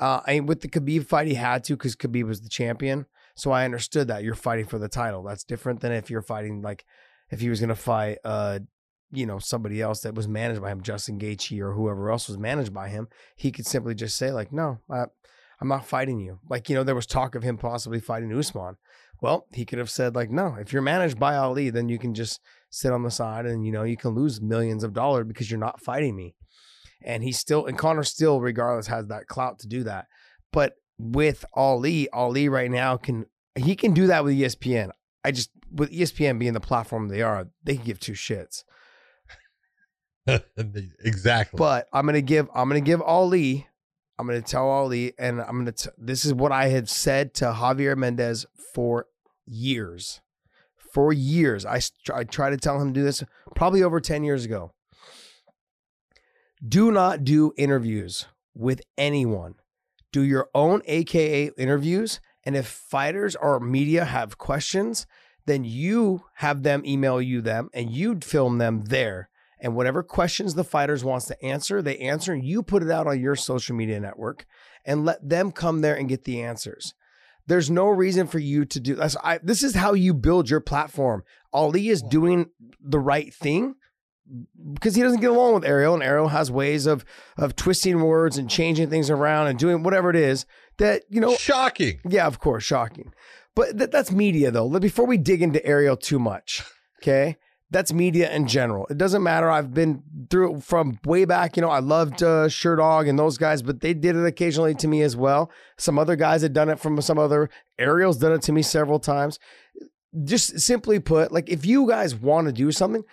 Uh, 0.00 0.22
I 0.26 0.40
with 0.40 0.62
the 0.62 0.68
Khabib 0.68 1.06
fight, 1.06 1.28
he 1.28 1.34
had 1.34 1.62
to 1.64 1.76
because 1.76 1.94
Khabib 1.94 2.24
was 2.24 2.40
the 2.40 2.48
champion. 2.48 3.06
So 3.36 3.52
I 3.52 3.64
understood 3.64 4.08
that 4.08 4.24
you're 4.24 4.34
fighting 4.34 4.64
for 4.64 4.78
the 4.78 4.88
title. 4.88 5.22
That's 5.22 5.44
different 5.44 5.80
than 5.80 5.92
if 5.92 6.10
you're 6.10 6.22
fighting 6.22 6.62
like 6.62 6.84
if 7.30 7.40
he 7.40 7.50
was 7.50 7.60
gonna 7.60 7.76
fight 7.76 8.18
uh 8.24 8.60
you 9.12 9.26
know 9.26 9.38
somebody 9.38 9.80
else 9.80 10.00
that 10.00 10.14
was 10.14 10.26
managed 10.26 10.62
by 10.62 10.70
him, 10.70 10.82
Justin 10.82 11.18
Gaethje 11.18 11.60
or 11.60 11.74
whoever 11.74 12.10
else 12.10 12.28
was 12.28 12.38
managed 12.38 12.72
by 12.72 12.88
him, 12.88 13.08
he 13.36 13.52
could 13.52 13.66
simply 13.66 13.94
just 13.94 14.16
say 14.16 14.32
like, 14.32 14.52
no, 14.52 14.78
I, 14.90 15.04
I'm 15.60 15.68
not 15.68 15.84
fighting 15.84 16.18
you. 16.18 16.38
Like 16.48 16.70
you 16.70 16.74
know 16.74 16.82
there 16.82 16.94
was 16.94 17.06
talk 17.06 17.34
of 17.34 17.42
him 17.42 17.58
possibly 17.58 18.00
fighting 18.00 18.32
Usman. 18.36 18.76
Well, 19.20 19.46
he 19.52 19.66
could 19.66 19.78
have 19.78 19.90
said 19.90 20.14
like, 20.14 20.30
no, 20.30 20.56
if 20.58 20.72
you're 20.72 20.80
managed 20.80 21.18
by 21.18 21.36
Ali, 21.36 21.68
then 21.68 21.90
you 21.90 21.98
can 21.98 22.14
just 22.14 22.40
sit 22.70 22.92
on 22.92 23.02
the 23.02 23.10
side 23.10 23.44
and 23.44 23.66
you 23.66 23.72
know 23.72 23.82
you 23.82 23.98
can 23.98 24.12
lose 24.12 24.40
millions 24.40 24.82
of 24.82 24.94
dollars 24.94 25.26
because 25.26 25.50
you're 25.50 25.60
not 25.60 25.82
fighting 25.82 26.16
me. 26.16 26.36
And 27.02 27.22
he 27.22 27.32
still 27.32 27.66
and 27.66 27.78
Conor 27.78 28.04
still 28.04 28.40
regardless 28.40 28.86
has 28.88 29.06
that 29.08 29.26
clout 29.26 29.60
to 29.60 29.68
do 29.68 29.84
that. 29.84 30.06
But 30.52 30.74
with 30.98 31.44
Ali, 31.54 32.08
Ali 32.10 32.48
right 32.48 32.70
now 32.70 32.96
can 32.96 33.26
he 33.56 33.74
can 33.74 33.94
do 33.94 34.06
that 34.08 34.24
with 34.24 34.34
ESPN. 34.34 34.90
I 35.24 35.32
just 35.32 35.50
with 35.72 35.90
ESPN 35.90 36.38
being 36.38 36.52
the 36.52 36.60
platform 36.60 37.08
they 37.08 37.22
are, 37.22 37.48
they 37.64 37.76
can 37.76 37.84
give 37.84 38.00
two 38.00 38.12
shits. 38.12 38.64
exactly. 41.04 41.56
But 41.56 41.88
I'm 41.92 42.06
gonna 42.06 42.20
give 42.20 42.48
I'm 42.54 42.68
gonna 42.68 42.80
give 42.80 43.00
Ali, 43.02 43.66
I'm 44.18 44.26
gonna 44.26 44.42
tell 44.42 44.68
Ali, 44.68 45.14
and 45.18 45.40
I'm 45.40 45.58
gonna 45.58 45.72
t- 45.72 45.90
this 45.98 46.24
is 46.24 46.34
what 46.34 46.52
I 46.52 46.68
had 46.68 46.88
said 46.88 47.34
to 47.34 47.46
Javier 47.46 47.96
Mendez 47.96 48.46
for 48.74 49.06
years. 49.46 50.20
For 50.92 51.12
years, 51.12 51.64
I, 51.64 51.80
I 52.12 52.24
tried 52.24 52.50
to 52.50 52.56
tell 52.56 52.80
him 52.80 52.92
to 52.92 53.00
do 53.00 53.04
this 53.04 53.22
probably 53.54 53.82
over 53.82 54.00
ten 54.00 54.24
years 54.24 54.44
ago. 54.44 54.72
Do 56.66 56.90
not 56.90 57.24
do 57.24 57.52
interviews 57.56 58.26
with 58.54 58.82
anyone. 58.98 59.54
Do 60.12 60.22
your 60.22 60.48
own 60.54 60.82
AKA 60.84 61.52
interviews, 61.56 62.20
and 62.44 62.56
if 62.56 62.66
fighters 62.66 63.34
or 63.36 63.60
media 63.60 64.04
have 64.04 64.36
questions, 64.38 65.06
then 65.46 65.64
you 65.64 66.24
have 66.34 66.62
them 66.62 66.84
email 66.84 67.20
you 67.20 67.40
them 67.40 67.70
and 67.72 67.90
you'd 67.90 68.24
film 68.24 68.58
them 68.58 68.84
there. 68.84 69.30
And 69.58 69.74
whatever 69.74 70.02
questions 70.02 70.54
the 70.54 70.64
fighters 70.64 71.04
wants 71.04 71.26
to 71.26 71.44
answer, 71.44 71.82
they 71.82 71.98
answer 71.98 72.32
and 72.32 72.44
you 72.44 72.62
put 72.62 72.82
it 72.82 72.90
out 72.90 73.06
on 73.06 73.20
your 73.20 73.36
social 73.36 73.76
media 73.76 74.00
network 74.00 74.46
and 74.84 75.04
let 75.04 75.26
them 75.26 75.52
come 75.52 75.80
there 75.80 75.94
and 75.94 76.08
get 76.08 76.24
the 76.24 76.42
answers. 76.42 76.94
There's 77.46 77.70
no 77.70 77.88
reason 77.88 78.26
for 78.26 78.38
you 78.38 78.64
to 78.66 78.80
do 78.80 78.94
this. 78.94 79.16
I, 79.24 79.38
this 79.42 79.62
is 79.62 79.74
how 79.74 79.94
you 79.94 80.14
build 80.14 80.48
your 80.48 80.60
platform. 80.60 81.24
Ali 81.52 81.88
is 81.88 82.02
doing 82.02 82.50
the 82.80 83.00
right 83.00 83.32
thing 83.34 83.74
because 84.72 84.94
he 84.94 85.02
doesn't 85.02 85.20
get 85.20 85.30
along 85.30 85.54
with 85.54 85.64
Ariel, 85.64 85.94
and 85.94 86.02
Ariel 86.02 86.28
has 86.28 86.50
ways 86.50 86.86
of 86.86 87.04
of 87.36 87.56
twisting 87.56 88.00
words 88.00 88.38
and 88.38 88.48
changing 88.48 88.90
things 88.90 89.10
around 89.10 89.48
and 89.48 89.58
doing 89.58 89.82
whatever 89.82 90.10
it 90.10 90.16
is 90.16 90.46
that 90.78 91.02
you 91.08 91.20
know. 91.20 91.34
Shocking. 91.36 92.00
Yeah, 92.08 92.26
of 92.26 92.38
course, 92.38 92.64
shocking. 92.64 93.12
But 93.54 93.78
th- 93.78 93.90
that's 93.90 94.12
media, 94.12 94.50
though. 94.50 94.68
Before 94.78 95.06
we 95.06 95.18
dig 95.18 95.42
into 95.42 95.64
Ariel 95.66 95.96
too 95.96 96.18
much, 96.18 96.62
okay, 97.02 97.36
that's 97.70 97.92
media 97.92 98.32
in 98.32 98.46
general. 98.46 98.86
It 98.90 98.98
doesn't 98.98 99.22
matter. 99.22 99.50
I've 99.50 99.72
been 99.72 100.02
through 100.28 100.56
it 100.56 100.64
from 100.64 100.98
way 101.04 101.24
back. 101.24 101.56
You 101.56 101.62
know, 101.62 101.70
I 101.70 101.80
loved 101.80 102.22
uh, 102.22 102.46
Sherdog 102.48 103.08
and 103.08 103.18
those 103.18 103.38
guys, 103.38 103.62
but 103.62 103.80
they 103.80 103.94
did 103.94 104.16
it 104.16 104.26
occasionally 104.26 104.74
to 104.76 104.88
me 104.88 105.02
as 105.02 105.16
well. 105.16 105.50
Some 105.78 105.98
other 105.98 106.16
guys 106.16 106.42
had 106.42 106.52
done 106.52 106.68
it 106.68 106.80
from 106.80 107.00
some 107.00 107.18
other. 107.18 107.48
Ariel's 107.78 108.18
done 108.18 108.32
it 108.32 108.42
to 108.42 108.52
me 108.52 108.62
several 108.62 108.98
times. 108.98 109.38
Just 110.24 110.58
simply 110.60 110.98
put, 110.98 111.30
like 111.30 111.48
if 111.48 111.64
you 111.64 111.88
guys 111.88 112.14
want 112.14 112.48
to 112.48 112.52
do 112.52 112.72
something, 112.72 113.04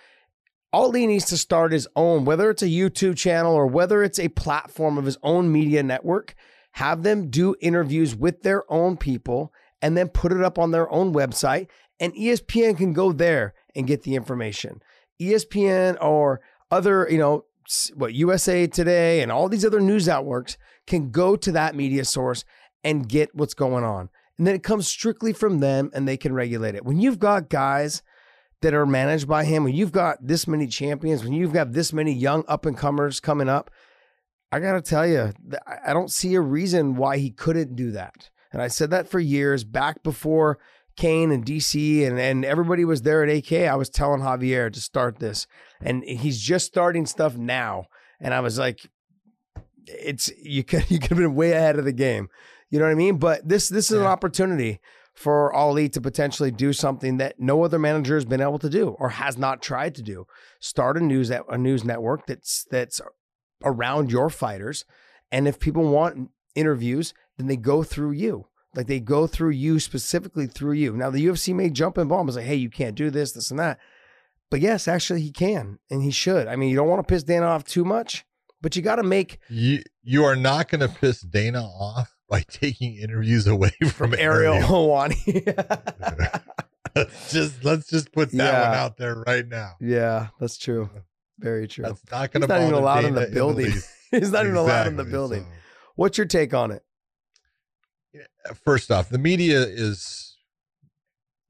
Ali 0.72 1.06
needs 1.06 1.24
to 1.26 1.36
start 1.36 1.72
his 1.72 1.88
own, 1.96 2.24
whether 2.24 2.50
it's 2.50 2.62
a 2.62 2.66
YouTube 2.66 3.16
channel 3.16 3.54
or 3.54 3.66
whether 3.66 4.02
it's 4.02 4.18
a 4.18 4.28
platform 4.28 4.98
of 4.98 5.06
his 5.06 5.16
own 5.22 5.50
media 5.50 5.82
network. 5.82 6.34
Have 6.72 7.02
them 7.02 7.30
do 7.30 7.56
interviews 7.60 8.14
with 8.14 8.42
their 8.42 8.70
own 8.70 8.96
people 8.96 9.52
and 9.80 9.96
then 9.96 10.08
put 10.08 10.32
it 10.32 10.42
up 10.42 10.58
on 10.58 10.70
their 10.70 10.90
own 10.92 11.14
website. 11.14 11.68
And 11.98 12.14
ESPN 12.14 12.76
can 12.76 12.92
go 12.92 13.12
there 13.12 13.54
and 13.74 13.86
get 13.86 14.02
the 14.02 14.14
information. 14.14 14.82
ESPN 15.20 15.96
or 16.00 16.40
other, 16.70 17.08
you 17.10 17.18
know, 17.18 17.44
what 17.94 18.14
USA 18.14 18.66
Today 18.66 19.20
and 19.20 19.32
all 19.32 19.48
these 19.48 19.64
other 19.64 19.80
news 19.80 20.08
outlets 20.08 20.56
can 20.86 21.10
go 21.10 21.36
to 21.36 21.52
that 21.52 21.74
media 21.74 22.04
source 22.04 22.44
and 22.84 23.08
get 23.08 23.34
what's 23.34 23.54
going 23.54 23.84
on. 23.84 24.10
And 24.36 24.46
then 24.46 24.54
it 24.54 24.62
comes 24.62 24.86
strictly 24.86 25.32
from 25.32 25.60
them 25.60 25.90
and 25.92 26.06
they 26.06 26.16
can 26.16 26.32
regulate 26.32 26.74
it. 26.74 26.84
When 26.84 27.00
you've 27.00 27.18
got 27.18 27.48
guys 27.48 28.02
that 28.60 28.74
are 28.74 28.86
managed 28.86 29.28
by 29.28 29.44
him, 29.44 29.64
when 29.64 29.74
you've 29.74 29.92
got 29.92 30.18
this 30.20 30.46
many 30.46 30.66
champions, 30.66 31.22
when 31.22 31.32
you've 31.32 31.52
got 31.52 31.72
this 31.72 31.92
many 31.92 32.12
young 32.12 32.44
up 32.48 32.66
and 32.66 32.76
comers 32.76 33.20
coming 33.20 33.48
up, 33.48 33.70
I 34.50 34.60
got 34.60 34.72
to 34.72 34.82
tell 34.82 35.06
you, 35.06 35.32
I 35.86 35.92
don't 35.92 36.10
see 36.10 36.34
a 36.34 36.40
reason 36.40 36.96
why 36.96 37.18
he 37.18 37.30
couldn't 37.30 37.76
do 37.76 37.90
that. 37.92 38.30
And 38.52 38.62
I 38.62 38.68
said 38.68 38.90
that 38.90 39.08
for 39.08 39.20
years 39.20 39.62
back 39.62 40.02
before 40.02 40.58
Cain 40.96 41.30
and 41.30 41.44
DC 41.44 42.06
and, 42.06 42.18
and 42.18 42.44
everybody 42.44 42.84
was 42.84 43.02
there 43.02 43.22
at 43.22 43.28
AK. 43.28 43.52
I 43.52 43.76
was 43.76 43.90
telling 43.90 44.22
Javier 44.22 44.72
to 44.72 44.80
start 44.80 45.18
this, 45.18 45.46
and 45.80 46.02
he's 46.02 46.40
just 46.40 46.66
starting 46.66 47.06
stuff 47.06 47.36
now. 47.36 47.86
And 48.20 48.34
I 48.34 48.40
was 48.40 48.58
like, 48.58 48.90
it's 49.86 50.30
you 50.42 50.64
could 50.64 50.84
you 50.90 50.98
could 50.98 51.10
have 51.10 51.18
been 51.18 51.34
way 51.34 51.52
ahead 51.52 51.78
of 51.78 51.84
the 51.84 51.92
game. 51.92 52.28
You 52.70 52.78
know 52.78 52.86
what 52.86 52.92
I 52.92 52.96
mean? 52.96 53.18
But 53.18 53.48
this 53.48 53.68
this 53.68 53.90
is 53.90 53.98
an 53.98 54.06
opportunity 54.06 54.80
for 55.18 55.52
Ali 55.52 55.88
to 55.88 56.00
potentially 56.00 56.52
do 56.52 56.72
something 56.72 57.16
that 57.16 57.40
no 57.40 57.64
other 57.64 57.78
manager 57.78 58.14
has 58.14 58.24
been 58.24 58.40
able 58.40 58.60
to 58.60 58.70
do 58.70 58.90
or 59.00 59.08
has 59.08 59.36
not 59.36 59.60
tried 59.60 59.96
to 59.96 60.02
do. 60.02 60.26
Start 60.60 60.96
a 60.96 61.00
news 61.00 61.28
a 61.30 61.58
news 61.58 61.82
network 61.84 62.24
that's 62.26 62.64
that's 62.70 63.00
around 63.64 64.12
your 64.12 64.30
fighters, 64.30 64.84
and 65.32 65.48
if 65.48 65.58
people 65.58 65.82
want 65.90 66.30
interviews, 66.54 67.14
then 67.36 67.48
they 67.48 67.56
go 67.56 67.82
through 67.82 68.12
you. 68.12 68.46
Like 68.76 68.86
they 68.86 69.00
go 69.00 69.26
through 69.26 69.50
you 69.50 69.80
specifically 69.80 70.46
through 70.46 70.74
you. 70.74 70.96
Now 70.96 71.10
the 71.10 71.26
UFC 71.26 71.52
may 71.52 71.68
jump 71.68 71.98
in 71.98 72.06
bomb 72.06 72.28
and 72.28 72.34
say, 72.34 72.44
"Hey, 72.44 72.54
you 72.54 72.70
can't 72.70 72.94
do 72.94 73.10
this, 73.10 73.32
this, 73.32 73.50
and 73.50 73.58
that." 73.58 73.80
But 74.50 74.60
yes, 74.60 74.86
actually, 74.86 75.22
he 75.22 75.32
can 75.32 75.80
and 75.90 76.00
he 76.00 76.12
should. 76.12 76.46
I 76.46 76.54
mean, 76.54 76.70
you 76.70 76.76
don't 76.76 76.88
want 76.88 77.06
to 77.06 77.12
piss 77.12 77.24
Dana 77.24 77.46
off 77.46 77.64
too 77.64 77.84
much, 77.84 78.24
but 78.60 78.76
you 78.76 78.82
got 78.82 78.96
to 78.96 79.02
make 79.02 79.40
You 79.48 79.82
you 80.04 80.24
are 80.24 80.36
not 80.36 80.68
going 80.68 80.80
to 80.80 80.88
piss 80.88 81.22
Dana 81.22 81.64
off 81.64 82.14
by 82.28 82.42
taking 82.48 82.96
interviews 82.96 83.46
away 83.46 83.70
from 83.92 84.14
Ariel 84.14 84.54
Ariel. 84.54 84.68
Helwani. 84.68 86.40
just 87.30 87.64
let's 87.64 87.88
just 87.88 88.12
put 88.12 88.30
that 88.32 88.36
Yeah. 88.52 88.68
one 88.70 88.78
out 88.78 88.96
there 88.96 89.22
right 89.26 89.46
now. 89.46 89.72
yeah, 89.80 90.28
that's 90.40 90.56
true. 90.58 90.90
Very 91.38 91.68
true. 91.68 91.84
That's 91.84 92.02
not 92.10 92.32
going 92.32 92.42
He's 92.42 92.48
not 92.48 92.60
even 92.62 92.74
allowed 92.74 93.04
in 93.04 93.14
the 93.14 93.26
building. 93.28 93.66
least. 93.66 93.88
He's 94.10 94.32
not 94.32 94.44
even 94.44 94.56
allowed 94.56 94.86
in 94.88 94.96
the 94.96 95.04
building. 95.04 95.44
so- 95.44 95.48
What's 95.96 96.18
your 96.18 96.26
take 96.26 96.54
on 96.54 96.70
it? 96.70 96.82
first 98.64 98.90
off, 98.90 99.08
the 99.10 99.18
media 99.18 99.60
is 99.60 100.36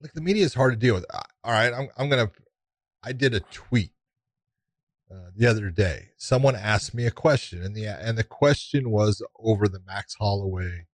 like 0.03 0.13
the 0.13 0.21
media 0.21 0.45
is 0.45 0.55
hard 0.55 0.73
to 0.73 0.77
deal 0.77 0.95
with. 0.95 1.07
All 1.13 1.53
right, 1.53 1.73
I'm 1.73 1.89
I'm 1.97 2.09
gonna. 2.09 2.31
I 3.03 3.13
did 3.13 3.33
a 3.35 3.41
tweet 3.41 3.91
uh, 5.11 5.31
the 5.35 5.47
other 5.47 5.71
day. 5.71 6.11
Someone 6.17 6.57
asked 6.57 6.95
me 6.95 7.07
a 7.07 7.11
question, 7.11 7.63
and 7.63 7.75
the 7.75 7.87
and 7.87 8.19
the 8.19 8.25
question 8.25 8.91
was 8.91 9.23
over 9.39 9.69
the 9.69 9.81
Max 9.87 10.15
Holloway, 10.15 10.87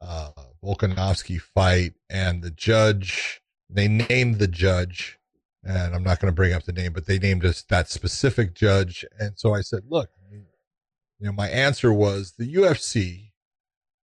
uh, 0.00 0.30
Volkanovski 0.62 1.40
fight, 1.40 1.94
and 2.10 2.42
the 2.42 2.50
judge. 2.50 3.40
They 3.68 3.88
named 3.88 4.38
the 4.38 4.48
judge, 4.48 5.18
and 5.64 5.94
I'm 5.94 6.02
not 6.02 6.20
going 6.20 6.30
to 6.30 6.36
bring 6.36 6.52
up 6.52 6.64
the 6.64 6.72
name, 6.72 6.92
but 6.92 7.06
they 7.06 7.18
named 7.18 7.44
us 7.44 7.62
that 7.70 7.88
specific 7.88 8.54
judge. 8.54 9.04
And 9.18 9.38
so 9.38 9.54
I 9.54 9.62
said, 9.62 9.84
look, 9.88 10.10
you 10.30 11.26
know, 11.26 11.32
my 11.32 11.48
answer 11.48 11.92
was 11.92 12.34
the 12.36 12.54
UFC 12.54 13.32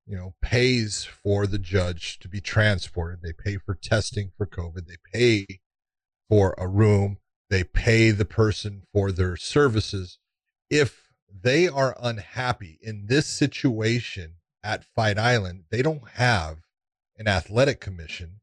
you 0.10 0.16
know, 0.18 0.34
pays 0.42 1.04
for 1.04 1.46
the 1.46 1.60
judge 1.60 2.18
to 2.18 2.28
be 2.28 2.42
transported. 2.42 3.22
They 3.22 3.32
pay 3.32 3.58
for 3.58 3.76
testing 3.76 4.32
for 4.36 4.48
COVID. 4.48 4.88
They 4.88 4.98
pay 5.14 5.60
for 6.28 6.56
a 6.58 6.68
room. 6.68 7.20
They 7.50 7.64
pay 7.64 8.12
the 8.12 8.26
person 8.26 8.84
for 8.94 9.12
their 9.12 9.36
services. 9.36 10.20
If 10.70 11.10
they 11.42 11.68
are 11.68 11.96
unhappy 12.00 12.80
in 12.82 13.08
this 13.08 13.26
situation 13.28 14.36
at 14.64 14.84
Fight 14.84 15.18
Island, 15.18 15.64
they 15.72 15.82
don't 15.82 16.08
have 16.16 16.58
an 17.18 17.28
athletic 17.28 17.80
commission. 17.80 18.40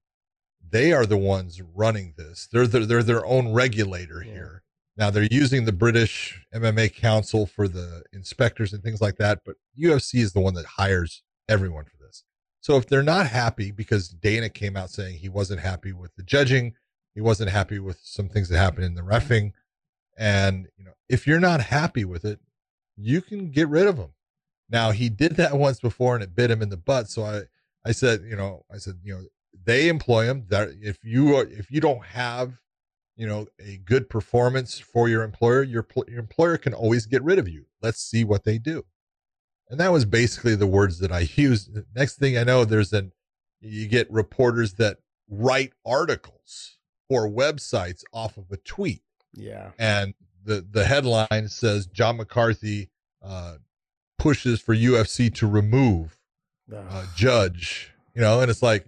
They 0.69 0.93
are 0.93 1.07
the 1.07 1.17
ones 1.17 1.63
running 1.63 2.15
this. 2.17 2.49
They're 2.51 2.67
the, 2.67 2.81
they're 2.81 3.03
their 3.03 3.25
own 3.25 3.53
regulator 3.53 4.23
Yeah. 4.25 4.33
here. 4.33 4.63
Now 4.97 5.11
they're 5.11 5.29
using 5.31 5.67
the 5.67 5.73
British 5.73 6.43
MMA 6.55 6.95
Council 6.95 7.47
for 7.47 7.69
the 7.69 8.03
inspectors 8.13 8.73
and 8.73 8.83
things 8.83 9.01
like 9.01 9.17
that, 9.17 9.41
but 9.45 9.57
UFC 9.79 10.21
is 10.21 10.33
the 10.33 10.41
one 10.41 10.55
that 10.55 10.65
hires 10.65 11.23
everyone 11.49 11.85
for 11.85 11.99
this. 11.99 12.25
So 12.61 12.77
if 12.79 12.87
they're 12.87 13.03
not 13.03 13.27
happy 13.29 13.71
because 13.71 14.09
Dana 14.09 14.49
came 14.49 14.77
out 14.77 14.91
saying 14.91 15.19
he 15.19 15.29
wasn't 15.29 15.61
happy 15.61 15.93
with 15.93 16.15
the 16.17 16.23
judging, 16.23 16.75
he 17.17 17.23
wasn't 17.23 17.49
happy 17.49 17.79
with 17.79 17.99
some 18.03 18.29
things 18.29 18.51
that 18.51 18.59
happened 18.59 18.85
in 18.85 18.95
the 18.95 19.01
refing, 19.01 19.55
and 20.19 20.69
you 20.77 20.85
know, 20.85 20.93
if 21.09 21.27
you're 21.27 21.41
not 21.41 21.62
happy 21.62 22.05
with 22.05 22.27
it, 22.27 22.41
you 22.95 23.23
can 23.23 23.51
get 23.51 23.69
rid 23.69 23.87
of 23.87 23.97
him. 23.97 24.11
Now 24.69 24.91
he 24.91 25.09
did 25.09 25.37
that 25.37 25.57
once 25.57 25.81
before 25.81 26.14
and 26.14 26.23
it 26.23 26.37
bit 26.37 26.51
him 26.51 26.61
in 26.61 26.69
the 26.69 26.77
butt. 26.77 27.09
So 27.09 27.25
I, 27.25 27.43
I 27.87 27.93
said, 27.93 28.21
you 28.29 28.37
know, 28.37 28.67
I 28.71 28.77
said, 28.77 28.97
you 29.03 29.14
know, 29.14 29.23
they 29.64 29.89
employ 29.89 30.27
him. 30.27 30.45
That 30.51 30.69
if 30.83 30.99
you 31.03 31.37
are, 31.37 31.47
if 31.47 31.71
you 31.71 31.81
don't 31.81 32.05
have, 32.05 32.59
you 33.17 33.27
know, 33.27 33.47
a 33.59 33.79
good 33.79 34.11
performance 34.11 34.79
for 34.79 35.09
your 35.09 35.23
employer, 35.23 35.62
your 35.62 35.87
your 36.09 36.19
employer 36.19 36.59
can 36.59 36.75
always 36.75 37.07
get 37.07 37.23
rid 37.23 37.39
of 37.39 37.49
you. 37.49 37.64
Let's 37.81 38.03
see 38.03 38.25
what 38.25 38.45
they 38.45 38.59
do. 38.59 38.85
And 39.71 39.81
that 39.81 39.91
was 39.91 40.05
basically 40.05 40.55
the 40.55 40.67
words 40.67 40.99
that 40.99 41.12
I 41.12 41.29
used. 41.37 41.71
Next 41.95 42.17
thing 42.17 42.37
I 42.37 42.45
know, 42.45 42.67
there's 42.67 42.93
an 42.93 43.12
you 43.61 43.89
get 43.89 44.11
reporters 44.11 44.75
that 44.75 44.99
write 45.31 45.73
articles 45.87 46.77
for 47.09 47.29
websites 47.29 48.03
off 48.13 48.37
of 48.37 48.51
a 48.51 48.57
tweet 48.59 49.03
Yeah. 49.35 49.71
and 49.79 50.15
the 50.45 50.65
the 50.71 50.85
headline 50.85 51.49
says 51.49 51.87
John 51.87 52.17
McCarthy 52.19 52.91
uh, 53.23 53.57
pushes 54.19 54.61
for 54.61 54.75
UFC 54.75 55.33
to 55.35 55.47
remove 55.47 56.19
uh, 56.73 57.07
judge. 57.17 57.93
You 58.15 58.21
know, 58.23 58.41
and 58.41 58.51
it's 58.51 58.63
like, 58.63 58.87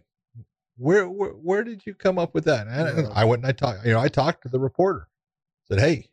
where 0.76 1.08
where 1.08 1.30
where 1.30 1.64
did 1.64 1.84
you 1.84 1.94
come 1.94 2.18
up 2.18 2.34
with 2.34 2.44
that? 2.44 2.66
And 2.68 3.06
Yeah. 3.06 3.12
I 3.14 3.24
went 3.24 3.42
and 3.42 3.48
I 3.48 3.52
talked. 3.52 3.84
You 3.84 3.92
know, 3.92 4.00
I 4.00 4.08
talked 4.08 4.42
to 4.42 4.48
the 4.48 4.60
reporter. 4.60 5.08
Said, 5.66 5.80
hey, 5.80 6.08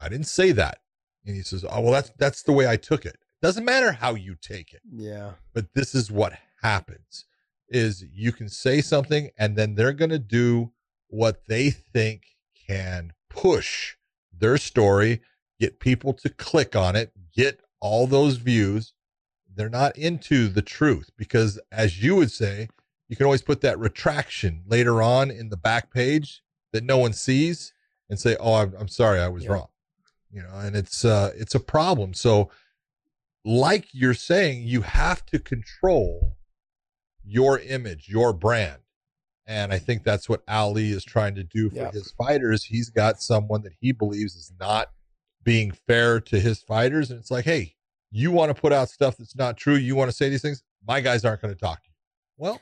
I 0.00 0.08
didn't 0.08 0.26
say 0.26 0.52
that. 0.52 0.78
And 1.24 1.34
he 1.36 1.42
says, 1.42 1.64
oh 1.64 1.80
well, 1.80 1.92
that's 1.92 2.10
that's 2.18 2.42
the 2.42 2.52
way 2.52 2.68
I 2.68 2.76
took 2.76 3.06
it. 3.06 3.16
Doesn't 3.40 3.64
matter 3.64 3.92
how 3.92 4.14
you 4.16 4.34
take 4.34 4.72
it 4.74 4.82
yeah. 4.92 5.34
but 5.54 5.72
this 5.72 5.94
is 5.94 6.10
what 6.10 6.32
happens 6.60 7.24
is 7.68 8.04
you 8.12 8.32
can 8.32 8.48
say 8.48 8.80
something 8.80 9.30
and 9.38 9.54
then 9.54 9.76
they're 9.76 9.92
going 9.92 10.10
to 10.10 10.18
do 10.18 10.72
what 11.08 11.46
they 11.46 11.70
think 11.70 12.22
can 12.66 13.12
push 13.30 13.96
their 14.32 14.56
story 14.56 15.20
get 15.60 15.80
people 15.80 16.12
to 16.12 16.28
click 16.28 16.76
on 16.76 16.94
it 16.96 17.12
get 17.34 17.60
all 17.80 18.06
those 18.06 18.36
views 18.36 18.92
they're 19.54 19.68
not 19.68 19.96
into 19.96 20.48
the 20.48 20.62
truth 20.62 21.10
because 21.16 21.58
as 21.72 22.02
you 22.02 22.14
would 22.14 22.30
say 22.30 22.68
you 23.08 23.16
can 23.16 23.24
always 23.26 23.42
put 23.42 23.60
that 23.60 23.78
retraction 23.78 24.62
later 24.66 25.02
on 25.02 25.30
in 25.30 25.48
the 25.48 25.56
back 25.56 25.92
page 25.92 26.42
that 26.72 26.84
no 26.84 26.98
one 26.98 27.12
sees 27.12 27.72
and 28.10 28.18
say 28.18 28.36
oh 28.38 28.54
i'm, 28.54 28.74
I'm 28.78 28.88
sorry 28.88 29.20
i 29.20 29.28
was 29.28 29.44
Yeah. 29.44 29.52
wrong 29.52 29.68
you 30.30 30.42
know 30.42 30.54
and 30.54 30.76
it's 30.76 31.04
uh 31.04 31.32
it's 31.36 31.54
a 31.54 31.60
problem 31.60 32.14
so 32.14 32.50
like 33.44 33.88
you're 33.92 34.12
saying, 34.14 34.64
you 34.64 34.82
have 34.82 35.24
to 35.26 35.38
control 35.38 36.36
your 37.24 37.58
image, 37.60 38.08
your 38.08 38.32
brand. 38.34 38.82
And 39.48 39.72
I 39.72 39.78
think 39.78 40.04
that's 40.04 40.28
what 40.28 40.42
Ali 40.46 40.90
is 40.90 41.04
trying 41.04 41.34
to 41.36 41.42
do 41.42 41.70
for 41.70 41.76
Yeah. 41.76 41.90
his 41.90 42.12
fighters. 42.12 42.62
He's 42.64 42.90
got 42.90 43.22
someone 43.22 43.62
that 43.62 43.72
he 43.80 43.92
believes 43.92 44.36
is 44.36 44.52
not 44.60 44.90
being 45.42 45.70
fair 45.72 46.20
to 46.20 46.38
his 46.38 46.62
fighters. 46.62 47.10
And 47.10 47.18
it's 47.18 47.30
like, 47.30 47.46
hey, 47.46 47.74
you 48.10 48.30
want 48.30 48.54
to 48.54 48.60
put 48.60 48.72
out 48.74 48.90
stuff 48.90 49.16
that's 49.16 49.34
not 49.34 49.56
true. 49.56 49.74
You 49.76 49.96
want 49.96 50.10
to 50.10 50.16
say 50.16 50.28
these 50.28 50.42
things. 50.42 50.62
My 50.86 51.00
guys 51.00 51.24
aren't 51.24 51.40
going 51.40 51.54
to 51.54 51.58
talk 51.58 51.82
to 51.82 51.88
you. 51.88 51.94
Well, 52.36 52.60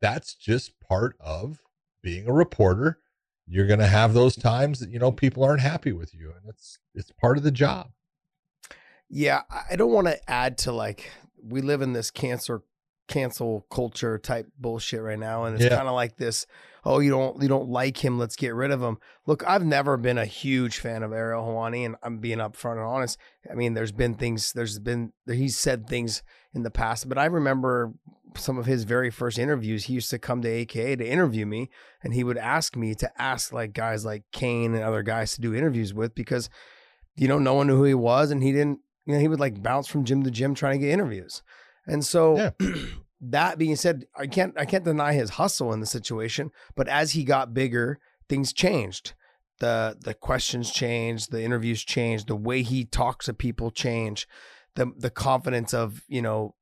that's 0.00 0.34
just 0.34 0.80
part 0.80 1.16
of 1.20 1.62
being 2.02 2.26
a 2.26 2.32
reporter. 2.32 2.98
You're 3.46 3.66
going 3.66 3.80
to 3.80 3.86
have 3.86 4.14
those 4.14 4.36
times 4.36 4.80
that, 4.80 4.90
you 4.90 4.98
know, 4.98 5.12
people 5.12 5.44
aren't 5.44 5.60
happy 5.60 5.92
with 5.92 6.14
you. 6.14 6.30
And 6.30 6.48
it's, 6.48 6.78
it's 6.94 7.12
part 7.12 7.36
of 7.36 7.42
the 7.44 7.50
job. 7.50 7.90
Yeah, 9.08 9.42
I 9.70 9.76
don't 9.76 9.92
want 9.92 10.06
to 10.08 10.30
add 10.30 10.58
to 10.58 10.72
like 10.72 11.10
we 11.40 11.60
live 11.60 11.80
in 11.82 11.92
this 11.92 12.10
cancer 12.10 12.62
cancel 13.08 13.66
culture 13.70 14.18
type 14.18 14.46
bullshit 14.58 15.00
right 15.00 15.18
now, 15.18 15.44
and 15.44 15.56
it's 15.56 15.64
Yeah. 15.64 15.76
kind 15.76 15.88
of 15.88 15.94
like 15.94 16.16
this. 16.16 16.46
Oh, 16.84 17.00
you 17.00 17.10
don't 17.10 17.40
you 17.42 17.48
don't 17.48 17.68
like 17.68 18.04
him? 18.04 18.18
Let's 18.18 18.36
get 18.36 18.54
rid 18.54 18.70
of 18.70 18.80
him. 18.82 18.98
Look, 19.26 19.46
I've 19.46 19.64
never 19.64 19.96
been 19.96 20.18
a 20.18 20.24
huge 20.26 20.78
fan 20.78 21.02
of 21.02 21.12
Ariel 21.12 21.42
Helwani, 21.42 21.84
and 21.84 21.96
I'm 22.02 22.18
being 22.18 22.38
upfront 22.38 22.72
and 22.72 22.82
honest. 22.82 23.18
I 23.50 23.54
mean, 23.54 23.74
there's 23.74 23.92
been 23.92 24.14
things. 24.14 24.52
There's 24.52 24.78
been 24.78 25.12
he's 25.26 25.56
said 25.56 25.88
things 25.88 26.22
in 26.54 26.62
the 26.62 26.70
past, 26.70 27.08
but 27.08 27.18
I 27.18 27.24
remember 27.26 27.92
some 28.36 28.58
of 28.58 28.66
his 28.66 28.84
very 28.84 29.10
first 29.10 29.38
interviews. 29.38 29.84
He 29.84 29.94
used 29.94 30.10
to 30.10 30.18
come 30.18 30.42
to 30.42 30.48
AKA 30.48 30.96
to 30.96 31.06
interview 31.06 31.46
me, 31.46 31.70
and 32.02 32.12
he 32.14 32.22
would 32.22 32.38
ask 32.38 32.76
me 32.76 32.94
to 32.96 33.10
ask 33.20 33.52
like 33.52 33.72
guys 33.72 34.04
like 34.04 34.24
Cain 34.32 34.74
and 34.74 34.84
other 34.84 35.02
guys 35.02 35.34
to 35.34 35.40
do 35.40 35.54
interviews 35.54 35.94
with 35.94 36.14
because 36.14 36.48
you 37.16 37.28
know 37.28 37.38
no 37.38 37.54
one 37.54 37.66
knew 37.66 37.76
who 37.76 37.84
he 37.84 37.94
was, 37.94 38.30
and 38.30 38.42
he 38.42 38.52
didn't 38.52 38.80
you 39.06 39.14
know, 39.14 39.20
he 39.20 39.28
would 39.28 39.40
like 39.40 39.62
bounce 39.62 39.86
from 39.86 40.04
gym 40.04 40.22
to 40.24 40.30
gym 40.30 40.54
trying 40.54 40.80
to 40.80 40.86
get 40.86 40.92
interviews. 40.92 41.42
And 41.86 42.04
so 42.04 42.52
that 43.20 43.58
being 43.58 43.76
said, 43.76 44.06
I 44.16 44.26
can't 44.26 44.54
I 44.58 44.64
can't 44.64 44.84
deny 44.84 45.12
his 45.12 45.30
hustle 45.30 45.72
in 45.72 45.80
the 45.80 45.86
situation, 45.86 46.50
but 46.74 46.88
as 46.88 47.12
he 47.12 47.24
got 47.24 47.54
bigger, 47.54 47.98
things 48.28 48.52
changed. 48.52 49.14
The 49.58 49.96
the 49.98 50.14
questions 50.14 50.70
changed, 50.70 51.30
the 51.30 51.42
interviews 51.42 51.82
changed, 51.82 52.26
the 52.28 52.36
way 52.36 52.62
he 52.62 52.84
talks 52.84 53.26
to 53.26 53.34
people 53.34 53.70
changed, 53.70 54.26
the 54.74 54.92
the 54.96 55.10
confidence 55.10 55.72
of, 55.72 56.02
you 56.08 56.20
know, 56.20 56.54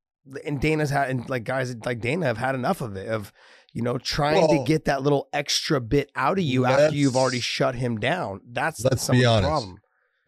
and 0.45 0.61
Dana's 0.61 0.91
had 0.91 1.11
and 1.11 1.29
like 1.29 1.45
guys 1.45 1.75
like 1.85 2.01
Dana 2.01 2.27
have 2.27 2.39
had 2.39 2.55
enough 2.55 2.81
of 2.81 2.97
it 2.97 3.09
of 3.09 3.33
you 3.73 3.83
know 3.83 3.99
trying 3.99 4.49
to 4.49 4.65
get 4.65 4.85
that 4.85 5.03
little 5.03 5.29
extra 5.33 5.81
bit 5.81 6.11
out 6.15 6.39
of 6.39 6.45
you 6.45 6.65
after 6.65 6.95
you've 6.95 7.17
already 7.17 7.41
shut 7.41 7.75
him 7.75 7.99
down. 7.99 8.41
That's 8.49 8.83
let's 8.85 9.03
some 9.03 9.17
be 9.17 9.23
the 9.23 9.29
honest. 9.29 9.49
problem. 9.49 9.79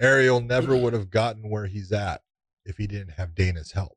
Ariel 0.00 0.40
never 0.40 0.76
would 0.82 0.92
have 0.92 1.10
gotten 1.10 1.48
where 1.48 1.66
he's 1.66 1.92
at 1.92 2.22
if 2.64 2.76
he 2.76 2.86
didn't 2.86 3.12
have 3.12 3.34
Dana's 3.34 3.72
help. 3.72 3.96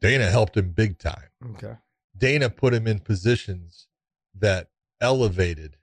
Dana 0.00 0.30
helped 0.30 0.56
him 0.56 0.70
big 0.70 0.98
time. 0.98 1.28
Okay. 1.54 1.74
Dana 2.16 2.50
put 2.50 2.74
him 2.74 2.86
in 2.86 3.00
positions 3.00 3.86
that 4.34 4.68
elevated 5.00 5.76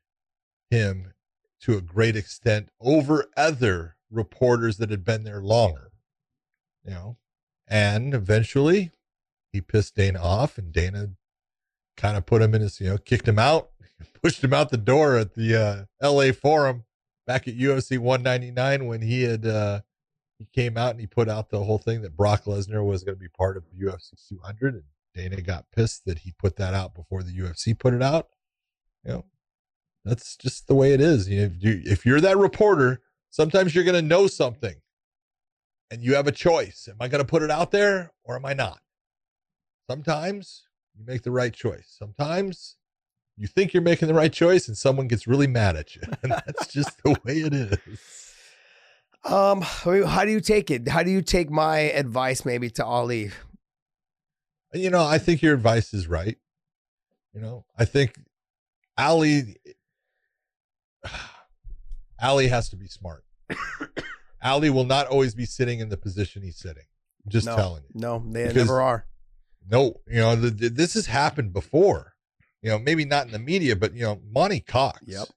him 0.69 1.13
to 1.61 1.77
a 1.77 1.81
great 1.81 2.15
extent 2.15 2.69
over 2.79 3.25
other 3.35 3.95
reporters 4.09 4.77
that 4.77 4.89
had 4.89 5.03
been 5.03 5.23
there 5.23 5.41
longer. 5.41 5.91
You 6.83 6.91
know, 6.91 7.17
and 7.67 8.13
eventually 8.13 8.91
he 9.51 9.61
pissed 9.61 9.95
Dana 9.95 10.21
off, 10.21 10.57
and 10.57 10.71
Dana 10.71 11.09
kind 11.97 12.15
of 12.15 12.25
put 12.25 12.41
him 12.41 12.53
in 12.55 12.61
his, 12.61 12.79
you 12.79 12.89
know, 12.89 12.97
kicked 12.97 13.27
him 13.27 13.39
out, 13.39 13.71
pushed 14.21 14.43
him 14.43 14.53
out 14.53 14.69
the 14.69 14.77
door 14.77 15.17
at 15.17 15.33
the 15.33 15.55
uh, 15.55 15.85
L.A. 16.01 16.31
Forum 16.31 16.85
back 17.25 17.47
at 17.47 17.57
UFC 17.57 17.97
199 17.97 18.85
when 18.87 19.01
he 19.01 19.23
had 19.23 19.45
uh, 19.45 19.81
he 20.39 20.45
came 20.53 20.77
out 20.77 20.91
and 20.91 20.99
he 20.99 21.07
put 21.07 21.29
out 21.29 21.49
the 21.49 21.63
whole 21.63 21.77
thing 21.77 22.01
that 22.01 22.15
Brock 22.15 22.45
Lesnar 22.45 22.85
was 22.85 23.03
going 23.03 23.15
to 23.15 23.19
be 23.19 23.29
part 23.29 23.57
of 23.57 23.63
UFC 23.75 24.13
200, 24.29 24.75
and 24.75 24.83
Dana 25.15 25.41
got 25.41 25.71
pissed 25.75 26.05
that 26.05 26.19
he 26.19 26.33
put 26.37 26.57
that 26.57 26.73
out 26.73 26.93
before 26.93 27.23
the 27.23 27.31
UFC 27.31 27.77
put 27.77 27.93
it 27.93 28.03
out. 28.03 28.27
You 29.03 29.13
know, 29.13 29.25
that's 30.05 30.37
just 30.37 30.67
the 30.67 30.75
way 30.75 30.93
it 30.93 31.01
is. 31.01 31.27
You 31.27 31.39
know, 31.39 31.45
if, 31.45 31.63
you, 31.63 31.81
if 31.85 32.05
you're 32.05 32.21
that 32.21 32.37
reporter, 32.37 33.01
sometimes 33.29 33.73
you're 33.73 33.83
going 33.83 33.95
to 33.95 34.01
know 34.01 34.27
something, 34.27 34.75
and 35.89 36.03
you 36.03 36.15
have 36.15 36.27
a 36.27 36.31
choice: 36.31 36.87
am 36.89 36.97
I 36.99 37.07
going 37.07 37.23
to 37.23 37.29
put 37.29 37.43
it 37.43 37.51
out 37.51 37.71
there 37.71 38.11
or 38.23 38.35
am 38.35 38.45
I 38.45 38.53
not? 38.53 38.79
Sometimes 39.89 40.63
you 40.95 41.03
make 41.05 41.23
the 41.23 41.31
right 41.31 41.53
choice. 41.53 41.95
Sometimes 41.97 42.75
you 43.37 43.47
think 43.47 43.73
you're 43.73 43.83
making 43.83 44.07
the 44.07 44.13
right 44.13 44.33
choice, 44.33 44.67
and 44.67 44.77
someone 44.77 45.07
gets 45.07 45.27
really 45.27 45.47
mad 45.47 45.75
at 45.75 45.95
you, 45.95 46.01
and 46.23 46.31
that's 46.31 46.67
just 46.67 47.01
the 47.03 47.11
way 47.25 47.39
it 47.39 47.53
is. 47.53 48.26
Um, 49.27 49.61
how 49.61 50.23
do 50.25 50.31
you 50.31 50.39
take 50.39 50.71
it? 50.71 50.87
How 50.87 51.03
do 51.03 51.11
you 51.11 51.21
take 51.21 51.49
my 51.49 51.79
advice 51.79 52.45
maybe 52.45 52.69
to 52.71 52.85
Ali? 52.85 53.31
you 54.73 54.89
know, 54.89 55.03
I 55.03 55.17
think 55.17 55.41
your 55.41 55.53
advice 55.53 55.93
is 55.93 56.07
right. 56.07 56.37
You 57.33 57.41
know, 57.41 57.65
I 57.77 57.85
think 57.85 58.15
Ali 58.97 59.57
Ali 62.21 62.47
has 62.47 62.69
to 62.69 62.75
be 62.75 62.87
smart. 62.87 63.23
Ali 64.43 64.69
will 64.69 64.85
not 64.85 65.07
always 65.07 65.35
be 65.35 65.45
sitting 65.45 65.79
in 65.79 65.89
the 65.89 65.97
position 65.97 66.41
he's 66.41 66.57
sitting. 66.57 66.85
I'm 67.25 67.31
just 67.31 67.47
no, 67.47 67.55
telling 67.55 67.83
you. 67.83 67.99
No, 67.99 68.23
they 68.25 68.47
Because- 68.47 68.55
never 68.55 68.81
are. 68.81 69.05
No, 69.69 69.99
you 70.07 70.21
know, 70.21 70.35
the, 70.37 70.49
the- 70.49 70.69
this 70.69 70.93
has 70.93 71.07
happened 71.07 71.51
before. 71.51 72.13
You 72.61 72.69
know, 72.69 72.79
maybe 72.79 73.05
not 73.05 73.25
in 73.25 73.33
the 73.33 73.39
media, 73.39 73.75
but 73.75 73.93
you 73.93 74.03
know, 74.03 74.21
Monty 74.31 74.61
Cox. 74.61 75.01
Yep. 75.05 75.27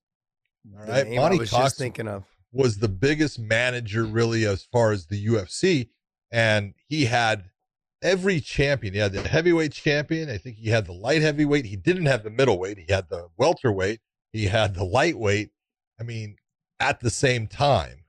All 0.79 0.87
right. 0.87 1.11
Monty 1.11 1.45
Cox 1.47 1.75
thinking 1.75 2.09
of. 2.09 2.25
Was 2.53 2.79
the 2.79 2.89
biggest 2.89 3.39
manager 3.39 4.05
really 4.05 4.45
as 4.45 4.65
far 4.65 4.93
as 4.93 5.07
the 5.07 5.25
UFC. 5.27 5.91
And 6.33 6.75
he 6.89 7.05
had 7.07 7.45
every 8.03 8.41
champion. 8.41 8.95
He 8.95 9.01
had 9.01 9.13
the 9.13 9.27
heavyweight 9.27 9.73
champion. 9.73 10.29
I 10.31 10.39
think 10.39 10.57
he 10.57 10.71
had 10.71 10.87
the 10.87 10.93
light 10.93 11.23
heavyweight. 11.23 11.67
He 11.67 11.77
didn't 11.77 12.07
have 12.07 12.23
the 12.25 12.31
middleweight. 12.31 12.79
He 12.79 12.93
had 12.93 13.09
the 13.09 13.29
welterweight. 13.37 14.01
He 14.33 14.47
had 14.47 14.75
the 14.75 14.85
lightweight. 14.85 15.51
I 15.99 16.03
mean, 16.03 16.37
at 16.79 17.01
the 17.01 17.11
same 17.11 17.47
time. 17.47 18.05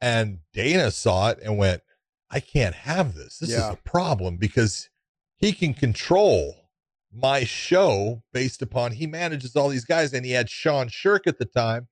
And 0.00 0.40
Dana 0.52 0.90
saw 0.90 1.30
it 1.30 1.38
and 1.42 1.56
went, 1.56 1.82
I 2.30 2.40
can't 2.40 2.74
have 2.74 3.14
this. 3.14 3.38
This 3.38 3.50
Yeah. 3.50 3.68
is 3.68 3.74
a 3.74 3.78
problem 3.84 4.36
because 4.36 4.90
he 5.36 5.52
can 5.52 5.72
control 5.74 6.68
my 7.12 7.44
show 7.44 8.22
based 8.32 8.60
upon 8.60 8.92
he 8.92 9.06
manages 9.06 9.54
all 9.56 9.68
these 9.68 9.84
guys. 9.84 10.12
And 10.12 10.26
he 10.26 10.32
had 10.32 10.50
Sean 10.50 10.88
Sherk 10.88 11.26
at 11.26 11.38
the 11.38 11.44
time 11.44 11.88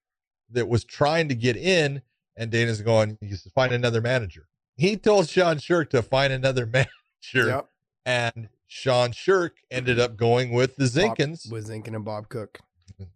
that 0.52 0.68
was 0.68 0.84
trying 0.84 1.28
to 1.28 1.34
get 1.34 1.56
in, 1.56 2.02
and 2.36 2.50
Dana's 2.50 2.80
going, 2.82 3.18
he 3.20 3.30
says, 3.30 3.50
find 3.54 3.72
another 3.72 4.00
manager. 4.00 4.48
He 4.76 4.96
told 4.96 5.28
Sean 5.28 5.56
Sherk 5.56 5.90
to 5.90 6.02
find 6.02 6.32
another 6.32 6.66
manager, 6.72 6.88
Yep. 7.34 7.68
and 8.06 8.48
Sean 8.66 9.12
Sherk 9.12 9.50
ended 9.70 9.98
up 10.00 10.16
going 10.16 10.52
with 10.52 10.76
the 10.76 10.84
Bob- 10.84 11.16
Zinkins. 11.18 11.50
with 11.50 11.68
Zinkin 11.68 11.94
and 11.94 12.04
Bob 12.04 12.28
Cook. 12.28 12.58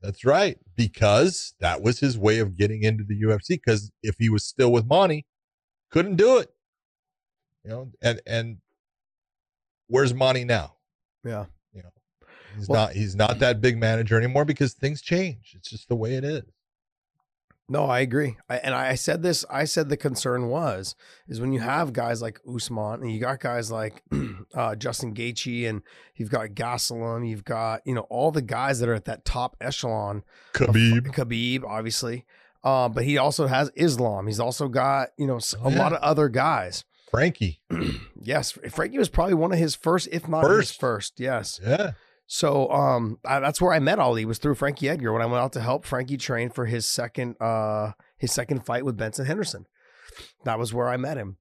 That's 0.02 0.24
right, 0.24 0.58
because 0.74 1.54
that 1.60 1.80
was 1.80 2.00
his 2.00 2.18
way 2.18 2.38
of 2.40 2.56
getting 2.56 2.82
into 2.82 3.04
the 3.04 3.20
UFC. 3.22 3.50
Because 3.50 3.92
if 4.02 4.16
he 4.18 4.28
was 4.28 4.44
still 4.44 4.72
with 4.72 4.84
Monty, 4.86 5.26
couldn't 5.92 6.16
do 6.16 6.38
it. 6.38 6.50
You 7.64 7.70
know, 7.70 7.90
and 8.02 8.20
and 8.26 8.56
where's 9.88 10.12
Monty 10.14 10.44
now? 10.44 10.74
Yeah. 11.24 11.46
You 11.72 11.82
know, 11.82 11.90
he's 12.56 12.68
Well- 12.68 12.86
not 12.86 12.92
he's 12.94 13.14
not 13.14 13.38
that 13.40 13.60
big 13.60 13.78
manager 13.78 14.16
anymore 14.16 14.44
because 14.44 14.72
things 14.74 15.00
change. 15.02 15.52
It's 15.56 15.70
just 15.70 15.88
the 15.88 15.96
way 15.96 16.14
it 16.14 16.24
is. 16.24 16.42
No, 17.68 17.86
I 17.86 17.98
agree. 18.00 18.36
I, 18.48 18.58
and 18.58 18.74
I 18.74 18.94
said 18.94 19.22
this. 19.22 19.44
I 19.50 19.64
said 19.64 19.88
the 19.88 19.96
concern 19.96 20.48
was 20.48 20.94
is 21.26 21.40
when 21.40 21.52
you 21.52 21.58
have 21.60 21.92
guys 21.92 22.22
like 22.22 22.40
Usman 22.48 23.02
and 23.02 23.10
you 23.10 23.18
got 23.18 23.40
guys 23.40 23.72
like 23.72 24.04
uh, 24.54 24.76
Justin 24.76 25.14
Gaethje 25.14 25.68
and 25.68 25.82
you've 26.14 26.30
got 26.30 26.50
Gastelum, 26.50 27.28
you've 27.28 27.44
got 27.44 27.82
you 27.84 27.94
know 27.94 28.02
all 28.02 28.30
the 28.30 28.42
guys 28.42 28.78
that 28.78 28.88
are 28.88 28.94
at 28.94 29.06
that 29.06 29.24
top 29.24 29.56
echelon. 29.60 30.22
of- 30.54 30.68
Khabib. 30.68 31.08
Khabib, 31.08 31.64
obviously, 31.64 32.24
um, 32.62 32.92
but 32.92 33.02
he 33.04 33.18
also 33.18 33.48
has 33.48 33.70
Islam. 33.74 34.28
He's 34.28 34.40
also 34.40 34.68
got 34.68 35.08
you 35.16 35.26
know 35.26 35.40
a 35.64 35.70
yeah. 35.70 35.78
lot 35.78 35.92
of 35.92 35.98
other 36.02 36.28
guys. 36.28 36.84
Frankie. 37.10 37.60
yes, 38.22 38.52
Frankie 38.70 38.98
was 38.98 39.08
probably 39.08 39.34
one 39.34 39.52
of 39.52 39.58
his 39.58 39.74
first, 39.74 40.08
if 40.12 40.28
not 40.28 40.42
his 40.42 40.50
First. 40.70 40.80
first. 40.80 41.20
Yes. 41.20 41.60
Yeah. 41.64 41.92
So 42.26 42.68
um, 42.70 43.18
I, 43.24 43.38
that's 43.40 43.60
where 43.60 43.72
I 43.72 43.78
met 43.78 43.98
Ali 43.98 44.24
was 44.24 44.38
through 44.38 44.56
Frankie 44.56 44.88
Edgar 44.88 45.12
when 45.12 45.22
I 45.22 45.26
went 45.26 45.42
out 45.42 45.52
to 45.52 45.60
help 45.60 45.84
Frankie 45.84 46.16
train 46.16 46.50
for 46.50 46.66
his 46.66 46.86
second 46.86 47.36
uh 47.40 47.92
his 48.18 48.32
second 48.32 48.66
fight 48.66 48.84
with 48.84 48.96
Benson 48.96 49.26
Henderson. 49.26 49.66
That 50.44 50.58
was 50.58 50.72
where 50.74 50.88
I 50.88 50.96
met 50.96 51.16
him, 51.18 51.36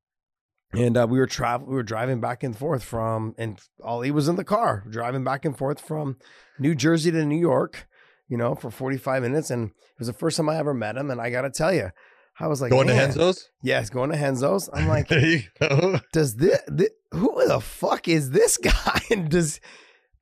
and 0.74 0.96
uh, 0.98 1.08
we 1.10 1.18
were 1.20 1.28
travel 1.28 1.68
we 1.68 1.76
were 1.76 1.84
driving 1.84 2.20
back 2.22 2.44
and 2.44 2.56
forth 2.58 2.84
from 2.84 3.34
and 3.38 3.60
Ali 3.84 4.12
was 4.12 4.28
in 4.28 4.36
the 4.36 4.44
car 4.44 4.84
driving 4.90 5.24
back 5.24 5.44
and 5.46 5.58
forth 5.58 5.80
from 5.82 6.18
New 6.60 6.76
Jersey 6.76 7.12
to 7.12 7.26
New 7.26 7.40
York, 7.40 7.88
you 8.28 8.38
know, 8.38 8.54
for 8.54 8.70
forty 8.70 8.98
five 8.98 9.24
minutes, 9.24 9.50
and 9.50 9.70
it 9.70 9.76
was 10.00 10.08
the 10.08 10.14
first 10.14 10.38
time 10.38 10.50
I 10.50 10.58
ever 10.58 10.74
met 10.74 10.98
him, 10.98 11.10
and 11.10 11.20
I 11.22 11.30
got 11.32 11.42
to 11.42 11.50
tell 11.50 11.74
you. 11.74 11.90
I 12.38 12.48
was 12.48 12.62
like, 12.62 12.70
Going 12.72 12.88
"Man." 12.88 12.98
to 12.98 13.02
Renzo's? 13.06 13.50
Yes, 13.64 13.90
going 13.90 14.12
to 14.12 14.18
Renzo's. 14.18 14.70
I'm 14.74 14.88
like, 14.96 15.08
there 15.08 15.26
you 15.26 15.44
go. 15.58 16.02
does 16.12 16.36
this, 16.36 16.60
thi- 16.78 16.90
who 17.12 17.48
the 17.48 17.62
fuck 17.62 18.10
is 18.10 18.32
this 18.32 18.58
guy? 18.64 19.00
And 19.10 19.30
does 19.30 19.62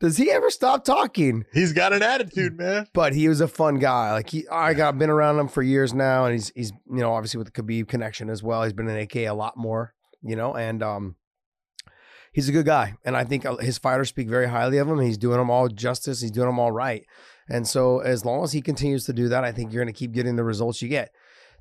does 0.03 0.17
he 0.17 0.29
ever 0.29 0.49
stop 0.49 0.83
talking? 0.83 1.45
He's 1.53 1.71
got 1.71 1.93
an 1.93 2.03
attitude, 2.03 2.57
man. 2.57 2.87
But 2.93 3.13
he 3.13 3.29
was 3.29 3.39
a 3.39 3.47
fun 3.47 3.79
guy. 3.79 4.11
Like 4.11 4.29
he, 4.29 4.45
I 4.49 4.73
got 4.73 4.99
been 4.99 5.09
around 5.09 5.39
him 5.39 5.47
for 5.47 5.63
years 5.63 5.93
now, 5.93 6.25
and 6.25 6.33
he's 6.33 6.51
he's 6.53 6.73
you 6.89 6.97
know 6.97 7.13
obviously 7.13 7.37
with 7.37 7.53
the 7.53 7.63
Khabib 7.63 7.87
connection 7.87 8.29
as 8.29 8.43
well. 8.43 8.63
He's 8.63 8.73
been 8.73 8.89
in 8.89 8.97
AK 8.97 9.15
a 9.15 9.29
lot 9.29 9.55
more, 9.55 9.93
you 10.21 10.35
know, 10.35 10.55
and 10.55 10.83
um, 10.83 11.15
he's 12.33 12.49
a 12.49 12.51
good 12.51 12.65
guy. 12.65 12.95
And 13.05 13.15
I 13.15 13.23
think 13.23 13.45
uh, 13.45 13.55
his 13.55 13.77
fighters 13.77 14.09
speak 14.09 14.27
very 14.27 14.49
highly 14.49 14.77
of 14.77 14.89
him. 14.89 14.99
He's 14.99 15.17
doing 15.17 15.37
them 15.37 15.49
all 15.49 15.69
justice. 15.69 16.19
He's 16.19 16.31
doing 16.31 16.47
them 16.47 16.59
all 16.59 16.73
right. 16.73 17.05
And 17.47 17.65
so 17.65 17.99
as 17.99 18.25
long 18.25 18.43
as 18.43 18.51
he 18.51 18.61
continues 18.61 19.05
to 19.05 19.13
do 19.13 19.29
that, 19.29 19.45
I 19.45 19.53
think 19.53 19.71
you're 19.71 19.85
going 19.85 19.93
to 19.93 19.97
keep 19.97 20.11
getting 20.11 20.35
the 20.35 20.43
results 20.43 20.81
you 20.81 20.89
get. 20.89 21.13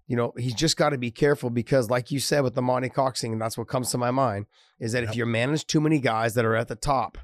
You 0.09 0.17
know, 0.17 0.33
he's 0.37 0.55
just 0.55 0.77
got 0.77 0.91
to 0.91 0.99
be 0.99 1.13
careful 1.13 1.49
because, 1.49 1.91
like 1.91 2.11
you 2.11 2.19
said 2.19 2.43
with 2.43 2.57
the 2.57 2.63
Monty 2.63 2.89
Coxing, 2.89 3.31
and 3.31 3.41
that's 3.41 3.57
what 3.57 3.69
comes 3.69 3.93
to 3.93 3.99
my 3.99 4.11
mind, 4.11 4.47
is 4.81 4.91
that 4.93 5.05
if 5.05 5.15
you 5.15 5.25
manage 5.27 5.65
too 5.65 5.81
many 5.81 6.01
guys 6.01 6.35
that 6.35 6.45
are 6.45 6.57
at 6.57 6.67
the 6.67 6.75
top, 6.75 7.19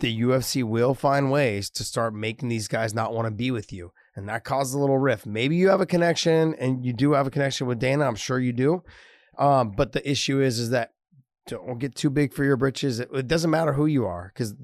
the 0.00 0.20
UFC 0.20 0.62
will 0.62 0.94
find 0.94 1.30
ways 1.30 1.70
to 1.70 1.84
start 1.84 2.14
making 2.14 2.48
these 2.48 2.68
guys 2.68 2.94
not 2.94 3.12
want 3.12 3.26
to 3.26 3.30
be 3.30 3.50
with 3.50 3.72
you. 3.72 3.92
And 4.16 4.28
that 4.28 4.44
causes 4.44 4.74
a 4.74 4.78
little 4.78 4.98
rift. 4.98 5.26
Maybe 5.26 5.56
you 5.56 5.68
have 5.68 5.80
a 5.80 5.86
connection 5.86 6.54
and 6.54 6.84
you 6.84 6.92
do 6.92 7.12
have 7.12 7.26
a 7.26 7.30
connection 7.30 7.66
with 7.66 7.78
Dana. 7.78 8.06
I'm 8.06 8.16
sure 8.16 8.38
you 8.38 8.52
do. 8.52 8.82
Um, 9.38 9.70
but 9.70 9.92
the 9.92 10.10
issue 10.10 10.40
is, 10.40 10.58
is 10.58 10.70
that 10.70 10.90
don't 11.46 11.78
get 11.78 11.94
too 11.94 12.10
big 12.10 12.32
for 12.32 12.44
your 12.44 12.56
britches. 12.56 13.00
It, 13.00 13.08
it 13.12 13.26
doesn't 13.26 13.50
matter 13.50 13.72
who 13.72 13.86
you 13.86 14.06
are 14.06 14.30
because 14.34 14.54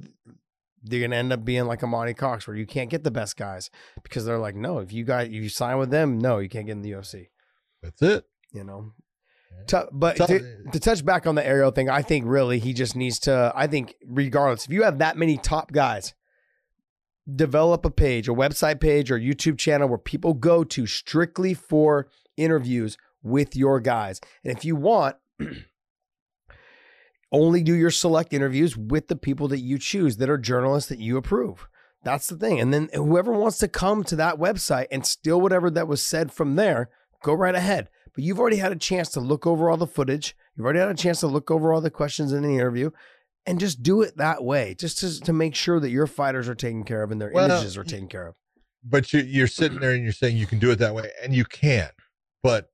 they're 0.82 1.00
gonna 1.00 1.16
end 1.16 1.32
up 1.32 1.44
being 1.44 1.66
like 1.66 1.82
a 1.82 1.86
Monty 1.86 2.14
Cox 2.14 2.46
where 2.46 2.56
you 2.56 2.66
can't 2.66 2.90
get 2.90 3.02
the 3.02 3.10
best 3.10 3.36
guys 3.36 3.70
because 4.02 4.24
they're 4.24 4.38
like, 4.38 4.54
no, 4.54 4.78
if 4.78 4.92
you 4.92 5.04
got 5.04 5.26
if 5.26 5.32
you 5.32 5.48
sign 5.48 5.78
with 5.78 5.90
them, 5.90 6.18
no, 6.18 6.38
you 6.38 6.48
can't 6.48 6.66
get 6.66 6.72
in 6.72 6.82
the 6.82 6.92
UFC. 6.92 7.28
That's 7.82 8.02
it. 8.02 8.24
You 8.52 8.64
know. 8.64 8.92
Mm-hmm. 9.56 9.76
Yeah. 9.76 9.82
Tou- 9.82 9.88
but 9.92 10.16
to, 10.16 10.70
to 10.72 10.80
touch 10.80 11.04
back 11.04 11.26
on 11.26 11.34
the 11.34 11.46
Ariel 11.46 11.70
thing, 11.70 11.88
I 11.88 12.02
think 12.02 12.24
really 12.26 12.58
he 12.58 12.72
just 12.72 12.96
needs 12.96 13.18
to. 13.20 13.52
I 13.54 13.66
think 13.66 13.94
regardless, 14.06 14.66
if 14.66 14.72
you 14.72 14.82
have 14.82 14.98
that 14.98 15.16
many 15.16 15.36
top 15.36 15.72
guys, 15.72 16.14
develop 17.32 17.84
a 17.84 17.90
page, 17.90 18.28
a 18.28 18.32
website 18.32 18.80
page, 18.80 19.10
or 19.10 19.18
YouTube 19.18 19.58
channel 19.58 19.88
where 19.88 19.98
people 19.98 20.34
go 20.34 20.64
to 20.64 20.86
strictly 20.86 21.54
for 21.54 22.08
interviews 22.36 22.96
with 23.22 23.56
your 23.56 23.80
guys. 23.80 24.20
And 24.44 24.56
if 24.56 24.64
you 24.64 24.76
want, 24.76 25.16
only 27.32 27.62
do 27.62 27.74
your 27.74 27.90
select 27.90 28.32
interviews 28.32 28.76
with 28.76 29.08
the 29.08 29.16
people 29.16 29.48
that 29.48 29.58
you 29.58 29.78
choose 29.78 30.18
that 30.18 30.30
are 30.30 30.38
journalists 30.38 30.88
that 30.88 31.00
you 31.00 31.16
approve. 31.16 31.68
That's 32.04 32.28
the 32.28 32.36
thing. 32.36 32.60
And 32.60 32.72
then 32.72 32.88
whoever 32.94 33.32
wants 33.32 33.58
to 33.58 33.68
come 33.68 34.04
to 34.04 34.16
that 34.16 34.36
website 34.36 34.86
and 34.92 35.04
steal 35.04 35.40
whatever 35.40 35.70
that 35.70 35.88
was 35.88 36.00
said 36.00 36.30
from 36.30 36.54
there, 36.54 36.88
go 37.22 37.32
right 37.32 37.54
ahead. 37.54 37.90
But 38.16 38.24
you've 38.24 38.40
already 38.40 38.56
had 38.56 38.72
a 38.72 38.76
chance 38.76 39.10
to 39.10 39.20
look 39.20 39.46
over 39.46 39.70
all 39.70 39.76
the 39.76 39.86
footage. 39.86 40.34
You've 40.56 40.64
already 40.64 40.80
had 40.80 40.88
a 40.88 40.94
chance 40.94 41.20
to 41.20 41.26
look 41.26 41.50
over 41.50 41.72
all 41.72 41.82
the 41.82 41.90
questions 41.90 42.32
in 42.32 42.42
the 42.42 42.54
interview 42.54 42.90
and 43.44 43.60
just 43.60 43.82
do 43.82 44.00
it 44.00 44.16
that 44.16 44.42
way, 44.42 44.74
just 44.74 44.98
to, 44.98 45.20
to 45.20 45.32
make 45.34 45.54
sure 45.54 45.78
that 45.78 45.90
your 45.90 46.06
fighters 46.06 46.48
are 46.48 46.54
taken 46.54 46.82
care 46.82 47.02
of 47.02 47.10
and 47.10 47.20
their 47.20 47.30
Well, 47.30 47.50
images 47.50 47.76
are 47.76 47.84
taken 47.84 48.08
care 48.08 48.28
of. 48.28 48.34
But 48.82 49.12
you, 49.12 49.20
you're 49.20 49.46
sitting 49.46 49.80
there 49.80 49.92
and 49.92 50.02
you're 50.02 50.12
saying 50.12 50.38
you 50.38 50.46
can 50.46 50.58
do 50.58 50.70
it 50.70 50.78
that 50.78 50.94
way, 50.94 51.10
and 51.22 51.34
you 51.34 51.44
can. 51.44 51.90
But 52.42 52.70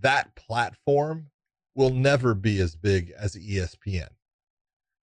that 0.00 0.34
platform 0.34 1.26
will 1.74 1.90
never 1.90 2.34
be 2.34 2.58
as 2.58 2.74
big 2.74 3.12
as 3.18 3.36
ESPN. 3.36 4.08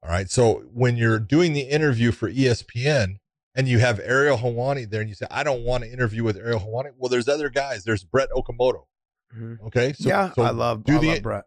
All 0.03 0.09
right. 0.09 0.29
So 0.29 0.63
when 0.73 0.97
you're 0.97 1.19
doing 1.19 1.53
the 1.53 1.61
interview 1.61 2.11
for 2.11 2.29
ESPN 2.31 3.17
and 3.55 3.67
you 3.67 3.79
have 3.79 3.99
Ariel 3.99 4.37
Helwani 4.37 4.89
there 4.89 5.01
and 5.01 5.09
you 5.09 5.15
say, 5.15 5.27
I 5.31 5.43
don't 5.43 5.63
want 5.63 5.83
to 5.83 5.91
interview 5.91 6.23
with 6.23 6.37
Ariel 6.37 6.59
Helwani. 6.59 6.91
Well, 6.97 7.09
there's 7.09 7.27
other 7.27 7.49
guys. 7.49 7.83
There's 7.83 8.03
Brett 8.03 8.29
Okamoto. 8.31 8.83
Mm-hmm. 9.35 9.65
Okay. 9.67 9.93
So, 9.93 10.09
yeah, 10.09 10.31
so 10.33 10.41
I 10.43 10.51
love, 10.51 10.83
do 10.83 10.97
I 10.97 10.99
the- 10.99 11.07
love 11.09 11.21
Brett. 11.23 11.45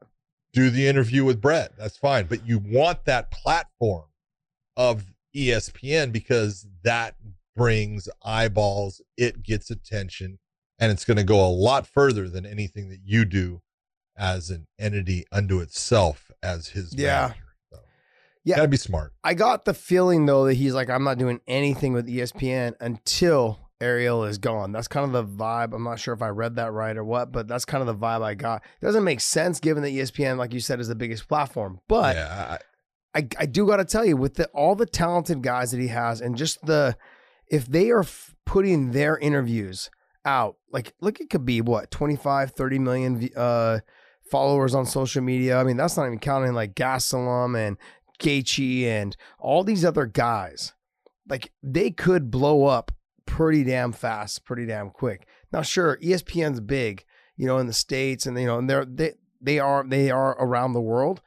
do 0.52 0.70
the 0.70 0.86
interview 0.88 1.24
with 1.24 1.40
Brett. 1.40 1.72
That's 1.78 1.96
fine. 1.96 2.26
But 2.26 2.46
you 2.46 2.58
want 2.58 3.04
that 3.06 3.30
platform 3.30 4.06
of 4.76 5.04
ESPN 5.34 6.12
because 6.12 6.66
that 6.84 7.16
brings 7.56 8.08
eyeballs, 8.24 9.00
it 9.16 9.42
gets 9.42 9.70
attention, 9.70 10.38
and 10.78 10.92
it's 10.92 11.04
going 11.04 11.16
to 11.16 11.24
go 11.24 11.44
a 11.44 11.50
lot 11.50 11.86
further 11.86 12.28
than 12.28 12.46
anything 12.46 12.88
that 12.90 13.00
you 13.04 13.24
do 13.24 13.60
as 14.16 14.50
an 14.50 14.66
entity 14.78 15.24
unto 15.32 15.60
itself 15.60 16.30
as 16.42 16.68
his 16.68 16.94
Yeah. 16.94 17.20
manager. 17.20 17.40
So, 17.72 17.78
Yeah. 18.44 18.56
Gotta 18.56 18.68
be 18.68 18.76
smart. 18.76 19.12
I 19.24 19.34
got 19.34 19.64
the 19.64 19.74
feeling 19.74 20.26
though 20.26 20.44
that 20.46 20.54
he's 20.54 20.74
like, 20.74 20.88
I'm 20.90 21.04
not 21.04 21.18
doing 21.18 21.40
anything 21.46 21.92
with 21.92 22.06
ESPN 22.08 22.74
until 22.80 23.58
Ariel 23.80 24.24
is 24.24 24.38
gone. 24.38 24.72
That's 24.72 24.88
kind 24.88 25.06
of 25.06 25.12
the 25.12 25.24
vibe. 25.44 25.72
I'm 25.74 25.84
not 25.84 26.00
sure 26.00 26.12
if 26.14 26.22
I 26.22 26.28
read 26.28 26.56
that 26.56 26.72
right 26.72 26.96
or 26.96 27.04
what, 27.04 27.30
but 27.32 27.46
that's 27.46 27.64
kind 27.64 27.80
of 27.80 27.86
the 27.86 27.94
vibe 27.94 28.22
I 28.22 28.34
got. 28.34 28.62
It 28.80 28.84
doesn't 28.84 29.04
make 29.04 29.20
sense 29.20 29.60
given 29.60 29.82
that 29.84 29.90
ESPN, 29.90 30.36
like 30.36 30.52
you 30.52 30.60
said, 30.60 30.80
is 30.80 30.88
the 30.88 30.94
biggest 30.96 31.28
platform. 31.28 31.80
But 31.88 32.16
yeah, 32.16 32.46
I- 32.50 32.58
I, 33.14 33.26
I 33.38 33.46
do 33.46 33.66
got 33.66 33.78
to 33.78 33.86
tell 33.86 34.04
you, 34.04 34.16
with 34.18 34.34
the, 34.34 34.46
all 34.48 34.74
the 34.76 34.84
talented 34.84 35.42
guys 35.42 35.70
that 35.70 35.80
he 35.80 35.88
has, 35.88 36.20
and 36.20 36.36
just 36.36 36.64
the, 36.66 36.94
if 37.50 37.66
they 37.66 37.90
are 37.90 38.00
f- 38.02 38.34
putting 38.44 38.90
their 38.90 39.16
interviews 39.18 39.90
out, 40.26 40.56
like, 40.70 40.92
look, 41.00 41.18
it 41.18 41.30
could 41.30 41.46
be 41.46 41.62
what, 41.62 41.90
25, 41.90 42.50
30 42.52 42.78
million 42.78 43.28
uh, 43.34 43.78
followers 44.30 44.74
on 44.74 44.84
social 44.84 45.22
media. 45.22 45.56
I 45.58 45.64
mean, 45.64 45.78
that's 45.78 45.96
not 45.96 46.04
even 46.06 46.18
counting 46.18 46.52
like 46.52 46.74
Gastelum 46.74 47.56
and 47.58 47.78
Gaethje 48.20 48.84
and 48.84 49.16
all 49.38 49.64
these 49.64 49.86
other 49.86 50.04
guys. 50.04 50.74
Like, 51.28 51.50
they 51.62 51.90
could 51.90 52.30
blow 52.30 52.66
up 52.66 52.92
pretty 53.28 53.64
damn 53.64 53.92
fast, 53.92 54.44
pretty 54.44 54.66
damn 54.66 54.90
quick. 54.90 55.26
Now, 55.52 55.62
sure, 55.62 55.98
ESPN's 56.02 56.60
big, 56.60 57.04
you 57.36 57.46
know, 57.46 57.58
in 57.58 57.66
the 57.66 57.72
states, 57.72 58.26
and 58.26 58.38
you 58.38 58.46
know, 58.46 58.58
and 58.58 58.68
they're 58.68 58.84
they 58.84 59.14
they 59.40 59.58
are 59.58 59.84
they 59.86 60.10
are 60.10 60.32
around 60.40 60.72
the 60.72 60.80
world 60.80 61.20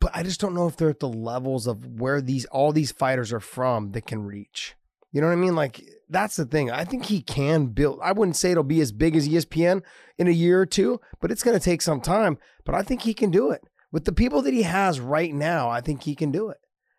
but 0.00 0.10
I 0.14 0.22
just 0.22 0.40
don't 0.40 0.54
know 0.54 0.66
if 0.66 0.76
they're 0.76 0.90
at 0.90 1.00
the 1.00 1.08
levels 1.08 1.66
of 1.66 2.00
where 2.00 2.20
these 2.20 2.44
all 2.46 2.72
these 2.72 2.92
fighters 2.92 3.32
are 3.32 3.40
from 3.40 3.92
that 3.92 4.06
can 4.06 4.24
reach. 4.24 4.74
You 5.12 5.20
know 5.20 5.28
what 5.28 5.34
I 5.34 5.36
mean? 5.36 5.54
Like 5.54 5.82
that's 6.08 6.36
the 6.36 6.44
thing. 6.44 6.70
I 6.70 6.84
think 6.84 7.06
he 7.06 7.22
can 7.22 7.66
build. 7.66 8.00
I 8.02 8.12
wouldn't 8.12 8.36
say 8.36 8.50
it'll 8.50 8.64
be 8.64 8.80
as 8.80 8.92
big 8.92 9.16
as 9.16 9.28
ESPN 9.28 9.82
in 10.18 10.26
a 10.26 10.32
year 10.32 10.60
or 10.60 10.66
two, 10.66 11.00
but 11.20 11.30
it's 11.30 11.42
going 11.42 11.58
to 11.58 11.64
take 11.64 11.82
some 11.82 12.00
time. 12.00 12.38
But 12.64 12.74
I 12.74 12.82
think 12.82 13.02
he 13.02 13.14
can 13.14 13.30
do 13.30 13.50
it 13.50 13.62
with 13.92 14.04
the 14.04 14.12
people 14.12 14.42
that 14.42 14.52
he 14.52 14.62
has 14.62 15.00
right 15.00 15.32
now. 15.32 15.68
I 15.68 15.80
think 15.80 16.02
he 16.02 16.14
can 16.14 16.32
do 16.32 16.50
it, 16.50 16.58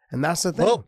and 0.09 0.23
that's 0.23 0.43
the 0.43 0.53
thing. 0.53 0.65
Well, 0.65 0.87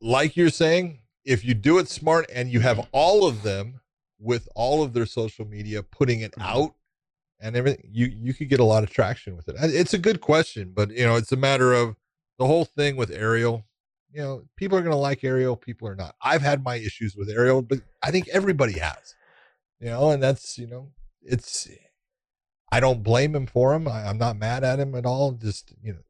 like 0.00 0.36
you're 0.36 0.50
saying, 0.50 1.00
if 1.26 1.44
you 1.44 1.52
do 1.52 1.78
it 1.78 1.88
smart 1.88 2.30
and 2.32 2.50
you 2.50 2.60
have 2.60 2.86
all 2.92 3.26
of 3.26 3.42
them 3.42 3.80
with 4.18 4.48
all 4.54 4.82
of 4.82 4.94
their 4.94 5.04
social 5.04 5.44
media 5.44 5.82
putting 5.82 6.20
it 6.20 6.32
mm-hmm. 6.32 6.42
out 6.42 6.74
and 7.40 7.56
everything, 7.56 7.86
you 7.90 8.06
you 8.06 8.32
could 8.32 8.48
get 8.48 8.60
a 8.60 8.64
lot 8.64 8.82
of 8.82 8.90
traction 8.90 9.36
with 9.36 9.48
it. 9.48 9.56
It's 9.58 9.92
a 9.92 9.98
good 9.98 10.22
question, 10.22 10.72
but 10.74 10.90
you 10.90 11.04
know, 11.04 11.16
it's 11.16 11.32
a 11.32 11.36
matter 11.36 11.74
of 11.74 11.96
the 12.38 12.46
whole 12.46 12.64
thing 12.64 12.96
with 12.96 13.10
Ariel. 13.10 13.66
You 14.12 14.22
know, 14.22 14.42
people 14.56 14.78
are 14.78 14.82
going 14.82 14.92
to 14.92 14.96
like 14.96 15.24
Ariel, 15.24 15.56
people 15.56 15.88
are 15.88 15.96
not. 15.96 16.14
I've 16.22 16.40
had 16.40 16.64
my 16.64 16.76
issues 16.76 17.14
with 17.14 17.28
Ariel, 17.28 17.60
but 17.60 17.80
I 18.02 18.10
think 18.10 18.28
everybody 18.28 18.78
has. 18.78 19.14
You 19.80 19.88
know, 19.88 20.10
and 20.10 20.22
that's 20.22 20.56
you 20.56 20.66
know, 20.66 20.92
it's. 21.20 21.68
I 22.72 22.80
don't 22.80 23.02
blame 23.02 23.34
him 23.34 23.46
for 23.46 23.74
him. 23.74 23.86
I, 23.86 24.06
I'm 24.06 24.18
not 24.18 24.38
mad 24.38 24.64
at 24.64 24.80
him 24.80 24.94
at 24.94 25.04
all. 25.04 25.32
Just 25.32 25.74
you 25.82 25.92
know, 25.92 26.05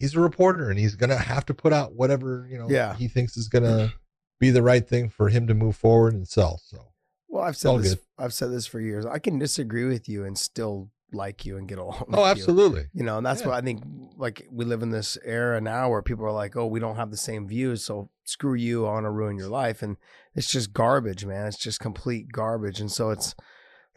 he's 0.00 0.16
a 0.16 0.20
reporter 0.20 0.68
and 0.70 0.78
he's 0.78 0.96
gonna 0.96 1.16
have 1.16 1.46
to 1.46 1.54
put 1.54 1.72
out 1.72 1.94
whatever 1.94 2.48
you 2.50 2.58
know 2.58 2.68
Yeah. 2.68 2.94
he 2.94 3.06
thinks 3.06 3.36
is 3.36 3.48
gonna 3.48 3.92
be 4.40 4.50
the 4.50 4.62
right 4.62 4.86
thing 4.88 5.08
for 5.10 5.28
him 5.28 5.46
to 5.46 5.54
move 5.54 5.76
forward 5.76 6.14
and 6.14 6.26
sell. 6.26 6.60
So 6.64 6.78
Well, 7.28 7.44
I've 7.44 7.56
said 7.56 7.78
this. 7.78 7.94
good. 7.94 8.00
I've 8.18 8.32
said 8.34 8.50
this 8.50 8.66
for 8.66 8.80
years. 8.80 9.06
I 9.06 9.18
can 9.20 9.38
disagree 9.38 9.84
with 9.84 10.08
you 10.08 10.24
and 10.24 10.36
still 10.36 10.90
like 11.12 11.44
you 11.44 11.56
and 11.58 11.68
get 11.68 11.78
along. 11.78 11.98
Oh, 12.02 12.06
with 12.08 12.18
oh, 12.18 12.24
you. 12.24 12.30
absolutely. 12.30 12.84
You 12.94 13.02
know, 13.04 13.18
and 13.18 13.26
that's 13.26 13.40
Yeah. 13.42 13.48
what 13.48 13.56
I 13.56 13.60
think. 13.60 13.82
Like 14.16 14.46
we 14.50 14.64
live 14.64 14.82
in 14.82 14.90
this 14.90 15.18
era 15.24 15.60
now 15.60 15.90
where 15.90 16.02
people 16.02 16.24
are 16.24 16.32
like, 16.32 16.56
"Oh, 16.56 16.66
we 16.66 16.80
don't 16.80 16.96
have 16.96 17.10
the 17.10 17.16
same 17.16 17.46
views, 17.48 17.84
so 17.84 18.10
screw 18.24 18.54
you. 18.54 18.86
I 18.86 18.92
want 18.94 19.04
to 19.06 19.10
ruin 19.10 19.36
your 19.36 19.48
life," 19.48 19.82
and 19.82 19.96
it's 20.34 20.46
just 20.48 20.72
garbage, 20.72 21.26
man. 21.26 21.46
It's 21.48 21.58
just 21.58 21.80
complete 21.80 22.30
garbage. 22.32 22.80
And 22.80 22.90
so 22.92 23.10
it's 23.10 23.34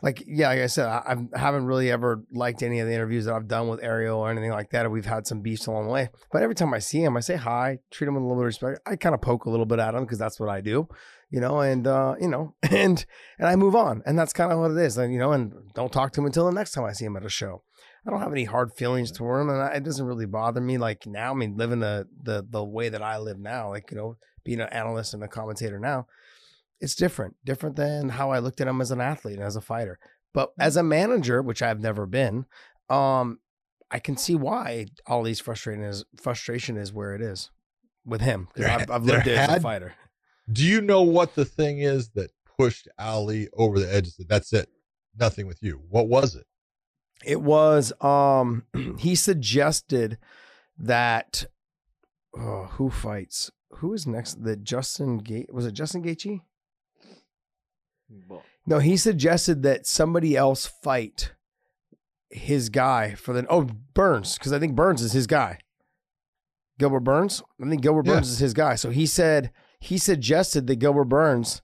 like, 0.04 0.22
yeah, 0.28 0.50
like 0.50 0.60
I 0.60 0.68
said, 0.68 0.86
I, 0.86 1.16
I 1.34 1.40
haven't 1.40 1.66
really 1.66 1.90
ever 1.90 2.26
liked 2.30 2.62
any 2.62 2.82
of 2.82 2.88
the 2.88 2.94
interviews 2.94 3.24
that 3.24 3.34
I've 3.34 3.48
done 3.48 3.70
with 3.70 3.82
Ariel 3.82 4.20
or 4.20 4.30
anything 4.30 4.52
like 4.52 4.72
that. 4.72 4.92
We've 4.92 5.06
had 5.06 5.26
some 5.26 5.40
beefs 5.40 5.66
along 5.66 5.86
the 5.86 5.94
way, 5.94 6.10
but 6.30 6.44
every 6.44 6.56
time 6.56 6.74
I 6.74 6.80
see 6.80 7.02
him, 7.02 7.16
I 7.16 7.22
say 7.22 7.38
hi, 7.38 7.80
treat 7.90 8.10
him 8.10 8.16
with 8.16 8.24
a 8.24 8.26
little 8.26 8.36
bit 8.36 8.44
of 8.44 8.48
respect. 8.48 8.82
I 8.86 8.98
kind 8.98 9.16
of 9.16 9.22
poke 9.22 9.46
a 9.46 9.50
little 9.50 9.66
bit 9.66 9.80
at 9.80 9.96
him 9.96 10.04
because 10.04 10.20
that's 10.20 10.42
what 10.42 10.50
I 10.50 10.60
do, 10.60 10.90
you 11.30 11.40
know, 11.40 11.62
and 11.62 11.88
uh, 11.88 12.16
you 12.20 12.28
know, 12.28 12.54
and 12.70 13.06
and 13.40 13.48
I 13.48 13.56
move 13.56 13.78
on, 13.78 14.04
and 14.06 14.20
that's 14.20 14.34
kind 14.34 14.52
of 14.52 14.60
what 14.60 14.72
it 14.72 14.78
is, 14.78 14.98
and 14.98 15.14
you 15.14 15.20
know, 15.20 15.32
and 15.32 15.54
don't 15.74 15.94
talk 15.94 16.12
to 16.12 16.20
him 16.20 16.26
until 16.26 16.48
the 16.48 16.52
next 16.52 16.72
time 16.72 16.84
I 16.84 16.92
see 16.92 17.06
him 17.06 17.16
at 17.16 17.26
a 17.26 17.30
show. 17.30 17.64
I 18.06 18.10
don't 18.10 18.20
have 18.20 18.34
any 18.34 18.44
hard 18.44 18.74
feelings 18.74 19.10
toward 19.10 19.44
him, 19.44 19.50
and 19.50 19.62
I, 19.62 19.68
it 19.76 19.86
doesn't 19.86 20.06
really 20.06 20.26
bother 20.26 20.60
me. 20.60 20.78
Like 20.78 21.08
now, 21.08 21.32
I 21.32 21.34
mean, 21.34 21.56
living 21.56 21.80
the 21.80 22.10
the 22.22 22.46
the 22.46 22.62
way 22.62 22.90
that 22.90 23.02
I 23.02 23.20
live 23.20 23.40
now, 23.40 23.70
like 23.70 23.90
you 23.90 23.96
know, 23.96 24.18
being 24.44 24.60
an 24.60 24.68
analyst 24.68 25.14
and 25.14 25.24
a 25.24 25.30
commentator 25.30 25.80
now, 25.80 26.08
it's 26.80 26.96
different, 26.96 27.36
different 27.44 27.76
than 27.76 28.10
how 28.10 28.32
I 28.32 28.40
looked 28.40 28.62
at 28.62 28.68
him 28.68 28.82
as 28.82 28.92
an 28.92 29.02
athlete 29.02 29.36
and 29.36 29.44
as 29.44 29.56
a 29.56 29.62
fighter. 29.62 30.00
But 30.34 30.52
as 30.60 30.76
a 30.76 30.84
manager, 30.84 31.42
which 31.42 31.62
I've 31.62 31.80
never 31.80 32.06
been, 32.06 32.46
um, 32.90 33.40
I 33.92 34.00
can 34.00 34.18
see 34.18 34.36
why 34.36 34.88
Ali's 35.06 35.40
frustration 35.40 35.84
is 35.84 36.04
frustration 36.20 36.78
is 36.78 36.92
where 36.92 37.14
it 37.14 37.22
is 37.22 37.52
with 38.06 38.22
him 38.22 38.48
because 38.54 38.70
I've, 38.70 38.92
I've 38.92 39.04
lived 39.04 39.28
it 39.28 39.38
as 39.38 39.58
a 39.58 39.62
fighter. 39.62 39.94
Do 40.52 40.64
you 40.64 40.82
know 40.82 41.04
what 41.04 41.36
the 41.36 41.46
thing 41.46 41.80
is 41.80 42.10
that 42.12 42.32
pushed 42.58 42.88
Ali 42.98 43.50
over 43.54 43.80
the 43.80 43.94
edge? 43.94 44.16
That 44.18 44.28
That's 44.28 44.52
it. 44.52 44.70
Nothing 45.18 45.46
with 45.46 45.62
you. 45.62 45.80
What 45.90 46.08
was 46.08 46.36
it? 46.36 46.46
It 47.24 47.42
was 47.42 47.94
um 48.02 48.66
he 48.98 49.14
suggested 49.14 50.18
that 50.78 51.46
oh, 52.36 52.70
who 52.72 52.90
fights? 52.90 53.52
Who 53.78 53.94
is 53.94 54.08
next? 54.08 54.44
The 54.44 54.56
Justin 54.56 55.20
Gate 55.20 55.54
was 55.54 55.68
it 55.68 55.74
Justin 55.74 56.04
Gaethje? 56.04 56.42
No, 58.66 58.80
he 58.80 58.96
suggested 58.98 59.64
that 59.64 59.86
somebody 59.86 60.36
else 60.38 60.66
fight 60.66 61.34
his 62.30 62.70
guy 62.70 63.14
for 63.16 63.34
the 63.34 63.46
oh 63.48 63.68
Burns 63.94 64.38
because 64.38 64.54
I 64.54 64.60
think 64.60 64.76
Burns 64.76 65.02
is 65.02 65.12
his 65.14 65.28
guy. 65.28 65.60
Gilbert 66.80 67.02
Burns, 67.02 67.44
I 67.64 67.70
think 67.70 67.82
Gilbert 67.82 68.06
Yeah. 68.08 68.14
Burns 68.14 68.30
is 68.30 68.40
his 68.40 68.54
guy. 68.54 68.76
So 68.76 68.90
he 68.90 69.06
said 69.06 69.52
he 69.80 69.98
suggested 69.98 70.66
that 70.68 70.78
Gilbert 70.78 71.06
Burns 71.06 71.62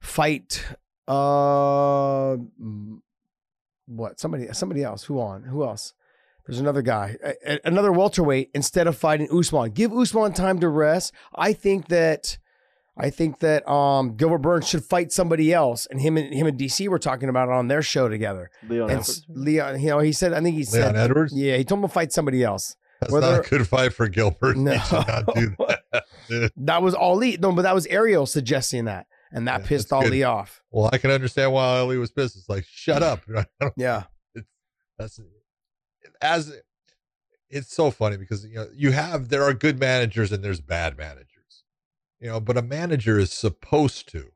fight 0.00 0.64
uh 1.06 2.36
what? 3.86 4.20
Somebody 4.20 4.46
somebody 4.52 4.82
else. 4.82 5.04
Who 5.04 5.20
on? 5.20 5.44
Who 5.44 5.64
else? 5.64 5.94
There's 6.46 6.60
another 6.60 6.82
guy 6.82 7.16
a- 7.22 7.54
a- 7.54 7.60
another 7.64 7.92
welterweight 7.92 8.50
instead 8.54 8.86
of 8.86 8.96
fighting 8.96 9.28
Usman. 9.30 9.72
Give 9.72 9.92
Usman 9.92 10.32
time 10.32 10.58
to 10.60 10.68
rest. 10.68 11.12
I 11.34 11.52
think 11.52 11.88
that 11.88 12.38
I 12.98 13.10
think 13.10 13.38
that 13.40 13.68
um 13.70 14.16
Gilbert 14.16 14.38
Burns 14.38 14.68
should 14.68 14.84
fight 14.84 15.12
somebody 15.12 15.52
else 15.52 15.86
and 15.86 16.00
him 16.00 16.16
and 16.16 16.34
him 16.34 16.46
and 16.46 16.58
DC 16.58 16.88
were 16.88 16.98
talking 16.98 17.28
about 17.28 17.48
it 17.48 17.54
on 17.54 17.68
their 17.68 17.82
show 17.82 18.08
together 18.08 18.50
Leon 18.68 18.90
and 18.90 19.00
Edwards. 19.00 19.26
Leon 19.28 19.80
you 19.80 19.88
know 19.88 19.98
he 20.00 20.12
said 20.12 20.32
I 20.32 20.40
think 20.40 20.56
he 20.56 20.64
Leon 20.64 20.66
said 20.66 20.96
Edwards. 20.96 21.32
yeah 21.34 21.56
he 21.56 21.64
told 21.64 21.78
him 21.78 21.88
to 21.88 21.92
fight 21.94 22.12
somebody 22.12 22.42
else 22.42 22.76
That's 23.00 23.12
whether- 23.12 23.36
not 23.36 23.46
a 23.46 23.48
good 23.48 23.68
fight 23.68 23.92
for 23.92 24.08
Gilbert. 24.08 24.56
No. 24.56 24.72
He 24.78 24.78
should 24.80 25.06
not 25.06 25.34
do 25.34 25.56
that. 26.30 26.52
that 26.56 26.82
was 26.82 26.94
Ali 26.94 27.36
no 27.40 27.52
but 27.52 27.62
that 27.62 27.74
was 27.74 27.86
Ariel 27.86 28.26
suggesting 28.26 28.86
that 28.86 29.06
and 29.32 29.46
that 29.46 29.60
Yeah, 29.62 29.66
pissed 29.68 29.90
that's 29.90 30.02
good. 30.02 30.12
Ali 30.12 30.24
off 30.24 30.62
Well, 30.70 30.90
I 30.92 30.98
can 30.98 31.10
understand 31.10 31.52
why 31.52 31.78
Ali 31.78 31.98
was 31.98 32.10
pissed. 32.10 32.36
It's 32.36 32.48
like, 32.48 32.64
shut 32.68 33.02
up. 33.02 33.20
yeah 33.76 34.04
That's 34.98 35.20
as 36.20 36.52
it's 37.50 37.72
so 37.74 37.90
funny 37.90 38.16
because 38.16 38.44
you 38.44 38.56
know 38.56 38.66
you 38.74 38.90
have 38.90 39.28
there 39.28 39.42
are 39.44 39.54
good 39.54 39.78
managers 39.78 40.32
and 40.32 40.42
there's 40.44 40.60
bad 40.60 40.98
managers, 40.98 41.27
you 42.20 42.28
know, 42.28 42.40
but 42.40 42.56
a 42.56 42.62
manager 42.62 43.18
is 43.18 43.32
supposed 43.32 44.08
to 44.10 44.32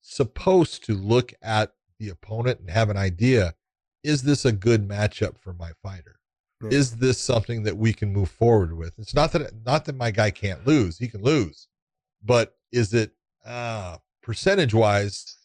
supposed 0.00 0.84
to 0.84 0.94
look 0.94 1.32
at 1.42 1.72
the 1.98 2.08
opponent 2.08 2.60
and 2.60 2.70
have 2.70 2.90
an 2.90 2.96
idea: 2.96 3.54
is 4.02 4.22
this 4.22 4.44
a 4.44 4.52
good 4.52 4.88
matchup 4.88 5.38
for 5.38 5.52
my 5.52 5.72
fighter? 5.82 6.16
Yeah. 6.62 6.70
Is 6.70 6.96
this 6.96 7.18
something 7.18 7.64
that 7.64 7.76
we 7.76 7.92
can 7.92 8.12
move 8.12 8.30
forward 8.30 8.76
with? 8.76 8.98
It's 8.98 9.14
not 9.14 9.32
that 9.32 9.52
not 9.64 9.84
that 9.84 9.96
my 9.96 10.10
guy 10.10 10.30
can't 10.30 10.66
lose; 10.66 10.98
he 10.98 11.08
can 11.08 11.22
lose, 11.22 11.68
but 12.24 12.56
is 12.72 12.94
it 12.94 13.12
uh, 13.44 13.98
percentage 14.22 14.74
wise? 14.74 15.36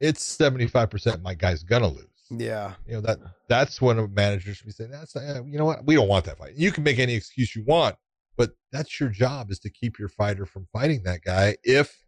It's 0.00 0.22
seventy 0.22 0.66
five 0.66 0.90
percent. 0.90 1.22
My 1.22 1.34
guy's 1.34 1.62
gonna 1.62 1.88
lose 1.88 2.06
yeah 2.38 2.74
you 2.86 2.94
know 2.94 3.00
that 3.00 3.18
that's 3.48 3.82
when 3.82 3.98
a 3.98 4.06
manager 4.06 4.54
should 4.54 4.66
be 4.66 4.72
saying 4.72 4.90
that's 4.90 5.16
uh, 5.16 5.42
you 5.44 5.58
know 5.58 5.64
what 5.64 5.84
we 5.84 5.96
don't 5.96 6.08
want 6.08 6.24
that 6.24 6.38
fight 6.38 6.54
you 6.54 6.70
can 6.70 6.84
make 6.84 6.98
any 6.98 7.14
excuse 7.14 7.56
you 7.56 7.64
want 7.64 7.96
but 8.36 8.52
that's 8.72 8.98
your 9.00 9.08
job 9.08 9.50
is 9.50 9.58
to 9.60 9.70
keep 9.70 9.98
your 9.98 10.08
fighter 10.08 10.46
from 10.46 10.66
fighting 10.72 11.02
that 11.04 11.22
guy 11.22 11.56
if 11.64 12.02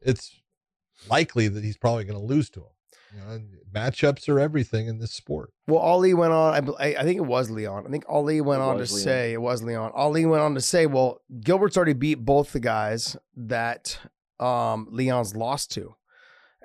it's 0.00 0.40
likely 1.10 1.48
that 1.48 1.64
he's 1.64 1.76
probably 1.76 2.04
going 2.04 2.18
to 2.18 2.24
lose 2.26 2.48
to 2.50 2.60
him 2.60 2.66
you 3.14 3.20
know 3.20 3.40
matchups 3.74 4.28
are 4.28 4.38
everything 4.40 4.86
in 4.88 4.98
this 4.98 5.12
sport 5.12 5.50
Well, 5.68 5.78
Ali 5.80 6.12
went 6.14 6.32
on. 6.32 6.54
I, 6.78 6.86
I 6.88 7.00
I 7.00 7.02
think 7.04 7.16
it 7.18 7.26
was 7.26 7.50
Leon. 7.50 7.84
I 7.86 7.90
think 7.90 8.04
Ali 8.08 8.40
went 8.40 8.60
It 8.60 8.64
on 8.64 8.74
to 8.78 8.82
Leon. 8.82 8.86
say 8.88 9.32
it 9.32 9.40
was 9.40 9.62
Leon. 9.62 9.92
Ali 9.94 10.26
went 10.26 10.42
on 10.42 10.54
to 10.54 10.60
say, 10.60 10.86
well, 10.86 11.20
Gilbert's 11.40 11.76
already 11.76 11.92
beat 11.92 12.16
both 12.24 12.52
the 12.52 12.60
guys 12.60 13.16
that 13.36 13.98
um, 14.40 14.88
Leon's 14.90 15.36
lost 15.36 15.70
to, 15.72 15.94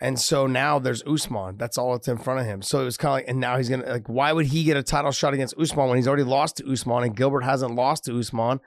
and 0.01 0.19
so 0.19 0.47
now 0.47 0.79
there's 0.79 1.03
Usman. 1.03 1.57
That's 1.57 1.77
all 1.77 1.91
that's 1.93 2.07
in 2.07 2.17
front 2.17 2.39
of 2.39 2.47
him. 2.47 2.63
So 2.63 2.81
it 2.81 2.85
was 2.85 2.97
kind 2.97 3.09
of 3.11 3.13
like, 3.17 3.25
and 3.29 3.39
now 3.39 3.57
he's 3.57 3.69
gonna 3.69 3.87
like, 3.87 4.09
why 4.09 4.33
would 4.33 4.47
he 4.47 4.63
get 4.63 4.75
a 4.75 4.83
title 4.83 5.11
shot 5.11 5.35
against 5.35 5.57
Usman 5.57 5.87
when 5.87 5.97
he's 5.97 6.07
already 6.07 6.23
lost 6.23 6.57
to 6.57 6.71
Usman 6.71 7.03
and 7.03 7.15
Gilbert 7.15 7.41
hasn't 7.41 7.75
lost 7.75 8.05
to 8.05 8.17
Usman? 8.17 8.59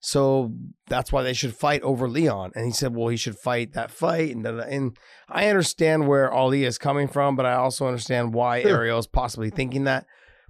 So 0.00 0.54
that's 0.86 1.12
why 1.12 1.22
they 1.22 1.34
should 1.34 1.54
fight 1.54 1.82
over 1.82 2.08
Leon. 2.08 2.52
And 2.54 2.64
he 2.64 2.70
said, 2.70 2.94
well, 2.94 3.08
he 3.08 3.16
should 3.16 3.36
fight 3.36 3.74
that 3.74 3.90
fight. 3.90 4.34
And, 4.34 4.46
and 4.46 4.96
I 5.28 5.48
understand 5.48 6.08
where 6.08 6.32
Ali 6.32 6.64
is 6.64 6.78
coming 6.78 7.06
from, 7.08 7.36
but 7.36 7.44
I 7.44 7.54
also 7.54 7.86
understand 7.86 8.32
why 8.32 8.62
Sure. 8.62 8.76
Ariel 8.76 9.00
is 9.00 9.06
possibly 9.06 9.50
thinking 9.50 9.84
that. 9.84 10.06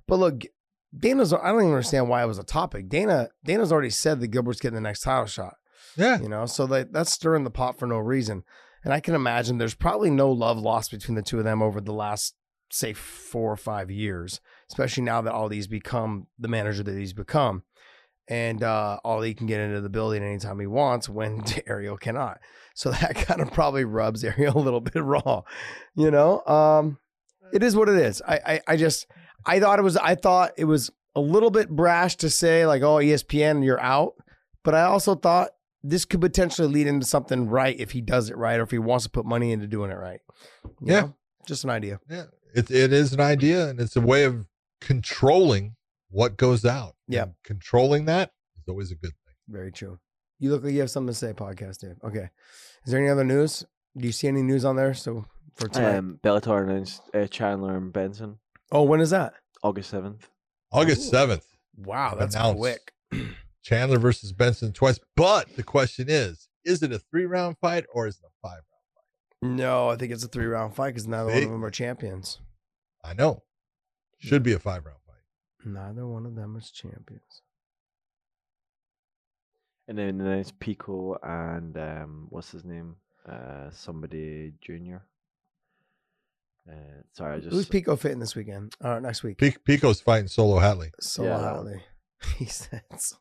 But 0.07 0.19
look, 0.19 0.43
Dana's, 0.97 1.33
I 1.33 1.49
don't 1.49 1.63
even 1.63 1.73
understand 1.73 2.09
why 2.09 2.23
it 2.23 2.27
was 2.27 2.39
a 2.39 2.45
topic. 2.45 2.89
Dana, 2.89 3.29
Dana's 3.45 3.73
already 3.73 3.91
said 3.91 4.21
that 4.21 4.29
Gilbert's 4.29 4.61
getting 4.61 4.77
the 4.77 4.81
next 4.81 5.01
title 5.01 5.27
shot, 5.27 5.55
yeah 5.97 6.21
you 6.21 6.29
know, 6.29 6.47
so 6.47 6.67
that, 6.67 6.93
that's 6.93 7.13
stirring 7.13 7.45
the 7.45 7.51
pot 7.51 7.79
for 7.79 7.87
no 7.87 7.99
reason. 7.99 8.45
And 8.85 8.93
I 8.93 9.01
can 9.01 9.15
imagine 9.15 9.59
there's 9.59 9.75
probably 9.75 10.11
no 10.11 10.31
love 10.31 10.59
lost 10.59 10.91
between 10.91 11.17
the 11.17 11.23
two 11.23 11.39
of 11.39 11.45
them 11.45 11.63
over 11.63 11.81
the 11.81 11.93
last, 11.93 12.35
say, 12.71 12.93
four 12.93 13.53
or 13.53 13.57
five 13.57 13.91
years, 13.91 14.41
especially 14.71 15.03
now 15.03 15.21
that 15.23 15.33
Ali's 15.33 15.67
become 15.67 16.27
the 16.39 16.49
manager 16.49 16.83
that 16.83 16.97
he's 16.97 17.13
become 17.13 17.65
and 18.29 18.63
uh, 18.63 18.99
Ali 19.05 19.35
can 19.35 19.47
get 19.47 19.61
into 19.61 19.81
the 19.81 19.89
building 19.89 20.23
anytime 20.23 20.61
he 20.61 20.67
wants 20.67 21.09
when 21.09 21.43
Ariel 21.67 21.97
cannot. 21.97 22.39
So 22.75 22.91
that 23.01 23.17
kind 23.17 23.41
of 23.41 23.53
probably 23.53 23.85
rubs 23.85 24.23
Ariel 24.23 24.57
a 24.57 24.61
little 24.61 24.81
bit 24.81 24.95
raw, 25.03 25.43
you 25.97 26.11
know. 26.11 26.45
Um, 26.45 26.99
it 27.53 27.63
is 27.63 27.75
what 27.75 27.89
it 27.89 27.97
is. 27.97 28.21
I, 28.27 28.41
I 28.47 28.61
I 28.69 28.77
just 28.77 29.07
I 29.47 29.59
thought 29.59 29.79
it 29.79 29.83
was 29.83 29.97
I 29.97 30.15
thought 30.15 30.53
it 30.59 30.67
was 30.67 30.91
a 31.15 31.21
little 31.21 31.51
bit 31.51 31.71
brash 31.71 32.17
to 32.17 32.31
say 32.31 32.67
like 32.67 32.83
oh 32.83 32.97
ESPN 32.97 33.65
you're 33.65 33.81
out, 33.81 34.13
but 34.63 34.75
I 34.75 34.83
also 34.83 35.15
thought 35.15 35.51
this 35.91 36.05
could 36.05 36.21
potentially 36.21 36.69
lead 36.69 36.87
into 36.87 37.07
something 37.07 37.49
right 37.49 37.79
if 37.79 37.91
he 37.93 38.01
does 38.01 38.31
it 38.31 38.37
right 38.37 38.59
or 38.59 38.63
if 38.63 38.71
he 38.71 38.79
wants 38.79 39.05
to 39.05 39.11
put 39.11 39.25
money 39.27 39.53
into 39.53 39.67
doing 39.67 39.91
it 39.91 39.95
right. 39.99 40.21
You 40.81 40.93
Yeah. 40.93 41.01
know? 41.01 41.15
just 41.47 41.65
an 41.65 41.71
idea. 41.71 41.99
yeah 42.11 42.25
it, 42.55 42.71
it 42.71 42.93
is 42.93 43.13
an 43.13 43.21
idea 43.21 43.69
and 43.69 43.81
it's 43.81 43.97
a 43.97 44.01
way 44.01 44.25
of 44.25 44.47
controlling 44.81 45.77
what 46.11 46.37
goes 46.37 46.65
out 46.65 46.95
Yeah. 47.09 47.23
And 47.25 47.33
controlling 47.45 48.05
that 48.07 48.33
is 48.59 48.69
always 48.69 48.91
a 48.91 48.95
good 48.97 49.13
thing 49.25 49.35
Very 49.49 49.73
true. 49.73 49.99
You 50.39 50.51
look 50.51 50.63
like 50.63 50.73
you 50.73 50.81
have 50.81 50.91
something 50.91 51.13
to 51.13 51.19
say, 51.19 51.33
podcast 51.33 51.79
Dave. 51.81 51.97
Okay. 52.05 52.29
Is 52.85 52.93
there 52.93 53.01
any 53.01 53.09
other 53.09 53.25
news? 53.25 53.65
Do 53.97 54.07
you 54.07 54.13
see 54.13 54.29
any 54.29 54.43
news 54.43 54.65
on 54.65 54.77
there? 54.77 54.95
So 54.95 55.25
for 55.57 55.69
tonight. 55.69 55.97
Um, 55.97 56.21
Bellator 56.23 56.63
announced 56.63 57.03
uh, 57.15 57.27
Chandler 57.27 57.77
and 57.77 57.93
Benson 57.93 58.39
oh, 58.71 58.83
when 58.85 59.01
is 59.01 59.11
that? 59.11 59.35
August 59.63 59.91
seventh. 59.91 60.29
august 60.71 61.11
7th 61.13 61.45
Wow, 61.77 62.15
that's 62.19 62.35
Announced. 62.35 62.59
quick. 62.59 62.93
Chandler 63.69 63.99
versus 63.99 64.33
Benson 64.33 64.73
twice. 64.73 64.99
But 65.15 65.55
the 65.57 65.63
question 65.63 66.07
is, 66.09 66.49
is 66.65 66.83
it 66.83 66.91
a 66.93 66.99
three 66.99 67.27
round 67.27 67.59
fight 67.61 67.85
or 67.93 68.07
is 68.07 68.17
it 68.17 68.25
a 68.25 68.33
five 68.49 68.63
round? 68.63 68.65
Fight? 68.95 69.65
No, 69.65 69.91
I 69.91 69.97
think 69.97 70.11
it's 70.13 70.25
a 70.25 70.29
three 70.29 70.47
round 70.47 70.75
fight 70.75 70.95
because 70.95 71.07
neither 71.07 71.27
one 71.31 71.43
of 71.43 71.51
them 71.51 71.65
are 71.65 71.71
champions. 71.71 72.39
I 73.05 73.13
know. 73.13 73.43
Should 74.19 74.43
be 74.43 74.53
a 74.55 74.59
five 74.59 74.87
round 74.87 74.99
fight. 75.07 75.71
Neither 75.71 76.07
one 76.07 76.25
of 76.25 76.35
them 76.35 76.57
is 76.57 76.71
champions. 76.71 77.43
And 79.87 79.99
then 79.99 80.19
there's 80.19 80.51
Pico 80.53 81.19
and 81.23 81.77
um, 81.77 82.27
what's 82.31 82.51
his 82.51 82.65
name? 82.65 82.97
Uh, 83.31 83.71
somebody 83.71 84.53
junior. 84.63 85.03
Uh, 86.71 87.03
sorry, 87.13 87.37
I 87.37 87.41
just 87.41 87.51
Who's 87.53 87.69
Pico 87.69 87.97
fitting 87.97 88.19
this 88.19 88.35
weekend? 88.35 88.75
Or 88.83 89.01
next 89.01 89.23
week? 89.23 89.39
Pic- 89.39 89.63
Pico's 89.65 90.01
fighting 90.01 90.29
Solo 90.29 90.59
Hatley. 90.59 90.91
Solo 91.01 91.29
Yeah. 91.29 91.39
Hatley. 91.39 91.81
He 92.37 92.47
says. 92.47 93.15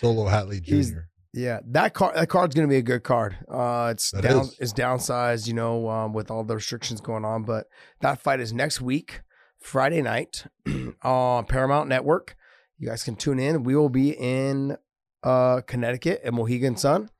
Solo 0.00 0.26
Hatley 0.28 0.64
He's- 0.64 0.90
Jr. 0.90 0.98
Yeah, 1.32 1.60
that 1.68 1.94
card 1.94 2.16
that 2.16 2.28
card's 2.28 2.56
gonna 2.56 2.66
be 2.66 2.76
a 2.78 2.82
good 2.82 3.04
card. 3.04 3.36
Uh 3.48 3.90
it's 3.92 4.10
That 4.10 4.22
down 4.22 4.40
is. 4.42 4.56
it's 4.58 4.72
downsized, 4.72 5.46
you 5.46 5.54
know, 5.54 5.88
um, 5.88 6.12
with 6.12 6.28
all 6.28 6.42
the 6.42 6.56
restrictions 6.56 7.00
going 7.00 7.24
on. 7.24 7.44
But 7.44 7.66
that 8.00 8.20
fight 8.20 8.40
is 8.40 8.52
next 8.52 8.80
week, 8.80 9.20
Friday 9.60 10.02
night, 10.02 10.46
on 11.04 11.44
Paramount 11.44 11.88
Network. 11.88 12.34
You 12.78 12.88
guys 12.88 13.04
can 13.04 13.14
tune 13.14 13.38
in. 13.38 13.62
We 13.62 13.76
will 13.76 13.88
be 13.90 14.10
in 14.10 14.76
uh 15.22 15.60
Connecticut 15.68 16.20
at 16.24 16.34
Mohegan 16.34 16.76
Sun. 16.76 17.10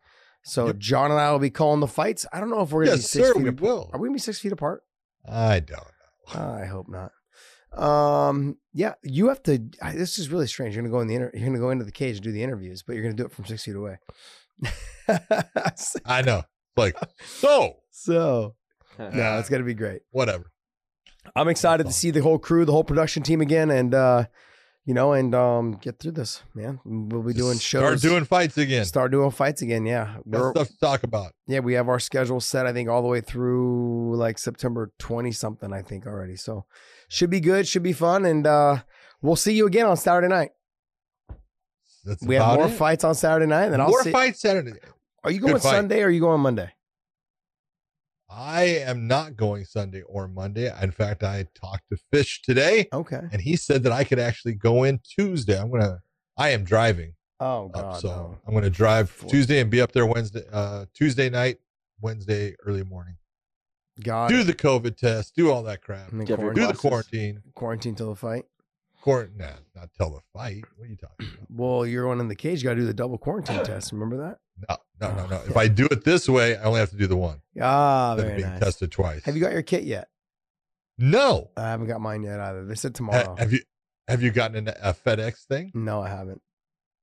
So 0.43 0.67
Yep. 0.69 0.79
John 0.79 1.11
and 1.13 1.21
I 1.21 1.31
will 1.31 1.39
be 1.39 1.51
calling 1.51 1.79
the 1.79 1.87
fights. 1.87 2.27
I 2.33 2.41
don't 2.41 2.51
know 2.51 2.63
if 2.63 2.73
we're 2.73 2.87
gonna 2.87 2.97
be 2.97 3.03
six 3.03 3.29
sir, 3.29 3.35
feet 3.35 3.43
we 3.45 3.49
apart. 3.51 3.61
will. 3.63 3.91
Are 3.93 4.01
we 4.01 4.09
gonna 4.09 4.15
be 4.17 4.21
six 4.21 4.41
feet 4.41 4.51
apart? 4.53 4.83
I 5.25 5.61
don't 5.61 5.79
know. 6.35 6.41
I 6.41 6.65
hope 6.65 6.89
not. 6.89 7.13
Um, 7.73 8.57
yeah, 8.73 8.95
you 9.03 9.29
have 9.29 9.43
to. 9.45 9.63
I, 9.81 9.93
this 9.93 10.19
is 10.19 10.31
really 10.31 10.47
strange. 10.47 10.75
You're 10.75 10.83
gonna 10.83 10.93
go 10.93 11.01
in 11.01 11.09
the 11.09 11.15
inter, 11.15 11.31
you're 11.35 11.47
gonna 11.47 11.59
go 11.59 11.71
into 11.71 11.85
the 11.85 11.93
cage 11.93 12.17
and 12.17 12.25
do 12.25 12.33
the 12.33 12.43
interviews, 12.43 12.83
but 12.83 12.95
you're 12.95 13.03
gonna 13.03 13.15
do 13.15 13.25
it 13.25 13.33
from 13.33 13.45
six 13.47 13.65
feet 13.65 13.77
away. 13.77 13.99
I 16.05 16.23
know. 16.23 16.43
Like, 16.77 16.97
so, 17.21 17.77
so 17.91 18.55
no, 18.99 19.39
it's 19.39 19.49
gonna 19.49 19.65
be 19.65 19.75
great. 19.75 20.03
whatever. 20.11 20.51
I'm 21.37 21.49
excited 21.49 21.87
to 21.87 21.93
see 21.93 22.11
the 22.11 22.23
whole 22.23 22.39
crew, 22.39 22.65
the 22.65 22.73
whole 22.73 22.85
production 22.85 23.23
team 23.23 23.41
again, 23.41 23.71
and 23.71 23.95
uh, 23.95 24.25
you 24.87 24.95
know, 24.95 25.13
and 25.13 25.35
um, 25.35 25.73
get 25.73 25.99
through 25.99 26.13
this, 26.13 26.43
man. 26.55 26.81
We'll 26.85 27.23
be 27.23 27.33
doing 27.33 27.55
Just 27.55 27.67
shows. 27.67 27.81
Start 27.83 28.01
doing 28.01 28.25
fights 28.25 28.57
again. 28.59 28.85
Start 28.85 29.13
doing 29.13 29.31
fights 29.31 29.63
again. 29.63 29.85
Yeah, 29.87 30.17
Got 30.29 30.51
stuff 30.57 30.69
to 30.69 30.79
talk 30.79 31.03
about. 31.03 31.33
yeah, 31.47 31.61
we 31.61 31.75
have 31.75 31.89
our 31.89 31.99
schedule 32.01 32.41
set. 32.41 32.67
I 32.67 32.73
think 32.73 32.89
all 32.89 33.03
the 33.03 33.09
way 33.09 33.21
through 33.21 34.17
like 34.17 34.39
September 34.39 34.91
20 34.99 35.33
something. 35.33 35.73
I 35.73 35.83
think 35.83 36.07
already. 36.07 36.37
So 36.37 36.65
should 37.09 37.31
be 37.31 37.41
good. 37.41 37.69
Should 37.69 37.83
be 37.83 37.93
fun, 37.93 38.25
and 38.25 38.47
uh, 38.47 38.79
we'll 39.23 39.37
see 39.37 39.53
you 39.53 39.67
again 39.67 39.87
on 39.87 39.97
Saturday 39.97 40.29
night. 40.29 40.51
That's 42.05 42.23
We 42.23 42.37
have 42.37 42.57
more 42.57 42.67
it. 42.67 42.71
fights 42.71 43.05
on 43.05 43.15
Saturday 43.15 43.47
night, 43.47 43.65
and 43.65 43.75
then 43.75 43.81
I'll 43.81 43.89
more 43.89 44.03
see. 44.03 44.11
fights 44.13 44.41
Saturday. 44.41 44.73
Are 45.23 45.31
you 45.31 45.41
going 45.41 45.53
Good 45.53 45.63
fight. 45.63 45.71
Sunday 45.77 46.01
or 46.03 46.07
are 46.07 46.11
you 46.11 46.21
going 46.21 46.41
Monday? 46.41 46.73
I 48.31 48.63
am 48.65 49.07
not 49.09 49.37
going 49.37 49.65
Sunday 49.65 50.03
or 50.03 50.29
Monday. 50.29 50.73
In 50.81 50.93
fact, 50.93 51.23
I 51.25 51.47
talked 51.55 51.89
to 51.91 51.97
Fish 52.13 52.43
today, 52.43 52.87
Okay. 52.93 53.21
and 53.33 53.41
he 53.43 53.57
said 53.57 53.83
that 53.83 53.93
I 53.93 54.05
could 54.05 54.19
actually 54.21 54.55
go 54.55 54.85
in 54.85 55.01
Tuesday. 55.01 55.59
I'm 55.61 55.71
gonna. 55.71 56.01
I 56.37 56.51
am 56.51 56.63
driving 56.65 57.15
Oh 57.41 57.67
up, 57.67 57.73
God, 57.73 58.01
so 58.01 58.09
no. 58.09 58.39
I'm 58.47 58.55
gonna 58.55 58.71
drive 58.71 59.11
For- 59.11 59.27
Tuesday 59.29 59.61
and 59.61 59.71
be 59.71 59.81
up 59.81 59.93
there 59.93 60.07
Wednesday, 60.07 60.45
uh, 60.53 60.87
Tuesday 60.95 61.29
night, 61.29 61.59
Wednesday 62.01 62.55
early 62.65 62.85
morning. 62.85 63.17
God. 64.03 64.29
do 64.31 64.45
the 64.45 64.55
COVID 64.55 64.97
test, 64.97 65.35
do 65.35 65.51
all 65.51 65.63
that 65.65 65.83
crap, 65.83 66.11
And 66.11 66.21
then 66.21 66.27
Get 66.27 66.39
do 66.39 66.47
the 66.47 66.73
quarantine, 66.73 66.81
quarantine. 66.81 67.43
quarantine 67.55 67.95
till 67.97 68.09
the 68.11 68.17
fight. 68.17 68.45
Quarantine, 69.03 69.39
nah, 69.39 69.51
not 69.75 69.91
till 69.97 70.11
the 70.11 70.21
fight. 70.33 70.65
What 70.77 70.87
are 70.87 70.89
you 70.91 70.97
talking 70.97 71.27
about? 71.35 71.51
Well, 71.51 71.87
you're 71.87 72.05
going 72.05 72.21
in 72.21 72.29
the 72.29 72.35
cage. 72.37 72.63
You 72.63 72.69
got 72.69 72.75
to 72.75 72.81
do 72.81 72.87
the 72.87 72.95
double 72.95 73.19
quarantine 73.19 73.63
test. 73.65 73.93
Remember 73.93 74.17
that? 74.19 74.39
No, 74.69 74.77
no, 75.01 75.15
no, 75.15 75.27
no. 75.27 75.43
If 75.47 75.57
I 75.57 75.69
do 75.69 75.87
it 75.87 76.05
this 76.05 76.29
way, 76.29 76.57
I 76.57 76.63
only 76.65 76.81
have 76.81 76.91
to 76.91 76.97
do 76.97 77.07
the 77.07 77.17
one. 77.17 77.41
Ah, 77.61 78.13
Instead 78.13 78.25
of 78.25 78.31
very 78.31 78.43
being 78.43 78.51
nice. 78.55 78.61
tested 78.61 78.93
twice. 78.93 79.25
Have 79.25 79.35
you 79.37 79.41
got 79.43 79.53
your 79.53 79.63
kit 79.63 79.85
yet? 79.85 80.09
No. 80.99 81.51
I 81.57 81.71
haven't 81.71 81.87
got 81.87 82.01
mine 82.01 82.23
yet 82.23 82.41
either. 82.41 82.65
They 82.67 82.75
said 82.75 82.91
Ha- 82.91 82.97
tomorrow. 82.97 83.37
have 83.39 83.53
you 83.53 83.61
have 84.09 84.23
you 84.23 84.31
gotten 84.31 84.69
a, 84.69 84.75
a 84.83 84.93
FedEx 84.93 85.47
thing? 85.47 85.71
no, 85.75 86.03
I 86.03 86.09
haven't. 86.09 86.43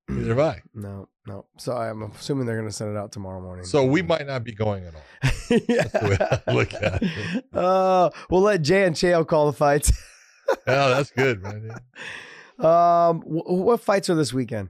Neither 0.09 0.29
have 0.29 0.39
I. 0.39 0.61
No, 0.73 1.09
no. 1.25 1.45
So 1.57 1.75
I'm 1.75 2.03
assuming 2.03 2.45
they're 2.45 2.57
gonna 2.57 2.71
send 2.71 2.91
it 2.95 2.97
out 2.97 3.11
tomorrow 3.11 3.41
morning. 3.41 3.65
So 3.65 3.85
we 3.85 4.01
might 4.01 4.27
not 4.27 4.43
be 4.43 4.53
going 4.53 4.85
at 4.85 4.93
all. 4.95 5.01
the 5.49 5.99
way 6.03 6.39
I 6.47 6.53
look 6.53 6.73
at 6.73 7.01
it. 7.01 7.45
Uh, 7.53 8.09
we'll 8.29 8.41
let 8.41 8.61
Jay 8.61 8.83
and 8.83 8.95
Chael 8.95 9.25
call 9.27 9.47
the 9.47 9.57
fights. 9.57 9.91
Oh, 10.65 10.89
that's 10.91 11.09
good, 11.11 11.43
man. 11.43 11.71
um, 12.59 13.19
wh- 13.21 13.49
what 13.49 13.81
fights 13.81 14.09
are 14.09 14.15
this 14.15 14.31
weekend? 14.31 14.69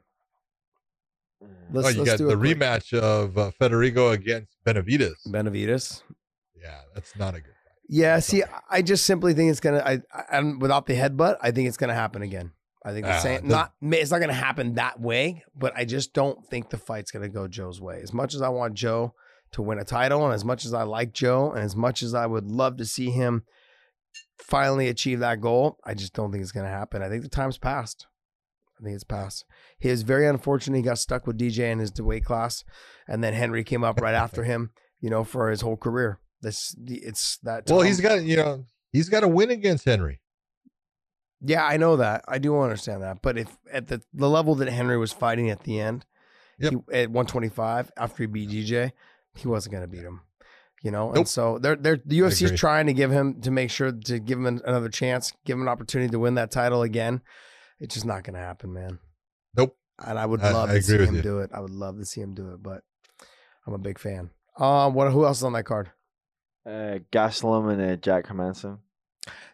Let's, 1.72 1.88
oh, 1.88 1.92
you 1.92 1.98
let's 2.00 2.12
got 2.12 2.18
do 2.18 2.28
the 2.28 2.38
quick- 2.38 2.58
rematch 2.58 2.98
of 2.98 3.38
uh, 3.38 3.52
Federico 3.52 4.10
against 4.12 4.58
Benavides. 4.66 5.22
Benavides. 5.32 6.04
Yeah, 6.60 6.80
that's 6.96 7.16
not 7.18 7.36
a 7.36 7.40
good 7.42 7.54
fight. 7.64 7.78
Yeah, 7.90 8.20
see, 8.20 8.44
I 8.70 8.82
just 8.82 9.06
simply 9.06 9.34
think 9.34 9.52
it's 9.52 9.60
gonna. 9.60 9.80
I, 9.86 10.02
I 10.14 10.24
I'm- 10.38 10.60
without 10.60 10.86
the 10.88 10.96
headbutt, 10.96 11.38
I 11.42 11.52
think 11.52 11.68
it's 11.68 11.78
gonna 11.78 11.94
happen 11.94 12.22
again. 12.22 12.52
I 12.86 12.94
think 12.94 13.06
the 13.06 13.14
Ah, 13.16 13.20
same. 13.20 13.42
the- 13.48 13.48
Not, 13.56 13.74
it's 13.82 14.12
not 14.12 14.20
gonna 14.20 14.34
happen 14.34 14.76
that 14.76 15.00
way, 15.00 15.44
but 15.56 15.74
I 15.76 15.84
just 15.86 16.14
don't 16.14 16.40
think 16.50 16.70
the 16.70 16.78
fight's 16.78 17.12
gonna 17.12 17.30
go 17.30 17.48
Joe's 17.48 17.80
way. 17.82 18.00
As 18.02 18.14
much 18.14 18.34
as 18.34 18.42
I 18.42 18.50
want 18.50 18.74
Joe 18.76 19.14
to 19.52 19.62
win 19.62 19.78
a 19.80 19.84
title, 19.86 20.26
and 20.26 20.34
as 20.34 20.44
much 20.46 20.66
as 20.66 20.74
I 20.74 20.84
like 20.84 21.14
Joe, 21.14 21.52
and 21.52 21.64
as 21.64 21.76
much 21.76 22.02
as 22.02 22.14
I 22.14 22.26
would 22.26 22.46
love 22.46 22.78
to 22.78 22.86
see 22.86 23.10
him 23.12 23.44
finally 24.40 24.88
achieve 24.88 25.20
that 25.20 25.42
goal, 25.42 25.78
I 25.84 25.94
just 25.94 26.14
don't 26.14 26.32
think 26.32 26.42
it's 26.42 26.52
gonna 26.52 26.70
happen. 26.70 27.02
I 27.02 27.10
think 27.10 27.24
the 27.24 27.30
time's 27.30 27.58
passed. 27.58 28.08
I 28.80 28.84
think 28.84 28.96
it's 28.96 29.04
passed. 29.04 29.46
He 29.80 29.90
was 29.90 30.04
very 30.04 30.28
unfortunate. 30.28 30.78
He 30.78 30.84
got 30.84 31.00
stuck 31.00 31.26
with 31.26 31.38
DJ 31.40 31.72
in 31.72 31.80
his 31.80 31.92
weight 32.02 32.26
class, 32.26 32.64
and 33.08 33.24
then 33.24 33.34
Henry 33.34 33.64
came 33.64 33.84
up 33.84 34.00
right 34.02 34.14
after 34.16 34.44
him. 34.52 34.72
You 35.00 35.10
know, 35.12 35.24
for 35.24 35.50
his 35.52 35.62
whole 35.62 35.78
career. 35.78 36.20
This 36.42 36.76
it's 36.86 37.38
that. 37.44 37.64
Well, 37.70 37.82
he's 37.82 38.02
got 38.02 38.24
you 38.24 38.38
know 38.38 38.66
he's 38.92 39.10
got 39.10 39.20
to 39.22 39.28
win 39.28 39.50
against 39.52 39.86
Henry. 39.86 40.22
Yeah, 41.42 41.64
I 41.66 41.78
know 41.78 41.98
that. 41.98 42.26
I 42.28 42.40
do 42.40 42.60
understand 42.60 43.04
that. 43.04 43.22
But 43.22 43.38
if 43.38 43.58
at 43.72 43.88
the 43.88 44.02
the 44.14 44.30
level 44.30 44.56
that 44.56 44.70
Henry 44.70 44.98
was 44.98 45.12
fighting 45.14 45.50
at 45.50 45.64
the 45.64 45.80
end, 45.80 46.06
Yep. 46.60 46.72
he, 46.72 46.78
at 47.02 47.10
125 47.12 47.92
after 47.98 48.24
he 48.24 48.28
beat 48.28 48.50
DJ, 48.50 48.92
he 49.36 49.48
wasn't 49.48 49.74
going 49.74 49.84
to 49.84 49.88
beat 49.88 50.02
him. 50.02 50.22
You 50.84 50.92
know, 50.92 51.12
and 51.12 51.28
so 51.28 51.58
they're 51.60 51.76
they're 51.76 52.00
the 52.06 52.20
UFC 52.20 52.44
is 52.44 52.60
trying 52.60 52.86
to 52.86 52.94
give 52.94 53.12
him 53.12 53.42
to 53.42 53.52
make 53.52 53.70
sure 53.72 53.92
to 53.92 54.20
give 54.20 54.38
him 54.38 54.46
an- 54.46 54.62
another 54.64 54.90
chance, 54.90 55.34
give 55.46 55.56
him 55.56 55.64
an 55.64 55.68
opportunity 55.68 56.10
to 56.12 56.20
win 56.20 56.36
that 56.36 56.52
title 56.52 56.84
again. 56.84 57.22
It's 57.80 57.94
just 57.94 58.06
not 58.06 58.24
going 58.24 58.34
to 58.36 58.40
happen, 58.40 58.74
man. 58.74 59.00
Nope. 59.56 59.78
And 60.00 60.18
I 60.20 60.26
would 60.26 60.42
love 60.42 60.70
I 60.70 60.76
to 60.76 60.82
see 60.82 60.94
agree 60.94 61.06
with 61.06 61.10
him 61.10 61.16
you. 61.18 61.22
do 61.22 61.40
it. 61.40 61.52
I 61.54 61.60
would 61.60 61.72
love 61.72 61.98
to 61.98 62.06
see 62.06 62.22
him 62.22 62.34
do 62.34 62.54
it, 62.54 62.62
but 62.62 62.84
I'm 63.66 63.74
a 63.74 63.80
big 63.80 64.00
fan. 64.00 64.30
Um, 64.60 64.94
what 64.94 65.12
who 65.12 65.26
else 65.26 65.38
is 65.38 65.44
on 65.44 65.54
that 65.54 65.64
card? 65.66 65.92
Uh, 66.66 67.00
Gaslam 67.12 67.72
and 67.72 67.82
uh, 67.82 67.96
Jack 67.96 68.28
Hermansson. 68.28 68.80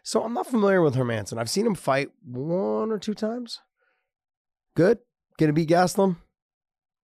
So 0.02 0.22
I'm 0.22 0.34
not 0.34 0.46
familiar 0.46 0.82
with 0.82 0.94
Hermanson. 0.94 1.38
I've 1.38 1.50
seen 1.50 1.66
him 1.66 1.74
fight 1.74 2.10
one 2.24 2.90
or 2.90 2.98
two 2.98 3.14
times. 3.14 3.60
Good. 4.76 4.98
Gonna 5.38 5.52
beat 5.52 5.68
Gaslam? 5.68 6.16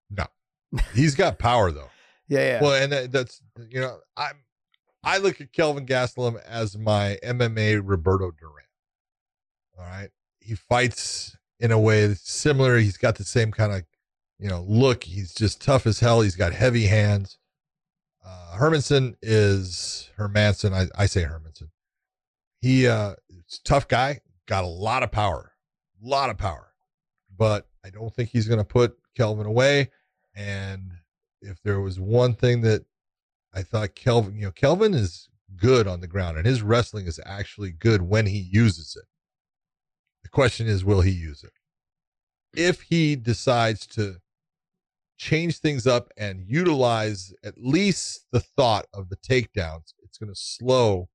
No. 0.09 0.25
He's 0.93 1.15
got 1.15 1.39
power 1.39 1.71
though. 1.71 1.89
Yeah, 2.27 2.39
yeah. 2.39 2.61
Well, 2.61 2.81
and 2.81 2.91
that, 2.91 3.11
that's 3.11 3.41
you 3.69 3.81
know 3.81 3.97
I 4.15 4.31
I 5.03 5.17
look 5.17 5.41
at 5.41 5.51
Kelvin 5.53 5.85
Gastelum 5.85 6.39
as 6.43 6.77
my 6.77 7.17
MMA 7.23 7.81
Roberto 7.83 8.31
Duran. 8.31 8.65
All 9.77 9.85
right, 9.85 10.09
he 10.49 10.55
fights 10.55 11.37
in 11.59 11.71
a 11.71 11.79
way 11.79 12.15
similar. 12.15 12.77
He's 12.79 12.97
got 12.97 13.17
the 13.17 13.23
same 13.23 13.51
kind 13.51 13.71
of 13.71 13.83
you 14.39 14.49
know 14.49 14.65
look. 14.67 15.03
He's 15.03 15.33
just 15.33 15.61
tough 15.61 15.85
as 15.85 15.99
hell. 15.99 16.21
He's 16.21 16.35
got 16.35 16.53
heavy 16.53 16.87
hands. 16.87 17.37
Uh, 18.25 18.57
Hermanson 18.57 19.15
is 19.21 20.09
Hermanson. 20.17 20.73
I, 20.73 20.87
I 21.03 21.05
say 21.05 21.23
Hermanson. 21.23 21.69
He 22.61 22.87
uh, 22.87 23.13
tough 23.63 23.87
guy. 23.87 24.21
Got 24.47 24.63
a 24.63 24.67
lot 24.67 25.03
of 25.03 25.11
power, 25.11 25.51
a 26.03 26.07
lot 26.07 26.31
of 26.31 26.37
power. 26.37 26.73
But 27.37 27.67
I 27.85 27.91
don't 27.91 28.13
think 28.13 28.29
he's 28.29 28.47
going 28.47 28.57
to 28.57 28.65
put 28.65 28.97
Kelvin 29.15 29.45
away. 29.45 29.91
And 30.35 30.91
if 31.41 31.61
there 31.61 31.79
was 31.79 31.99
one 31.99 32.33
thing 32.33 32.61
that 32.61 32.83
I 33.53 33.61
thought 33.61 33.93
Kelvin, 33.93 34.35
you 34.35 34.45
know, 34.45 34.51
Kelvin 34.51 34.95
is 34.95 35.29
good 35.55 35.87
on 35.87 36.01
the 36.01 36.07
ground 36.07 36.37
and 36.37 36.47
his 36.47 36.63
wrestling 36.63 37.05
is 37.05 37.19
actually 37.25 37.71
good 37.71 38.01
when 38.01 38.25
he 38.25 38.39
uses 38.39 38.97
it. 38.99 39.07
The 40.23 40.29
question 40.29 40.67
is, 40.67 40.85
will 40.85 41.01
he 41.01 41.11
use 41.11 41.43
it? 41.43 41.53
If 42.53 42.81
he 42.81 43.15
decides 43.15 43.85
to 43.87 44.17
change 45.17 45.59
things 45.59 45.85
up 45.85 46.11
and 46.17 46.45
utilize 46.47 47.33
at 47.43 47.57
least 47.57 48.25
the 48.31 48.39
thought 48.39 48.87
of 48.93 49.09
the 49.09 49.17
takedowns, 49.17 49.93
it's 50.03 50.17
going 50.17 50.33
to 50.33 50.39
slow 50.39 51.09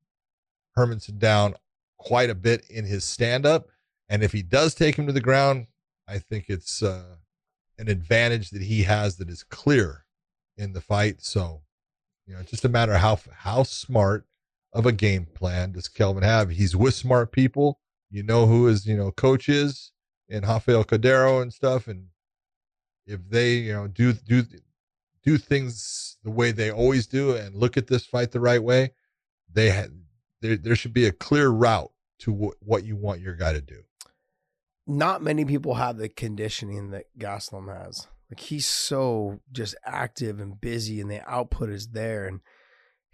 Hermansson 0.77 1.19
down 1.19 1.55
quite 1.99 2.31
a 2.31 2.35
bit 2.35 2.65
in 2.69 2.85
his 2.85 3.05
stand 3.05 3.47
up. 3.47 3.69
And 4.09 4.23
if 4.23 4.33
he 4.33 4.43
does 4.43 4.75
take 4.75 4.97
him 4.97 5.07
to 5.07 5.13
the 5.13 5.21
ground, 5.21 5.67
I 6.07 6.19
think 6.19 6.47
it's 6.49 6.83
uh, 6.83 7.17
an 7.79 7.89
advantage 7.89 8.51
that 8.51 8.63
he 8.63 8.83
has 8.83 9.17
that 9.17 9.31
is 9.31 9.43
clear 9.43 10.05
in 10.57 10.73
the 10.73 10.81
fight. 10.81 11.23
So, 11.23 11.63
you 12.27 12.35
know, 12.35 12.41
it's 12.41 12.51
just 12.51 12.65
a 12.65 12.69
matter 12.69 12.93
of 12.93 13.01
how 13.01 13.19
how 13.33 13.63
smart 13.63 14.27
of 14.73 14.87
a 14.87 14.93
game 14.93 15.27
plan 15.27 15.73
does 15.73 15.89
Kelvin 15.89 16.23
have. 16.23 16.51
He's 16.51 16.77
with 16.77 16.95
smart 16.95 17.33
people. 17.33 17.81
You 18.15 18.23
know 18.23 18.47
who 18.47 18.67
his 18.67 18.87
you 18.87 18.97
know 18.97 19.11
coach 19.11 19.49
is 19.49 19.91
in 20.29 20.45
Rafael 20.45 20.85
Cordeiro 20.85 21.43
and 21.43 21.53
stuff, 21.53 21.89
and 21.89 22.11
if 23.09 23.29
they 23.29 23.55
you 23.55 23.73
know 23.73 23.89
do 23.89 24.13
do 24.13 24.45
do 25.25 25.37
things 25.37 26.17
the 26.23 26.31
way 26.31 26.53
they 26.53 26.71
always 26.71 27.09
do 27.09 27.35
and 27.35 27.57
look 27.57 27.77
at 27.77 27.89
this 27.89 28.07
fight 28.07 28.31
the 28.31 28.39
right 28.39 28.63
way, 28.63 28.93
they 29.53 29.71
had 29.71 29.91
there 30.41 30.57
there 30.57 30.77
should 30.77 30.93
be 30.93 31.07
a 31.07 31.11
clear 31.11 31.49
route 31.49 31.91
to 32.21 32.33
wh- 32.33 32.63
what 32.63 32.85
you 32.85 32.95
want 32.95 33.21
your 33.21 33.35
guy 33.35 33.53
to 33.53 33.61
do. 33.61 33.83
Not 34.87 35.21
many 35.21 35.45
people 35.45 35.75
have 35.75 35.97
the 35.97 36.09
conditioning 36.09 36.91
that 36.91 37.07
Gaslam 37.19 37.67
has. 37.67 38.07
Like 38.31 38.39
he's 38.39 38.67
so 38.67 39.41
just 39.51 39.75
active 39.85 40.39
and 40.39 40.61
busy, 40.61 41.01
and 41.01 41.11
the 41.11 41.29
output 41.29 41.69
is 41.69 41.89
there, 41.89 42.29
and 42.29 42.43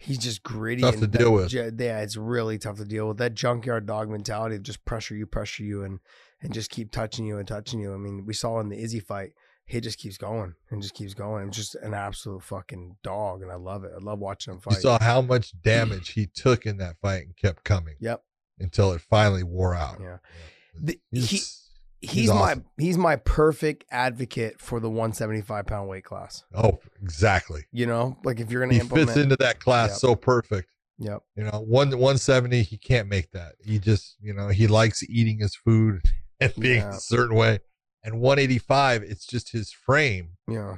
he's 0.01 0.19
just 0.19 0.43
gritty. 0.43 0.83
Tough 0.83 0.95
and 0.95 1.03
to 1.03 1.07
that 1.09 1.19
deal 1.19 1.33
with. 1.33 1.53
Yeah, 1.53 2.01
it's 2.01 2.17
really 2.17 2.59
tough 2.59 2.79
to 2.79 2.85
deal 2.85 3.09
with. 3.09 3.19
That 3.19 3.35
junkyard 3.35 3.87
dog 3.87 4.09
mentality 4.11 4.57
of 4.57 4.63
just 4.63 4.85
pressure 4.85 5.15
you, 5.15 5.27
pressure 5.27 5.63
you, 5.63 5.85
and 5.85 6.01
and 6.43 6.53
just 6.53 6.71
keep 6.71 6.91
touching 6.91 7.27
you 7.27 7.39
and 7.39 7.47
touching 7.47 7.79
you. 7.81 7.93
I 7.95 7.99
mean, 7.99 8.25
we 8.27 8.33
saw 8.33 8.61
in 8.61 8.71
the 8.71 8.79
Izzy 8.83 9.01
fight, 9.01 9.33
he 9.67 9.79
just 9.81 9.99
keeps 9.99 10.17
going 10.17 10.55
and 10.71 10.81
just 10.83 10.95
keeps 10.95 11.13
going. 11.15 11.49
It's 11.49 11.57
just 11.57 11.75
an 11.77 11.93
absolute 11.95 12.43
fucking 12.43 12.97
dog, 13.03 13.43
and 13.43 13.53
I 13.53 13.57
love 13.57 13.85
it. 13.85 13.93
I 13.95 14.03
love 14.03 14.19
watching 14.19 14.55
him 14.55 14.61
fight. 14.61 14.77
You 14.77 14.81
saw 14.81 14.99
how 15.01 15.21
much 15.21 15.53
damage 15.63 16.11
he 16.15 16.27
took 16.27 16.65
in 16.67 16.79
that 16.79 16.97
fight 17.01 17.25
and 17.27 17.37
kept 17.37 17.63
coming 17.65 17.97
Yep. 18.01 18.23
until 18.59 18.93
it 18.93 19.03
finally 19.03 19.43
wore 19.45 19.75
out. 19.75 19.99
Yeah. 20.01 20.07
Yeah. 20.07 20.81
The- 20.83 21.01
He's- 21.13 21.29
he- 21.31 21.41
he's 22.01 22.13
He's, 22.13 22.31
awesome. 22.31 22.65
my 22.77 22.83
he's 22.85 22.97
my 22.99 23.17
perfect 23.17 23.85
advocate 23.91 24.61
for 24.61 24.81
the 24.81 24.89
175 24.89 25.67
pound 25.67 25.89
weight 25.89 26.05
class. 26.05 26.45
oh, 26.55 26.79
exactly. 27.03 27.63
You 27.73 27.87
know, 27.87 28.17
like 28.25 28.41
if 28.41 28.51
you're 28.51 28.63
gonna 28.67 28.75
He 28.83 28.89
fits 28.89 29.17
into 29.17 29.37
that 29.37 29.61
class 29.61 29.91
Yep. 29.91 29.99
so 29.99 30.15
perfect. 30.17 30.71
Yep. 30.99 31.23
You 31.37 31.45
know, 31.45 31.65
one 31.67 31.97
one 31.99 32.19
seventy, 32.19 32.63
he 32.63 32.77
can't 32.77 33.09
make 33.09 33.31
that. 33.33 33.55
He 33.65 33.79
just, 33.79 34.17
you 34.21 34.35
know, 34.35 34.49
he 34.49 34.67
likes 34.67 35.03
eating 35.03 35.39
his 35.39 35.55
food 35.57 36.03
and 36.41 36.53
being 36.59 36.81
Yeah. 36.81 36.91
a 36.97 37.01
certain 37.01 37.37
way. 37.37 37.61
And 38.05 38.21
one 38.21 38.39
eighty 38.39 38.59
five, 38.59 39.03
it's 39.03 39.25
just 39.27 39.53
his 39.53 39.71
frame. 39.73 40.37
Yeah. 40.49 40.77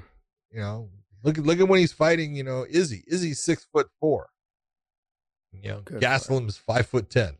You 0.53 0.61
know, 0.61 0.91
look 1.25 1.39
at 1.39 1.45
look 1.45 1.59
at 1.61 1.69
when 1.69 1.79
he's 1.81 1.93
fighting. 1.93 2.35
You 2.37 2.45
know, 2.45 2.67
Izzy. 2.69 3.05
Izzy's 3.07 3.41
six 3.41 3.65
foot 3.73 3.89
four. 4.01 4.29
You 5.53 5.69
know, 5.71 5.81
Good 5.85 6.01
Gaslam's 6.01 6.57
five 6.57 6.87
foot 6.87 7.11
ten. 7.11 7.35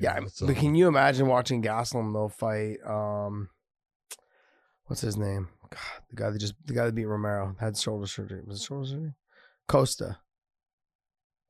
Yeah. 0.00 0.18
know, 0.18 0.28
so- 0.28 0.46
But 0.46 0.56
can 0.56 0.74
you 0.74 0.88
imagine 0.88 1.26
watching 1.26 1.62
Gaslam 1.62 2.12
though 2.12 2.28
fight? 2.28 2.78
Um, 2.86 3.50
what's 4.86 5.02
his 5.02 5.16
name? 5.16 5.48
God, 5.70 5.80
the 6.10 6.16
guy 6.16 6.30
that 6.30 6.38
just 6.38 6.54
the 6.66 6.74
guy 6.74 6.84
that 6.86 6.94
beat 6.94 7.06
Romero 7.06 7.56
had 7.60 7.76
shoulder 7.78 8.06
surgery. 8.06 8.42
Was 8.46 8.60
it 8.60 8.64
shoulder 8.66 8.86
surgery? 8.88 9.14
Costa, 9.68 10.18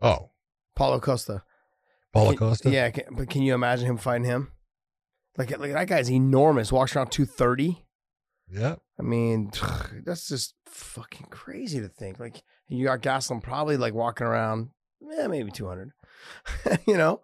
oh, 0.00 0.30
Paulo 0.76 1.00
Costa. 1.00 1.42
Paulo 2.12 2.30
Can- 2.30 2.38
Costa. 2.38 2.70
Yeah, 2.70 2.90
can, 2.90 3.04
but 3.16 3.28
can 3.30 3.42
you 3.42 3.54
imagine 3.54 3.86
him 3.86 3.96
fighting 3.96 4.24
him? 4.26 4.52
Like, 5.38 5.56
like 5.58 5.72
that 5.72 5.88
guy's 5.88 6.10
enormous. 6.10 6.70
Walks 6.70 6.94
around 6.94 7.10
two 7.10 7.24
thirty. 7.24 7.84
yeah. 8.48 8.76
I 9.00 9.02
mean, 9.02 9.50
that's 10.04 10.28
just 10.28 10.54
fucking 10.66 11.28
crazy 11.30 11.80
to 11.80 11.88
think. 11.88 12.20
Like 12.20 12.42
you 12.68 12.84
got 12.84 13.00
Gaslam 13.02 13.42
probably 13.42 13.76
like 13.76 13.94
walking 13.94 14.26
around, 14.26 14.70
yeah, 15.00 15.26
maybe 15.26 15.50
two 15.50 15.66
hundred. 15.66 15.92
you 16.86 16.96
know, 16.96 17.22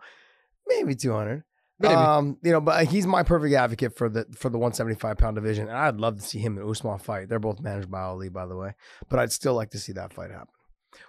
maybe 0.68 0.94
two 0.94 1.12
hundred. 1.12 1.44
Maybe. 1.80 1.94
Um, 1.94 2.38
you 2.42 2.50
know, 2.50 2.60
but 2.60 2.86
he's 2.86 3.06
my 3.06 3.22
perfect 3.22 3.54
advocate 3.54 3.96
for 3.96 4.08
the 4.08 4.26
for 4.34 4.48
the 4.50 4.58
175 4.58 5.16
pound 5.16 5.36
division, 5.36 5.68
and 5.68 5.76
I'd 5.76 6.00
love 6.00 6.16
to 6.16 6.22
see 6.22 6.40
him 6.40 6.58
and 6.58 6.68
Usman 6.68 6.98
fight. 6.98 7.28
They're 7.28 7.38
both 7.38 7.60
managed 7.60 7.88
by 7.88 8.00
Ali, 8.00 8.28
by 8.30 8.46
the 8.46 8.56
way, 8.56 8.74
but 9.08 9.20
I'd 9.20 9.30
still 9.30 9.54
like 9.54 9.70
to 9.70 9.78
see 9.78 9.92
that 9.92 10.12
fight 10.12 10.32
happen. 10.32 10.48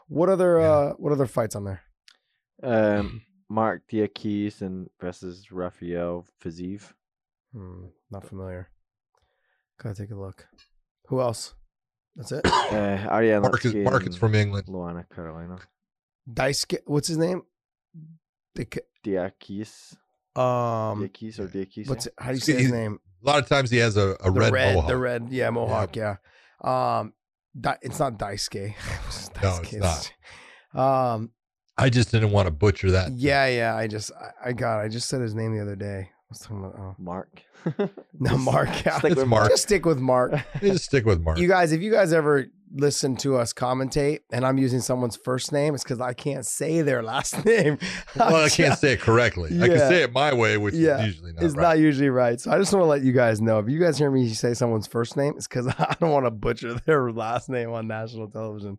What 0.08 0.30
other 0.30 0.60
Yeah. 0.60 0.68
uh 0.70 0.94
what 0.94 1.12
other 1.12 1.26
fights 1.26 1.56
on 1.56 1.64
there? 1.64 1.82
Um, 2.62 3.22
Marc 3.50 3.82
Diakiese 3.92 4.62
and 4.62 4.90
versus 5.02 5.52
Rafael 5.52 6.26
Fiziev. 6.44 6.94
Hmm, 7.52 7.86
not 8.12 8.28
familiar. 8.28 8.70
Gotta 9.82 9.96
take 9.96 10.12
a 10.12 10.16
look. 10.16 10.46
Who 11.08 11.20
else? 11.20 11.56
That's 12.16 12.32
it. 12.32 12.42
Uh, 12.70 13.08
Ariane 13.10 13.42
Marcus, 13.42 13.72
Lipski 13.74 13.84
Marcus 13.84 14.08
and 14.10 14.18
from 14.18 14.36
England. 14.36 14.68
Luana 14.68 15.04
Carolina. 15.10 15.58
Daisuke. 16.32 16.78
What's 16.86 17.08
his 17.08 17.18
name? 17.18 17.42
The, 18.54 18.68
Diakis. 19.04 19.96
um. 20.36 21.02
Diakis 21.02 21.40
or 21.40 21.48
Diakis. 21.48 21.88
What's 21.90 22.06
it, 22.08 22.14
how 22.18 22.28
do 22.30 22.34
you 22.36 22.40
say 22.40 22.54
his 22.62 22.72
name? 22.72 23.00
A 23.24 23.28
lot 23.28 23.40
of 23.40 23.50
times 23.50 23.70
he 23.70 23.78
has 23.78 23.98
a, 23.98 24.16
a 24.22 24.32
the 24.32 24.32
red, 24.32 24.54
red, 24.54 24.76
mohawk. 24.76 24.90
the 24.90 24.98
red, 24.98 25.28
yeah, 25.30 25.50
mohawk, 25.50 25.96
yeah. 25.96 26.16
Um, 26.62 27.14
Di- 27.60 27.78
it's 27.82 28.00
not 28.00 28.18
Daisuke. 28.18 28.74
No, 29.44 29.60
it's 29.64 29.74
not. 29.74 30.14
Um, 31.14 31.32
I 31.78 31.90
just 31.90 32.12
didn't 32.12 32.32
want 32.32 32.48
to 32.48 32.52
butcher 32.52 32.92
that. 32.92 33.12
yeah, 33.14 33.48
yeah. 33.48 33.76
I 33.76 33.88
just, 33.88 34.12
I, 34.14 34.50
I 34.50 34.54
got, 34.54 34.80
I 34.80 34.88
just 34.90 35.08
said 35.10 35.22
his 35.22 35.34
name 35.36 35.56
the 35.56 35.62
other 35.62 35.76
day. 35.76 36.10
I 36.30 36.34
was 36.34 36.40
talking 36.42 36.60
about, 36.60 36.76
oh. 36.78 36.96
Mark. 37.00 37.42
No, 38.20 38.38
Mark. 38.38 38.70
Yeah. 38.86 39.00
Stick 39.00 39.12
It's 39.12 39.20
with 39.20 39.28
Mark. 39.28 39.50
Just 39.50 39.64
stick 39.64 39.86
with 39.86 40.00
Mark. 40.00 40.34
Just 40.62 40.86
stick 40.86 41.06
with 41.06 41.22
Mark. 41.22 41.40
You 41.40 41.48
guys, 41.48 41.72
if 41.72 41.82
you 41.82 41.92
guys 41.92 42.14
ever 42.14 42.46
listen 42.72 43.16
to 43.18 43.36
us 43.38 43.52
commentate 43.54 44.20
and 44.32 44.46
I'm 44.46 44.58
using 44.60 44.80
someone's 44.82 45.16
first 45.16 45.52
name, 45.52 45.74
it's 45.74 45.84
because 45.84 46.00
I 46.00 46.14
can't 46.14 46.46
say 46.46 46.82
their 46.84 47.02
last 47.02 47.44
name. 47.46 47.80
well, 48.16 48.36
I 48.46 48.50
can't 48.50 48.78
say 48.78 48.94
it 48.94 49.00
correctly. 49.02 49.50
I 49.62 49.68
can 49.70 49.80
say 49.80 50.04
it 50.04 50.12
my 50.14 50.34
way, 50.34 50.58
which 50.58 50.76
Yeah. 50.76 51.00
is 51.00 51.08
usually 51.08 51.32
not 51.34 51.42
right. 51.42 51.46
It's 51.46 51.56
right. 51.56 51.64
not 51.64 51.80
usually 51.80 52.10
right. 52.10 52.40
So 52.40 52.52
I 52.52 52.58
just 52.60 52.72
want 52.74 52.84
to 52.84 52.88
let 52.88 53.02
you 53.02 53.12
guys 53.14 53.42
know. 53.42 53.58
If 53.60 53.70
you 53.70 53.80
guys 53.80 53.98
hear 53.98 54.12
me 54.12 54.30
say 54.30 54.54
someone's 54.54 54.88
first 54.88 55.18
name, 55.18 55.34
it's 55.38 55.48
because 55.48 55.68
I 55.68 55.96
don't 56.00 56.12
want 56.12 56.26
to 56.28 56.32
butcher 56.32 56.76
their 56.86 57.12
last 57.12 57.50
name 57.50 57.72
on 57.72 57.88
national 57.88 58.30
television. 58.30 58.78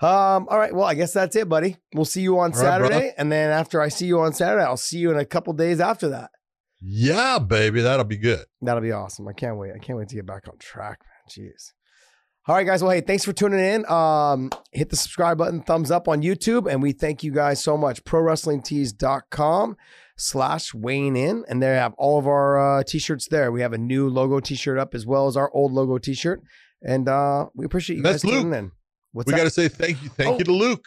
Um, 0.00 0.46
all 0.48 0.58
right. 0.58 0.74
Well, 0.74 0.86
I 0.86 0.94
guess 0.94 1.12
that's 1.12 1.34
it, 1.34 1.48
buddy. 1.48 1.76
We'll 1.94 2.04
see 2.04 2.20
you 2.20 2.38
on 2.38 2.52
All 2.54 2.62
right, 2.62 2.78
brother. 2.78 2.92
Saturday. 2.94 3.14
and 3.16 3.32
then 3.32 3.50
after 3.50 3.80
I 3.80 3.88
see 3.88 4.06
you 4.06 4.20
on 4.20 4.32
Saturday, 4.32 4.64
I'll 4.64 4.76
see 4.76 4.98
you 4.98 5.10
in 5.10 5.18
a 5.18 5.24
couple 5.24 5.52
days 5.54 5.80
after 5.80 6.10
that. 6.10 6.30
Yeah, 6.80 7.38
baby, 7.38 7.80
that'll 7.82 8.04
be 8.04 8.16
good. 8.18 8.44
That'll 8.62 8.82
be 8.82 8.92
awesome. 8.92 9.26
I 9.28 9.32
can't 9.32 9.56
wait. 9.56 9.72
I 9.74 9.78
can't 9.78 9.98
wait 9.98 10.08
to 10.08 10.14
get 10.14 10.26
back 10.26 10.48
on 10.48 10.58
track, 10.58 11.00
man. 11.00 11.28
Jeez. 11.48 11.72
All 12.46 12.54
right, 12.54 12.66
guys. 12.66 12.82
Well, 12.82 12.92
hey, 12.92 13.02
thanks 13.02 13.24
for 13.26 13.32
tuning 13.34 13.60
in. 13.60 13.84
Um, 13.90 14.50
hit 14.72 14.88
the 14.88 14.96
subscribe 14.96 15.36
button, 15.36 15.60
thumbs 15.62 15.90
up 15.90 16.08
on 16.08 16.22
YouTube, 16.22 16.70
and 16.70 16.82
we 16.82 16.92
thank 16.92 17.22
you 17.22 17.30
guys 17.30 17.62
so 17.62 17.76
much. 17.76 18.02
ProWrestlingTees.com 18.04 19.76
slash 20.16 20.74
Wayne 20.74 21.16
in, 21.16 21.44
and 21.48 21.62
they 21.62 21.66
have 21.66 21.94
all 21.98 22.18
of 22.18 22.26
our 22.26 22.78
uh, 22.80 22.82
t-shirts 22.84 23.28
there. 23.28 23.52
We 23.52 23.60
have 23.60 23.72
a 23.72 23.78
new 23.78 24.08
logo 24.08 24.40
t-shirt 24.40 24.78
up 24.78 24.94
as 24.94 25.06
well 25.06 25.26
as 25.26 25.36
our 25.36 25.50
old 25.52 25.72
logo 25.72 25.98
t-shirt, 25.98 26.42
and 26.82 27.08
uh, 27.08 27.46
we 27.54 27.64
appreciate 27.66 27.96
you 27.96 28.02
That's 28.02 28.22
guys 28.24 28.32
Luke. 28.32 28.42
tuning 28.44 28.58
in. 28.58 28.70
What's 29.12 29.30
we 29.30 29.36
got 29.36 29.44
to 29.44 29.50
say 29.50 29.68
thank 29.68 30.02
you, 30.02 30.08
thank 30.10 30.34
Oh. 30.34 30.38
you 30.38 30.44
to 30.44 30.52
Luke. 30.52 30.84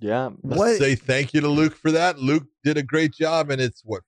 yeah. 0.00 0.30
Let's 0.42 0.58
What? 0.58 0.76
say 0.78 0.94
thank 0.94 1.34
you 1.34 1.40
to 1.42 1.48
Luke 1.48 1.74
for 1.76 1.90
that. 1.92 2.18
Luke 2.18 2.44
did 2.62 2.76
a 2.78 2.82
great 2.82 3.12
job, 3.12 3.50
and 3.50 3.60
it's 3.60 3.82
what? 3.84 4.02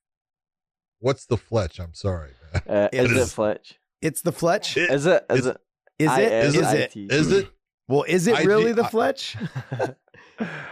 What's 0.99 1.25
the 1.25 1.37
Fletch? 1.37 1.79
I'm 1.79 1.93
sorry. 1.93 2.31
man. 2.53 2.63
Uh, 2.67 2.89
It 2.93 3.05
is 3.05 3.11
it 3.11 3.17
is- 3.17 3.33
Fletch? 3.33 3.79
it's 4.01 4.21
the 4.21 4.31
Fletch. 4.31 4.77
It- 4.77 4.89
Is 4.91 5.05
it? 5.05 5.25
Is 5.29 5.45
it's- 5.45 5.55
it? 5.99 6.05
Is 6.05 6.55
it? 6.55 6.95
Is 7.11 7.31
it? 7.31 7.45
It? 7.45 7.51
Well, 7.87 8.03
is 8.07 8.27
it 8.27 8.45
really 8.45 8.73
the 8.73 8.83
Fletch? 8.85 9.35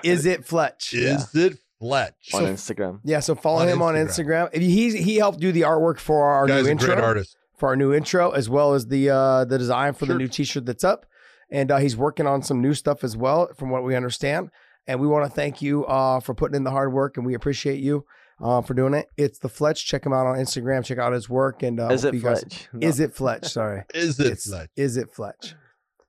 Is 0.03 0.25
it 0.25 0.45
Fletch? 0.45 0.93
Is 0.93 1.33
it 1.35 1.57
Fletch? 1.79 2.29
on 2.33 2.41
So- 2.41 2.53
Instagram? 2.73 2.99
Yeah, 3.03 3.19
so 3.19 3.35
follow 3.35 3.61
On 3.61 3.67
him 3.67 3.81
on 3.81 3.95
Instagram. 3.95 4.47
Instagram. 4.47 4.49
If 4.53 4.61
He 4.61 4.97
he 5.01 5.15
helped 5.15 5.39
do 5.39 5.51
the 5.51 5.61
artwork 5.61 5.99
for 5.99 6.25
our 6.27 6.45
Guy's 6.47 6.63
new 6.63 6.67
a 6.69 6.71
intro. 6.71 6.87
great 6.95 7.03
artist. 7.03 7.35
for 7.57 7.69
our 7.69 7.75
new 7.75 7.93
intro 7.93 8.31
as 8.31 8.49
well 8.49 8.73
as 8.73 8.87
the 8.87 9.09
uh 9.09 9.45
the 9.45 9.57
design 9.57 9.93
for 9.93 10.05
the 10.05 10.13
new 10.13 10.27
t-shirt 10.27 10.65
that's 10.65 10.83
up 10.83 11.05
and 11.49 11.71
uh, 11.71 11.77
he's 11.77 11.95
working 11.95 12.27
on 12.27 12.43
some 12.43 12.61
new 12.61 12.73
stuff 12.73 13.03
as 13.03 13.15
well 13.15 13.49
from 13.55 13.69
what 13.69 13.83
we 13.83 13.95
understand 13.95 14.49
and 14.87 14.99
we 14.99 15.07
want 15.07 15.25
to 15.25 15.31
thank 15.31 15.61
you 15.61 15.85
uh 15.85 16.19
for 16.19 16.33
putting 16.35 16.55
in 16.55 16.63
the 16.65 16.71
hard 16.71 16.91
work 16.91 17.15
and 17.17 17.25
we 17.25 17.33
appreciate 17.33 17.79
you 17.79 18.05
uh 18.41 18.61
for 18.61 18.73
doing 18.73 18.93
it 18.93 19.07
it's 19.17 19.39
the 19.39 19.49
fletch 19.49 19.85
check 19.85 20.05
him 20.05 20.11
out 20.13 20.25
on 20.27 20.35
instagram 20.37 20.83
check 20.83 20.97
out 20.97 21.13
his 21.13 21.29
work 21.29 21.63
and 21.63 21.79
uh 21.79 21.87
is 21.87 22.03
hope 22.03 22.13
it 22.13 22.17
you 22.17 22.23
guys- 22.23 22.41
Fletch? 22.41 22.69
is 22.81 22.99
it 22.99 23.13
fletch 23.15 23.45
sorry 23.45 23.83
Is 23.93 24.19
it 24.19 24.25
It's- 24.27 24.45
Fletch? 24.47 24.69
is 24.75 24.97
it 24.97 25.11
fletch 25.13 25.55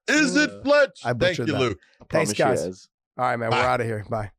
Is 0.08 0.36
it 0.36 0.50
Uh, 0.50 0.62
Fletch? 0.62 1.00
I 1.04 1.12
Thank 1.14 1.38
you, 1.38 1.46
that. 1.46 1.58
Luke. 1.58 1.78
I 2.00 2.04
Thanks, 2.10 2.34
promise 2.34 2.60
you 2.60 2.64
it 2.64 2.68
guys. 2.68 2.88
all 3.18 3.24
right 3.26 3.36
man 3.36 3.50
Bye. 3.50 3.58
we're 3.60 3.66
out 3.68 3.80
of 3.80 3.86
here 3.86 4.04
bye 4.10 4.30